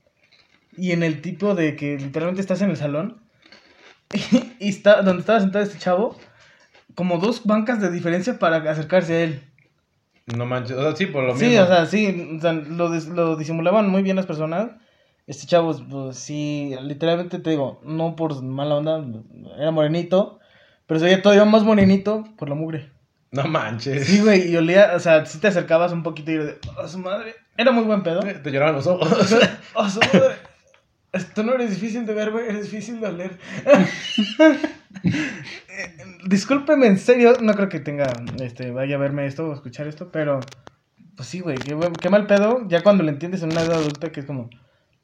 Y 0.75 0.91
en 0.93 1.03
el 1.03 1.21
tipo 1.21 1.53
de 1.53 1.75
que 1.75 1.97
literalmente 1.97 2.41
estás 2.41 2.61
en 2.61 2.69
el 2.69 2.77
salón 2.77 3.21
y, 4.59 4.69
está 4.69 5.01
donde 5.01 5.19
estaba 5.19 5.39
sentado 5.41 5.63
este 5.65 5.77
chavo, 5.77 6.17
como 6.95 7.17
dos 7.19 7.45
bancas 7.45 7.81
de 7.81 7.91
diferencia 7.91 8.39
para 8.39 8.57
acercarse 8.71 9.13
a 9.15 9.23
él. 9.23 9.41
No 10.35 10.45
manches, 10.45 10.77
o 10.77 10.81
sea, 10.81 10.95
sí, 10.95 11.05
por 11.07 11.23
lo 11.25 11.35
Sí, 11.35 11.45
mismo. 11.45 11.63
o 11.63 11.67
sea, 11.67 11.85
sí, 11.85 12.29
o 12.37 12.41
sea, 12.41 12.53
lo, 12.53 12.89
dis- 12.89 13.07
lo 13.13 13.35
disimulaban 13.35 13.89
muy 13.89 14.01
bien 14.01 14.15
las 14.15 14.25
personas. 14.25 14.71
Este 15.25 15.45
chavo, 15.45 15.75
pues 15.89 16.17
sí, 16.17 16.73
literalmente 16.83 17.39
te 17.39 17.49
digo, 17.49 17.81
no 17.83 18.15
por 18.15 18.41
mala 18.41 18.75
onda, 18.75 19.03
era 19.59 19.71
morenito, 19.71 20.39
pero 20.85 20.99
se 21.01 21.05
veía 21.05 21.21
todavía 21.21 21.43
más 21.43 21.63
morenito 21.63 22.23
por 22.37 22.47
la 22.47 22.55
mugre. 22.55 22.91
No 23.31 23.45
manches. 23.45 24.07
Sí, 24.07 24.21
güey, 24.21 24.49
y 24.49 24.57
olía, 24.57 24.93
o 24.95 24.99
sea, 24.99 25.25
si 25.25 25.39
te 25.39 25.47
acercabas 25.47 25.91
un 25.91 26.03
poquito 26.03 26.31
y 26.31 26.37
de, 26.37 26.57
¡oh, 26.77 26.87
su 26.87 26.99
madre! 26.99 27.35
Era 27.57 27.71
muy 27.71 27.83
buen 27.83 28.03
pedo. 28.03 28.21
Te 28.21 28.51
lloraban 28.51 28.75
los 28.75 28.87
ojos. 28.87 29.35
¡Oh, 29.73 29.89
su 29.89 29.99
madre! 29.99 30.35
Esto 31.11 31.43
no 31.43 31.53
eres 31.53 31.71
difícil 31.71 32.05
de 32.05 32.13
ver, 32.13 32.31
güey, 32.31 32.47
eres 32.47 32.69
difícil 32.71 32.99
de 32.99 33.07
oler. 33.07 33.37
Eh, 35.03 35.95
Discúlpeme, 36.25 36.87
en 36.87 36.97
serio, 36.97 37.33
no 37.39 37.53
creo 37.53 37.69
que 37.69 37.79
tenga, 37.79 38.11
este, 38.41 38.71
vaya 38.71 38.95
a 38.95 38.99
verme 38.99 39.27
esto 39.27 39.47
o 39.47 39.53
escuchar 39.53 39.87
esto, 39.87 40.09
pero, 40.11 40.39
pues 41.15 41.29
sí, 41.29 41.39
güey, 41.39 41.57
qué, 41.57 41.77
qué 42.01 42.09
mal 42.09 42.25
pedo, 42.25 42.67
ya 42.67 42.81
cuando 42.81 43.03
lo 43.03 43.09
entiendes 43.09 43.43
en 43.43 43.51
una 43.51 43.61
edad 43.61 43.75
adulta 43.75 44.11
que 44.11 44.21
es 44.21 44.25
como, 44.25 44.49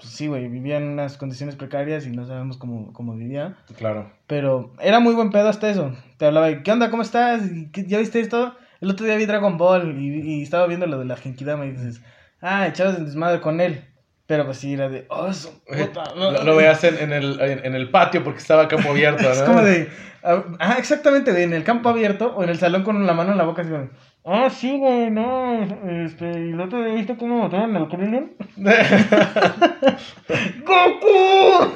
pues 0.04 0.14
sí, 0.16 0.28
güey, 0.28 0.50
vivía 0.50 0.78
en 0.78 0.84
unas 0.90 1.16
condiciones 1.18 1.56
precarias 1.56 2.06
y 2.06 2.10
no 2.12 2.28
sabemos 2.28 2.58
cómo, 2.58 2.92
cómo 2.92 3.16
vivía. 3.16 3.56
claro. 3.78 4.12
Pero 4.28 4.74
era 4.82 5.00
muy 5.00 5.14
buen 5.16 5.30
pedo 5.32 5.48
hasta 5.48 5.70
eso. 5.70 5.96
Te 6.18 6.26
hablaba 6.26 6.48
de, 6.48 6.62
¿qué 6.62 6.72
onda? 6.72 6.90
¿Cómo 6.90 7.02
estás? 7.04 7.42
¿Y 7.50 7.72
qué- 7.72 7.86
¿Ya 7.88 8.00
viste 8.00 8.20
esto? 8.20 8.54
El 8.82 8.92
otro 8.92 9.06
día 9.06 9.16
vi 9.16 9.26
Dragon 9.26 9.58
Ball 9.58 9.98
y, 9.98 10.40
y 10.40 10.44
estaba 10.44 10.68
viendo 10.68 10.86
lo 10.88 11.00
de 11.00 11.06
la 11.06 11.16
Genkidama 11.16 11.66
y 11.66 11.72
dices, 11.72 12.02
ah, 12.42 12.68
echabas 12.68 12.98
en 12.98 13.06
desmadre 13.06 13.40
con 13.40 13.62
él. 13.62 13.86
Pero 14.26 14.46
pues 14.46 14.58
sí, 14.58 14.74
era 14.74 14.90
de, 14.90 15.06
oh, 15.10 15.32
su 15.34 15.50
puta. 15.66 16.04
no". 16.18 16.32
Lo, 16.32 16.44
lo 16.44 16.56
veías 16.58 16.84
en, 16.84 16.98
en 16.98 17.14
el, 17.14 17.40
en, 17.40 17.66
en 17.66 17.76
el 17.76 17.90
patio 17.90 18.24
porque 18.24 18.40
estaba 18.40 18.64
a 18.64 18.68
campo 18.68 18.90
abierto, 18.90 19.24
¿no? 19.24 19.30
Es 19.30 19.42
como 19.44 19.62
de, 19.62 19.90
ah, 20.24 20.44
ah, 20.60 20.76
exactamente, 20.78 21.32
de 21.34 21.44
en 21.44 21.54
el 21.54 21.64
campo 21.64 21.88
abierto 21.90 22.34
o 22.36 22.44
en 22.44 22.50
el 22.50 22.58
salón 22.58 22.84
con 22.84 23.06
la 23.06 23.14
mano 23.14 23.32
en 23.32 23.38
la 23.38 23.44
boca 23.46 23.62
así 23.62 23.72
como, 23.72 23.90
ah, 24.26 24.50
sí, 24.50 24.78
güey, 24.78 25.12
no, 25.12 25.64
este, 26.04 26.26
y 26.26 26.52
el 26.52 26.62
otro 26.62 26.84
día 26.84 26.96
viste 26.96 27.18
cómo 27.18 27.44
mataron 27.44 27.76
al 27.76 27.90
Krillin. 27.90 28.34
¡Goku! 30.66 31.74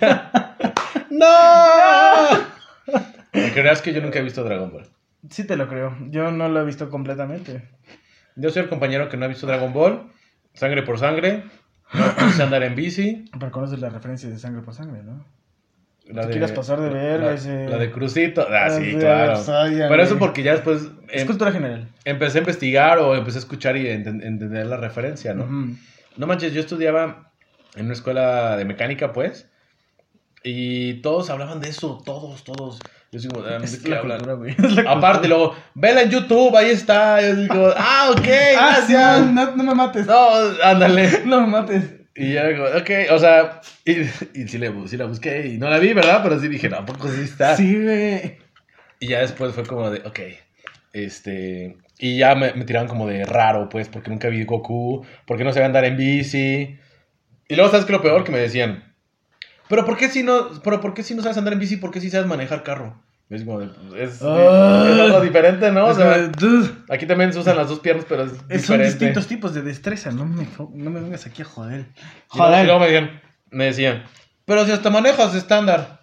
¡No! 1.10 2.48
¿Me 3.32 3.52
creerás 3.52 3.82
que 3.82 3.92
yo 3.92 4.00
nunca 4.00 4.18
he 4.18 4.22
visto 4.22 4.44
Dragon 4.44 4.72
Ball? 4.72 4.88
Sí 5.30 5.46
te 5.46 5.56
lo 5.56 5.68
creo, 5.68 5.96
yo 6.10 6.30
no 6.30 6.48
lo 6.48 6.60
he 6.60 6.64
visto 6.64 6.90
completamente. 6.90 7.68
Yo 8.36 8.50
soy 8.50 8.62
el 8.62 8.68
compañero 8.68 9.08
que 9.08 9.16
no 9.16 9.24
ha 9.24 9.28
visto 9.28 9.46
Dragon 9.46 9.72
Ball, 9.72 10.12
sangre 10.54 10.82
por 10.82 10.98
sangre, 10.98 11.44
no, 11.92 12.32
sé 12.32 12.42
andar 12.42 12.62
en 12.62 12.74
bici. 12.74 13.24
Pero 13.38 13.50
conoces 13.50 13.80
la 13.80 13.88
referencia 13.88 14.28
de 14.28 14.38
sangre 14.38 14.62
por 14.62 14.74
sangre, 14.74 15.02
¿no? 15.02 15.24
La 16.10 16.22
Te 16.22 16.30
quieras 16.30 16.52
pasar 16.52 16.80
de 16.80 16.88
verga, 16.88 17.26
la, 17.26 17.32
ese- 17.34 17.68
la 17.68 17.76
de 17.76 17.90
Crucito. 17.90 18.46
Ah, 18.50 18.70
sí, 18.70 18.92
de 18.92 18.98
claro. 18.98 19.40
Pero 19.88 20.02
eso 20.02 20.18
porque 20.18 20.42
ya 20.42 20.52
después 20.52 20.88
Es 21.10 21.20
em- 21.22 21.26
cultura 21.26 21.52
general. 21.52 21.86
empecé 22.04 22.38
a 22.38 22.40
investigar 22.40 22.98
o 22.98 23.14
empecé 23.14 23.36
a 23.38 23.40
escuchar 23.40 23.76
y 23.76 23.88
entender 23.88 24.66
la 24.66 24.78
referencia, 24.78 25.34
¿no? 25.34 25.46
No 26.16 26.26
manches, 26.26 26.52
yo 26.54 26.60
estudiaba 26.60 27.30
en 27.76 27.84
una 27.84 27.92
escuela 27.94 28.56
de 28.56 28.64
mecánica, 28.64 29.12
pues. 29.12 29.48
Y 30.42 30.94
todos 31.02 31.30
hablaban 31.30 31.60
de 31.60 31.68
eso, 31.68 32.00
todos, 32.04 32.42
todos. 32.44 32.78
Yo 33.12 33.20
digo, 33.20 33.42
ah, 33.46 33.58
¿de 33.58 33.64
Es 33.64 33.76
qué 33.78 33.88
la 33.90 33.98
hablan? 33.98 34.18
cultura, 34.18 34.34
güey. 34.36 34.54
Es 34.58 34.72
la 34.84 34.90
Aparte, 34.92 35.28
luego, 35.28 35.54
vela 35.74 36.02
en 36.02 36.10
YouTube, 36.10 36.56
ahí 36.56 36.70
está. 36.70 37.20
Yo 37.20 37.34
digo, 37.36 37.70
ah, 37.76 38.10
ok, 38.12 38.26
Ah, 38.58 38.76
sí, 38.86 38.92
gracias. 38.94 39.26
no, 39.32 39.56
no 39.56 39.62
me 39.64 39.74
mates. 39.74 40.06
No, 40.06 40.28
ándale. 40.62 41.22
No 41.26 41.40
me 41.42 41.46
mates. 41.48 41.84
Y 42.18 42.32
ya 42.32 42.48
digo, 42.48 42.64
ok, 42.64 42.90
o 43.12 43.18
sea, 43.18 43.60
y, 43.84 44.00
y 44.00 44.48
sí, 44.48 44.58
le, 44.58 44.72
sí 44.88 44.96
la 44.96 45.06
busqué 45.06 45.46
y 45.46 45.58
no 45.58 45.70
la 45.70 45.78
vi, 45.78 45.92
¿verdad? 45.94 46.20
Pero 46.22 46.40
sí 46.40 46.48
dije, 46.48 46.68
no, 46.68 46.78
¿a 46.78 46.86
poco 46.86 47.08
sí 47.08 47.22
está? 47.22 47.56
Sí, 47.56 47.80
güey. 47.80 48.38
Y 49.00 49.08
ya 49.08 49.20
después 49.20 49.54
fue 49.54 49.64
como 49.64 49.90
de, 49.90 50.00
ok, 50.06 50.20
este... 50.92 51.76
Y 52.00 52.18
ya 52.18 52.34
me, 52.34 52.52
me 52.54 52.64
tiraban 52.64 52.88
como 52.88 53.08
de 53.08 53.24
raro, 53.24 53.68
pues, 53.68 53.88
porque 53.88 54.10
nunca 54.10 54.28
vi 54.28 54.44
Goku, 54.44 55.04
porque 55.26 55.44
no 55.44 55.52
sabía 55.52 55.66
andar 55.66 55.84
en 55.84 55.96
bici. 55.96 56.78
Y 57.48 57.54
luego, 57.56 57.70
¿sabes 57.70 57.86
qué 57.86 57.92
lo 57.92 58.02
peor? 58.02 58.22
Que 58.22 58.30
me 58.30 58.38
decían, 58.38 58.94
pero 59.68 59.84
¿por 59.84 59.96
qué 59.96 60.08
si 60.08 60.22
no, 60.22 60.62
pero 60.62 60.80
¿por 60.80 60.94
qué 60.94 61.02
si 61.02 61.14
no 61.14 61.22
sabes 61.22 61.38
andar 61.38 61.52
en 61.52 61.60
bici? 61.60 61.76
¿Por 61.76 61.90
qué 61.90 62.00
si 62.00 62.10
sabes 62.10 62.26
manejar 62.26 62.62
carro? 62.62 63.02
Es 63.30 63.44
como 63.44 63.60
de, 63.60 63.66
es, 64.02 64.14
es 64.14 64.22
Ah. 64.22 64.86
algo 65.02 65.20
diferente, 65.20 65.70
¿no? 65.70 65.86
O 65.86 65.90
Es 65.90 65.96
sea, 65.98 66.16
de, 66.16 66.70
aquí 66.88 67.06
también 67.06 67.32
se 67.32 67.38
usan 67.38 67.56
las 67.56 67.68
dos 67.68 67.80
piernas, 67.80 68.06
pero 68.08 68.22
es 68.24 68.30
Son 68.30 68.48
diferente. 68.48 68.84
distintos 68.86 69.26
tipos 69.26 69.52
de 69.52 69.60
destreza. 69.62 70.10
No 70.12 70.24
me, 70.24 70.46
no 70.74 70.90
me 70.90 71.00
vengas 71.00 71.26
aquí 71.26 71.42
a 71.42 71.44
joder. 71.44 71.86
Y 72.32 72.38
luego, 72.38 72.62
y 72.62 72.64
luego 72.64 72.80
me, 72.80 72.86
decían, 72.86 73.20
me 73.50 73.64
decían, 73.66 74.02
pero 74.46 74.64
si 74.64 74.72
hasta 74.72 74.88
manejas 74.90 75.34
estándar. 75.34 75.98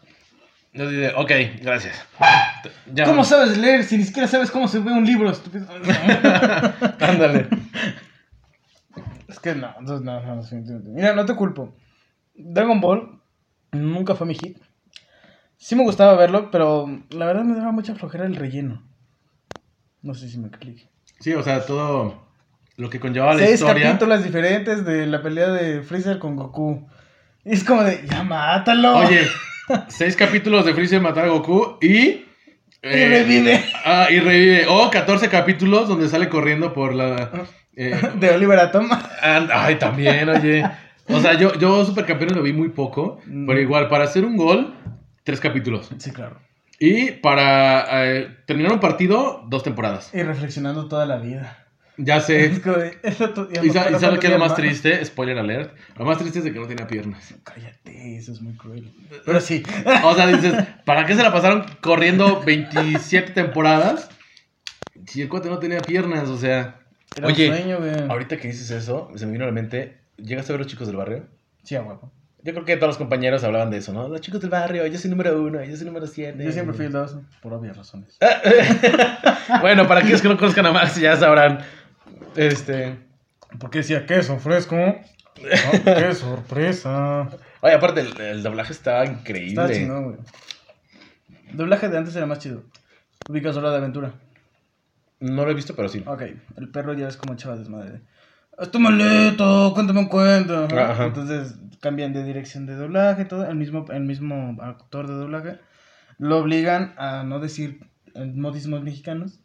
Yo 0.74 0.90
dije, 0.90 1.14
ok, 1.16 1.32
gracias. 1.64 1.96
Ya. 2.94 3.06
¿Cómo 3.06 3.24
sabes 3.24 3.58
leer 3.58 3.86
si 3.86 3.98
ni 3.98 4.04
siquiera 4.04 4.28
sabes 4.28 4.52
cómo 4.52 4.68
se 4.68 4.80
ve 4.80 4.92
un 4.92 5.06
libro, 5.06 5.30
estúpido? 5.32 5.66
Ándale. 7.00 7.48
es 9.28 9.40
que 9.40 9.56
no, 9.56 9.74
no, 9.82 10.00
no, 10.00 10.20
no. 10.36 10.44
Mira, 10.94 11.14
no 11.14 11.26
te 11.26 11.34
culpo. 11.34 11.76
Dragon 12.36 12.80
Ball 12.82 13.20
nunca 13.72 14.16
fue 14.16 14.28
mi 14.28 14.36
hit. 14.36 14.58
Sí 15.66 15.76
me 15.76 15.82
gustaba 15.82 16.14
verlo, 16.14 16.52
pero 16.52 16.86
la 17.10 17.26
verdad 17.26 17.44
me 17.44 17.58
daba 17.58 17.72
mucha 17.72 17.96
flojera 17.96 18.28
el 18.28 18.36
relleno. 18.36 18.84
No 20.04 20.14
sé 20.14 20.30
si 20.30 20.38
me 20.38 20.48
explique. 20.48 20.88
Sí, 21.20 21.34
o 21.34 21.42
sea, 21.42 21.66
todo 21.66 22.22
lo 22.78 22.88
que 22.92 23.00
conllevaba 23.00 23.34
la 23.34 23.40
Seis 23.40 23.62
historia. 23.62 23.86
capítulos 23.88 24.24
diferentes 24.24 24.86
de 24.86 25.08
la 25.08 25.24
pelea 25.24 25.48
de 25.50 25.82
Freezer 25.82 26.20
con 26.20 26.36
Goku. 26.36 26.88
Y 27.44 27.54
es 27.54 27.64
como 27.64 27.82
de, 27.84 28.06
ya 28.08 28.22
mátalo. 28.22 28.96
Oye, 28.98 29.26
seis 29.88 30.16
capítulos 30.16 30.68
de 30.68 30.76
Freezer 30.76 31.02
matar 31.02 31.26
a 31.26 31.30
Goku 31.30 31.80
y. 31.82 31.88
Y 31.88 32.26
eh, 32.84 33.10
revive. 33.10 33.66
Ah, 33.84 34.06
y 34.12 34.20
revive. 34.20 34.68
O 34.70 34.92
14 34.92 35.30
capítulos 35.30 35.88
donde 35.88 36.08
sale 36.10 36.30
corriendo 36.30 36.74
por 36.76 36.94
la. 36.94 37.48
eh, 37.76 38.00
De 38.20 38.30
Oliver 38.30 38.60
Atom. 38.60 38.88
and- 39.24 39.50
ay, 39.52 39.80
también, 39.80 40.30
oye. 40.30 40.64
O 41.08 41.20
sea, 41.20 41.34
yo, 41.34 41.56
yo 41.56 41.84
Supercampeones 41.84 42.36
lo 42.38 42.44
vi 42.44 42.54
muy 42.54 42.70
poco. 42.70 43.20
Mm. 43.26 43.48
Pero 43.48 43.60
igual, 43.60 43.88
para 43.90 44.04
hacer 44.04 44.26
un 44.26 44.38
gol, 44.38 44.76
tres 45.26 45.42
capítulos. 45.42 45.90
Sí, 45.98 46.12
claro. 46.12 46.40
Y 46.80 47.12
para 47.12 48.06
eh, 48.06 48.38
terminar 48.46 48.72
un 48.72 48.80
partido, 48.80 49.44
dos 49.48 49.64
temporadas. 49.64 50.12
Y 50.14 50.22
reflexionando 50.24 50.88
toda 50.88 51.06
la 51.06 51.18
vida. 51.18 51.62
Ya 51.98 52.18
Es 52.18 52.26
sé. 52.26 52.62
como 52.62 52.76
día 52.78 52.92
¿Y 53.64 53.70
sa- 53.70 53.90
y 53.90 53.96
sabes 54.00 54.20
qué 54.20 54.28
es 54.28 54.34
lo 54.34 54.40
más 54.40 54.52
hermano- 54.52 54.56
triste? 54.56 55.06
Spoiler 55.06 55.38
alert. 55.38 55.74
Lo 55.98 56.04
más 56.04 56.18
triste 56.18 56.40
es 56.40 56.46
de 56.46 56.52
que 56.52 56.60
no 56.60 56.68
tenía 56.68 56.86
piernas. 56.88 57.34
Cállate, 57.44 58.18
eso 58.18 58.34
es 58.34 58.42
muy 58.42 58.54
cruel. 58.58 58.94
Pero 59.26 59.40
sí. 59.40 59.64
O 60.04 60.14
sea, 60.14 60.28
dices, 60.28 60.54
¿para 60.84 61.06
qué 61.06 61.16
se 61.16 61.24
la 61.24 61.32
pasaron 61.32 61.66
corriendo 61.82 62.42
27 62.46 63.32
temporadas? 63.32 64.10
Si 65.08 65.22
el 65.22 65.30
cuate 65.30 65.50
no 65.50 65.60
tenía 65.60 65.86
piernas, 65.86 66.28
o 66.28 66.38
sea. 66.38 66.82
Era 67.16 67.28
un 67.28 67.34
Oye, 67.34 67.48
sueño, 67.48 67.78
güey. 67.80 68.10
ahorita 68.10 68.36
que 68.36 68.50
dices 68.50 68.70
eso, 68.72 69.10
se 69.16 69.26
me 69.26 69.32
vino 69.32 69.46
a 69.46 69.48
la 69.48 69.54
mente. 69.54 70.02
¿Llegaste 70.18 70.52
a 70.52 70.54
ver 70.56 70.60
los 70.66 70.68
chicos 70.72 70.88
del 70.88 70.98
barrio? 70.98 71.28
Sí, 71.64 71.76
a 71.76 71.82
huevo. 71.82 72.12
Yo 72.46 72.54
creo 72.54 72.64
que 72.64 72.78
todos 72.78 72.90
los 72.90 72.98
compañeros 73.00 73.44
hablaban 73.44 73.72
de 73.72 73.78
eso, 73.78 73.92
¿no? 73.92 74.08
Los 74.08 74.22
chicos 74.22 74.40
del 74.40 74.52
barrio, 74.52 74.86
yo 74.86 75.00
soy 75.00 75.10
número 75.10 75.42
uno, 75.42 75.64
yo 75.64 75.76
soy 75.76 75.88
número 75.88 76.06
siete. 76.06 76.46
Yo 76.46 76.52
siempre 76.52 76.76
fui 76.76 76.86
el 76.86 76.92
2, 76.92 77.18
por 77.42 77.54
obvias 77.54 77.76
razones. 77.76 78.20
bueno, 79.62 79.88
para 79.88 80.02
aquellos 80.02 80.22
que 80.22 80.28
no 80.28 80.38
conozcan 80.38 80.68
a 80.68 80.72
Max, 80.72 80.96
ya 80.96 81.18
sabrán. 81.18 81.62
Este. 82.36 83.00
Porque 83.60 83.80
decía, 83.80 84.06
queso 84.06 84.38
fresco. 84.38 84.76
Oh, 84.78 85.84
¡Qué 85.84 86.14
sorpresa! 86.14 87.28
Oye, 87.62 87.74
aparte, 87.74 88.02
el, 88.02 88.22
el 88.22 88.44
doblaje 88.44 88.74
estaba 88.74 89.08
increíble. 89.08 89.50
Estaba 89.50 89.72
chingón, 89.72 90.04
güey. 90.04 90.18
Doblaje 91.52 91.90
de 91.90 91.98
antes 91.98 92.16
era 92.16 92.28
más 92.28 92.38
chido. 92.38 92.62
Ubicas 93.28 93.58
Hora 93.58 93.72
de 93.72 93.78
Aventura. 93.78 94.14
No 95.20 95.46
lo 95.46 95.50
he 95.50 95.56
visto, 95.56 95.76
pero 95.76 95.90
sí. 95.90 96.04
Ok, 96.06 96.22
el 96.58 96.70
perro 96.70 96.94
ya 96.94 97.08
es 97.08 97.18
como 97.18 97.34
echaba 97.34 97.56
desmadre. 97.56 98.02
¡Es 98.60 98.70
tu 98.70 98.80
maleta! 98.80 99.72
¡Cuéntame 99.74 100.00
un 100.00 100.08
cuento! 100.08 100.68
Ajá. 100.78 101.06
Entonces 101.06 101.56
cambian 101.86 102.14
de 102.14 102.24
dirección 102.24 102.66
de 102.66 102.74
doblaje, 102.74 103.26
todo. 103.26 103.46
El 103.46 103.58
mismo, 103.58 103.86
el 103.92 104.06
mismo 104.06 104.58
actor 104.60 105.06
de 105.06 105.14
doblaje 105.14 105.60
lo 106.18 106.40
obligan 106.40 106.96
a 106.98 107.24
no 107.24 107.40
decir 107.40 107.80
modismos 108.16 108.82
mexicanos. 108.82 109.40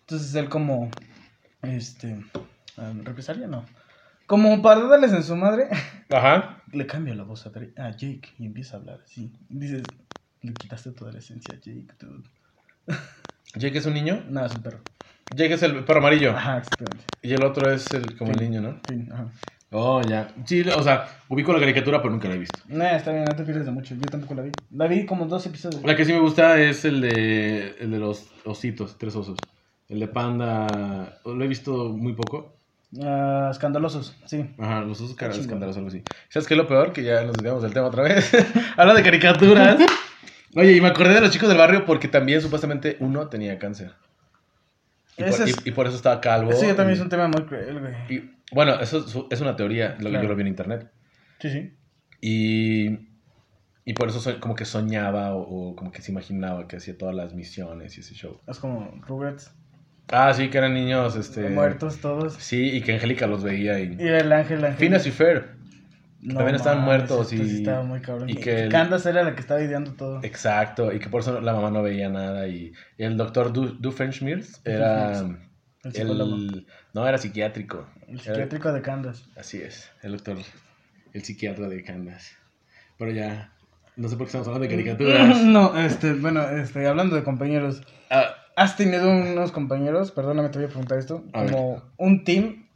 Entonces 0.00 0.34
él 0.34 0.48
como, 0.48 0.90
este, 1.62 2.20
ah, 2.78 2.92
represalia, 3.04 3.46
no. 3.46 3.64
Como 4.26 4.60
para 4.60 4.82
darles 4.88 5.12
en 5.12 5.22
su 5.22 5.36
madre, 5.36 5.68
Ajá. 6.10 6.64
le 6.72 6.84
cambia 6.84 7.14
la 7.14 7.22
voz 7.22 7.46
a, 7.46 7.90
Jake 7.92 8.28
y 8.40 8.46
empieza 8.46 8.76
a 8.76 8.80
hablar 8.80 8.98
así. 9.04 9.32
Dices, 9.48 9.92
le 10.42 10.56
quitaste 10.56 10.90
toda 10.90 11.12
la 11.12 11.20
esencia 11.20 11.54
a 11.54 11.58
Jake, 11.58 11.94
dude. 12.00 12.28
Jake 13.54 13.78
es 13.78 13.86
un 13.86 13.94
niño. 13.94 14.24
Nada, 14.28 14.48
es 14.48 14.54
un 14.54 14.62
perro. 14.62 14.80
Jake 15.30 15.54
es 15.54 15.62
el 15.62 15.84
perro 15.84 16.00
amarillo. 16.00 16.32
Ajá, 16.32 16.58
exactamente. 16.58 17.04
Y 17.22 17.34
el 17.34 17.44
otro 17.44 17.70
es 17.70 17.92
el 17.92 18.16
como 18.16 18.32
el 18.32 18.40
niño, 18.40 18.60
¿no? 18.60 18.80
Sí, 18.84 19.06
ajá. 19.12 19.30
Oh, 19.76 20.02
ya. 20.04 20.28
Sí, 20.44 20.60
o 20.62 20.82
sea, 20.84 21.08
ubico 21.28 21.52
la 21.52 21.58
caricatura, 21.58 22.00
pero 22.00 22.12
nunca 22.12 22.28
la 22.28 22.34
he 22.34 22.38
visto. 22.38 22.60
No, 22.68 22.84
está 22.86 23.10
bien, 23.12 23.26
no 23.26 23.34
te 23.34 23.42
pierdes 23.42 23.64
de 23.66 23.72
mucho. 23.72 23.96
Yo 23.96 24.08
tampoco 24.08 24.34
la 24.34 24.42
vi. 24.42 24.52
La 24.70 24.86
vi 24.86 25.04
como 25.04 25.26
dos 25.26 25.44
episodios. 25.46 25.82
La 25.82 25.96
que 25.96 26.04
sí 26.04 26.12
me 26.12 26.20
gusta 26.20 26.60
es 26.60 26.84
el 26.84 27.00
de, 27.00 27.74
el 27.80 27.90
de 27.90 27.98
los 27.98 28.28
ositos, 28.44 28.96
tres 28.98 29.16
osos. 29.16 29.48
El 29.88 29.98
de 29.98 30.06
Panda, 30.06 31.18
lo 31.24 31.44
he 31.44 31.48
visto 31.48 31.88
muy 31.88 32.12
poco. 32.12 32.54
Ah, 33.02 33.48
escandalosos, 33.50 34.16
sí. 34.26 34.48
Ajá, 34.58 34.82
los 34.82 35.00
osos 35.00 35.16
caras 35.16 35.38
escandalosos, 35.38 35.78
algo 35.78 35.88
así. 35.88 36.04
¿Sabes 36.28 36.46
qué 36.46 36.54
es 36.54 36.58
lo 36.58 36.68
peor? 36.68 36.92
Que 36.92 37.02
ya 37.02 37.22
nos 37.24 37.34
desviamos 37.36 37.62
del 37.64 37.72
tema 37.74 37.88
otra 37.88 38.04
vez. 38.04 38.30
Habla 38.76 38.94
de 38.94 39.02
caricaturas. 39.02 39.76
Oye, 40.54 40.72
y 40.76 40.80
me 40.80 40.86
acordé 40.88 41.14
de 41.14 41.20
los 41.20 41.30
chicos 41.32 41.48
del 41.48 41.58
barrio 41.58 41.84
porque 41.84 42.06
también 42.06 42.40
supuestamente 42.40 42.96
uno 43.00 43.26
tenía 43.26 43.58
cáncer. 43.58 43.92
Y, 45.16 45.22
por, 45.24 45.32
Ese 45.32 45.44
es- 45.44 45.66
y- 45.66 45.68
y 45.70 45.72
por 45.72 45.88
eso 45.88 45.96
estaba 45.96 46.20
calvo. 46.20 46.52
Ya 46.52 46.76
también 46.76 46.90
y- 46.90 46.92
es 46.94 47.00
un 47.00 47.08
tema 47.08 47.26
muy 47.26 47.42
cruel, 47.42 47.80
güey. 47.80 48.33
Y- 48.50 48.54
bueno, 48.54 48.80
eso 48.80 49.04
es, 49.30 49.40
una 49.40 49.56
teoría, 49.56 49.96
lo 50.00 50.10
que 50.10 50.16
yo 50.16 50.28
lo 50.28 50.36
vi 50.36 50.42
en 50.42 50.48
internet. 50.48 50.90
Sí, 51.40 51.50
sí. 51.50 51.72
Y, 52.20 53.08
y 53.84 53.92
por 53.94 54.08
eso 54.08 54.20
so- 54.20 54.40
como 54.40 54.54
que 54.54 54.64
soñaba 54.64 55.34
o, 55.34 55.40
o 55.70 55.76
como 55.76 55.92
que 55.92 56.00
se 56.02 56.10
imaginaba 56.12 56.66
que 56.68 56.76
hacía 56.76 56.96
todas 56.96 57.14
las 57.14 57.34
misiones 57.34 57.96
y 57.96 58.00
ese 58.00 58.14
show. 58.14 58.40
Es 58.46 58.58
como 58.58 58.90
Rugrats. 59.06 59.52
Ah, 60.08 60.32
sí, 60.34 60.48
que 60.50 60.58
eran 60.58 60.74
niños, 60.74 61.16
este... 61.16 61.48
Muertos 61.48 61.98
todos. 61.98 62.34
Sí, 62.34 62.70
y 62.76 62.82
que 62.82 62.92
Angélica 62.94 63.26
los 63.26 63.42
veía 63.42 63.78
y... 63.80 63.96
Y 63.98 64.06
el 64.08 64.30
ángel, 64.32 64.58
el 64.58 64.64
ángel. 64.66 64.78
Phineas 64.78 65.06
y. 65.06 65.12
No 66.20 66.36
también 66.36 66.56
estaban 66.56 66.82
muertos 66.84 67.32
esto 67.32 67.44
sí 67.44 67.52
y- 67.52 67.56
estaba 67.58 67.82
muy 67.82 68.00
cabrón. 68.00 68.28
y 68.30 68.32
Y 68.32 68.36
que 68.36 68.64
el- 68.64 68.70
Candace 68.70 69.10
era 69.10 69.22
la 69.24 69.34
que 69.34 69.40
estaba 69.40 69.60
ideando 69.62 69.92
todo. 69.92 70.20
Exacto, 70.22 70.90
y 70.92 70.98
que 70.98 71.08
por 71.10 71.20
eso 71.20 71.40
la 71.42 71.52
mamá 71.52 71.70
no 71.70 71.82
veía 71.82 72.08
nada. 72.08 72.48
Y, 72.48 72.72
y 72.96 73.02
el 73.02 73.16
doctor 73.18 73.52
du 73.52 73.76
Doofenshmirtz 73.78 74.60
era... 74.64 75.20
El 75.84 75.92
psicólogo. 75.92 76.36
El, 76.36 76.66
no, 76.94 77.06
era 77.06 77.18
psiquiátrico. 77.18 77.86
El 78.08 78.20
psiquiátrico 78.20 78.72
de 78.72 78.82
Candace. 78.82 79.24
así 79.36 79.60
es, 79.62 79.90
el 80.02 80.12
doctor, 80.12 80.38
el 81.12 81.24
psiquiatra 81.24 81.68
de 81.68 81.82
Candace. 81.84 82.32
Pero 82.98 83.10
ya, 83.10 83.52
no 83.96 84.08
sé 84.08 84.16
por 84.16 84.26
qué 84.26 84.28
estamos 84.28 84.46
hablando 84.48 84.66
de 84.68 84.70
caricaturas. 84.74 85.42
No, 85.42 85.78
este, 85.78 86.12
bueno, 86.14 86.42
este, 86.48 86.86
hablando 86.86 87.16
de 87.16 87.24
compañeros. 87.24 87.82
Ah, 88.10 88.34
¿Has 88.56 88.76
tenido 88.76 89.10
unos 89.10 89.50
compañeros, 89.52 90.12
perdóname, 90.12 90.48
te 90.50 90.58
voy 90.58 90.66
a 90.66 90.68
preguntar 90.68 90.98
esto, 90.98 91.24
A 91.32 91.42
ver. 91.42 91.50
como 91.52 91.82
un 91.96 92.22
team, 92.24 92.66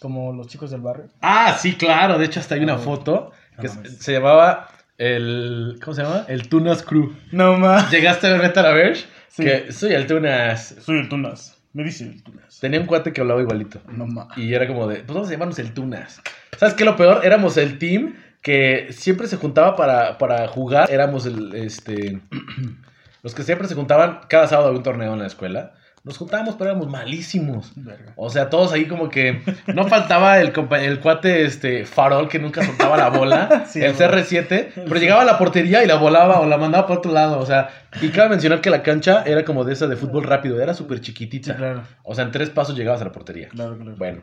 como 0.00 0.32
los 0.32 0.46
chicos 0.48 0.70
del 0.70 0.80
barrio? 0.80 1.08
Ah, 1.20 1.56
sí, 1.60 1.74
claro. 1.74 2.18
De 2.18 2.26
hecho, 2.26 2.38
hasta 2.40 2.54
hay 2.54 2.62
una 2.62 2.78
foto 2.78 3.32
que 3.60 3.68
no 3.68 3.84
se- 3.84 4.12
llamaba 4.12 4.68
el. 4.98 5.78
¿Cómo 5.82 5.94
se 5.94 6.02
llama? 6.02 6.24
El 6.28 6.48
Tunas 6.48 6.82
Crew. 6.84 7.12
No 7.32 7.58
más. 7.58 7.90
¿Llegaste 7.90 8.28
a 8.28 8.30
ver 8.30 8.42
Metal 8.42 8.64
Average? 8.66 9.06
Sí. 9.28 9.42
Que 9.44 9.72
soy 9.72 9.92
el 9.94 10.06
Tunas. 10.06 10.76
Soy 10.80 10.98
el 11.00 11.08
Tunas. 11.08 11.58
Me 11.72 11.84
dice 11.84 12.04
el 12.04 12.22
Tunas. 12.22 12.58
Tenía 12.60 12.80
un 12.80 12.86
cuate 12.86 13.12
que 13.12 13.20
hablaba 13.20 13.40
igualito. 13.40 13.80
No. 13.88 14.28
Y 14.36 14.52
era 14.52 14.66
como 14.66 14.86
de, 14.86 14.96
pues 14.96 15.14
vamos 15.14 15.28
a 15.28 15.32
llamarnos 15.32 15.58
el 15.58 15.72
Tunas. 15.72 16.20
¿Sabes 16.58 16.74
qué? 16.74 16.84
Lo 16.84 16.96
peor, 16.96 17.24
éramos 17.24 17.56
el 17.56 17.78
team 17.78 18.14
que 18.42 18.88
siempre 18.90 19.26
se 19.26 19.36
juntaba 19.36 19.76
para, 19.76 20.18
para 20.18 20.46
jugar. 20.48 20.90
Éramos 20.90 21.24
el, 21.26 21.54
este, 21.54 22.20
los 23.22 23.34
que 23.34 23.42
siempre 23.42 23.68
se 23.68 23.74
juntaban 23.74 24.20
cada 24.28 24.48
sábado 24.48 24.68
había 24.68 24.78
un 24.78 24.84
torneo 24.84 25.14
en 25.14 25.20
la 25.20 25.26
escuela. 25.26 25.74
Nos 26.04 26.18
juntábamos, 26.18 26.56
pero 26.56 26.70
éramos 26.70 26.88
malísimos. 26.88 27.72
Verga. 27.76 28.12
O 28.16 28.28
sea, 28.28 28.50
todos 28.50 28.72
ahí 28.72 28.86
como 28.86 29.08
que 29.08 29.40
no 29.72 29.86
faltaba 29.86 30.40
el, 30.40 30.52
el 30.80 30.98
cuate 31.00 31.44
este 31.44 31.86
farol 31.86 32.28
que 32.28 32.40
nunca 32.40 32.64
soltaba 32.64 32.96
la 32.96 33.08
bola, 33.08 33.66
Sí, 33.68 33.80
el 33.80 33.92
güey. 33.94 34.08
CR7, 34.08 34.70
pero 34.74 34.96
llegaba 34.96 35.22
a 35.22 35.24
la 35.24 35.38
portería 35.38 35.84
y 35.84 35.86
la 35.86 35.94
volaba 35.94 36.40
o 36.40 36.46
la 36.46 36.58
mandaba 36.58 36.88
por 36.88 36.98
otro 36.98 37.12
lado. 37.12 37.38
O 37.38 37.46
sea, 37.46 37.68
y 38.00 38.08
cabe 38.08 38.30
mencionar 38.30 38.60
que 38.60 38.70
la 38.70 38.82
cancha 38.82 39.22
era 39.24 39.44
como 39.44 39.62
de 39.62 39.74
esa 39.74 39.86
de 39.86 39.94
fútbol 39.94 40.24
rápido, 40.24 40.60
era 40.60 40.74
súper 40.74 40.98
Sí, 40.98 41.04
chiquitita. 41.04 41.54
claro. 41.56 41.82
O 42.02 42.16
sea, 42.16 42.24
en 42.24 42.32
tres 42.32 42.50
pasos 42.50 42.76
llegabas 42.76 43.00
a 43.00 43.04
la 43.04 43.12
portería. 43.12 43.48
Claro, 43.50 43.76
claro. 43.78 43.94
Bueno. 43.96 44.22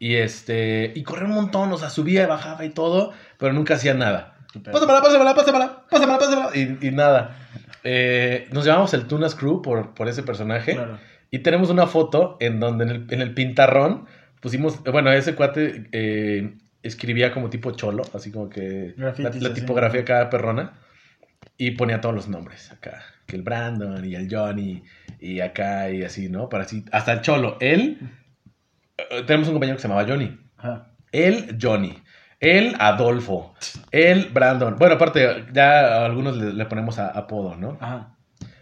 Y 0.00 0.16
este. 0.16 0.90
Y 0.96 1.04
corría 1.04 1.26
un 1.28 1.34
montón, 1.34 1.72
o 1.72 1.78
sea, 1.78 1.88
subía 1.88 2.24
y 2.24 2.26
bajaba 2.26 2.64
y 2.64 2.70
todo, 2.70 3.12
pero 3.38 3.52
nunca 3.52 3.74
hacía 3.74 3.94
nada. 3.94 4.34
Pásamela, 4.72 5.00
pásamela, 5.02 5.34
pásamela, 5.36 5.82
pásamela, 5.88 6.18
pásamela. 6.18 6.50
Y, 6.54 6.78
y 6.88 6.90
nada. 6.90 7.36
Eh, 7.84 8.48
nos 8.52 8.64
llamamos 8.64 8.92
el 8.94 9.06
Tunas 9.06 9.34
Crew 9.34 9.62
por, 9.62 9.94
por 9.94 10.08
ese 10.08 10.22
personaje. 10.22 10.72
Claro. 10.72 10.98
Y 11.30 11.40
tenemos 11.40 11.70
una 11.70 11.86
foto 11.86 12.36
en 12.40 12.60
donde 12.60 12.84
en 12.84 12.90
el, 12.90 13.06
en 13.10 13.20
el 13.20 13.34
pintarrón 13.34 14.06
pusimos. 14.40 14.82
Bueno, 14.84 15.12
ese 15.12 15.34
cuate 15.34 15.84
eh, 15.92 16.54
escribía 16.82 17.32
como 17.32 17.50
tipo 17.50 17.70
cholo, 17.72 18.02
así 18.14 18.30
como 18.32 18.48
que. 18.48 18.94
La, 18.96 19.06
Grafitis, 19.12 19.42
la 19.42 19.48
así. 19.50 19.60
tipografía 19.60 20.04
cada 20.04 20.30
perrona. 20.30 20.78
Y 21.58 21.72
ponía 21.72 22.00
todos 22.00 22.14
los 22.14 22.28
nombres 22.28 22.72
acá. 22.72 23.02
Que 23.26 23.36
el 23.36 23.42
Brandon 23.42 24.04
y 24.04 24.14
el 24.14 24.34
Johnny 24.34 24.82
y 25.20 25.40
acá 25.40 25.90
y 25.90 26.02
así, 26.02 26.28
¿no? 26.28 26.48
Para 26.48 26.64
así. 26.64 26.84
Hasta 26.90 27.12
el 27.12 27.20
cholo. 27.20 27.58
Él. 27.60 27.98
eh, 28.96 29.22
tenemos 29.26 29.48
un 29.48 29.54
compañero 29.54 29.76
que 29.76 29.82
se 29.82 29.88
llamaba 29.88 30.08
Johnny. 30.08 30.38
Ajá. 30.56 30.90
Él, 31.12 31.56
Johnny. 31.60 31.94
Él, 32.44 32.74
Adolfo. 32.78 33.54
Él, 33.90 34.30
Brandon. 34.32 34.76
Bueno, 34.78 34.94
aparte, 34.96 35.46
ya 35.52 36.02
a 36.02 36.04
algunos 36.06 36.36
le, 36.36 36.52
le 36.52 36.64
ponemos 36.66 36.98
a- 36.98 37.08
apodo, 37.08 37.56
¿no? 37.56 37.78
Ajá. 37.80 38.10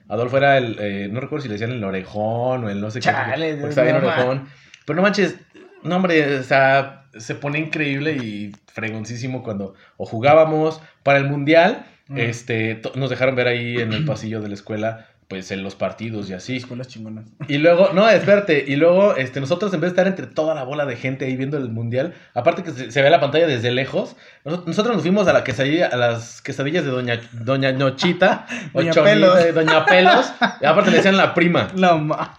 Adolfo 0.08 0.36
era 0.36 0.58
el. 0.58 0.76
eh, 0.78 1.08
no 1.10 1.20
recuerdo 1.20 1.42
si 1.42 1.48
le 1.48 1.54
decían 1.54 1.70
el 1.72 1.82
orejón 1.84 2.64
o 2.64 2.68
el 2.70 2.80
no 2.80 2.90
sé 2.90 3.00
Chale, 3.00 3.46
qué. 3.50 3.54
Porque 3.54 3.68
estaba 3.70 3.86
bien 3.90 3.96
orejón. 4.04 4.48
Pero 4.86 4.96
no 4.96 5.02
manches. 5.02 5.36
No, 5.82 5.96
hombre, 5.96 6.38
o 6.38 6.42
sea, 6.42 7.06
se 7.16 7.34
pone 7.34 7.58
increíble 7.58 8.12
y 8.16 8.52
fregoncísimo 8.72 9.42
cuando 9.42 9.74
o 9.96 10.06
jugábamos 10.06 10.80
para 11.02 11.18
el 11.18 11.24
mundial. 11.24 11.86
Mm. 12.08 12.18
Este, 12.18 12.80
nos 12.94 13.10
dejaron 13.10 13.36
ver 13.36 13.46
ahí 13.48 13.78
en 13.78 13.92
el 13.92 14.04
pasillo 14.04 14.40
de 14.42 14.48
la 14.48 14.54
escuela, 14.54 15.06
pues 15.32 15.50
en 15.50 15.62
los 15.62 15.74
partidos 15.74 16.28
y 16.28 16.34
así. 16.34 16.56
Escuelas 16.58 16.88
chingonas. 16.88 17.24
Y 17.48 17.56
luego, 17.56 17.88
no, 17.94 18.06
espérate, 18.06 18.66
y 18.68 18.76
luego 18.76 19.16
este, 19.16 19.40
nosotros 19.40 19.72
en 19.72 19.80
vez 19.80 19.88
de 19.92 19.92
estar 19.94 20.06
entre 20.06 20.26
toda 20.26 20.54
la 20.54 20.62
bola 20.62 20.84
de 20.84 20.94
gente 20.96 21.24
ahí 21.24 21.36
viendo 21.36 21.56
el 21.56 21.70
mundial, 21.70 22.12
aparte 22.34 22.62
que 22.62 22.70
se, 22.72 22.90
se 22.92 23.00
ve 23.00 23.08
la 23.08 23.18
pantalla 23.18 23.46
desde 23.46 23.70
lejos, 23.70 24.14
nos- 24.44 24.66
nosotros 24.66 24.94
nos 24.94 25.00
fuimos 25.02 25.26
a 25.28 25.32
la 25.32 25.42
quesadilla, 25.42 25.86
a 25.86 25.96
las 25.96 26.42
quesadillas 26.42 26.84
de 26.84 26.90
Doña, 26.90 27.18
Doña 27.32 27.72
Nochita, 27.72 28.46
Doña 28.74 28.92
Chonita 28.92 29.02
Pelos. 29.14 29.42
de 29.42 29.52
Doña 29.52 29.86
Pelos, 29.86 30.32
y 30.60 30.66
aparte 30.66 30.90
le 30.90 30.96
decían 30.98 31.16
la 31.16 31.32
prima. 31.32 31.68
No 31.76 31.96
ma. 31.96 32.36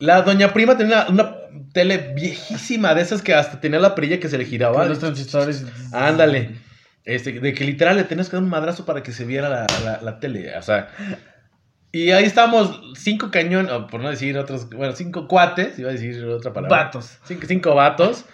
La 0.00 0.22
Doña 0.22 0.52
Prima 0.52 0.76
tenía 0.76 1.06
una, 1.08 1.26
una 1.26 1.36
tele 1.72 2.12
viejísima 2.16 2.92
de 2.96 3.02
esas 3.02 3.22
que 3.22 3.34
hasta 3.34 3.60
tenía 3.60 3.78
la 3.78 3.94
perilla 3.94 4.18
que 4.18 4.28
se 4.28 4.36
le 4.36 4.44
giraba. 4.46 4.78
Con 4.80 4.88
los 4.88 4.98
transistores. 4.98 5.64
Ándale. 5.92 6.56
Este, 7.04 7.32
de 7.38 7.54
que 7.54 7.64
literal 7.64 7.96
le 7.96 8.02
tenías 8.04 8.28
que 8.28 8.34
dar 8.36 8.42
un 8.42 8.48
madrazo 8.48 8.84
para 8.84 9.04
que 9.04 9.12
se 9.12 9.24
viera 9.24 9.48
la, 9.48 9.66
la- 9.84 10.00
la 10.02 10.18
tele. 10.18 10.56
O 10.56 10.62
sea. 10.62 10.88
Y 11.92 12.10
ahí 12.12 12.24
estábamos 12.24 12.80
cinco 12.96 13.30
cañones, 13.30 13.70
por 13.90 14.00
no 14.00 14.08
decir 14.10 14.38
otros, 14.38 14.68
bueno, 14.70 14.94
cinco 14.96 15.28
cuates, 15.28 15.78
iba 15.78 15.90
a 15.90 15.92
decir 15.92 16.24
otra 16.24 16.52
palabra. 16.52 16.84
Vatos. 16.84 17.18
Cinco, 17.24 17.42
cinco 17.46 17.74
vatos. 17.74 18.24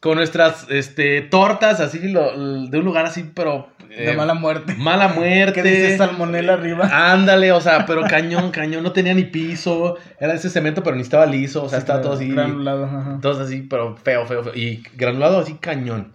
Con 0.00 0.16
nuestras 0.16 0.66
este, 0.70 1.20
tortas 1.22 1.78
así, 1.80 1.98
lo- 2.08 2.66
de 2.66 2.78
un 2.78 2.84
lugar 2.84 3.04
así, 3.06 3.30
pero. 3.34 3.68
De 3.88 4.12
eh, 4.12 4.16
mala 4.16 4.32
muerte. 4.34 4.74
mala 4.78 5.08
muerte. 5.14 5.62
Que 5.62 5.68
dice 5.68 5.98
salmonela 5.98 6.54
arriba. 6.54 6.88
Ándale, 7.12 7.52
o 7.52 7.60
sea, 7.60 7.84
pero 7.86 8.02
cañón, 8.08 8.50
cañón. 8.50 8.82
No 8.82 8.92
tenía 8.92 9.12
ni 9.14 9.24
piso. 9.24 9.96
Era 10.18 10.32
ese 10.34 10.48
cemento, 10.48 10.82
pero 10.82 10.96
ni 10.96 11.02
estaba 11.02 11.26
liso. 11.26 11.64
O 11.64 11.68
sea, 11.68 11.78
Sí, 11.80 11.82
estaba 11.82 12.00
todo 12.00 12.14
así. 12.14 12.28
granulado, 12.30 12.84
ajá. 12.86 13.18
Todos 13.20 13.40
así, 13.40 13.60
pero 13.62 13.94
feo, 13.96 14.24
feo, 14.26 14.42
feo. 14.44 14.54
Y 14.54 14.82
granulado 14.96 15.38
así 15.40 15.54
cañón. 15.54 16.12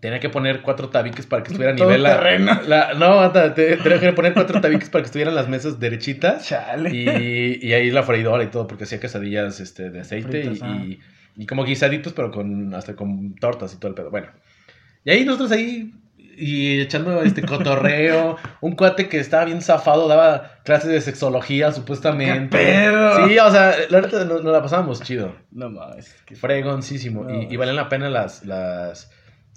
Tenía 0.00 0.20
que 0.20 0.28
poner 0.28 0.60
cuatro 0.62 0.90
tabiques 0.90 1.26
para 1.26 1.42
que 1.42 1.48
estuviera 1.52 1.72
a 1.72 1.74
nivel 1.76 2.02
la, 2.02 2.16
terreno. 2.16 2.60
la- 2.66 2.94
No, 2.94 3.30
te- 3.32 3.76
tenía 3.78 3.98
que 3.98 4.12
poner 4.12 4.34
cuatro 4.34 4.60
tabiques 4.60 4.90
para 4.90 5.02
que 5.02 5.06
estuvieran 5.06 5.34
las 5.34 5.48
mesas 5.48 5.80
derechitas. 5.80 6.46
Chale. 6.46 6.90
Y, 6.94 7.58
y 7.66 7.72
ahí 7.72 7.90
la 7.90 8.02
freidora 8.02 8.42
y 8.44 8.48
todo, 8.48 8.66
porque 8.66 8.84
hacía 8.84 9.00
quesadillas 9.00 9.58
este, 9.60 9.90
de 9.90 10.00
aceite 10.00 10.44
y, 10.44 10.58
ah. 10.62 10.82
y, 10.84 11.00
y 11.36 11.46
como 11.46 11.64
guisaditos, 11.64 12.12
pero 12.12 12.30
con 12.30 12.74
hasta 12.74 12.94
con 12.94 13.34
tortas 13.36 13.72
y 13.74 13.78
todo 13.78 13.88
el 13.88 13.94
pedo. 13.94 14.10
Bueno. 14.10 14.28
Y 15.04 15.10
ahí 15.10 15.24
nosotros 15.24 15.50
ahí 15.52 15.92
y 16.38 16.80
echando 16.82 17.22
este 17.22 17.40
cotorreo, 17.42 18.36
un 18.60 18.76
cuate 18.76 19.08
que 19.08 19.18
estaba 19.18 19.46
bien 19.46 19.62
zafado, 19.62 20.06
daba 20.08 20.58
clases 20.64 20.90
de 20.90 21.00
sexología 21.00 21.72
supuestamente. 21.72 22.58
¡Qué 22.58 22.64
pedo! 22.66 23.26
Sí, 23.28 23.38
o 23.38 23.50
sea, 23.50 23.74
la 23.88 24.00
verdad 24.02 24.26
nos, 24.26 24.44
nos 24.44 24.52
la 24.52 24.60
pasábamos 24.60 25.00
chido. 25.02 25.34
No 25.52 25.70
mames. 25.70 26.14
que- 26.26 26.36
Fregoncísimo. 26.36 27.24
No, 27.24 27.42
y, 27.42 27.46
y 27.50 27.56
valían 27.56 27.76
la 27.76 27.88
pena 27.88 28.10
las, 28.10 28.44
las 28.44 29.10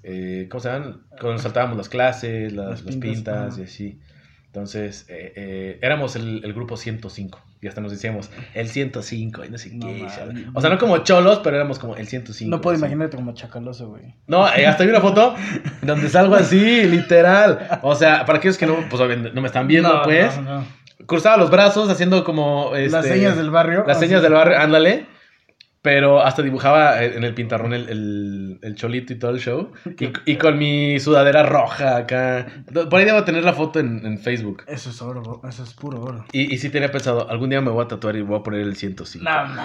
eh, 0.04 0.48
¿cómo 0.50 0.62
se 0.62 0.70
llaman? 0.70 1.02
Cuando 1.20 1.42
saltábamos 1.42 1.78
las 1.78 1.90
clases, 1.90 2.54
las, 2.54 2.82
pintas, 2.82 3.58
y 3.58 3.64
así. 3.64 4.00
Entonces, 4.48 5.06
eh, 5.10 5.34
eh, 5.36 5.80
éramos 5.82 6.16
el, 6.16 6.44
el 6.44 6.54
grupo 6.54 6.76
105. 6.76 7.40
Y 7.62 7.68
hasta 7.68 7.82
nos 7.82 7.92
decíamos 7.92 8.30
el 8.54 8.70
105 8.70 9.44
y 9.44 9.50
no 9.50 9.58
sé. 9.58 9.78
O 10.54 10.62
sea, 10.62 10.70
no 10.70 10.78
como 10.78 11.00
cholos, 11.00 11.42
pero 11.44 11.58
éramos 11.58 11.78
como 11.78 11.98
el 11.98 12.08
105. 12.08 12.50
No 12.50 12.62
puedo 12.62 12.76
así. 12.76 12.82
imaginarte 12.82 13.18
como 13.18 13.34
chacaloso, 13.34 13.90
güey. 13.90 14.16
No, 14.28 14.48
eh, 14.48 14.66
hasta 14.66 14.84
hay 14.84 14.90
una 14.90 15.02
foto 15.02 15.36
donde 15.82 16.08
salgo 16.08 16.36
así, 16.36 16.84
literal. 16.86 17.80
O 17.82 17.96
sea, 17.96 18.26
para 18.26 18.40
aquellos 18.40 18.58
que 18.58 18.66
no, 18.66 18.78
pues, 18.90 19.34
no 19.34 19.42
me 19.42 19.48
están 19.48 19.68
viendo, 19.68 19.94
No, 19.94 20.04
pues. 20.04 20.40
no. 20.42 20.64
Cruzaba 21.06 21.38
los 21.38 21.50
brazos 21.50 21.90
haciendo 21.90 22.24
como... 22.24 22.72
Las 22.74 23.06
este, 23.06 23.16
señas 23.16 23.36
del 23.36 23.50
barrio. 23.50 23.84
las 23.86 24.00
señas 24.00 24.22
del 24.22 24.34
barrio, 24.34 24.58
ándale. 24.60 25.08
Pero 25.82 26.22
hasta 26.22 26.42
dibujaba 26.42 27.02
en 27.04 27.24
el 27.24 27.34
pintarrón 27.34 27.74
el, 27.74 27.88
el- 27.90 28.60
el 28.62 28.76
cholito 28.76 29.14
y 29.14 29.20
todo 29.20 29.32
el 29.32 29.40
show. 29.40 29.72
Y, 30.00 30.12
y 30.32 30.36
con 30.36 30.58
mi 30.58 31.00
sudadera 31.00 31.44
roja 31.44 31.96
acá. 31.98 32.48
Por 32.90 33.00
ahí 33.00 33.06
debo 33.06 33.24
tener 33.24 33.44
la 33.46 33.54
foto 33.54 33.80
en, 33.80 34.06
en 34.06 34.18
Facebook. 34.20 34.64
Eso 34.68 34.90
es 34.90 35.02
oro, 35.02 35.42
eso 35.48 35.64
es 35.64 35.74
puro 35.74 36.02
oro. 36.02 36.26
Y, 36.34 36.54
y 36.54 36.58
sí 36.58 36.70
tenía 36.70 36.92
pensado, 36.92 37.30
algún 37.30 37.50
día 37.50 37.62
me 37.62 37.72
voy 37.72 37.86
a 37.86 37.88
tatuar 37.88 38.16
y 38.18 38.22
voy 38.22 38.40
a 38.40 38.44
poner 38.44 38.62
el 38.62 38.76
105. 38.76 39.24
No, 39.24 39.48
no. 39.56 39.64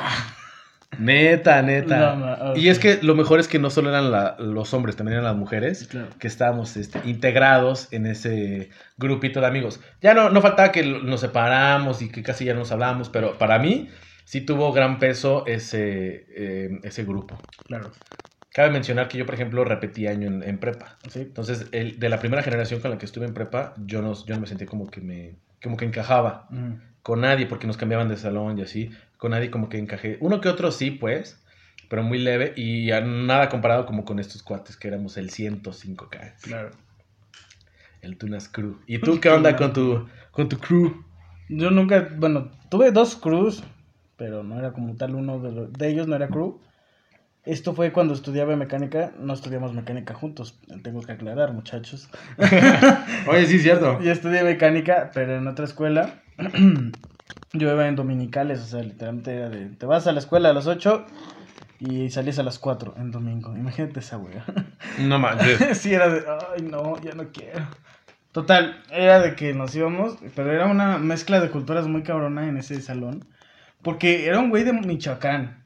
Neta, 0.99 1.61
neta. 1.63 2.15
No. 2.15 2.57
Y 2.57 2.69
es 2.69 2.79
que 2.79 3.01
lo 3.03 3.17
mejor 3.17 3.41
es 3.41 3.49
que 3.49 3.59
no 3.59 3.69
solo 3.71 3.89
eran 3.91 4.13
la- 4.13 4.37
los 4.39 4.73
hombres, 4.75 4.95
también 4.95 5.15
eran 5.15 5.25
las 5.25 5.37
mujeres. 5.37 5.89
Claro. 5.89 6.09
que 6.21 6.29
estábamos 6.29 6.77
este, 6.77 7.01
integrados 7.05 7.89
en 7.93 8.07
ese 8.07 8.71
grupito 8.97 9.41
de 9.41 9.47
amigos. 9.49 9.81
Ya 10.01 10.15
no, 10.15 10.31
no 10.31 10.41
faltaba 10.41 10.71
que 10.71 10.85
nos 10.85 11.21
separamos 11.21 12.01
y 12.03 12.11
que 12.11 12.23
casi 12.23 12.45
ya 12.45 12.53
no 12.55 12.61
nos 12.61 12.71
hablábamos, 12.71 13.09
pero 13.09 13.37
para 13.39 13.59
mí 13.59 13.89
sí 14.25 14.41
tuvo 14.43 14.73
gran 14.73 14.99
peso 14.99 15.47
ese, 15.47 16.27
eh, 16.37 16.81
ese 16.83 17.05
grupo. 17.05 17.41
Claro. 17.67 17.93
Cabe 18.53 18.71
mencionar 18.71 19.09
que 19.09 19.19
yo, 19.19 19.27
por 19.27 19.35
ejemplo, 19.35 19.65
repetí 19.65 20.07
año 20.07 20.29
en, 20.29 20.43
en 20.43 20.59
prepa. 20.59 20.99
Sí. 21.09 21.21
Entonces, 21.21 21.67
el, 21.73 21.99
de 21.99 22.09
la 22.09 22.21
primera 22.21 22.43
generación 22.43 22.81
con 22.81 22.91
la 22.91 22.99
que 22.99 23.07
estuve 23.07 23.27
en 23.27 23.35
prepa, 23.35 23.75
yo 23.85 24.01
no, 24.01 24.15
yo 24.25 24.35
no 24.35 24.43
me 24.43 24.47
sentí 24.47 24.65
como 24.65 24.91
que 24.91 25.01
me 25.01 25.37
como 25.63 25.77
que 25.77 25.87
encajaba 25.87 26.47
Ujú. 26.51 26.79
con 27.03 27.23
nadie 27.23 27.47
porque 27.47 27.67
nos 27.67 27.77
cambiaban 27.77 28.09
de 28.09 28.17
salón 28.17 28.59
y 28.59 28.63
así. 28.63 28.91
Con 29.17 29.33
nadie 29.33 29.51
como 29.51 29.69
que 29.69 29.79
encajé. 29.79 30.19
Uno 30.21 30.41
que 30.41 30.49
otro 30.49 30.71
sí, 30.71 30.91
pues, 30.91 31.43
pero 31.89 32.03
muy 32.03 32.19
leve 32.19 32.53
y 32.57 32.91
nada 33.05 33.49
comparado 33.49 33.87
como 33.87 34.05
con 34.05 34.19
estos 34.19 34.43
cuates 34.43 34.77
que 34.77 34.89
éramos 34.89 35.17
el 35.17 35.31
105K. 35.31 36.35
Claro. 36.43 36.71
El 38.03 38.17
Tunas 38.19 38.49
Crew. 38.49 38.79
¿Y 38.87 38.99
tú 38.99 39.19
qué 39.21 39.31
onda 39.31 39.57
con 39.57 39.73
tu, 39.73 40.07
con 40.31 40.49
tu 40.49 40.59
crew? 40.59 41.03
Yo 41.49 41.71
nunca, 41.71 42.09
bueno, 42.17 42.51
tuve 42.71 42.91
dos 42.91 43.17
crews, 43.17 43.63
pero 44.25 44.43
no 44.43 44.59
era 44.59 44.73
como 44.73 44.95
tal 44.97 45.15
uno 45.17 45.39
de, 45.39 45.53
lo- 45.53 45.67
de 45.67 45.87
ellos, 45.89 46.09
no 46.09 46.17
era 46.17 46.31
crew. 46.31 46.59
Esto 47.45 47.75
fue 47.75 47.93
cuando 47.93 48.15
estudiaba 48.15 48.57
mecánica, 48.57 49.13
no 49.19 49.35
estudiamos 49.35 49.75
mecánica 49.75 50.15
juntos, 50.15 50.59
tengo 50.83 51.03
que 51.03 51.13
aclarar, 51.13 51.53
muchachos. 51.53 52.09
Oye, 53.29 53.47
sí, 53.47 53.59
cierto. 53.59 54.01
Yo 54.01 54.11
estudié 54.13 54.43
mecánica, 54.43 55.11
pero 55.13 55.37
en 55.37 55.47
otra 55.47 55.67
escuela. 55.67 56.23
Yo 57.53 57.71
iba 57.71 57.87
en 57.87 57.97
dominicales, 57.97 58.61
o 58.63 58.65
sea, 58.65 58.83
literalmente 58.83 59.35
era 59.37 59.51
de, 59.51 59.67
te 59.67 59.85
vas 59.87 60.07
a 60.07 60.13
la 60.13 60.21
escuela 60.21 60.49
a 60.49 60.55
las 60.55 60.67
8 60.67 61.05
y 61.81 62.09
salías 62.11 62.39
a 62.39 62.43
las 62.45 62.59
4 62.59 62.95
en 62.97 63.11
domingo. 63.11 63.55
Imagínate 63.57 64.01
esa 64.01 64.17
wea. 64.17 64.45
No 65.01 65.19
manches. 65.19 65.59
sí, 65.79 65.93
era 65.93 66.09
de, 66.09 66.25
ay, 66.55 66.63
no, 66.63 67.01
ya 67.03 67.15
no 67.15 67.25
quiero. 67.29 67.61
Total, 68.33 68.83
era 68.91 69.21
de 69.21 69.37
que 69.37 69.55
nos 69.55 69.75
íbamos, 69.77 70.17
pero 70.35 70.51
era 70.51 70.67
una 70.67 70.99
mezcla 70.99 71.41
de 71.41 71.51
culturas 71.51 71.87
muy 71.87 72.03
cabrona 72.03 72.49
en 72.49 72.57
ese 72.57 72.81
salón. 72.81 73.25
Porque 73.85 74.27
era 74.27 74.41
un 74.41 74.51
güey 74.51 74.65
de 74.65 74.73
Michoacán. 74.73 75.63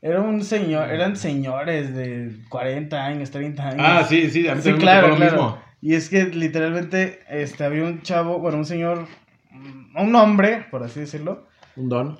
Era 0.00 0.20
un 0.20 0.44
señor, 0.44 0.90
eran 0.90 1.16
señores 1.16 1.92
de 1.94 2.36
40 2.48 3.04
años, 3.04 3.30
30 3.32 3.68
años. 3.70 3.80
Ah, 3.86 4.06
sí, 4.08 4.30
sí, 4.30 4.46
a 4.48 4.54
mí 4.54 4.62
Sí, 4.62 4.68
también 4.70 4.76
me 4.76 4.80
claro, 4.80 5.06
tocó 5.08 5.10
lo 5.10 5.16
claro. 5.26 5.32
mismo. 5.42 5.62
Y 5.82 5.94
es 5.94 6.08
que 6.08 6.24
literalmente 6.26 7.20
este, 7.28 7.64
había 7.64 7.82
un 7.84 8.02
chavo, 8.02 8.38
bueno, 8.38 8.58
un 8.58 8.64
señor, 8.64 9.06
mm, 9.50 9.96
un 9.96 10.14
hombre, 10.14 10.66
por 10.70 10.82
así 10.84 11.00
decirlo, 11.00 11.46
Un 11.76 11.88
don. 11.88 12.18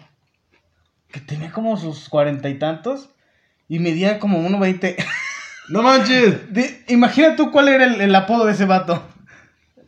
que 1.13 1.21
tenía 1.21 1.51
como 1.53 1.77
sus 1.77 2.09
cuarenta 2.09 2.49
y 2.49 2.59
tantos 2.59 3.11
y 3.69 3.79
medía 3.79 4.19
como 4.19 4.41
1.20. 4.41 4.97
¡No 5.69 5.83
manches! 5.83 6.53
De- 6.53 6.83
Imagina 6.89 7.37
tú 7.37 7.51
cuál 7.53 7.69
era 7.69 7.85
el, 7.85 8.01
el 8.01 8.15
apodo 8.15 8.45
de 8.47 8.53
ese 8.53 8.65
vato. 8.65 9.03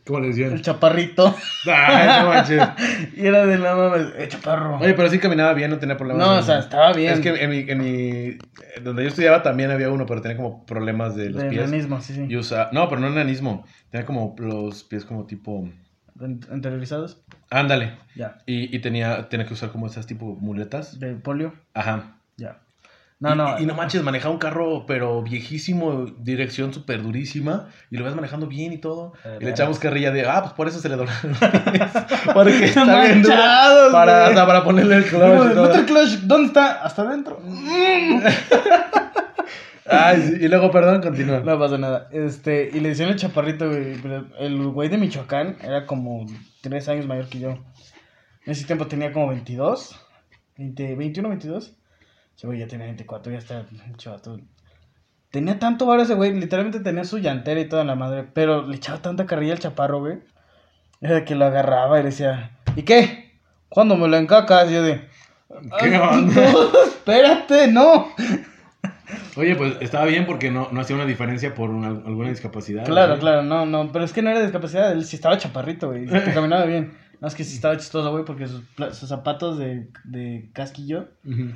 ¿Cómo 0.05 0.19
le 0.19 0.27
El 0.27 0.33
decían? 0.35 0.61
chaparrito. 0.61 1.35
Ay, 1.65 2.23
no 2.23 2.29
manches. 2.29 2.61
y 3.15 3.25
era 3.27 3.45
de 3.45 3.57
la 3.59 3.75
mames, 3.75 4.07
eh, 4.17 4.27
chaparro. 4.27 4.77
Oye, 4.79 4.93
pero 4.95 5.09
sí 5.09 5.19
caminaba 5.19 5.53
bien, 5.53 5.69
no 5.69 5.77
tenía 5.77 5.95
problemas. 5.97 6.25
no, 6.27 6.37
o 6.39 6.41
sea, 6.41 6.59
estaba 6.59 6.93
bien. 6.93 7.13
Es 7.13 7.19
que 7.19 7.29
en 7.29 7.49
mi, 7.49 7.59
en 7.69 7.77
mi- 7.77 8.37
Donde 8.83 9.03
yo 9.03 9.09
estudiaba 9.09 9.43
también 9.43 9.69
había 9.71 9.89
uno, 9.91 10.05
pero 10.07 10.21
tenía 10.21 10.37
como 10.37 10.65
problemas 10.65 11.15
de 11.15 11.29
los 11.29 11.43
de 11.43 11.49
pies. 11.49 11.63
enanismo, 11.67 12.01
sí, 12.01 12.13
sí. 12.15 12.25
Y 12.27 12.35
usa... 12.37 12.69
No, 12.71 12.89
pero 12.89 12.99
no 13.01 13.07
enanismo. 13.07 13.65
Tenía 13.91 14.05
como 14.05 14.35
los 14.39 14.83
pies 14.83 15.05
como 15.05 15.25
tipo... 15.27 15.69
Interiorizados. 16.51 17.23
Ándale. 17.49 17.97
Ya. 18.15 18.37
Y, 18.45 18.75
y 18.75 18.79
tenía, 18.79 19.29
tenía 19.29 19.45
que 19.47 19.53
usar 19.53 19.71
como 19.71 19.87
esas 19.87 20.05
tipo 20.07 20.35
muletas. 20.39 20.99
De 20.99 21.15
polio. 21.15 21.53
Ajá. 21.73 22.17
No, 23.21 23.33
y, 23.33 23.37
no. 23.37 23.59
Y, 23.59 23.65
no 23.67 23.75
manches, 23.75 24.01
manejaba 24.01 24.33
un 24.33 24.39
carro, 24.39 24.85
pero 24.87 25.21
viejísimo, 25.21 26.07
dirección 26.17 26.73
súper 26.73 27.03
durísima. 27.03 27.67
Y 27.91 27.97
lo 27.97 28.03
ves 28.03 28.15
manejando 28.15 28.47
bien 28.47 28.73
y 28.73 28.79
todo. 28.79 29.13
Eh, 29.23 29.37
y 29.39 29.45
le 29.45 29.51
echamos 29.51 29.77
carrilla 29.77 30.11
de, 30.11 30.27
ah, 30.27 30.41
pues 30.41 30.53
por 30.53 30.67
eso 30.67 30.79
se 30.79 30.89
le 30.89 30.95
doblaron. 30.95 31.35
Porque 32.33 32.65
está 32.65 32.83
bien. 33.03 33.21
Manchados, 33.21 33.91
Para, 33.93 34.25
hasta 34.25 34.47
para 34.47 34.63
ponerle 34.63 34.95
el 34.95 35.05
clutch. 35.05 35.55
Metal 35.55 35.85
Clutch, 35.85 36.21
¿dónde 36.23 36.47
está? 36.47 36.81
Hasta 36.81 37.03
adentro. 37.03 37.39
Ay, 39.85 40.21
sí, 40.21 40.37
Y 40.41 40.47
luego, 40.47 40.71
perdón, 40.71 41.01
continúa. 41.03 41.41
No 41.41 41.59
pasa 41.59 41.77
nada. 41.77 42.07
Este, 42.11 42.71
y 42.73 42.79
le 42.79 42.89
decían 42.89 43.09
el 43.09 43.17
chaparrito, 43.17 43.69
güey. 43.69 43.97
El 44.39 44.67
güey 44.69 44.89
de 44.89 44.97
Michoacán 44.97 45.57
era 45.61 45.85
como 45.85 46.25
tres 46.61 46.89
años 46.89 47.05
mayor 47.05 47.27
que 47.29 47.39
yo. 47.39 47.49
En 47.49 48.51
ese 48.51 48.65
tiempo 48.65 48.87
tenía 48.87 49.13
como 49.13 49.27
22. 49.27 49.95
20, 50.57 50.95
21, 50.95 51.29
22. 51.29 51.75
Ese 52.41 52.47
güey 52.47 52.57
ya 52.57 52.65
tenía 52.67 52.87
24, 52.87 53.31
ya 53.31 53.37
está 53.37 53.67
chavato. 53.97 54.39
Tenía 55.29 55.59
tanto 55.59 55.85
varo 55.85 56.01
ese 56.01 56.15
güey, 56.15 56.33
literalmente 56.33 56.79
tenía 56.79 57.03
su 57.03 57.19
llantera 57.19 57.59
y 57.61 57.69
toda 57.69 57.83
la 57.83 57.93
madre. 57.93 58.23
Pero 58.33 58.63
le 58.67 58.77
echaba 58.77 58.99
tanta 58.99 59.27
carrilla 59.27 59.53
al 59.53 59.59
chaparro, 59.59 59.99
güey. 59.99 60.17
Era 61.01 61.23
que 61.23 61.35
lo 61.35 61.45
agarraba 61.45 61.99
y 61.99 62.01
le 62.01 62.09
decía, 62.09 62.57
¿y 62.75 62.81
qué? 62.81 63.39
¿Cuándo 63.69 63.95
me 63.95 64.07
lo 64.07 64.17
encacas? 64.17 64.71
Y 64.71 64.73
yo 64.73 64.81
de, 64.81 65.07
¿Qué 65.79 65.85
"Ay, 65.85 65.93
onda? 65.93 66.33
no, 66.51 66.83
espérate, 66.83 67.67
no. 67.67 68.07
Oye, 69.35 69.55
pues 69.55 69.75
estaba 69.79 70.05
bien 70.05 70.25
porque 70.25 70.49
no, 70.49 70.67
no 70.71 70.81
hacía 70.81 70.95
una 70.95 71.05
diferencia 71.05 71.53
por 71.53 71.69
una- 71.69 71.89
alguna 71.89 72.29
discapacidad. 72.29 72.85
Claro, 72.85 73.13
¿sí? 73.17 73.19
claro, 73.21 73.43
no, 73.43 73.67
no, 73.67 73.91
pero 73.91 74.03
es 74.03 74.13
que 74.13 74.23
no 74.23 74.31
era 74.31 74.41
discapacidad, 74.41 74.91
él 74.93 75.05
sí 75.05 75.15
estaba 75.15 75.37
chaparrito, 75.37 75.89
güey, 75.91 76.07
caminaba 76.07 76.65
bien. 76.65 76.97
No, 77.19 77.27
es 77.27 77.35
que 77.35 77.43
sí 77.43 77.53
estaba 77.53 77.77
chistoso, 77.77 78.09
güey, 78.09 78.25
porque 78.25 78.47
sus, 78.47 78.63
zapatos 79.07 79.59
de, 79.59 79.89
de 80.05 80.49
casquillo 80.53 81.09
Ujú. 81.23 81.51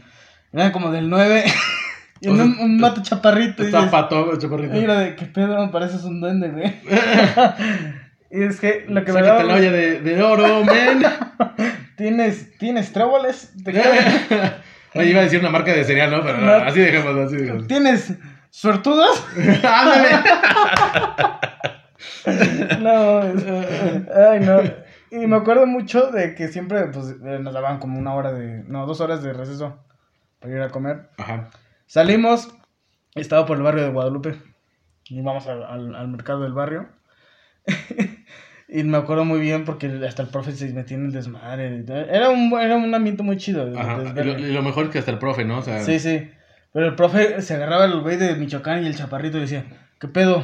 Como 0.71 0.91
del 0.91 1.09
9 1.09 1.43
y 2.21 2.27
O 2.27 2.31
un, 2.31 2.41
un 2.59 2.79
vato 2.81 3.01
chaparrito. 3.01 3.63
Está 3.63 3.89
pato, 3.89 4.37
chaparrito. 4.37 4.75
y 4.75 4.83
era 4.83 4.99
de, 4.99 5.15
¿qué 5.15 5.25
pedo? 5.25 5.69
Pareces 5.71 6.03
un 6.03 6.21
duende, 6.21 6.49
güey. 6.49 6.73
y 8.31 8.43
es 8.43 8.59
que 8.59 8.85
lo 8.87 9.03
que 9.03 9.13
me 9.13 9.21
daba... 9.21 9.43
la 9.43 9.55
olla 9.55 9.71
de, 9.71 9.99
de 10.01 10.23
oro, 10.23 10.63
men. 10.63 11.03
¿Tienes, 11.97 12.57
¿Tienes 12.57 12.91
tréboles? 12.91 13.51
¿De 13.63 13.71
qué? 13.71 13.81
Oye, 14.95 15.09
iba 15.09 15.21
a 15.21 15.23
decir 15.23 15.39
una 15.39 15.49
marca 15.49 15.73
de 15.73 15.83
cereal, 15.83 16.11
¿no? 16.11 16.23
Pero 16.23 16.37
No. 16.39 16.51
así 16.53 16.79
dejémoslo, 16.79 17.23
así 17.23 17.35
dejémoslo. 17.37 17.67
¿Tienes 17.67 18.13
suertudos? 18.49 19.25
¡Ándale! 19.63 20.09
No, 22.79 23.21
ay, 23.21 24.39
no. 24.41 24.61
Y 25.11 25.27
me 25.27 25.35
acuerdo 25.37 25.65
mucho 25.67 26.11
de 26.11 26.35
que 26.35 26.47
siempre 26.47 26.85
pues, 26.87 27.19
nos 27.19 27.53
daban 27.53 27.79
como 27.79 27.99
una 27.99 28.13
hora 28.13 28.31
de, 28.33 28.63
no, 28.67 28.85
dos 28.85 28.99
horas 29.01 29.21
de 29.23 29.33
receso 29.33 29.77
para 30.45 30.57
ir 30.57 30.61
a 30.61 30.69
comer. 30.69 31.09
Ajá. 31.17 31.49
Salimos, 31.87 32.49
estaba 33.15 33.45
por 33.45 33.57
el 33.57 33.63
barrio 33.63 33.83
de 33.83 33.89
Guadalupe, 33.89 34.35
y 35.05 35.21
vamos 35.21 35.47
al, 35.47 35.63
al- 35.63 35.95
al 35.95 36.07
mercado 36.07 36.41
del 36.43 36.53
barrio. 36.53 36.87
y 38.67 38.83
me 38.83 38.97
acuerdo 38.97 39.25
muy 39.25 39.39
bien 39.39 39.65
porque 39.65 39.87
hasta 40.07 40.21
el 40.23 40.29
profe 40.29 40.51
se 40.51 40.71
metía 40.73 40.97
en 40.97 41.05
el 41.07 41.11
desmadre. 41.11 41.83
Era 41.87 42.29
un, 42.29 42.51
era 42.59 42.75
un 42.75 42.93
ambiente 42.93 43.23
muy 43.23 43.37
chido. 43.37 43.71
Ajá. 43.77 43.97
Y 44.15 44.23
lo, 44.23 44.39
y 44.39 44.51
lo 44.53 44.61
mejor 44.61 44.85
es 44.85 44.89
que 44.91 44.99
hasta 44.99 45.11
el 45.11 45.19
profe, 45.19 45.45
¿no? 45.45 45.59
O 45.59 45.61
sea, 45.61 45.79
Sí, 45.83 45.99
sí. 45.99 46.29
Pero 46.73 46.87
el 46.87 46.95
profe 46.95 47.41
se 47.41 47.53
agarraba 47.55 47.85
el 47.85 48.01
güey 48.01 48.17
de 48.17 48.35
Michoacán 48.35 48.83
y 48.83 48.87
el 48.87 48.95
chaparrito 48.95 49.37
y 49.37 49.41
decía, 49.41 49.63
¿qué 49.99 50.07
pedo? 50.07 50.43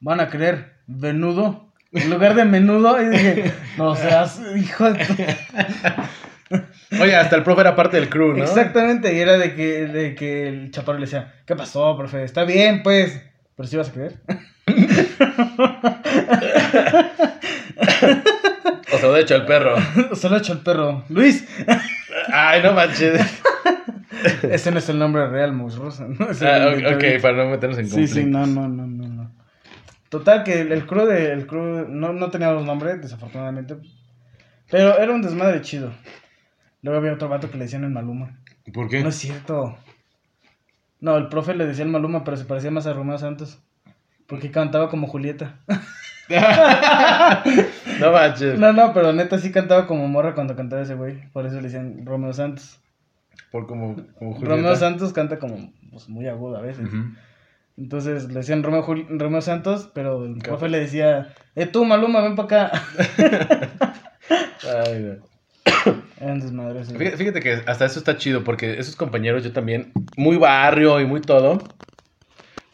¿Van 0.00 0.20
a 0.20 0.28
querer 0.28 0.74
venudo? 0.86 1.72
En 1.92 2.10
lugar 2.10 2.34
de 2.34 2.44
menudo, 2.44 3.00
y 3.02 3.08
dije, 3.08 3.52
no 3.78 3.96
seas, 3.96 4.40
hijo 4.56 4.92
de 4.92 5.04
tu-". 5.04 5.14
Oye, 7.00 7.16
hasta 7.16 7.36
el 7.36 7.42
profe 7.42 7.62
era 7.62 7.74
parte 7.74 7.96
del 7.98 8.08
crew, 8.08 8.34
¿no? 8.36 8.44
Exactamente, 8.44 9.14
y 9.14 9.18
era 9.18 9.36
de 9.38 9.54
que, 9.54 9.86
de 9.86 10.14
que 10.14 10.48
el 10.48 10.70
chaparro 10.70 10.98
le 10.98 11.06
decía, 11.06 11.34
¿qué 11.44 11.56
pasó, 11.56 11.96
profe? 11.96 12.22
Está 12.24 12.44
bien, 12.44 12.82
pues. 12.82 13.20
Pero 13.56 13.66
si 13.68 13.76
vas 13.76 13.88
a 13.88 13.92
creer. 13.92 14.14
O 18.92 18.98
sea, 18.98 19.10
de 19.10 19.20
hecho, 19.20 19.34
el 19.34 19.44
perro. 19.44 19.76
Se 20.14 20.28
lo 20.28 20.36
ha 20.36 20.38
hecho 20.38 20.52
el 20.54 20.60
perro. 20.60 21.04
Luis. 21.08 21.46
Ay, 22.32 22.62
no 22.62 22.72
manches. 22.72 23.20
Ese 24.42 24.70
no 24.70 24.78
es 24.78 24.88
el 24.88 24.98
nombre 24.98 25.26
real, 25.28 25.56
Rosa. 25.76 26.06
¿no? 26.08 26.30
Es 26.30 26.42
Ah, 26.42 26.72
ok, 26.94 27.20
para 27.20 27.44
no 27.44 27.50
meternos 27.50 27.78
en 27.78 27.86
Sí, 27.86 27.90
conflicto. 27.92 28.14
sí, 28.20 28.24
no, 28.26 28.46
no, 28.46 28.68
no, 28.68 28.86
no, 28.86 29.08
no. 29.08 29.32
Total, 30.08 30.44
que 30.44 30.60
el, 30.60 30.72
el 30.72 30.86
crew 30.86 31.04
de, 31.04 31.32
el 31.32 31.46
crew 31.46 31.86
no, 31.88 32.12
no 32.12 32.30
teníamos 32.30 32.64
nombre, 32.64 32.96
desafortunadamente. 32.96 33.76
Pero 34.70 34.98
era 34.98 35.12
un 35.12 35.22
desmadre 35.22 35.60
chido. 35.60 35.92
Luego 36.86 37.00
había 37.00 37.14
otro 37.14 37.28
vato 37.28 37.50
que 37.50 37.58
le 37.58 37.64
decían 37.64 37.82
el 37.82 37.90
Maluma. 37.90 38.38
¿Por 38.72 38.88
qué? 38.88 39.02
No 39.02 39.08
es 39.08 39.16
cierto. 39.16 39.76
No, 41.00 41.16
el 41.16 41.28
profe 41.28 41.52
le 41.56 41.66
decía 41.66 41.84
el 41.84 41.90
Maluma, 41.90 42.22
pero 42.22 42.36
se 42.36 42.44
parecía 42.44 42.70
más 42.70 42.86
a 42.86 42.92
Romeo 42.92 43.18
Santos. 43.18 43.58
Porque 44.28 44.52
cantaba 44.52 44.88
como 44.88 45.08
Julieta. 45.08 45.58
no 46.28 48.12
manches. 48.12 48.56
No, 48.60 48.72
no, 48.72 48.92
pero 48.94 49.12
neta 49.12 49.36
sí 49.40 49.50
cantaba 49.50 49.88
como 49.88 50.06
morra 50.06 50.36
cuando 50.36 50.54
cantaba 50.54 50.82
ese 50.82 50.94
güey. 50.94 51.28
Por 51.32 51.44
eso 51.44 51.56
le 51.56 51.62
decían 51.62 52.06
Romeo 52.06 52.32
Santos. 52.32 52.78
Por 53.50 53.66
como, 53.66 53.96
como 54.16 54.34
Julieta. 54.34 54.54
Romeo 54.54 54.76
Santos 54.76 55.12
canta 55.12 55.40
como 55.40 55.72
pues, 55.90 56.08
muy 56.08 56.28
agudo 56.28 56.56
a 56.56 56.60
veces. 56.60 56.88
Entonces 57.76 58.28
le 58.28 58.34
decían 58.34 58.62
Romeo, 58.62 58.86
Jul- 58.86 59.08
Romeo 59.18 59.42
Santos, 59.42 59.90
pero 59.92 60.24
el 60.24 60.38
profe 60.38 60.68
le 60.68 60.78
decía, 60.78 61.34
eh 61.56 61.66
tú 61.66 61.84
Maluma, 61.84 62.20
ven 62.20 62.36
para 62.36 62.66
acá. 62.68 62.82
Ay, 64.86 65.02
no. 65.02 65.35
Eran 66.20 66.40
desmadres. 66.40 66.88
güey. 66.88 66.98
Fíjate, 66.98 67.16
fíjate 67.18 67.40
que 67.40 67.62
hasta 67.70 67.84
eso 67.84 67.98
está 67.98 68.16
chido, 68.16 68.42
porque 68.44 68.78
esos 68.78 68.96
compañeros 68.96 69.44
yo 69.44 69.52
también, 69.52 69.92
muy 70.16 70.36
barrio 70.36 71.00
y 71.00 71.04
muy 71.06 71.20
todo, 71.20 71.74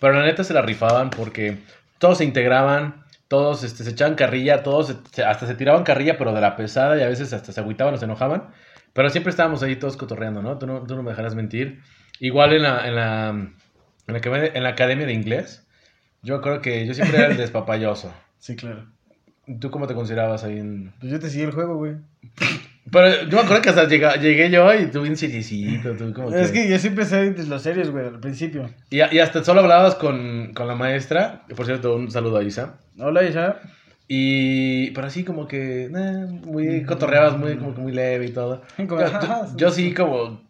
pero 0.01 0.15
la 0.15 0.25
neta 0.25 0.45
se 0.45 0.55
la 0.55 0.63
rifaban 0.63 1.15
porque 1.15 1.59
todos 1.99 2.19
se 2.19 2.25
integraban, 2.25 3.05
todos 3.29 3.65
este, 3.65 3.85
se 3.85 3.91
echaban 3.91 4.15
carrilla, 4.15 4.63
todos 4.63 4.97
se- 5.13 5.25
hasta 5.25 5.47
se 5.47 5.55
tiraban 5.55 5.85
carrilla, 5.85 6.19
pero 6.19 6.33
de 6.33 6.41
la 6.41 6.57
pesada 6.57 6.99
y 6.99 7.03
a 7.03 7.09
veces 7.09 7.33
hasta 7.33 7.53
se 7.53 7.61
agüitaban 7.61 7.95
o 7.95 7.97
se 7.97 8.05
enojaban, 8.05 8.49
pero 8.93 9.09
siempre 9.11 9.31
estábamos 9.31 9.63
ahí 9.63 9.77
todos 9.77 9.97
cotorreando, 9.97 10.43
¿no? 10.43 10.59
Tú 10.59 10.67
no, 10.67 10.83
tú 10.87 10.95
no 10.97 11.03
me 11.03 11.11
dejarás 11.11 11.35
mentir. 11.35 11.81
Igual 12.21 12.53
en 12.53 12.63
la, 12.63 12.87
en 12.87 12.95
la, 12.95 13.29
en 13.31 13.55
la, 14.07 14.19
academia- 14.19 14.51
en 14.55 14.63
la 14.63 14.69
academia 14.71 15.07
de 15.07 15.13
inglés, 15.15 15.67
yo 16.23 16.41
creo 16.41 16.61
que 16.61 16.87
yo 16.87 16.95
siempre 16.95 17.19
era 17.19 17.27
el 17.29 17.37
despapayoso. 17.39 18.13
Sí, 18.39 18.55
claro. 18.57 18.87
¿Tú 19.61 19.71
cómo 19.71 19.87
te 19.89 19.95
considerabas 19.95 20.45
ahí 20.45 20.59
en...? 20.59 20.93
Pues 21.01 21.11
yo 21.11 21.19
te 21.19 21.29
seguí 21.31 21.43
el 21.45 21.53
juego, 21.53 21.77
güey. 21.77 21.95
Pero 22.91 23.23
yo 23.29 23.37
me 23.37 23.43
acuerdo 23.45 23.63
que 23.63 23.69
hasta 23.71 23.87
llega- 23.89 24.17
llegué 24.17 24.51
yo 24.51 24.73
y 24.75 24.87
tú 24.87 25.03
bien 25.03 25.17
seriecito, 25.17 25.93
tú 25.95 26.13
como 26.13 26.35
Es 26.35 26.51
que 26.51 26.69
yo 26.69 26.79
siempre 26.79 27.05
sé 27.05 27.31
de 27.33 27.47
los 27.47 27.63
serios, 27.63 27.91
güey, 27.91 28.07
al 28.07 28.21
principio. 28.21 28.69
Y, 28.91 28.97
y 28.99 29.19
hasta 29.21 29.45
solo 29.45 29.61
hablabas 29.61 29.95
con, 29.95 30.53
con 30.53 30.67
la 30.67 30.75
maestra, 30.75 31.43
que 31.49 31.55
por 31.55 31.65
cierto, 31.67 31.95
un 31.97 32.11
saludo 32.11 32.39
a 32.39 32.43
Isa. 32.45 32.75
Hola, 32.99 33.23
Isha. 33.23 33.61
Y, 34.09 34.91
pero 34.91 35.07
así 35.07 35.25
como 35.25 35.47
que, 35.47 35.85
eh, 35.85 36.27
muy 36.45 36.83
cotorreabas, 36.85 37.39
muy, 37.39 37.57
como 37.57 37.75
que 37.75 37.81
muy 37.81 37.93
leve 37.93 38.27
y 38.27 38.31
todo. 38.31 38.63
Como, 38.77 39.01
Yo, 39.01 39.57
yo 39.57 39.71
sí 39.71 39.95
como, 39.95 40.43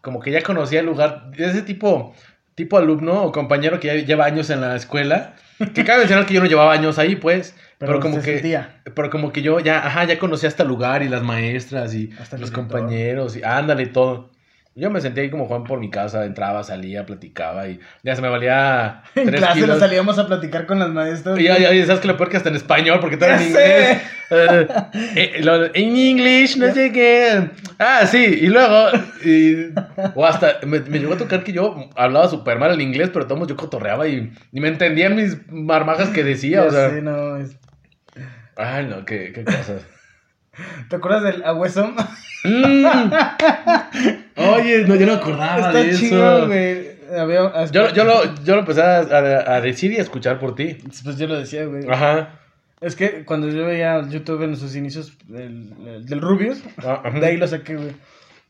como 0.00 0.20
que 0.20 0.30
ya 0.30 0.40
conocía 0.42 0.80
el 0.80 0.86
lugar, 0.86 1.30
ese 1.36 1.62
tipo, 1.62 2.14
tipo 2.54 2.78
alumno 2.78 3.24
o 3.24 3.32
compañero 3.32 3.80
que 3.80 3.88
ya 3.88 3.94
lleva 3.96 4.24
años 4.24 4.48
en 4.50 4.60
la 4.62 4.76
escuela. 4.76 5.34
Que 5.74 5.84
cabe 5.84 5.98
mencionar 6.00 6.26
que 6.26 6.34
yo 6.34 6.40
no 6.40 6.46
llevaba 6.46 6.72
años 6.72 6.98
ahí, 6.98 7.16
pues. 7.16 7.54
Pero, 7.86 8.00
como 8.00 8.16
se 8.16 8.22
que, 8.22 8.32
sentía. 8.34 8.80
pero 8.94 9.10
como 9.10 9.32
que 9.32 9.42
yo 9.42 9.58
ya, 9.60 9.86
ajá, 9.86 10.04
ya 10.04 10.18
conocía 10.18 10.48
hasta 10.48 10.62
el 10.62 10.68
lugar 10.68 11.02
y 11.02 11.08
las 11.08 11.22
maestras 11.22 11.94
y 11.94 12.10
Hasta 12.20 12.38
los 12.38 12.50
director. 12.50 12.52
compañeros 12.78 13.36
y 13.36 13.42
ándale 13.42 13.86
todo. 13.86 14.30
Yo 14.74 14.88
me 14.90 15.02
sentía 15.02 15.22
ahí 15.22 15.28
como 15.28 15.44
Juan 15.44 15.64
por 15.64 15.78
mi 15.80 15.90
casa, 15.90 16.24
entraba, 16.24 16.64
salía, 16.64 17.04
platicaba 17.04 17.68
y 17.68 17.78
ya 18.02 18.16
se 18.16 18.22
me 18.22 18.30
valía 18.30 19.02
En 19.14 19.26
tres 19.26 19.40
clase 19.40 19.54
kilos. 19.54 19.68
nos 19.68 19.78
salíamos 19.80 20.18
a 20.18 20.26
platicar 20.26 20.64
con 20.64 20.78
las 20.78 20.88
maestras. 20.88 21.38
Y 21.38 21.42
ya, 21.44 21.58
ya, 21.58 21.74
ya 21.74 21.84
sabes 21.84 22.00
que 22.00 22.08
lo 22.08 22.16
peor 22.16 22.30
que 22.30 22.38
hasta 22.38 22.48
en 22.48 22.56
español, 22.56 22.98
porque 23.00 23.18
todo 23.18 23.28
en 23.30 23.42
inglés. 23.42 23.98
Eh, 24.30 24.66
eh, 25.16 25.70
en 25.74 25.94
English, 25.96 26.56
no 26.56 26.72
sé 26.72 26.90
qué. 26.90 27.50
Ah, 27.78 28.06
sí, 28.06 28.24
y 28.24 28.46
luego. 28.46 28.88
y- 29.24 29.74
o 30.14 30.24
hasta. 30.24 30.60
Me, 30.66 30.80
me 30.80 30.98
llegó 31.00 31.14
a 31.14 31.18
tocar 31.18 31.44
que 31.44 31.52
yo 31.52 31.90
hablaba 31.94 32.28
súper 32.28 32.58
mal 32.58 32.70
el 32.72 32.80
inglés, 32.80 33.10
pero 33.12 33.26
todos 33.26 33.46
yo 33.46 33.56
cotorreaba 33.58 34.08
y, 34.08 34.32
y 34.52 34.60
me 34.60 34.68
entendían 34.68 35.14
mis 35.16 35.36
marmajas 35.50 36.08
que 36.08 36.24
decía. 36.24 36.62
Ya 36.62 36.66
o 36.66 36.70
sea. 36.70 36.88
sé, 36.90 37.02
no, 37.02 37.36
es- 37.36 37.58
Ay, 38.62 38.86
no, 38.86 39.04
qué, 39.04 39.32
qué 39.34 39.44
cosas. 39.44 39.82
¿Te 40.88 40.96
acuerdas 40.96 41.22
del 41.24 41.42
Agüesom? 41.44 41.96
Mm. 42.44 42.86
Oye, 44.36 44.84
no, 44.86 44.94
yo 44.96 45.06
no 45.06 45.12
acordaba 45.14 45.56
Está 45.68 45.72
de 45.72 45.90
eso. 45.90 46.00
chido, 46.00 46.46
güey. 46.46 46.92
Había- 47.18 47.64
Yo, 47.70 47.90
yo, 47.92 48.04
lo, 48.04 48.34
yo 48.44 48.54
lo 48.54 48.60
empecé 48.60 48.82
a, 48.82 48.98
a- 49.00 49.54
a 49.56 49.60
decir 49.60 49.92
y 49.92 49.98
a 49.98 50.02
escuchar 50.02 50.38
por 50.38 50.54
ti. 50.54 50.76
Pues 51.04 51.16
yo 51.18 51.26
lo 51.26 51.38
decía, 51.38 51.64
güey. 51.66 51.88
Ajá. 51.88 52.38
Es 52.80 52.96
que 52.96 53.24
cuando 53.24 53.48
yo 53.48 53.64
veía 53.66 54.02
YouTube 54.08 54.42
en 54.42 54.56
sus 54.56 54.74
inicios 54.74 55.12
el- 55.30 55.72
el- 55.86 56.06
del 56.06 56.20
Rubius, 56.20 56.58
Ah, 56.84 57.02
de 57.12 57.26
ahí 57.26 57.36
lo 57.36 57.46
saqué, 57.46 57.76
güey. 57.76 57.92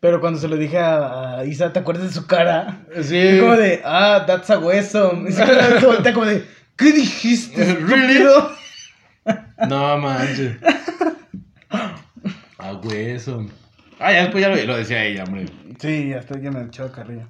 Pero 0.00 0.20
cuando 0.20 0.40
se 0.40 0.48
lo 0.48 0.56
dije 0.56 0.78
a, 0.78 1.38
a 1.38 1.44
Isa, 1.44 1.72
¿te 1.72 1.78
acuerdas 1.80 2.06
de 2.08 2.12
su 2.12 2.26
cara? 2.26 2.80
Sí. 3.02 3.16
Y 3.18 3.38
como 3.40 3.56
de, 3.56 3.80
ah, 3.84 4.24
that's 4.26 4.50
a 4.50 4.58
hueso. 4.58 5.12
Y 5.28 5.32
se 5.32 5.44
queda- 5.44 5.78
se 5.80 5.86
voltea 5.86 6.12
como 6.12 6.26
de, 6.26 6.44
¿qué 6.76 6.92
dijiste? 6.92 7.74
Really? 7.74 8.24
Estúpido?" 9.62 9.68
No 9.68 9.98
manches. 9.98 10.56
A 12.58 12.72
hueso. 12.74 13.46
Ah, 13.98 14.12
ya 14.12 14.22
después 14.22 14.42
ya 14.42 14.48
lo, 14.48 14.56
lo 14.64 14.76
decía 14.76 15.04
ella, 15.04 15.24
hombre. 15.24 15.46
Sí, 15.78 16.12
hasta 16.12 16.38
ya 16.38 16.50
me 16.50 16.62
echaba 16.62 16.90
carrilla. 16.92 17.28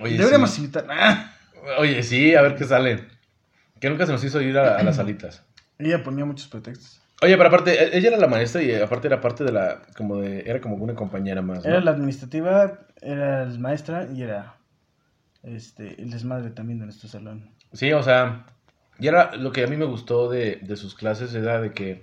Oye, 0.00 0.16
Deberíamos 0.18 0.50
sí. 0.50 0.62
invitar. 0.62 0.86
Ah. 0.90 1.32
Oye, 1.78 2.02
sí, 2.02 2.34
a 2.34 2.42
ver 2.42 2.56
qué 2.56 2.64
sale. 2.64 3.04
Que 3.80 3.88
nunca 3.90 4.06
se 4.06 4.12
nos 4.12 4.24
hizo 4.24 4.40
ir 4.40 4.58
a, 4.58 4.78
a 4.78 4.82
las 4.82 4.96
salitas. 4.96 5.42
Ella 5.78 6.02
ponía 6.02 6.24
muchos 6.24 6.48
pretextos. 6.48 7.00
Oye, 7.22 7.36
pero 7.36 7.48
aparte, 7.48 7.72
e- 7.72 7.96
ella 7.96 8.08
era 8.08 8.18
la 8.18 8.26
maestra 8.26 8.62
y 8.62 8.74
aparte 8.74 9.06
era 9.06 9.20
parte 9.20 9.44
de 9.44 9.52
la, 9.52 9.82
como 9.96 10.16
de, 10.20 10.42
era 10.46 10.60
como 10.60 10.76
una 10.76 10.94
compañera 10.94 11.42
más, 11.42 11.58
¿no? 11.64 11.70
Era 11.70 11.80
la 11.80 11.92
administrativa, 11.92 12.80
era 13.00 13.44
la 13.46 13.58
maestra 13.58 14.08
y 14.12 14.22
era 14.22 14.56
este 15.42 16.00
el 16.02 16.10
desmadre 16.10 16.50
también 16.50 16.78
de 16.80 16.86
nuestro 16.86 17.08
salón. 17.08 17.50
Sí, 17.72 17.92
o 17.92 18.02
sea, 18.02 18.46
y 18.98 19.08
era 19.08 19.34
lo 19.36 19.52
que 19.52 19.64
a 19.64 19.66
mí 19.66 19.76
me 19.76 19.84
gustó 19.84 20.28
de, 20.28 20.56
de 20.62 20.76
sus 20.76 20.94
clases, 20.94 21.34
era 21.34 21.60
de 21.60 21.72
que, 21.72 22.02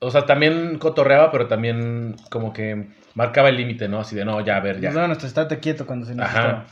o 0.00 0.10
sea, 0.10 0.26
también 0.26 0.78
cotorreaba, 0.78 1.30
pero 1.30 1.46
también 1.46 2.16
como 2.30 2.52
que 2.52 2.88
marcaba 3.14 3.48
el 3.48 3.56
límite, 3.56 3.88
¿no? 3.88 4.00
Así 4.00 4.14
de, 4.16 4.24
no, 4.24 4.40
ya, 4.44 4.56
a 4.56 4.60
ver, 4.60 4.80
ya. 4.80 4.88
Nos 4.88 4.94
daba 4.94 5.06
nuestro 5.06 5.28
estate 5.28 5.58
quieto 5.60 5.86
cuando 5.86 6.06
se 6.06 6.14
necesitaba. 6.14 6.48
Ajá. 6.48 6.66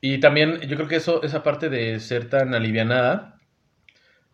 Y 0.00 0.20
también 0.20 0.60
yo 0.60 0.76
creo 0.76 0.88
que 0.88 0.96
eso, 0.96 1.22
esa 1.22 1.42
parte 1.42 1.68
de 1.68 1.98
ser 2.00 2.28
tan 2.30 2.54
alivianada, 2.54 3.34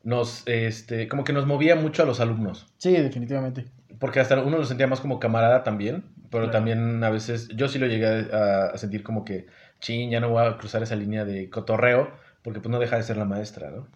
nos, 0.03 0.43
este, 0.47 1.09
como 1.09 1.25
que 1.25 1.33
nos 1.33 1.47
movía 1.47 1.77
mucho 1.77 2.03
a 2.03 2.07
los 2.07 2.21
alumnos. 2.21 2.67
Sí, 2.77 2.93
definitivamente. 2.93 3.65
Porque 3.99 4.21
hasta 4.21 4.41
uno 4.43 4.59
lo 4.59 4.65
sentía 4.67 4.87
más 4.87 5.01
como 5.01 5.19
camarada 5.19 5.63
también, 5.63 6.05
pero 6.31 6.45
Claro. 6.45 6.51
también 6.51 7.03
a 7.03 7.11
veces, 7.11 7.49
yo 7.57 7.69
sí 7.69 7.79
lo 7.79 7.87
llegué 7.87 8.07
a, 8.33 8.67
a 8.75 8.79
sentir 8.79 9.03
como 9.03 9.25
que, 9.25 9.47
chin, 9.81 10.11
ya 10.11 10.21
no 10.21 10.29
voy 10.29 10.45
a 10.47 10.59
cruzar 10.59 10.83
esa 10.83 10.97
línea 10.97 11.25
de 11.25 11.49
cotorreo, 11.49 12.11
porque 12.43 12.61
pues 12.61 12.71
no 12.71 12.79
deja 12.79 12.97
de 12.97 13.03
ser 13.03 13.17
la 13.17 13.25
maestra, 13.25 13.71
¿no? 13.71 13.89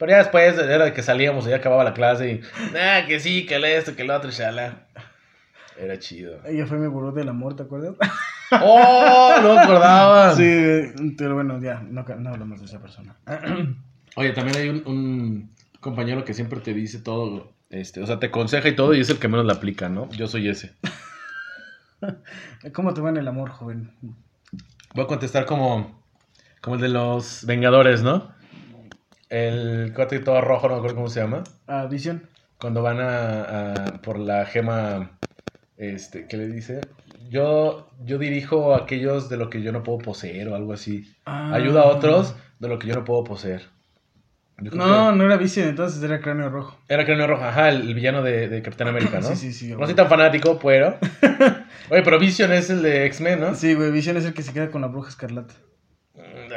Pero 0.00 0.12
ya 0.12 0.18
después 0.18 0.58
era 0.58 0.86
de 0.86 0.94
que 0.94 1.02
salíamos 1.02 1.46
y 1.46 1.50
ya 1.50 1.56
acababa 1.56 1.84
la 1.84 1.92
clase 1.92 2.32
y, 2.32 2.40
ah, 2.74 3.02
que 3.06 3.20
sí, 3.20 3.44
que 3.44 3.56
el 3.56 3.66
esto, 3.66 3.94
que 3.94 4.00
el 4.00 4.10
otro, 4.10 4.30
shala. 4.30 4.86
Era 5.78 5.98
chido. 5.98 6.40
Ella 6.46 6.66
fue 6.66 6.78
mi 6.78 6.86
gurú 6.86 7.12
del 7.12 7.28
amor, 7.28 7.54
¿te 7.54 7.64
acuerdas? 7.64 7.96
¡Oh! 8.50 9.34
No 9.42 9.54
me 9.54 9.60
acordaba. 9.60 10.34
sí, 10.34 11.12
pero 11.18 11.34
bueno, 11.34 11.60
ya, 11.60 11.82
no, 11.82 12.02
no 12.18 12.30
hablamos 12.30 12.60
de 12.60 12.64
esa 12.64 12.80
persona. 12.80 13.14
Oye, 14.16 14.32
también 14.32 14.56
hay 14.56 14.68
un, 14.70 14.82
un 14.86 15.54
compañero 15.80 16.24
que 16.24 16.32
siempre 16.32 16.60
te 16.60 16.72
dice 16.72 17.00
todo, 17.00 17.52
este, 17.68 18.02
o 18.02 18.06
sea, 18.06 18.18
te 18.18 18.28
aconseja 18.28 18.68
y 18.68 18.74
todo 18.74 18.94
y 18.94 19.00
es 19.00 19.10
el 19.10 19.18
que 19.18 19.28
menos 19.28 19.44
la 19.44 19.52
aplica, 19.52 19.90
¿no? 19.90 20.08
Yo 20.12 20.28
soy 20.28 20.48
ese. 20.48 20.76
¿Cómo 22.72 22.94
te 22.94 23.02
va 23.02 23.10
en 23.10 23.18
el 23.18 23.28
amor, 23.28 23.50
joven? 23.50 23.92
Voy 24.94 25.04
a 25.04 25.08
contestar 25.08 25.44
como, 25.44 26.02
como 26.62 26.76
el 26.76 26.80
de 26.80 26.88
los 26.88 27.44
Vengadores, 27.44 28.02
¿no? 28.02 28.39
El 29.30 29.92
cuate 29.94 30.18
todo 30.18 30.40
rojo, 30.40 30.66
no 30.68 30.74
me 30.74 30.78
acuerdo 30.78 30.96
cómo 30.96 31.08
se 31.08 31.20
llama. 31.20 31.44
Ah, 31.66 31.86
Vision. 31.86 32.28
Cuando 32.58 32.82
van 32.82 33.00
a, 33.00 33.88
a- 33.88 34.02
por 34.02 34.18
la 34.18 34.44
gema, 34.44 35.18
este, 35.76 36.26
¿qué 36.26 36.36
le 36.36 36.48
dice? 36.48 36.88
Yo, 37.30 37.88
yo 38.04 38.18
dirijo 38.18 38.74
a 38.74 38.78
aquellos 38.78 39.28
de 39.28 39.36
lo 39.36 39.48
que 39.48 39.62
yo 39.62 39.72
no 39.72 39.82
puedo 39.84 39.98
poseer 39.98 40.48
o 40.48 40.56
algo 40.56 40.72
así. 40.72 41.14
Ah. 41.24 41.54
Ayuda 41.54 41.82
a 41.82 41.86
otros 41.86 42.34
de 42.58 42.68
lo 42.68 42.78
que 42.78 42.88
yo 42.88 42.94
no 42.94 43.04
puedo 43.04 43.22
poseer. 43.24 43.62
No, 44.58 44.70
que- 44.70 45.16
no 45.16 45.24
era 45.24 45.36
Vision, 45.38 45.68
entonces 45.68 46.02
era 46.02 46.20
Cráneo 46.20 46.50
Rojo. 46.50 46.76
Era 46.88 47.06
Cráneo 47.06 47.26
Rojo, 47.28 47.44
ajá, 47.44 47.70
el, 47.70 47.82
el 47.88 47.94
villano 47.94 48.22
de, 48.22 48.48
de 48.48 48.60
Capitán 48.62 48.88
América, 48.88 49.20
¿no? 49.20 49.28
Sí, 49.28 49.36
sí, 49.36 49.52
sí. 49.52 49.68
No 49.74 49.86
soy 49.86 49.94
tan 49.94 50.08
fanático, 50.08 50.58
pero... 50.58 50.98
Oye, 51.90 52.02
pero 52.02 52.18
Vision 52.18 52.52
es 52.52 52.68
el 52.68 52.82
de 52.82 53.06
X-Men, 53.06 53.40
¿no? 53.40 53.54
Sí, 53.54 53.74
güey, 53.74 53.90
Vision 53.90 54.16
es 54.16 54.24
el 54.26 54.34
que 54.34 54.42
se 54.42 54.52
queda 54.52 54.70
con 54.70 54.80
la 54.82 54.88
bruja 54.88 55.08
escarlata. 55.08 55.54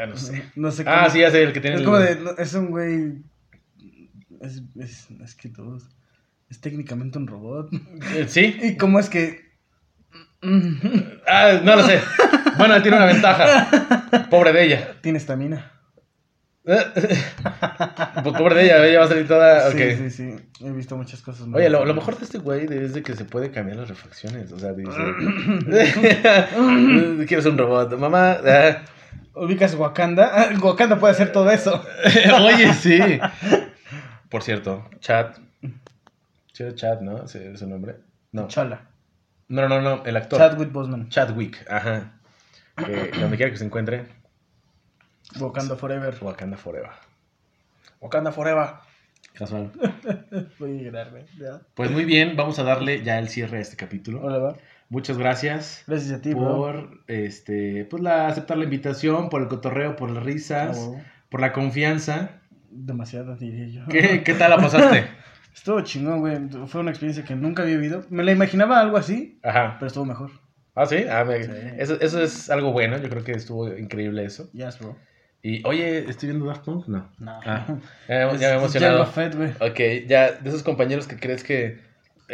No 0.08 0.18
sé. 0.18 0.44
No 0.56 0.72
sé 0.72 0.84
Ah, 0.86 1.02
cómo- 1.04 1.14
sí, 1.14 1.20
ya 1.20 1.32
sé, 1.32 1.44
el 1.44 1.54
que 1.54 1.62
tiene 1.62 1.76
Es 1.76 1.80
el- 1.82 1.86
como 1.86 2.00
de. 2.00 2.16
no, 2.18 2.32
Es 2.38 2.54
un 2.54 2.70
güey. 2.72 3.14
Es, 4.42 4.62
es, 4.80 5.08
es 5.24 5.36
que 5.36 5.50
todos. 5.50 5.88
Es 6.50 6.60
técnicamente 6.62 7.18
un 7.18 7.28
robot. 7.28 7.70
Eh, 8.16 8.26
¿Sí? 8.28 8.58
¿Y 8.64 8.76
cómo 8.78 9.00
es 9.00 9.10
que.? 9.10 9.42
Ah, 11.28 11.62
no 11.64 11.76
lo 11.78 11.84
sé. 11.84 12.00
Bueno, 12.58 12.76
él 12.76 12.82
tiene 12.82 12.98
una 12.98 13.06
ventaja. 13.06 14.28
Pobre 14.30 14.52
de 14.54 14.64
ella. 14.66 14.96
Tiene 15.02 15.18
estamina. 15.18 15.72
Pues 18.24 18.38
pobre 18.38 18.56
de 18.56 18.64
ella, 18.66 18.86
ella 18.88 19.00
va 19.00 19.06
a 19.06 19.10
salir 19.10 19.28
toda... 19.28 19.70
Sí, 19.72 19.96
sí, 19.98 20.10
sí. 20.10 20.36
He 20.66 20.72
visto 20.72 20.96
muchas 20.96 21.22
cosas. 21.22 21.46
Oye, 21.54 21.70
lo, 21.70 21.84
lo 21.84 21.94
mejor 21.94 22.18
de 22.18 22.24
este 22.24 22.38
güey 22.38 22.66
es 22.72 22.94
de 22.94 23.04
que 23.04 23.16
se 23.16 23.26
puede 23.26 23.52
cambiar 23.52 23.80
las 23.80 23.90
refacciones. 23.90 24.50
O 24.54 24.60
sea, 24.60 24.72
dice... 24.72 24.92
Quiero 27.28 27.42
ser 27.44 27.52
un 27.52 27.58
robot. 27.58 27.98
Mamá... 27.98 28.38
ah. 28.46 28.78
¿Ubicas 29.36 29.76
Wakanda? 29.76 30.50
Wakanda 30.62 31.00
puede 31.00 31.14
hacer 31.14 31.32
todo 31.32 31.50
eso. 31.52 31.84
Oye, 32.44 32.74
sí. 32.74 33.00
Por 34.30 34.44
cierto, 34.44 34.90
Chat. 35.00 35.38
Sí, 36.52 36.64
Chat, 36.76 37.02
¿no? 37.02 37.24
Ese 37.24 37.52
es 37.52 37.60
su 37.60 37.68
nombre. 37.68 37.98
No. 38.32 38.48
Chala. 38.48 38.82
No, 39.48 39.68
no, 39.68 39.82
no, 39.82 40.04
el 40.06 40.18
actor. 40.18 40.40
Chadwick 40.40 40.72
Boseman. 40.72 41.10
Chadwick, 41.10 41.66
ajá. 41.70 42.14
Que 42.78 43.12
donde 43.20 43.38
quiera 43.38 43.52
que 43.52 43.58
se 43.58 43.66
encuentre, 43.66 44.08
Wakanda 45.40 45.76
Forever. 45.76 46.16
Wakanda 46.22 46.58
Forever. 46.58 46.92
Wakanda 48.00 48.32
Forever. 48.32 48.70
Casual. 49.34 49.72
Voy 50.60 50.80
a 50.80 50.82
llorar. 50.82 51.12
Pues 51.74 51.92
muy 51.92 52.06
bien, 52.06 52.36
vamos 52.36 52.60
a 52.60 52.64
darle 52.64 53.04
ya 53.04 53.20
el 53.20 53.30
cierre 53.30 53.58
a 53.58 53.62
este 53.62 53.76
capítulo. 53.76 54.22
Hola, 54.22 54.38
va. 54.38 54.56
Muchas 54.94 55.18
gracias 55.18 55.84
Gracias 55.88 56.12
a 56.14 56.22
ti, 56.22 56.34
bro. 56.36 56.56
por 56.56 57.00
este, 57.08 57.86
pues 57.90 58.04
la 58.04 58.28
aceptar 58.28 58.58
la 58.60 58.64
invitación, 58.66 59.30
por 59.30 59.42
el 59.42 59.48
cotorreo, 59.48 59.96
por 59.96 60.12
las 60.12 60.24
risas, 60.24 60.78
Ah, 60.80 61.02
por 61.30 61.42
la 61.42 61.52
confianza. 61.52 62.40
Demasiado, 62.70 63.36
diría 63.36 63.68
yo. 63.68 63.86
¿Qué, 63.90 64.22
qué 64.24 64.34
tal 64.36 64.52
la 64.52 64.58
pasaste? 64.66 65.06
Estuvo 65.54 65.82
chingón, 65.82 66.20
güey. 66.20 66.38
Fue 66.68 66.82
una 66.82 66.92
experiencia 66.92 67.24
que 67.24 67.36
nunca 67.36 67.64
había 67.64 67.76
vivido. 67.78 68.06
Me 68.10 68.24
la 68.24 68.32
imaginaba 68.32 68.80
algo 68.80 68.98
así, 68.98 69.40
Ajá. 69.44 69.78
pero 69.80 69.88
estuvo 69.88 70.06
mejor. 70.06 70.30
Ah, 70.76 70.86
sí. 70.86 71.06
Ah, 71.10 71.24
me- 71.24 71.44
Sí. 71.44 71.52
Eso, 71.78 71.98
eso 72.00 72.22
es 72.22 72.50
algo 72.52 72.72
bueno. 72.72 72.98
Yo 72.98 73.10
creo 73.10 73.24
que 73.24 73.32
estuvo 73.32 73.76
increíble 73.76 74.24
eso. 74.26 74.50
Yes, 74.54 74.78
bro. 74.80 74.96
Y, 75.42 75.66
oye, 75.68 76.08
¿estoy 76.10 76.30
viendo 76.30 76.46
Daft 76.46 76.66
Punk? 76.66 76.88
No. 76.88 77.10
No. 77.20 77.40
Ah, 77.46 77.66
ya, 78.08 78.28
me- 78.32 78.38
ya 78.40 78.50
me 78.50 78.56
emocionado. 78.58 79.06
Fett, 79.08 79.36
güey. 79.36 79.50
Ok, 79.60 80.08
ya, 80.08 80.32
de 80.34 80.50
esos 80.50 80.62
compañeros 80.64 81.08
que 81.08 81.18
crees 81.18 81.44
que 81.44 81.80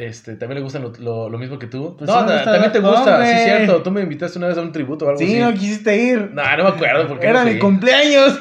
este, 0.08 0.36
también 0.36 0.58
le 0.60 0.64
gustan 0.64 0.82
lo, 0.84 0.92
lo- 1.00 1.30
lo 1.30 1.38
mismo 1.38 1.60
que 1.60 1.68
tú. 1.68 1.96
Pues 1.98 2.10
no, 2.10 2.18
sí 2.18 2.24
gusta 2.24 2.44
también 2.52 2.72
te 2.72 2.80
gusta, 2.80 3.24
sí, 3.26 3.32
güey. 3.32 3.44
cierto. 3.44 3.84
Tú 3.84 3.92
me 3.92 4.02
invitaste 4.02 4.38
una 4.38 4.48
vez 4.48 4.58
a 4.58 4.62
un 4.62 4.72
tributo 4.72 5.06
o 5.06 5.10
algo 5.10 5.20
Sí, 5.20 5.26
así. 5.26 5.40
no 5.40 5.54
quisiste 5.54 5.98
ir. 5.98 6.32
No, 6.34 6.44
no 6.58 6.64
me 6.64 6.70
acuerdo 6.70 7.08
porque 7.08 7.28
Era 7.28 7.44
mi 7.46 7.60
cumpleaños. 7.60 8.40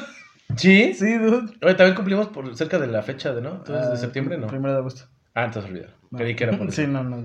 ¿Sí? 0.55 0.93
Sí, 0.93 1.17
dude. 1.17 1.51
Oye, 1.61 1.75
también 1.75 1.95
cumplimos 1.95 2.27
por 2.27 2.55
cerca 2.57 2.79
de 2.79 2.87
la 2.87 3.03
fecha 3.03 3.33
de, 3.33 3.41
¿no? 3.41 3.55
Entonces, 3.57 3.87
de 3.87 3.93
Ah, 3.93 3.97
septiembre, 3.97 4.37
¿no? 4.37 4.47
Primero 4.47 4.73
de 4.73 4.79
agosto. 4.79 5.03
Ah, 5.35 5.45
entonces 5.45 5.69
olvidar. 5.71 5.93
Creí 6.15 6.35
que 6.35 6.43
era 6.45 6.57
por 6.57 6.71
Sí, 6.71 6.87
no, 6.87 7.03
no. 7.03 7.23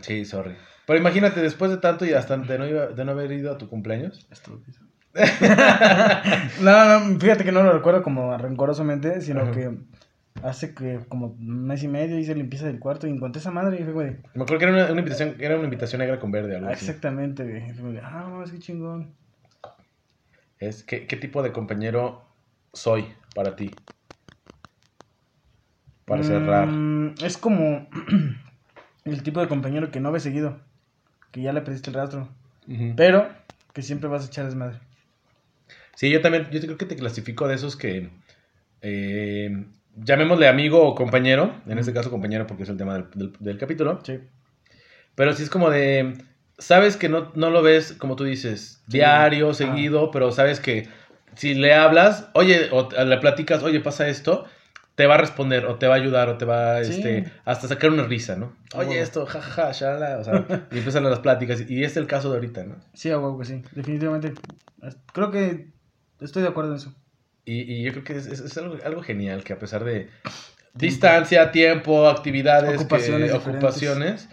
Sí, 0.00 0.24
sorry. 0.24 0.54
Pero 0.86 0.98
imagínate, 0.98 1.40
después 1.40 1.70
de 1.70 1.76
tanto 1.78 2.04
y 2.06 2.12
hasta 2.12 2.36
de 2.36 2.58
no, 2.58 2.66
iba- 2.66 2.86
de 2.88 3.04
no 3.04 3.12
haber 3.12 3.32
ido 3.32 3.52
a 3.52 3.58
tu 3.58 3.68
cumpleaños. 3.68 4.26
Estúpido. 4.30 4.78
no, 6.62 7.00
no, 7.00 7.18
fíjate 7.20 7.44
que 7.44 7.52
no 7.52 7.62
lo 7.62 7.72
recuerdo 7.72 8.02
como 8.02 8.36
rencorosamente, 8.38 9.20
sino 9.20 9.42
Ajá. 9.42 9.50
que 9.52 9.70
hace 10.42 10.74
que 10.74 11.00
como 11.08 11.28
un 11.28 11.66
mes 11.66 11.82
y 11.82 11.88
medio 11.88 12.18
hice 12.18 12.34
limpieza 12.34 12.66
del 12.66 12.78
cuarto 12.78 13.06
y 13.06 13.10
encontré 13.10 13.40
esa 13.40 13.50
madre 13.50 13.80
y 13.80 13.84
fue, 13.84 13.92
güey. 13.92 14.16
Me 14.34 14.42
acuerdo 14.42 14.58
que 14.58 14.64
era 14.64 14.72
una, 14.72 14.92
una 14.92 15.00
invitación, 15.00 15.36
era 15.38 15.56
una 15.56 15.64
invitación 15.64 16.00
negra 16.00 16.18
con 16.18 16.30
verde, 16.30 16.56
algo 16.56 16.68
ah, 16.68 16.72
así. 16.72 16.86
Exactamente, 16.86 17.44
güey. 17.44 17.72
Fue, 17.72 18.00
ah, 18.02 18.26
no, 18.28 18.42
es 18.42 18.50
que 18.50 18.58
chingón. 18.58 19.14
Es, 20.58 20.82
¿qué, 20.84 21.06
¿Qué 21.06 21.16
tipo 21.16 21.42
de 21.42 21.52
compañero 21.52 22.22
soy 22.72 23.06
para 23.34 23.56
ti? 23.56 23.78
Para 26.04 26.22
cerrar. 26.22 26.68
Mm, 26.68 27.14
es 27.24 27.36
como 27.36 27.88
el 29.04 29.22
tipo 29.22 29.40
de 29.40 29.48
compañero 29.48 29.90
que 29.90 30.00
no 30.00 30.12
ves 30.12 30.22
seguido, 30.22 30.60
que 31.30 31.42
ya 31.42 31.52
le 31.52 31.62
perdiste 31.62 31.90
el 31.90 31.96
rastro, 31.96 32.28
pero 32.96 33.28
que 33.72 33.82
siempre 33.82 34.08
vas 34.08 34.24
a 34.24 34.26
echar 34.26 34.44
desmadre. 34.44 34.78
Sí, 35.94 36.10
yo 36.10 36.20
también, 36.20 36.50
yo 36.50 36.60
creo 36.60 36.78
que 36.78 36.86
te 36.86 36.96
clasifico 36.96 37.48
de 37.48 37.54
esos 37.54 37.76
que, 37.76 38.10
eh, 38.80 39.66
llamémosle 39.96 40.48
amigo 40.48 40.82
o 40.86 40.94
compañero, 40.94 41.54
en 41.66 41.78
este 41.78 41.92
caso 41.92 42.10
compañero 42.10 42.46
porque 42.46 42.62
es 42.64 42.68
el 42.68 42.76
tema 42.76 42.94
del, 42.94 43.10
del- 43.14 43.32
del 43.38 43.58
capítulo, 43.58 44.00
Sí. 44.04 44.18
pero 45.14 45.32
sí 45.34 45.42
es 45.42 45.50
como 45.50 45.70
de, 45.70 46.16
sabes 46.58 46.96
que 46.96 47.08
no, 47.08 47.30
no 47.34 47.50
lo 47.50 47.62
ves, 47.62 47.92
como 47.92 48.16
tú 48.16 48.24
dices, 48.24 48.82
Sí. 48.88 48.98
diario, 48.98 49.50
Ah. 49.50 49.54
seguido, 49.54 50.10
pero 50.10 50.32
sabes 50.32 50.60
que 50.60 50.88
si 51.34 51.54
le 51.54 51.74
hablas, 51.74 52.28
oye, 52.34 52.68
o 52.72 52.88
le 53.04 53.16
platicas, 53.18 53.62
oye, 53.62 53.80
pasa 53.80 54.08
esto, 54.08 54.44
te 54.94 55.06
va 55.06 55.14
a 55.14 55.18
responder, 55.18 55.64
o 55.64 55.76
te 55.76 55.86
va 55.86 55.94
a 55.94 55.96
ayudar, 55.96 56.28
o 56.28 56.36
te 56.36 56.44
va 56.44 56.84
Sí. 56.84 56.92
este, 56.92 57.32
hasta 57.46 57.66
sacar 57.68 57.90
una 57.90 58.04
risa, 58.04 58.36
¿no? 58.36 58.54
Oye, 58.74 59.00
esto, 59.00 59.24
jajaja, 59.24 59.72
shala, 59.72 60.18
o 60.18 60.24
sea, 60.24 60.46
y 60.70 60.76
empiezan 60.78 61.04
las 61.04 61.20
pláticas, 61.20 61.64
y 61.68 61.82
es 61.84 61.96
el 61.96 62.06
caso 62.06 62.28
de 62.30 62.36
ahorita, 62.36 62.64
¿no? 62.64 62.76
Sí, 62.92 63.10
a 63.10 63.18
huevo 63.18 63.38
que 63.38 63.46
sí, 63.46 63.62
definitivamente. 63.72 64.34
Creo 65.14 65.30
que 65.30 65.68
estoy 66.20 66.42
de 66.42 66.48
acuerdo 66.48 66.72
en 66.72 66.76
eso. 66.76 66.94
Y, 67.44 67.60
y 67.72 67.82
yo 67.82 67.92
creo 67.92 68.04
que 68.04 68.16
es, 68.16 68.26
es- 68.26 68.40
es 68.40 68.56
algo, 68.58 68.76
algo 68.84 69.02
genial 69.02 69.42
que 69.44 69.52
a 69.52 69.58
pesar 69.58 69.84
de 69.84 70.08
distancia, 70.74 71.50
tiempo, 71.52 72.08
actividades, 72.08 72.70
que- 72.70 72.76
Ocupaciones 72.76 73.32
ocupaciones, 73.32 74.28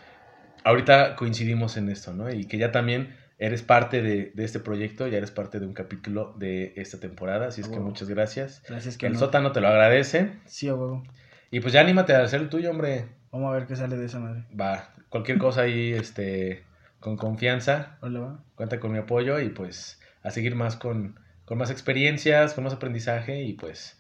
ahorita 0.64 1.16
coincidimos 1.16 1.78
en 1.78 1.90
esto, 1.90 2.14
¿no? 2.14 2.32
Y 2.32 2.46
que 2.46 2.58
ya 2.58 2.72
también 2.72 3.16
eres 3.38 3.62
parte 3.64 4.02
de, 4.02 4.32
de 4.34 4.44
este 4.46 4.60
proyecto, 4.60 5.08
ya 5.08 5.18
eres 5.18 5.32
parte 5.32 5.60
de 5.60 5.66
un 5.66 5.74
capítulo 5.74 6.34
de 6.38 6.74
esta 6.76 7.00
temporada, 7.00 7.48
así 7.48 7.62
es 7.62 7.68
que 7.70 7.80
muchas 7.80 8.10
gracias. 8.10 8.62
Gracias 8.68 8.98
que 8.98 9.08
el 9.08 9.14
no. 9.14 9.20
sótano 9.20 9.52
te 9.52 9.62
lo 9.62 9.68
agradece. 9.70 10.32
Sí, 10.46 10.68
a 10.68 10.76
huevo. 10.76 11.04
Y 11.52 11.62
pues 11.62 11.74
ya 11.74 11.82
anímate 11.82 12.14
a 12.14 12.22
hacer 12.24 12.42
el 12.42 12.50
tuyo, 12.50 12.70
hombre. 12.70 13.06
Vamos 13.32 13.50
a 13.52 13.58
ver 13.58 13.66
qué 13.68 13.76
sale 13.76 13.96
de 13.96 14.06
esa 14.06 14.20
madre. 14.20 14.44
Va, 14.60 14.94
cualquier 15.10 15.38
cosa 15.38 15.62
ahí, 15.62 15.94
este, 15.94 16.64
con 17.00 17.16
confianza, 17.18 17.98
Hola, 18.02 18.20
va. 18.20 18.44
cuenta 18.56 18.80
con 18.80 18.92
mi 18.92 18.98
apoyo 19.00 19.40
y 19.40 19.50
pues 19.50 20.00
a 20.22 20.32
seguir 20.32 20.56
más 20.56 20.76
con, 20.76 21.18
con 21.50 21.58
más 21.58 21.72
experiencias, 21.72 22.54
con 22.54 22.64
más 22.64 22.74
aprendizaje 22.74 23.42
y 23.42 23.54
pues 23.54 24.00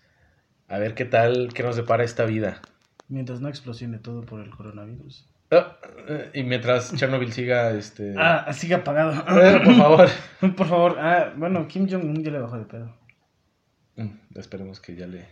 a 0.67 0.77
ver 0.77 0.93
qué 0.93 1.03
tal, 1.03 1.49
qué 1.51 1.63
nos 1.63 1.75
depara 1.75 2.03
esta 2.03 2.25
vida. 2.25 2.61
Mientras 3.07 3.41
no 3.41 3.49
explosione 3.49 3.97
todo 3.97 4.21
por 4.21 4.41
el 4.41 4.51
coronavirus. 4.51 5.27
Eh, 5.49 6.29
y 6.35 6.43
mientras 6.43 6.95
Chernobyl 6.95 7.33
siga, 7.33 7.71
este... 7.71 8.13
Ah, 8.19 8.53
sigue 8.53 8.75
apagado. 8.75 9.13
eh, 9.41 9.61
por 9.65 9.75
favor. 9.75 10.09
Por 10.55 10.67
favor. 10.67 10.99
Ah, 10.99 11.33
bueno, 11.35 11.67
Kim 11.67 11.89
Jong-un 11.89 12.23
ya 12.23 12.29
le 12.29 12.37
bajó 12.37 12.59
de 12.59 12.65
pedo. 12.65 12.95
Mm, 13.95 14.11
Esperemos 14.35 14.79
que 14.79 14.95
ya 14.95 15.07
le... 15.07 15.25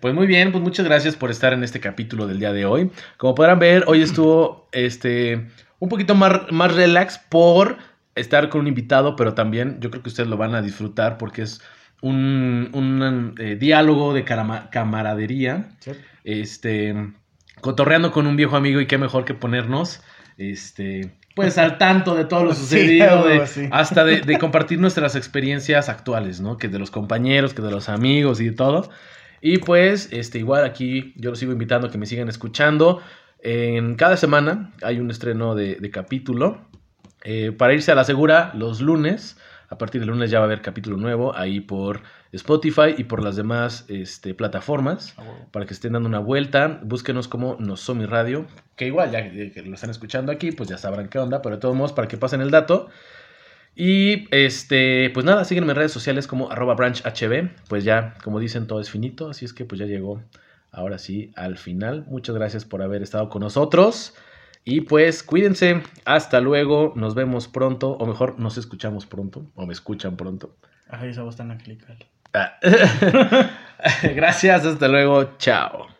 Pues 0.00 0.14
muy 0.14 0.26
bien, 0.26 0.52
pues 0.52 0.62
muchas 0.62 0.84
gracias 0.84 1.16
por 1.16 1.30
estar 1.30 1.54
en 1.54 1.64
este 1.64 1.80
capítulo 1.80 2.26
del 2.26 2.40
día 2.40 2.52
de 2.52 2.66
hoy. 2.66 2.90
Como 3.16 3.34
podrán 3.34 3.58
ver, 3.58 3.84
hoy 3.86 4.02
estuvo 4.02 4.68
este 4.70 5.48
un 5.78 5.88
poquito 5.88 6.14
más, 6.14 6.52
más 6.52 6.74
relax 6.74 7.18
por 7.18 7.78
estar 8.14 8.48
con 8.48 8.62
un 8.62 8.66
invitado, 8.68 9.16
pero 9.16 9.34
también 9.34 9.78
yo 9.80 9.90
creo 9.90 10.02
que 10.02 10.08
ustedes 10.08 10.28
lo 10.28 10.36
van 10.36 10.54
a 10.54 10.62
disfrutar 10.62 11.18
porque 11.18 11.42
es 11.42 11.60
un, 12.00 12.70
un, 12.74 13.34
eh, 13.38 13.56
diálogo 13.56 14.12
de 14.14 14.24
camaradería, 14.24 15.70
Sí. 15.80 15.92
este, 16.24 16.94
cotorreando 17.60 18.12
con 18.12 18.26
un 18.26 18.36
viejo 18.36 18.56
amigo 18.56 18.80
y 18.80 18.86
qué 18.86 18.98
mejor 18.98 19.24
que 19.24 19.34
ponernos, 19.34 20.02
este, 20.36 21.12
pues 21.34 21.58
al 21.58 21.78
tanto 21.78 22.14
de 22.14 22.24
todo 22.26 22.44
lo 22.44 22.54
sucedido, 22.54 23.26
de- 23.26 23.46
sí. 23.46 23.68
hasta 23.72 24.04
de, 24.04 24.20
de 24.20 24.38
compartir 24.38 24.78
nuestras 24.80 25.16
experiencias 25.16 25.88
actuales, 25.88 26.40
¿no? 26.40 26.56
Que 26.58 26.68
de 26.68 26.78
los 26.78 26.90
compañeros, 26.90 27.54
que 27.54 27.62
de 27.62 27.70
los 27.70 27.88
amigos 27.88 28.40
y 28.40 28.46
de 28.46 28.52
todo. 28.52 28.90
Y 29.40 29.58
pues, 29.58 30.08
este, 30.12 30.38
igual 30.38 30.64
aquí 30.64 31.12
yo 31.16 31.30
los 31.30 31.38
sigo 31.38 31.52
invitando 31.52 31.88
a 31.88 31.90
que 31.90 31.98
me 31.98 32.06
sigan 32.06 32.28
escuchando. 32.28 33.02
En 33.40 33.94
cada 33.96 34.16
semana 34.16 34.72
hay 34.82 35.00
un 35.00 35.10
estreno 35.10 35.54
de, 35.54 35.74
de 35.76 35.90
capítulo. 35.90 36.66
Eh, 37.24 37.52
para 37.52 37.72
irse 37.72 37.90
a 37.90 37.94
la 37.94 38.04
segura, 38.04 38.52
los 38.54 38.80
lunes. 38.80 39.36
A 39.70 39.78
partir 39.78 40.00
del 40.00 40.10
lunes 40.10 40.30
ya 40.30 40.38
va 40.38 40.44
a 40.44 40.46
haber 40.46 40.60
capítulo 40.60 40.98
nuevo 40.98 41.34
ahí 41.34 41.60
por 41.60 42.02
Spotify 42.32 42.94
y 42.96 43.04
por 43.04 43.24
las 43.24 43.34
demás 43.34 43.86
este, 43.88 44.34
plataformas. 44.34 45.16
Para 45.50 45.66
que 45.66 45.72
estén 45.72 45.94
dando 45.94 46.08
una 46.08 46.18
vuelta, 46.18 46.80
búsquenos 46.82 47.26
como 47.28 47.56
Nosomi 47.58 48.04
Radio. 48.04 48.46
Que 48.76 48.86
igual, 48.86 49.10
ya 49.10 49.22
que 49.30 49.62
lo 49.64 49.74
están 49.74 49.90
escuchando 49.90 50.30
aquí, 50.30 50.52
pues 50.52 50.68
ya 50.68 50.76
sabrán 50.76 51.08
qué 51.08 51.18
onda. 51.18 51.40
Pero 51.42 51.56
de 51.56 51.60
todos 51.60 51.74
modos, 51.74 51.92
para 51.92 52.06
que 52.08 52.18
pasen 52.18 52.42
el 52.42 52.50
dato. 52.50 52.88
Y 53.74 54.28
este, 54.32 55.10
pues 55.10 55.26
nada, 55.26 55.44
síguenme 55.44 55.72
en 55.72 55.76
redes 55.76 55.92
sociales 55.92 56.26
como 56.26 56.50
arroba 56.50 56.74
branchhb. 56.74 57.50
Pues 57.68 57.84
ya, 57.84 58.14
como 58.22 58.38
dicen, 58.38 58.66
todo 58.66 58.80
es 58.80 58.90
finito. 58.90 59.30
Así 59.30 59.46
es 59.46 59.54
que 59.54 59.64
pues 59.64 59.78
ya 59.78 59.86
llegó 59.86 60.22
ahora 60.70 60.98
sí 60.98 61.32
al 61.36 61.56
final. 61.56 62.04
Muchas 62.06 62.34
gracias 62.34 62.64
por 62.64 62.82
haber 62.82 63.02
estado 63.02 63.28
con 63.28 63.40
nosotros. 63.40 64.14
Y 64.64 64.82
pues 64.82 65.22
cuídense. 65.22 65.82
Hasta 66.04 66.40
luego. 66.40 66.92
Nos 66.96 67.14
vemos 67.14 67.48
pronto. 67.48 67.92
O 67.92 68.06
mejor, 68.06 68.38
nos 68.38 68.56
escuchamos 68.56 69.06
pronto. 69.06 69.50
O 69.54 69.66
me 69.66 69.72
escuchan 69.72 70.16
pronto. 70.16 70.56
Ajá, 70.88 71.06
esa 71.06 71.22
voz 71.22 71.36
tan 71.36 71.50
angelical. 71.50 71.98
Ah. 72.32 72.58
gracias. 74.14 74.64
Hasta 74.64 74.88
luego. 74.88 75.36
Chao. 75.38 75.93